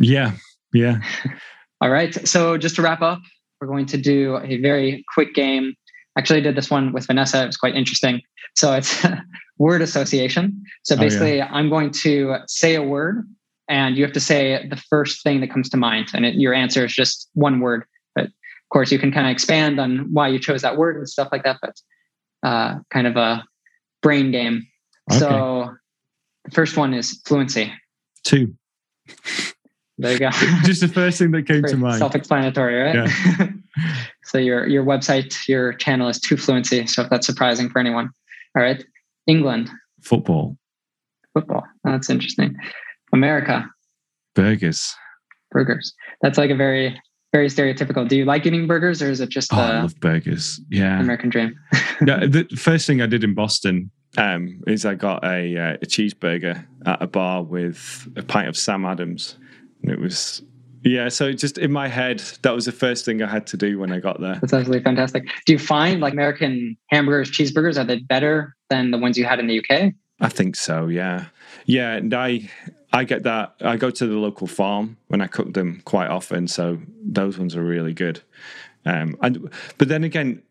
Yeah. 0.00 0.32
Yeah. 0.72 1.00
All 1.80 1.90
right. 1.90 2.26
So 2.26 2.56
just 2.56 2.76
to 2.76 2.82
wrap 2.82 3.02
up, 3.02 3.20
we're 3.60 3.66
going 3.66 3.86
to 3.86 3.98
do 3.98 4.36
a 4.36 4.60
very 4.60 5.04
quick 5.12 5.34
game. 5.34 5.74
Actually, 6.16 6.40
I 6.40 6.42
did 6.42 6.56
this 6.56 6.70
one 6.70 6.92
with 6.92 7.06
Vanessa. 7.06 7.42
It 7.42 7.46
was 7.46 7.56
quite 7.56 7.74
interesting. 7.74 8.22
So 8.54 8.72
it's 8.72 9.04
word 9.58 9.82
association. 9.82 10.62
So 10.84 10.96
basically, 10.96 11.34
oh, 11.34 11.44
yeah. 11.44 11.48
I'm 11.52 11.68
going 11.68 11.90
to 12.02 12.38
say 12.46 12.74
a 12.74 12.82
word 12.82 13.28
and 13.68 13.96
you 13.96 14.04
have 14.04 14.12
to 14.12 14.20
say 14.20 14.66
the 14.68 14.76
first 14.76 15.22
thing 15.22 15.40
that 15.40 15.50
comes 15.50 15.68
to 15.70 15.76
mind 15.76 16.08
and 16.14 16.24
it, 16.24 16.34
your 16.34 16.54
answer 16.54 16.84
is 16.84 16.94
just 16.94 17.28
one 17.34 17.60
word 17.60 17.84
but 18.14 18.24
of 18.24 18.68
course 18.72 18.92
you 18.92 18.98
can 18.98 19.12
kind 19.12 19.26
of 19.26 19.30
expand 19.30 19.78
on 19.80 20.12
why 20.12 20.28
you 20.28 20.38
chose 20.38 20.62
that 20.62 20.76
word 20.76 20.96
and 20.96 21.08
stuff 21.08 21.28
like 21.32 21.44
that 21.44 21.58
but 21.60 21.74
uh, 22.42 22.78
kind 22.90 23.06
of 23.06 23.16
a 23.16 23.44
brain 24.02 24.30
game. 24.30 24.66
Okay. 25.10 25.18
so 25.18 25.74
the 26.44 26.50
first 26.52 26.76
one 26.76 26.94
is 26.94 27.20
fluency. 27.26 27.72
Two. 28.24 28.54
There 29.98 30.12
you 30.12 30.18
go. 30.18 30.28
Just 30.64 30.82
the 30.82 30.88
first 30.88 31.16
thing 31.16 31.30
that 31.30 31.46
came 31.46 31.62
to 31.62 31.74
mind. 31.78 31.96
self-explanatory 31.96 32.74
right? 32.74 33.08
Yeah. 33.38 33.48
so 34.24 34.36
your 34.36 34.66
your 34.66 34.84
website 34.84 35.34
your 35.48 35.72
channel 35.72 36.06
is 36.10 36.20
To 36.20 36.36
Fluency 36.36 36.86
so 36.86 37.00
if 37.00 37.08
that's 37.08 37.26
surprising 37.26 37.70
for 37.70 37.78
anyone. 37.78 38.10
All 38.54 38.62
right 38.62 38.84
england. 39.26 39.70
Football. 40.02 40.58
Football. 41.32 41.64
That's 41.82 42.10
interesting 42.10 42.54
America. 43.12 43.68
Burgers. 44.34 44.94
Burgers. 45.50 45.94
That's 46.22 46.38
like 46.38 46.50
a 46.50 46.54
very, 46.54 47.00
very 47.32 47.48
stereotypical. 47.48 48.08
Do 48.08 48.16
you 48.16 48.24
like 48.24 48.46
eating 48.46 48.66
burgers 48.66 49.02
or 49.02 49.10
is 49.10 49.20
it 49.20 49.28
just 49.28 49.52
oh, 49.52 49.58
I 49.58 49.80
love 49.80 49.98
burgers. 50.00 50.60
Yeah. 50.70 51.00
American 51.00 51.30
dream. 51.30 51.58
yeah, 52.06 52.26
the 52.26 52.46
first 52.56 52.86
thing 52.86 53.00
I 53.00 53.06
did 53.06 53.24
in 53.24 53.34
Boston 53.34 53.90
um, 54.18 54.62
is 54.66 54.84
I 54.84 54.94
got 54.94 55.24
a, 55.24 55.56
uh, 55.56 55.74
a 55.74 55.86
cheeseburger 55.86 56.66
at 56.84 57.02
a 57.02 57.06
bar 57.06 57.42
with 57.42 58.08
a 58.16 58.22
pint 58.22 58.48
of 58.48 58.56
Sam 58.56 58.84
Adams. 58.84 59.36
And 59.82 59.92
it 59.92 60.00
was 60.00 60.42
yeah, 60.86 61.08
so 61.08 61.32
just 61.32 61.58
in 61.58 61.72
my 61.72 61.88
head, 61.88 62.20
that 62.42 62.54
was 62.54 62.66
the 62.66 62.72
first 62.72 63.04
thing 63.04 63.20
I 63.20 63.26
had 63.28 63.44
to 63.48 63.56
do 63.56 63.80
when 63.80 63.90
I 63.90 63.98
got 63.98 64.20
there. 64.20 64.38
That's 64.40 64.52
absolutely 64.52 64.84
fantastic. 64.84 65.28
Do 65.44 65.52
you 65.52 65.58
find 65.58 66.00
like 66.00 66.12
American 66.12 66.76
hamburgers, 66.90 67.28
cheeseburgers, 67.30 67.76
are 67.76 67.84
they 67.84 67.98
better 67.98 68.54
than 68.70 68.92
the 68.92 68.98
ones 68.98 69.18
you 69.18 69.24
had 69.24 69.40
in 69.40 69.48
the 69.48 69.58
UK? 69.58 69.94
I 70.20 70.28
think 70.28 70.54
so. 70.54 70.86
Yeah, 70.86 71.26
yeah, 71.64 71.94
and 71.94 72.14
I 72.14 72.48
I 72.92 73.04
get 73.04 73.24
that. 73.24 73.54
I 73.60 73.76
go 73.76 73.90
to 73.90 74.06
the 74.06 74.16
local 74.16 74.46
farm 74.46 74.96
when 75.08 75.20
I 75.20 75.26
cook 75.26 75.54
them 75.54 75.82
quite 75.84 76.08
often, 76.08 76.48
so 76.48 76.78
those 77.02 77.38
ones 77.38 77.56
are 77.56 77.62
really 77.62 77.92
good. 77.92 78.22
Um, 78.84 79.16
and 79.22 79.50
but 79.78 79.88
then 79.88 80.04
again, 80.04 80.42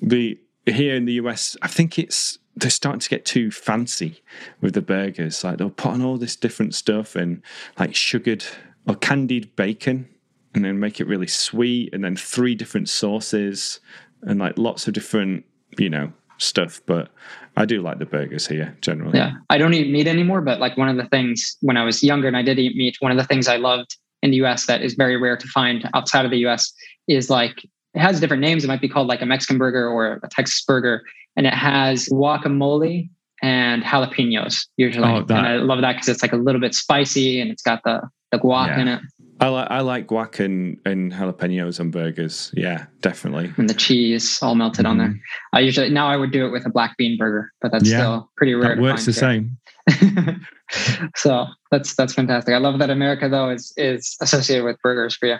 the 0.00 0.38
here 0.66 0.94
in 0.94 1.04
the 1.04 1.14
US, 1.14 1.56
I 1.62 1.68
think 1.68 1.98
it's 1.98 2.38
they're 2.56 2.70
starting 2.70 3.00
to 3.00 3.08
get 3.08 3.24
too 3.24 3.50
fancy 3.50 4.22
with 4.60 4.74
the 4.74 4.82
burgers. 4.82 5.44
Like 5.44 5.58
they'll 5.58 5.70
put 5.70 5.92
on 5.92 6.02
all 6.02 6.18
this 6.18 6.36
different 6.36 6.74
stuff 6.74 7.16
and 7.16 7.42
like 7.78 7.94
sugared 7.94 8.44
or 8.86 8.94
candied 8.96 9.54
bacon, 9.56 10.08
and 10.54 10.64
then 10.64 10.80
make 10.80 11.00
it 11.00 11.06
really 11.06 11.26
sweet, 11.26 11.92
and 11.94 12.04
then 12.04 12.16
three 12.16 12.54
different 12.54 12.88
sauces 12.88 13.80
and 14.22 14.38
like 14.38 14.56
lots 14.56 14.86
of 14.86 14.94
different, 14.94 15.44
you 15.78 15.90
know, 15.90 16.12
stuff. 16.42 16.80
But 16.86 17.10
I 17.56 17.64
do 17.64 17.82
like 17.82 17.98
the 17.98 18.06
burgers 18.06 18.46
here 18.46 18.76
generally. 18.80 19.18
Yeah. 19.18 19.32
I 19.50 19.58
don't 19.58 19.74
eat 19.74 19.90
meat 19.90 20.06
anymore, 20.06 20.40
but 20.40 20.60
like 20.60 20.76
one 20.76 20.88
of 20.88 20.96
the 20.96 21.06
things 21.06 21.56
when 21.60 21.76
I 21.76 21.84
was 21.84 22.02
younger 22.02 22.28
and 22.28 22.36
I 22.36 22.42
did 22.42 22.58
eat 22.58 22.76
meat, 22.76 22.96
one 23.00 23.12
of 23.12 23.18
the 23.18 23.24
things 23.24 23.48
I 23.48 23.56
loved 23.56 23.96
in 24.22 24.30
the 24.30 24.36
US 24.38 24.66
that 24.66 24.82
is 24.82 24.94
very 24.94 25.16
rare 25.16 25.36
to 25.36 25.46
find 25.48 25.88
outside 25.94 26.24
of 26.24 26.30
the 26.30 26.38
US 26.46 26.72
is 27.08 27.28
like 27.28 27.64
it 27.94 28.00
has 28.00 28.20
different 28.20 28.40
names. 28.40 28.64
It 28.64 28.68
might 28.68 28.80
be 28.80 28.88
called 28.88 29.06
like 29.06 29.20
a 29.20 29.26
Mexican 29.26 29.58
burger 29.58 29.88
or 29.88 30.20
a 30.22 30.28
Texas 30.30 30.62
burger. 30.66 31.02
And 31.36 31.46
it 31.46 31.54
has 31.54 32.08
guacamole 32.08 33.08
and 33.42 33.82
jalapenos 33.82 34.66
usually. 34.76 35.08
Oh, 35.08 35.18
and 35.18 35.32
I 35.32 35.56
love 35.56 35.80
that 35.82 35.94
because 35.94 36.08
it's 36.08 36.22
like 36.22 36.32
a 36.32 36.36
little 36.36 36.60
bit 36.60 36.74
spicy 36.74 37.40
and 37.40 37.50
it's 37.50 37.62
got 37.62 37.82
the, 37.84 38.00
the 38.30 38.38
guac 38.38 38.68
yeah. 38.68 38.80
in 38.80 38.88
it. 38.88 39.00
I 39.42 39.48
like 39.48 39.70
I 39.70 39.80
like 39.80 40.06
guac 40.06 40.38
and, 40.38 40.78
and 40.84 41.12
jalapenos 41.12 41.80
on 41.80 41.90
burgers. 41.90 42.52
Yeah, 42.56 42.86
definitely. 43.00 43.52
And 43.56 43.68
the 43.68 43.74
cheese 43.74 44.38
all 44.40 44.54
melted 44.54 44.86
mm. 44.86 44.90
on 44.90 44.98
there. 44.98 45.08
Mm-hmm. 45.08 45.56
I 45.56 45.60
usually 45.60 45.90
now 45.90 46.06
I 46.06 46.16
would 46.16 46.30
do 46.30 46.46
it 46.46 46.50
with 46.50 46.64
a 46.64 46.70
black 46.70 46.96
bean 46.96 47.18
burger, 47.18 47.50
but 47.60 47.72
that's 47.72 47.90
yeah, 47.90 47.98
still 47.98 48.30
pretty 48.36 48.54
rare. 48.54 48.76
That 48.76 48.82
works 48.82 49.04
the 49.04 49.12
same. 49.12 49.58
so 51.16 51.46
that's 51.72 51.96
that's 51.96 52.14
fantastic. 52.14 52.54
I 52.54 52.58
love 52.58 52.78
that 52.78 52.90
America 52.90 53.28
though 53.28 53.50
is 53.50 53.72
is 53.76 54.16
associated 54.20 54.64
with 54.64 54.76
burgers 54.80 55.16
for 55.16 55.26
you. 55.26 55.36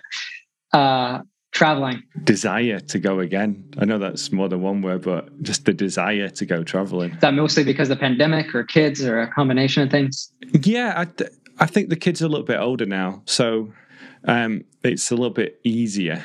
Uh, 0.73 1.21
traveling. 1.53 2.03
Desire 2.25 2.81
to 2.81 2.99
go 2.99 3.21
again. 3.21 3.73
I 3.79 3.85
know 3.85 3.99
that's 3.99 4.33
more 4.33 4.49
than 4.49 4.63
one 4.63 4.83
word, 4.83 5.03
but 5.03 5.43
just 5.43 5.65
the 5.65 5.73
desire 5.73 6.29
to 6.29 6.47
go 6.47 6.65
traveling. 6.65 7.13
Is 7.13 7.21
that 7.21 7.35
mostly 7.35 7.63
because 7.63 7.89
of 7.91 7.99
the 7.99 8.01
pandemic 8.01 8.55
or 8.55 8.65
kids 8.65 9.05
or 9.05 9.21
a 9.21 9.31
combination 9.31 9.83
of 9.83 9.91
things? 9.91 10.33
Yeah, 10.63 10.95
I, 10.97 11.05
th- 11.05 11.31
I 11.59 11.67
think 11.67 11.91
the 11.91 11.97
kids 11.97 12.23
are 12.23 12.27
a 12.27 12.29
little 12.29 12.47
bit 12.47 12.59
older 12.59 12.87
now, 12.87 13.23
so 13.27 13.71
um, 14.25 14.65
it's 14.83 15.11
a 15.11 15.15
little 15.15 15.31
bit 15.31 15.61
easier 15.65 16.25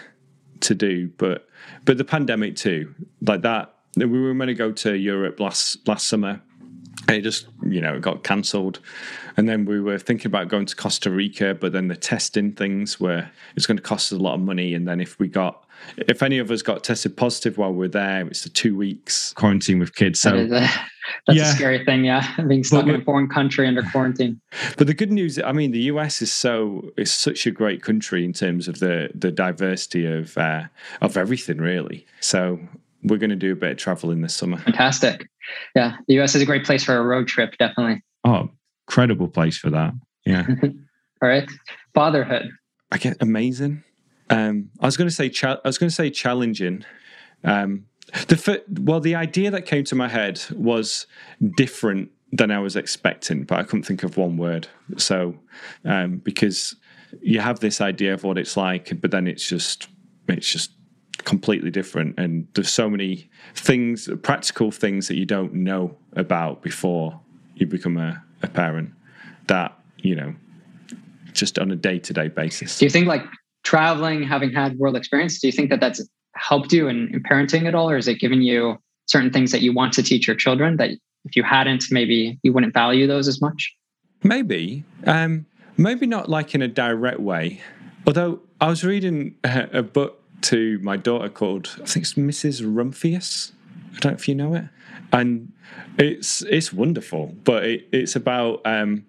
to 0.61 0.75
do. 0.75 1.09
But 1.17 1.47
but 1.85 1.97
the 1.97 2.05
pandemic 2.05 2.55
too, 2.55 2.93
like 3.21 3.41
that. 3.41 3.73
We 3.95 4.05
were 4.05 4.31
going 4.35 4.47
to 4.47 4.53
go 4.53 4.71
to 4.71 4.95
Europe 4.95 5.39
last 5.39 5.87
last 5.87 6.07
summer, 6.07 6.39
and 7.07 7.17
it 7.17 7.21
just 7.21 7.47
you 7.63 7.81
know 7.81 7.95
it 7.95 8.01
got 8.01 8.23
cancelled 8.23 8.79
and 9.35 9.47
then 9.47 9.65
we 9.65 9.79
were 9.79 9.97
thinking 9.97 10.27
about 10.27 10.47
going 10.47 10.65
to 10.65 10.75
costa 10.75 11.11
rica 11.11 11.53
but 11.53 11.71
then 11.71 11.87
the 11.87 11.95
testing 11.95 12.51
things 12.51 12.99
were 12.99 13.27
it's 13.55 13.65
going 13.65 13.77
to 13.77 13.83
cost 13.83 14.11
us 14.11 14.19
a 14.19 14.21
lot 14.21 14.35
of 14.35 14.41
money 14.41 14.73
and 14.73 14.87
then 14.87 14.99
if 14.99 15.17
we 15.19 15.27
got 15.27 15.65
if 15.97 16.23
any 16.23 16.39
of 16.39 16.49
us 16.49 16.61
got 16.61 16.83
tested 16.83 17.15
positive 17.15 17.57
while 17.57 17.71
we're 17.71 17.87
there 17.87 18.25
it's 18.27 18.43
the 18.43 18.49
two 18.49 18.75
weeks 18.75 19.33
quarantine 19.33 19.79
with 19.79 19.95
kids 19.95 20.19
so 20.19 20.47
that's 21.25 21.37
yeah. 21.37 21.51
a 21.51 21.55
scary 21.55 21.83
thing 21.85 22.05
yeah 22.05 22.41
being 22.47 22.63
stuck 22.63 22.85
but, 22.85 22.95
in 22.95 23.01
a 23.01 23.03
foreign 23.03 23.27
country 23.27 23.67
under 23.67 23.83
quarantine. 23.83 24.39
But 24.77 24.87
the 24.87 24.93
good 24.93 25.11
news 25.11 25.39
i 25.39 25.51
mean 25.51 25.71
the 25.71 25.81
us 25.81 26.21
is 26.21 26.33
so 26.33 26.89
is 26.97 27.13
such 27.13 27.45
a 27.45 27.51
great 27.51 27.81
country 27.81 28.23
in 28.25 28.33
terms 28.33 28.67
of 28.67 28.79
the 28.79 29.09
the 29.13 29.31
diversity 29.31 30.05
of 30.05 30.37
uh, 30.37 30.63
of 31.01 31.17
everything 31.17 31.57
really. 31.57 32.05
So 32.19 32.59
we're 33.03 33.17
going 33.17 33.29
to 33.29 33.35
do 33.35 33.53
a 33.53 33.55
bit 33.55 33.71
of 33.71 33.77
traveling 33.77 34.21
this 34.21 34.35
summer. 34.35 34.57
Fantastic. 34.57 35.29
Yeah 35.75 35.97
the 36.07 36.19
us 36.19 36.35
is 36.35 36.41
a 36.41 36.45
great 36.45 36.65
place 36.65 36.83
for 36.83 36.95
a 36.95 37.03
road 37.03 37.27
trip 37.27 37.55
definitely. 37.57 38.01
Oh 38.23 38.49
incredible 38.87 39.27
place 39.27 39.57
for 39.57 39.69
that. 39.69 39.93
Yeah. 40.25 40.45
All 41.21 41.29
right. 41.29 41.49
Fatherhood. 41.93 42.49
I 42.91 42.97
get 42.97 43.17
amazing. 43.21 43.83
Um, 44.29 44.69
I 44.79 44.85
was 44.85 44.97
going 44.97 45.09
to 45.09 45.15
say 45.15 45.29
cha- 45.29 45.59
I 45.63 45.67
was 45.67 45.77
going 45.77 45.89
to 45.89 45.95
say 45.95 46.09
challenging. 46.09 46.85
Um, 47.43 47.85
the 48.13 48.63
well, 48.81 48.99
the 48.99 49.15
idea 49.15 49.51
that 49.51 49.65
came 49.65 49.83
to 49.85 49.95
my 49.95 50.07
head 50.07 50.41
was 50.51 51.07
different 51.55 52.11
than 52.31 52.51
I 52.51 52.59
was 52.59 52.75
expecting, 52.75 53.43
but 53.43 53.59
I 53.59 53.63
couldn't 53.63 53.83
think 53.83 54.03
of 54.03 54.17
one 54.17 54.37
word. 54.37 54.67
So 54.97 55.35
um, 55.85 56.17
because 56.17 56.75
you 57.21 57.39
have 57.39 57.59
this 57.59 57.81
idea 57.81 58.13
of 58.13 58.23
what 58.23 58.37
it's 58.37 58.57
like, 58.57 58.99
but 59.01 59.11
then 59.11 59.27
it's 59.27 59.47
just 59.47 59.87
it's 60.27 60.51
just 60.51 60.71
completely 61.19 61.71
different, 61.71 62.17
and 62.17 62.47
there's 62.53 62.69
so 62.69 62.89
many 62.89 63.29
things, 63.55 64.09
practical 64.23 64.71
things 64.71 65.07
that 65.07 65.15
you 65.15 65.25
don't 65.25 65.53
know 65.53 65.95
about 66.13 66.61
before 66.61 67.19
you 67.55 67.65
become 67.65 67.97
a, 67.97 68.23
a 68.41 68.47
parent. 68.47 68.91
That 69.47 69.77
you 69.97 70.15
know, 70.15 70.35
just 71.33 71.59
on 71.59 71.71
a 71.71 71.75
day 71.75 71.99
to 71.99 72.13
day 72.13 72.29
basis. 72.29 72.79
Do 72.79 72.85
you 72.85 72.91
think 72.91 73.07
like 73.07 73.23
traveling, 73.63 74.23
having 74.23 74.53
had 74.53 74.77
world 74.77 74.95
experience, 74.95 75.39
do 75.39 75.47
you 75.47 75.51
think 75.51 75.69
that 75.69 75.79
that's 75.79 76.07
helped 76.37 76.71
you 76.71 76.87
in, 76.87 77.13
in 77.13 77.23
parenting 77.23 77.67
at 77.67 77.75
all, 77.75 77.89
or 77.89 77.97
is 77.97 78.07
it 78.07 78.19
given 78.19 78.41
you 78.41 78.77
certain 79.05 79.31
things 79.31 79.51
that 79.51 79.61
you 79.61 79.73
want 79.73 79.93
to 79.93 80.03
teach 80.03 80.27
your 80.27 80.35
children 80.35 80.77
that 80.77 80.91
if 81.25 81.35
you 81.35 81.43
hadn't, 81.43 81.85
maybe 81.91 82.39
you 82.43 82.53
wouldn't 82.53 82.73
value 82.73 83.07
those 83.07 83.27
as 83.27 83.41
much? 83.41 83.73
Maybe, 84.23 84.83
um, 85.05 85.45
maybe 85.77 86.05
not 86.07 86.29
like 86.29 86.55
in 86.55 86.61
a 86.61 86.67
direct 86.67 87.19
way. 87.19 87.61
Although 88.05 88.41
I 88.61 88.67
was 88.67 88.83
reading 88.83 89.35
a, 89.43 89.67
a 89.73 89.83
book 89.83 90.21
to 90.41 90.79
my 90.81 90.97
daughter 90.97 91.29
called 91.29 91.69
I 91.81 91.85
think 91.85 92.03
it's 92.03 92.13
Mrs. 92.13 92.61
Rumphius. 92.61 93.51
I 93.95 93.99
don't 93.99 94.11
know 94.11 94.15
if 94.15 94.27
you 94.27 94.35
know 94.35 94.53
it, 94.53 94.65
and 95.11 95.51
it's 95.97 96.41
it's 96.43 96.71
wonderful. 96.71 97.35
But 97.43 97.63
it, 97.65 97.87
it's 97.91 98.15
about 98.15 98.61
um, 98.65 99.05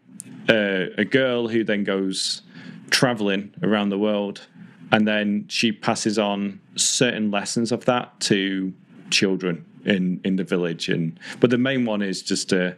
a, 0.49 0.89
a 0.99 1.05
girl 1.05 1.49
who 1.49 1.65
then 1.65 1.85
goes 1.85 2.43
traveling 2.91 3.55
around 3.63 3.91
the 3.91 3.99
world 3.99 4.47
and 4.93 5.07
then 5.07 5.47
she 5.49 5.73
passes 5.73 6.19
on 6.19 6.61
certain 6.77 7.31
lessons 7.31 7.73
of 7.73 7.85
that 7.85 8.19
to 8.21 8.73
children 9.11 9.65
in 9.85 10.21
in 10.25 10.37
the 10.37 10.45
village. 10.45 10.89
And 10.89 11.19
but 11.41 11.51
the 11.51 11.59
main 11.59 11.85
one 11.85 12.03
is 12.03 12.23
just 12.23 12.49
to 12.51 12.77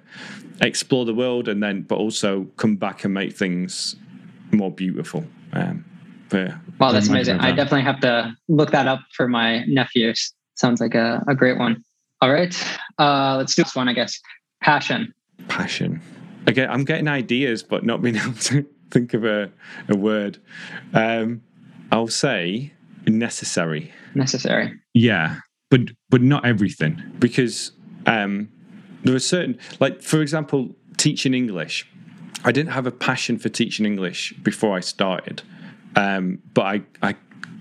explore 0.61 1.05
the 1.05 1.15
world 1.15 1.49
and 1.49 1.63
then 1.63 1.83
but 1.83 1.97
also 1.97 2.45
come 2.57 2.77
back 2.77 3.05
and 3.05 3.15
make 3.15 3.35
things 3.35 3.97
more 4.53 4.71
beautiful 4.71 5.25
um 5.53 5.85
but, 6.29 6.53
wow 6.79 6.93
that's 6.93 7.09
amazing. 7.09 7.39
That. 7.39 7.47
i 7.47 7.53
definitely 7.53 7.83
have 7.83 8.01
to 8.01 8.35
look 8.49 8.71
that 8.73 8.87
up 8.87 9.01
for 9.15 9.27
my 9.27 9.65
nephews. 9.65 10.33
Sounds 10.55 10.81
like 10.81 10.95
a, 10.95 11.25
a 11.27 11.35
great 11.35 11.59
one. 11.59 11.83
All 12.21 12.31
right 12.31 12.55
uh 12.99 13.37
let's 13.39 13.55
do 13.55 13.65
this 13.65 13.75
one 13.75 13.89
i 13.89 13.93
guess. 13.93 14.21
Passion. 14.61 15.15
Passion. 15.49 16.01
Again 16.47 16.69
i'm 16.71 16.85
getting 16.85 17.09
ideas 17.09 17.63
but 17.63 17.85
not 17.85 18.03
being 18.03 18.17
able 18.25 18.35
to 18.35 18.67
think 18.91 19.15
of 19.15 19.25
a, 19.25 19.51
a 19.89 19.97
word. 19.97 20.39
Um, 20.93 21.43
I'll 21.93 22.09
say 22.09 22.73
necessary. 23.07 23.93
Necessary. 24.15 24.75
Yeah, 24.95 25.37
but 25.71 25.81
but 26.09 26.23
not 26.23 26.45
everything 26.45 27.03
because 27.19 27.73
um, 28.07 28.49
there 29.05 29.15
are 29.15 29.21
certain 29.21 29.59
like 29.79 30.03
for 30.03 30.21
example 30.21 30.75
teaching 30.97 31.35
English. 31.35 31.87
I 32.45 32.53
didn't 32.53 32.73
have 32.73 32.87
a 32.87 32.91
passion 32.91 33.39
for 33.39 33.51
teaching 33.51 33.85
English 33.85 34.33
before 34.43 34.75
I 34.75 34.81
started, 34.81 35.43
um, 35.95 36.39
but 36.55 36.63
I, 36.63 36.83
I 37.03 37.17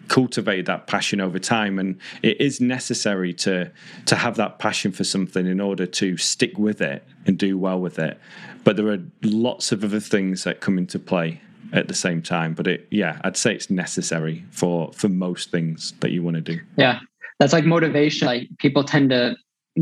cultivated 0.10 0.66
that 0.66 0.88
passion 0.88 1.22
over 1.22 1.38
time 1.40 1.80
and 1.80 1.98
it 2.24 2.42
is 2.42 2.60
necessary 2.60 3.34
to 3.34 3.72
to 4.06 4.16
have 4.16 4.36
that 4.38 4.60
passion 4.60 4.92
for 4.92 5.04
something 5.04 5.46
in 5.46 5.62
order 5.62 5.86
to 5.86 6.18
stick 6.18 6.58
with 6.58 6.82
it 6.82 7.06
and 7.26 7.38
do 7.38 7.58
well 7.58 7.80
with 7.80 8.00
it 8.00 8.20
but 8.64 8.76
there 8.76 8.88
are 8.88 8.98
lots 9.22 9.72
of 9.72 9.84
other 9.84 10.00
things 10.00 10.44
that 10.44 10.62
come 10.62 10.80
into 10.80 10.98
play 10.98 11.40
at 11.74 11.88
the 11.88 11.94
same 11.94 12.22
time 12.22 12.54
but 12.54 12.68
it 12.68 12.88
yeah 12.92 13.20
i'd 13.24 13.38
say 13.38 13.54
it's 13.54 13.70
necessary 13.70 14.44
for 14.52 14.92
for 14.94 15.10
most 15.10 15.52
things 15.52 15.94
that 16.00 16.12
you 16.12 16.24
want 16.24 16.36
to 16.36 16.42
do 16.42 16.60
yeah 16.78 17.00
that's 17.40 17.54
like 17.54 17.66
motivation 17.66 18.26
like 18.26 18.48
people 18.58 18.84
tend 18.84 19.10
to 19.10 19.36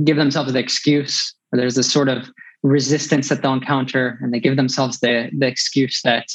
give 0.03 0.18
themselves 0.18 0.53
the 0.53 0.59
excuse 0.59 1.34
or 1.51 1.57
there's 1.57 1.76
this 1.76 1.91
sort 1.91 2.09
of 2.09 2.30
resistance 2.64 3.30
that 3.30 3.41
they'll 3.41 3.53
encounter 3.53 4.18
and 4.22 4.34
they 4.34 4.39
give 4.39 4.55
themselves 4.55 4.99
the 4.99 5.30
the 5.38 5.47
excuse 5.47 6.01
that 6.03 6.27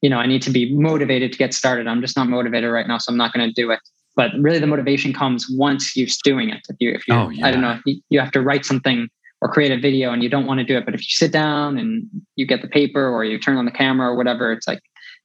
you 0.00 0.08
know, 0.08 0.18
I 0.18 0.26
need 0.26 0.42
to 0.42 0.50
be 0.50 0.74
motivated 0.74 1.32
to 1.32 1.38
get 1.38 1.52
started. 1.52 1.86
I'm 1.86 2.00
just 2.00 2.16
not 2.16 2.28
motivated 2.28 2.70
right 2.70 2.86
now, 2.86 2.98
so 2.98 3.10
I'm 3.10 3.18
not 3.18 3.32
going 3.32 3.46
to 3.46 3.52
do 3.52 3.70
it. 3.70 3.80
But 4.16 4.30
really, 4.38 4.58
the 4.58 4.66
motivation 4.66 5.12
comes 5.12 5.46
once 5.50 5.96
you're 5.96 6.08
doing 6.24 6.50
it. 6.50 6.60
If 6.68 6.76
you, 6.80 6.92
if 6.92 7.06
you, 7.06 7.14
oh, 7.14 7.28
yeah. 7.28 7.46
I 7.46 7.50
don't 7.50 7.60
know, 7.60 7.78
you 7.84 8.20
have 8.20 8.32
to 8.32 8.40
write 8.40 8.64
something 8.64 9.08
or 9.40 9.48
create 9.48 9.72
a 9.72 9.78
video 9.78 10.12
and 10.12 10.22
you 10.22 10.28
don't 10.28 10.46
want 10.46 10.58
to 10.58 10.64
do 10.64 10.76
it, 10.76 10.84
but 10.84 10.94
if 10.94 11.00
you 11.00 11.08
sit 11.10 11.32
down 11.32 11.78
and 11.78 12.06
you 12.36 12.46
get 12.46 12.60
the 12.60 12.68
paper 12.68 13.08
or 13.08 13.24
you 13.24 13.38
turn 13.38 13.56
on 13.56 13.64
the 13.64 13.70
camera 13.70 14.08
or 14.08 14.16
whatever, 14.16 14.52
it's 14.52 14.68
like 14.68 14.80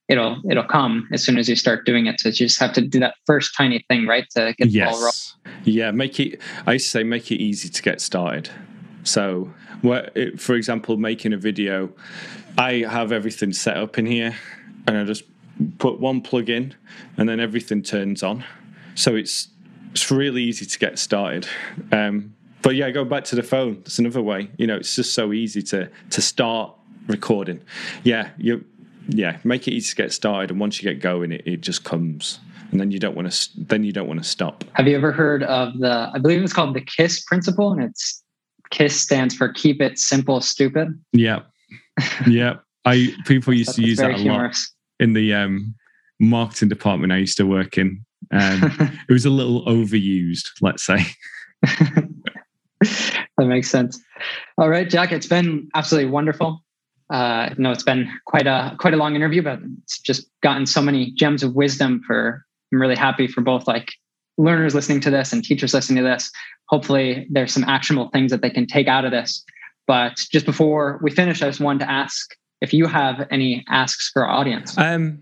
it'll 0.07 0.41
it'll 0.49 0.63
come 0.63 1.07
as 1.11 1.23
soon 1.23 1.37
as 1.37 1.49
you 1.49 1.55
start 1.55 1.85
doing 1.85 2.05
it. 2.07 2.19
So 2.19 2.29
you 2.29 2.35
just 2.35 2.59
have 2.59 2.73
to 2.73 2.81
do 2.81 2.99
that 2.99 3.15
first 3.25 3.53
tiny 3.57 3.83
thing, 3.89 4.07
right, 4.07 4.25
to 4.35 4.53
get 4.57 4.69
yes. 4.69 4.87
the 4.87 4.91
ball 4.91 4.99
rolling. 5.01 5.61
Yeah, 5.63 5.91
make 5.91 6.19
it. 6.19 6.41
I 6.65 6.73
used 6.73 6.85
to 6.85 6.91
say 6.91 7.03
make 7.03 7.31
it 7.31 7.41
easy 7.41 7.69
to 7.69 7.81
get 7.81 8.01
started. 8.01 8.49
So, 9.03 9.53
for 10.37 10.55
example, 10.55 10.97
making 10.97 11.33
a 11.33 11.37
video, 11.37 11.91
I 12.57 12.85
have 12.89 13.11
everything 13.11 13.53
set 13.53 13.77
up 13.77 13.97
in 13.97 14.05
here 14.05 14.35
and 14.87 14.97
I 14.97 15.03
just 15.03 15.23
put 15.77 15.99
one 15.99 16.21
plug 16.21 16.49
in, 16.49 16.75
and 17.17 17.29
then 17.29 17.39
everything 17.39 17.81
turns 17.81 18.23
on. 18.23 18.43
So 18.95 19.15
it's 19.15 19.49
it's 19.91 20.11
really 20.11 20.43
easy 20.43 20.65
to 20.65 20.79
get 20.79 20.99
started. 20.99 21.47
Um, 21.91 22.33
but 22.61 22.75
yeah, 22.75 22.89
go 22.89 23.05
back 23.05 23.23
to 23.25 23.35
the 23.35 23.43
phone. 23.43 23.75
That's 23.75 23.99
another 23.99 24.21
way. 24.21 24.49
You 24.57 24.67
know, 24.67 24.75
it's 24.75 24.95
just 24.95 25.13
so 25.13 25.33
easy 25.33 25.61
to 25.63 25.89
to 26.09 26.21
start 26.21 26.73
recording. 27.07 27.61
Yeah, 28.03 28.29
you 28.37 28.65
yeah, 29.07 29.37
make 29.43 29.67
it 29.67 29.71
easy 29.71 29.89
to 29.91 29.95
get 29.95 30.13
started, 30.13 30.51
and 30.51 30.59
once 30.59 30.81
you 30.81 30.89
get 30.89 31.01
going, 31.01 31.31
it, 31.31 31.43
it 31.45 31.61
just 31.61 31.83
comes. 31.83 32.39
And 32.71 32.79
then 32.79 32.91
you 32.91 32.99
don't 32.99 33.15
want 33.15 33.31
to. 33.31 33.49
Then 33.57 33.83
you 33.83 33.91
don't 33.91 34.07
want 34.07 34.21
to 34.21 34.27
stop. 34.27 34.63
Have 34.73 34.87
you 34.87 34.95
ever 34.95 35.11
heard 35.11 35.43
of 35.43 35.77
the? 35.79 36.09
I 36.13 36.17
believe 36.17 36.41
it's 36.41 36.53
called 36.53 36.75
the 36.75 36.81
KISS 36.81 37.23
principle, 37.23 37.71
and 37.71 37.83
it's 37.83 38.23
KISS 38.71 38.99
stands 38.99 39.35
for 39.35 39.49
Keep 39.49 39.81
It 39.81 39.99
Simple, 39.99 40.41
Stupid. 40.41 40.99
Yeah, 41.13 41.41
yeah. 42.27 42.55
I 42.85 43.13
people 43.25 43.53
used 43.61 43.75
to 43.75 43.81
use 43.81 43.99
that 43.99 44.11
a 44.11 44.13
humorous. 44.13 44.71
lot 44.99 45.03
in 45.03 45.13
the 45.13 45.33
um, 45.33 45.75
marketing 46.19 46.69
department 46.69 47.13
I 47.13 47.17
used 47.17 47.37
to 47.37 47.45
work 47.45 47.77
in. 47.77 48.03
Um, 48.31 48.99
it 49.09 49.13
was 49.13 49.25
a 49.25 49.29
little 49.29 49.65
overused, 49.65 50.47
let's 50.61 50.83
say. 50.83 51.05
that 51.61 52.09
makes 53.39 53.69
sense. 53.69 53.99
All 54.57 54.69
right, 54.69 54.89
Jack, 54.89 55.11
it's 55.11 55.27
been 55.27 55.69
absolutely 55.75 56.09
wonderful. 56.09 56.63
Uh, 57.09 57.49
no, 57.57 57.71
it's 57.71 57.83
been 57.83 58.09
quite 58.25 58.47
a 58.47 58.75
quite 58.79 58.93
a 58.93 58.97
long 58.97 59.15
interview, 59.15 59.41
but 59.41 59.59
it's 59.83 59.99
just 59.99 60.27
gotten 60.41 60.65
so 60.65 60.81
many 60.81 61.11
gems 61.11 61.43
of 61.43 61.55
wisdom. 61.55 62.01
For 62.05 62.45
I'm 62.71 62.81
really 62.81 62.95
happy 62.95 63.27
for 63.27 63.41
both 63.41 63.67
like 63.67 63.93
learners 64.37 64.73
listening 64.75 65.01
to 65.01 65.11
this 65.11 65.31
and 65.31 65.43
teachers 65.43 65.73
listening 65.73 66.03
to 66.03 66.09
this. 66.09 66.31
Hopefully, 66.69 67.27
there's 67.29 67.53
some 67.53 67.63
actionable 67.65 68.09
things 68.09 68.31
that 68.31 68.41
they 68.41 68.49
can 68.49 68.65
take 68.65 68.87
out 68.87 69.05
of 69.05 69.11
this. 69.11 69.43
But 69.87 70.15
just 70.31 70.47
before 70.47 70.99
we 71.03 71.11
finish, 71.11 71.43
I 71.43 71.47
just 71.47 71.59
wanted 71.59 71.85
to 71.85 71.91
ask 71.91 72.35
if 72.61 72.73
you 72.73 72.87
have 72.87 73.27
any 73.29 73.63
asks 73.69 74.09
for 74.11 74.25
our 74.25 74.31
audience. 74.31 74.75
Um, 74.77 75.21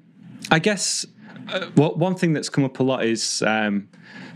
I 0.51 0.59
guess 0.59 1.05
uh, 1.49 1.67
well, 1.75 1.95
one 1.95 2.15
thing 2.15 2.33
that's 2.33 2.49
come 2.49 2.63
up 2.63 2.79
a 2.79 2.83
lot 2.83 3.05
is 3.05 3.41
um, 3.43 3.89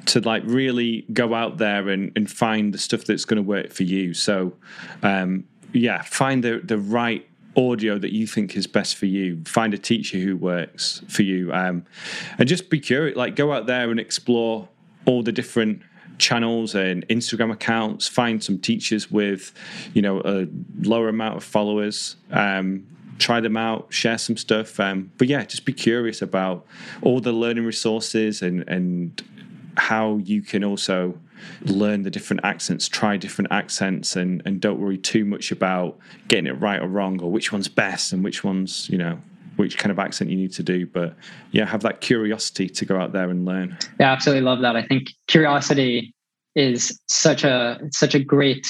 to 0.07 0.19
like 0.22 0.44
really 0.45 1.06
go 1.14 1.34
out 1.34 1.57
there 1.57 1.90
and, 1.90 2.11
and 2.15 2.30
find 2.30 2.74
the 2.74 2.78
stuff 2.78 3.06
that's 3.06 3.26
going 3.26 3.38
to 3.38 3.48
work 3.48 3.72
for 3.72 3.84
you. 3.84 4.14
So, 4.14 4.53
um, 5.03 5.45
yeah, 5.74 6.02
find 6.02 6.44
the 6.44 6.61
the 6.64 6.78
right 6.78 7.28
audio 7.57 7.97
that 7.97 8.13
you 8.13 8.27
think 8.27 8.55
is 8.55 8.67
best 8.67 8.95
for 8.95 9.07
you. 9.07 9.43
Find 9.45 9.73
a 9.73 9.77
teacher 9.77 10.17
who 10.17 10.38
works 10.38 11.01
for 11.07 11.23
you, 11.23 11.51
um, 11.51 11.85
and 12.38 12.47
just 12.47 12.69
be 12.69 12.79
curious. 12.79 13.17
Like 13.17 13.35
go 13.35 13.51
out 13.51 13.65
there 13.65 13.89
and 13.89 13.99
explore 13.99 14.69
all 15.05 15.23
the 15.23 15.31
different 15.31 15.81
channels 16.17 16.75
and 16.75 17.07
Instagram 17.07 17.51
accounts. 17.51 18.07
Find 18.07 18.43
some 18.43 18.59
teachers 18.59 19.09
with, 19.11 19.53
you 19.93 20.01
know, 20.01 20.21
a 20.23 20.47
lower 20.81 21.09
amount 21.09 21.38
of 21.38 21.43
followers. 21.43 22.15
Um, 22.31 22.88
try 23.19 23.39
them 23.39 23.57
out, 23.57 23.91
share 23.91 24.17
some 24.17 24.38
stuff. 24.38 24.79
Um, 24.79 25.11
but 25.17 25.27
yeah, 25.27 25.43
just 25.45 25.65
be 25.65 25.73
curious 25.73 26.21
about 26.21 26.65
all 27.01 27.19
the 27.19 27.31
learning 27.31 27.65
resources 27.65 28.41
and 28.41 28.67
and 28.67 29.23
how 29.77 30.17
you 30.17 30.41
can 30.41 30.63
also 30.63 31.17
learn 31.61 32.03
the 32.03 32.09
different 32.09 32.41
accents, 32.43 32.87
try 32.87 33.17
different 33.17 33.51
accents, 33.51 34.15
and 34.15 34.41
and 34.45 34.59
don't 34.59 34.79
worry 34.79 34.97
too 34.97 35.25
much 35.25 35.51
about 35.51 35.97
getting 36.27 36.47
it 36.47 36.59
right 36.59 36.81
or 36.81 36.87
wrong 36.87 37.21
or 37.21 37.31
which 37.31 37.51
one's 37.51 37.67
best 37.67 38.11
and 38.11 38.23
which 38.23 38.43
one's 38.43 38.89
you 38.89 38.97
know 38.97 39.19
which 39.57 39.77
kind 39.77 39.91
of 39.91 39.99
accent 39.99 40.29
you 40.29 40.37
need 40.37 40.51
to 40.53 40.63
do. 40.63 40.85
But 40.85 41.15
yeah, 41.51 41.65
have 41.65 41.81
that 41.81 42.01
curiosity 42.01 42.69
to 42.69 42.85
go 42.85 42.99
out 42.99 43.13
there 43.13 43.29
and 43.29 43.45
learn. 43.45 43.77
Yeah, 43.99 44.11
absolutely 44.11 44.41
love 44.41 44.61
that. 44.61 44.75
I 44.75 44.83
think 44.83 45.07
curiosity 45.27 46.13
is 46.55 46.99
such 47.07 47.43
a 47.43 47.79
such 47.91 48.15
a 48.15 48.19
great 48.19 48.67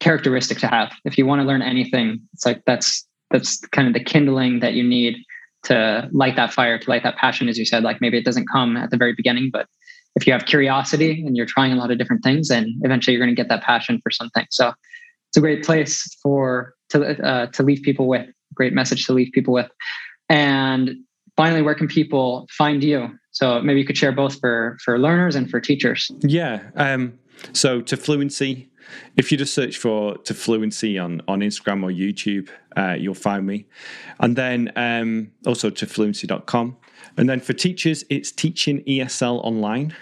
characteristic 0.00 0.58
to 0.58 0.66
have. 0.66 0.92
If 1.04 1.18
you 1.18 1.26
want 1.26 1.40
to 1.40 1.46
learn 1.46 1.62
anything, 1.62 2.20
it's 2.32 2.46
like 2.46 2.62
that's 2.66 3.06
that's 3.30 3.58
kind 3.68 3.88
of 3.88 3.94
the 3.94 4.02
kindling 4.02 4.60
that 4.60 4.74
you 4.74 4.82
need 4.82 5.16
to 5.64 6.08
light 6.12 6.36
that 6.36 6.52
fire, 6.52 6.78
to 6.78 6.90
light 6.90 7.02
that 7.02 7.16
passion, 7.16 7.48
as 7.48 7.58
you 7.58 7.64
said. 7.64 7.82
Like 7.82 8.00
maybe 8.00 8.16
it 8.16 8.24
doesn't 8.24 8.46
come 8.48 8.76
at 8.76 8.90
the 8.90 8.96
very 8.96 9.14
beginning, 9.14 9.50
but 9.52 9.66
if 10.18 10.26
you 10.26 10.32
have 10.32 10.46
curiosity 10.46 11.24
and 11.24 11.36
you're 11.36 11.46
trying 11.46 11.72
a 11.72 11.76
lot 11.76 11.92
of 11.92 11.98
different 11.98 12.24
things, 12.24 12.48
then 12.48 12.76
eventually 12.82 13.14
you're 13.14 13.24
going 13.24 13.34
to 13.34 13.40
get 13.40 13.48
that 13.48 13.62
passion 13.62 14.00
for 14.02 14.10
something. 14.10 14.46
So 14.50 14.72
it's 15.28 15.36
a 15.36 15.40
great 15.40 15.64
place 15.64 16.16
for 16.22 16.74
to 16.90 17.24
uh, 17.24 17.46
to 17.46 17.62
leave 17.62 17.82
people 17.82 18.08
with. 18.08 18.26
Great 18.54 18.72
message 18.72 19.06
to 19.06 19.12
leave 19.12 19.30
people 19.32 19.54
with. 19.54 19.70
And 20.28 20.96
finally, 21.36 21.62
where 21.62 21.76
can 21.76 21.86
people 21.86 22.48
find 22.50 22.82
you? 22.82 23.16
So 23.30 23.62
maybe 23.62 23.78
you 23.78 23.86
could 23.86 23.96
share 23.96 24.12
both 24.12 24.40
for 24.40 24.76
for 24.84 24.98
learners 24.98 25.36
and 25.36 25.48
for 25.48 25.60
teachers. 25.60 26.10
Yeah. 26.20 26.62
Um, 26.74 27.18
so 27.52 27.80
To 27.82 27.96
Fluency, 27.96 28.70
if 29.16 29.30
you 29.30 29.38
just 29.38 29.54
search 29.54 29.76
for 29.76 30.16
To 30.18 30.34
Fluency 30.34 30.98
on 30.98 31.22
on 31.28 31.40
Instagram 31.40 31.84
or 31.84 31.90
YouTube, 31.90 32.48
uh, 32.76 32.96
you'll 32.98 33.14
find 33.14 33.46
me. 33.46 33.66
And 34.18 34.34
then 34.34 34.72
um, 34.74 35.30
also 35.46 35.70
tofluency.com. 35.70 36.76
And 37.16 37.28
then 37.28 37.40
for 37.40 37.52
teachers, 37.52 38.04
it's 38.08 38.30
teaching 38.30 38.82
ESL 38.84 39.44
online. 39.44 39.94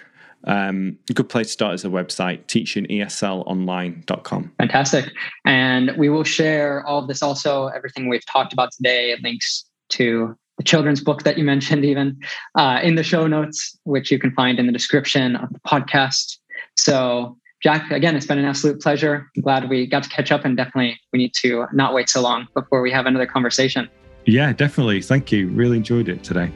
Um, 0.46 0.98
a 1.10 1.12
good 1.12 1.28
place 1.28 1.48
to 1.48 1.52
start 1.52 1.74
is 1.74 1.84
a 1.84 1.88
website, 1.88 2.44
teachingeslonline.com. 2.46 4.52
Fantastic. 4.58 5.12
And 5.44 5.92
we 5.98 6.08
will 6.08 6.24
share 6.24 6.86
all 6.86 7.00
of 7.00 7.08
this 7.08 7.22
also, 7.22 7.66
everything 7.68 8.08
we've 8.08 8.24
talked 8.26 8.52
about 8.52 8.72
today, 8.72 9.16
links 9.22 9.64
to 9.90 10.36
the 10.56 10.64
children's 10.64 11.02
book 11.02 11.24
that 11.24 11.36
you 11.36 11.44
mentioned, 11.44 11.84
even 11.84 12.18
uh, 12.54 12.80
in 12.82 12.94
the 12.94 13.02
show 13.02 13.26
notes, 13.26 13.78
which 13.84 14.10
you 14.10 14.18
can 14.18 14.32
find 14.32 14.58
in 14.58 14.66
the 14.66 14.72
description 14.72 15.36
of 15.36 15.52
the 15.52 15.60
podcast. 15.60 16.38
So, 16.76 17.36
Jack, 17.62 17.90
again, 17.90 18.16
it's 18.16 18.26
been 18.26 18.38
an 18.38 18.44
absolute 18.44 18.80
pleasure. 18.80 19.26
I'm 19.36 19.42
glad 19.42 19.68
we 19.68 19.86
got 19.86 20.04
to 20.04 20.08
catch 20.08 20.32
up, 20.32 20.44
and 20.44 20.56
definitely 20.56 20.98
we 21.12 21.18
need 21.18 21.34
to 21.42 21.66
not 21.72 21.92
wait 21.92 22.08
so 22.08 22.22
long 22.22 22.46
before 22.54 22.80
we 22.80 22.90
have 22.92 23.06
another 23.06 23.26
conversation. 23.26 23.88
Yeah, 24.24 24.52
definitely. 24.52 25.02
Thank 25.02 25.32
you. 25.32 25.48
Really 25.48 25.76
enjoyed 25.76 26.08
it 26.08 26.22
today. 26.22 26.50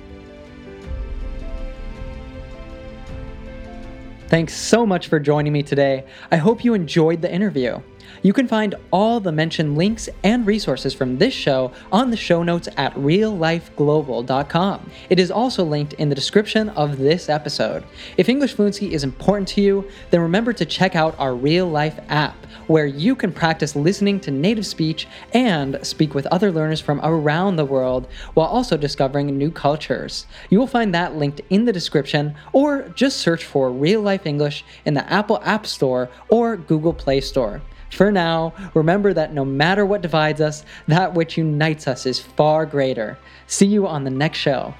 Thanks 4.30 4.54
so 4.54 4.86
much 4.86 5.08
for 5.08 5.18
joining 5.18 5.52
me 5.52 5.64
today. 5.64 6.04
I 6.30 6.36
hope 6.36 6.64
you 6.64 6.72
enjoyed 6.72 7.20
the 7.20 7.34
interview. 7.34 7.80
You 8.22 8.32
can 8.32 8.46
find 8.46 8.76
all 8.92 9.18
the 9.18 9.32
mentioned 9.32 9.76
links 9.76 10.08
and 10.22 10.46
resources 10.46 10.94
from 10.94 11.18
this 11.18 11.34
show 11.34 11.72
on 11.90 12.10
the 12.10 12.16
show 12.16 12.44
notes 12.44 12.68
at 12.76 12.94
reallifeglobal.com. 12.94 14.90
It 15.08 15.18
is 15.18 15.32
also 15.32 15.64
linked 15.64 15.94
in 15.94 16.10
the 16.10 16.14
description 16.14 16.68
of 16.70 16.98
this 16.98 17.28
episode. 17.28 17.82
If 18.16 18.28
English 18.28 18.54
fluency 18.54 18.94
is 18.94 19.02
important 19.02 19.48
to 19.48 19.62
you, 19.62 19.90
then 20.10 20.20
remember 20.20 20.52
to 20.52 20.64
check 20.64 20.94
out 20.94 21.18
our 21.18 21.32
RealLife 21.32 22.04
app, 22.08 22.39
where 22.70 22.86
you 22.86 23.16
can 23.16 23.32
practice 23.32 23.74
listening 23.74 24.20
to 24.20 24.30
native 24.30 24.64
speech 24.64 25.08
and 25.34 25.76
speak 25.84 26.14
with 26.14 26.24
other 26.26 26.52
learners 26.52 26.80
from 26.80 27.00
around 27.02 27.56
the 27.56 27.64
world 27.64 28.06
while 28.34 28.46
also 28.46 28.76
discovering 28.76 29.26
new 29.36 29.50
cultures. 29.50 30.24
You 30.50 30.60
will 30.60 30.68
find 30.68 30.94
that 30.94 31.16
linked 31.16 31.40
in 31.50 31.64
the 31.64 31.72
description, 31.72 32.36
or 32.52 32.82
just 32.90 33.16
search 33.16 33.44
for 33.44 33.72
RealLife 33.72 34.24
English 34.24 34.64
in 34.84 34.94
the 34.94 35.12
Apple 35.12 35.40
App 35.42 35.66
Store 35.66 36.08
or 36.28 36.56
Google 36.56 36.92
Play 36.92 37.20
Store. 37.20 37.60
For 37.90 38.12
now, 38.12 38.54
remember 38.72 39.12
that 39.14 39.34
no 39.34 39.44
matter 39.44 39.84
what 39.84 40.00
divides 40.00 40.40
us, 40.40 40.64
that 40.86 41.12
which 41.12 41.36
unites 41.36 41.88
us 41.88 42.06
is 42.06 42.20
far 42.20 42.66
greater. 42.66 43.18
See 43.48 43.66
you 43.66 43.88
on 43.88 44.04
the 44.04 44.10
next 44.10 44.38
show. 44.38 44.74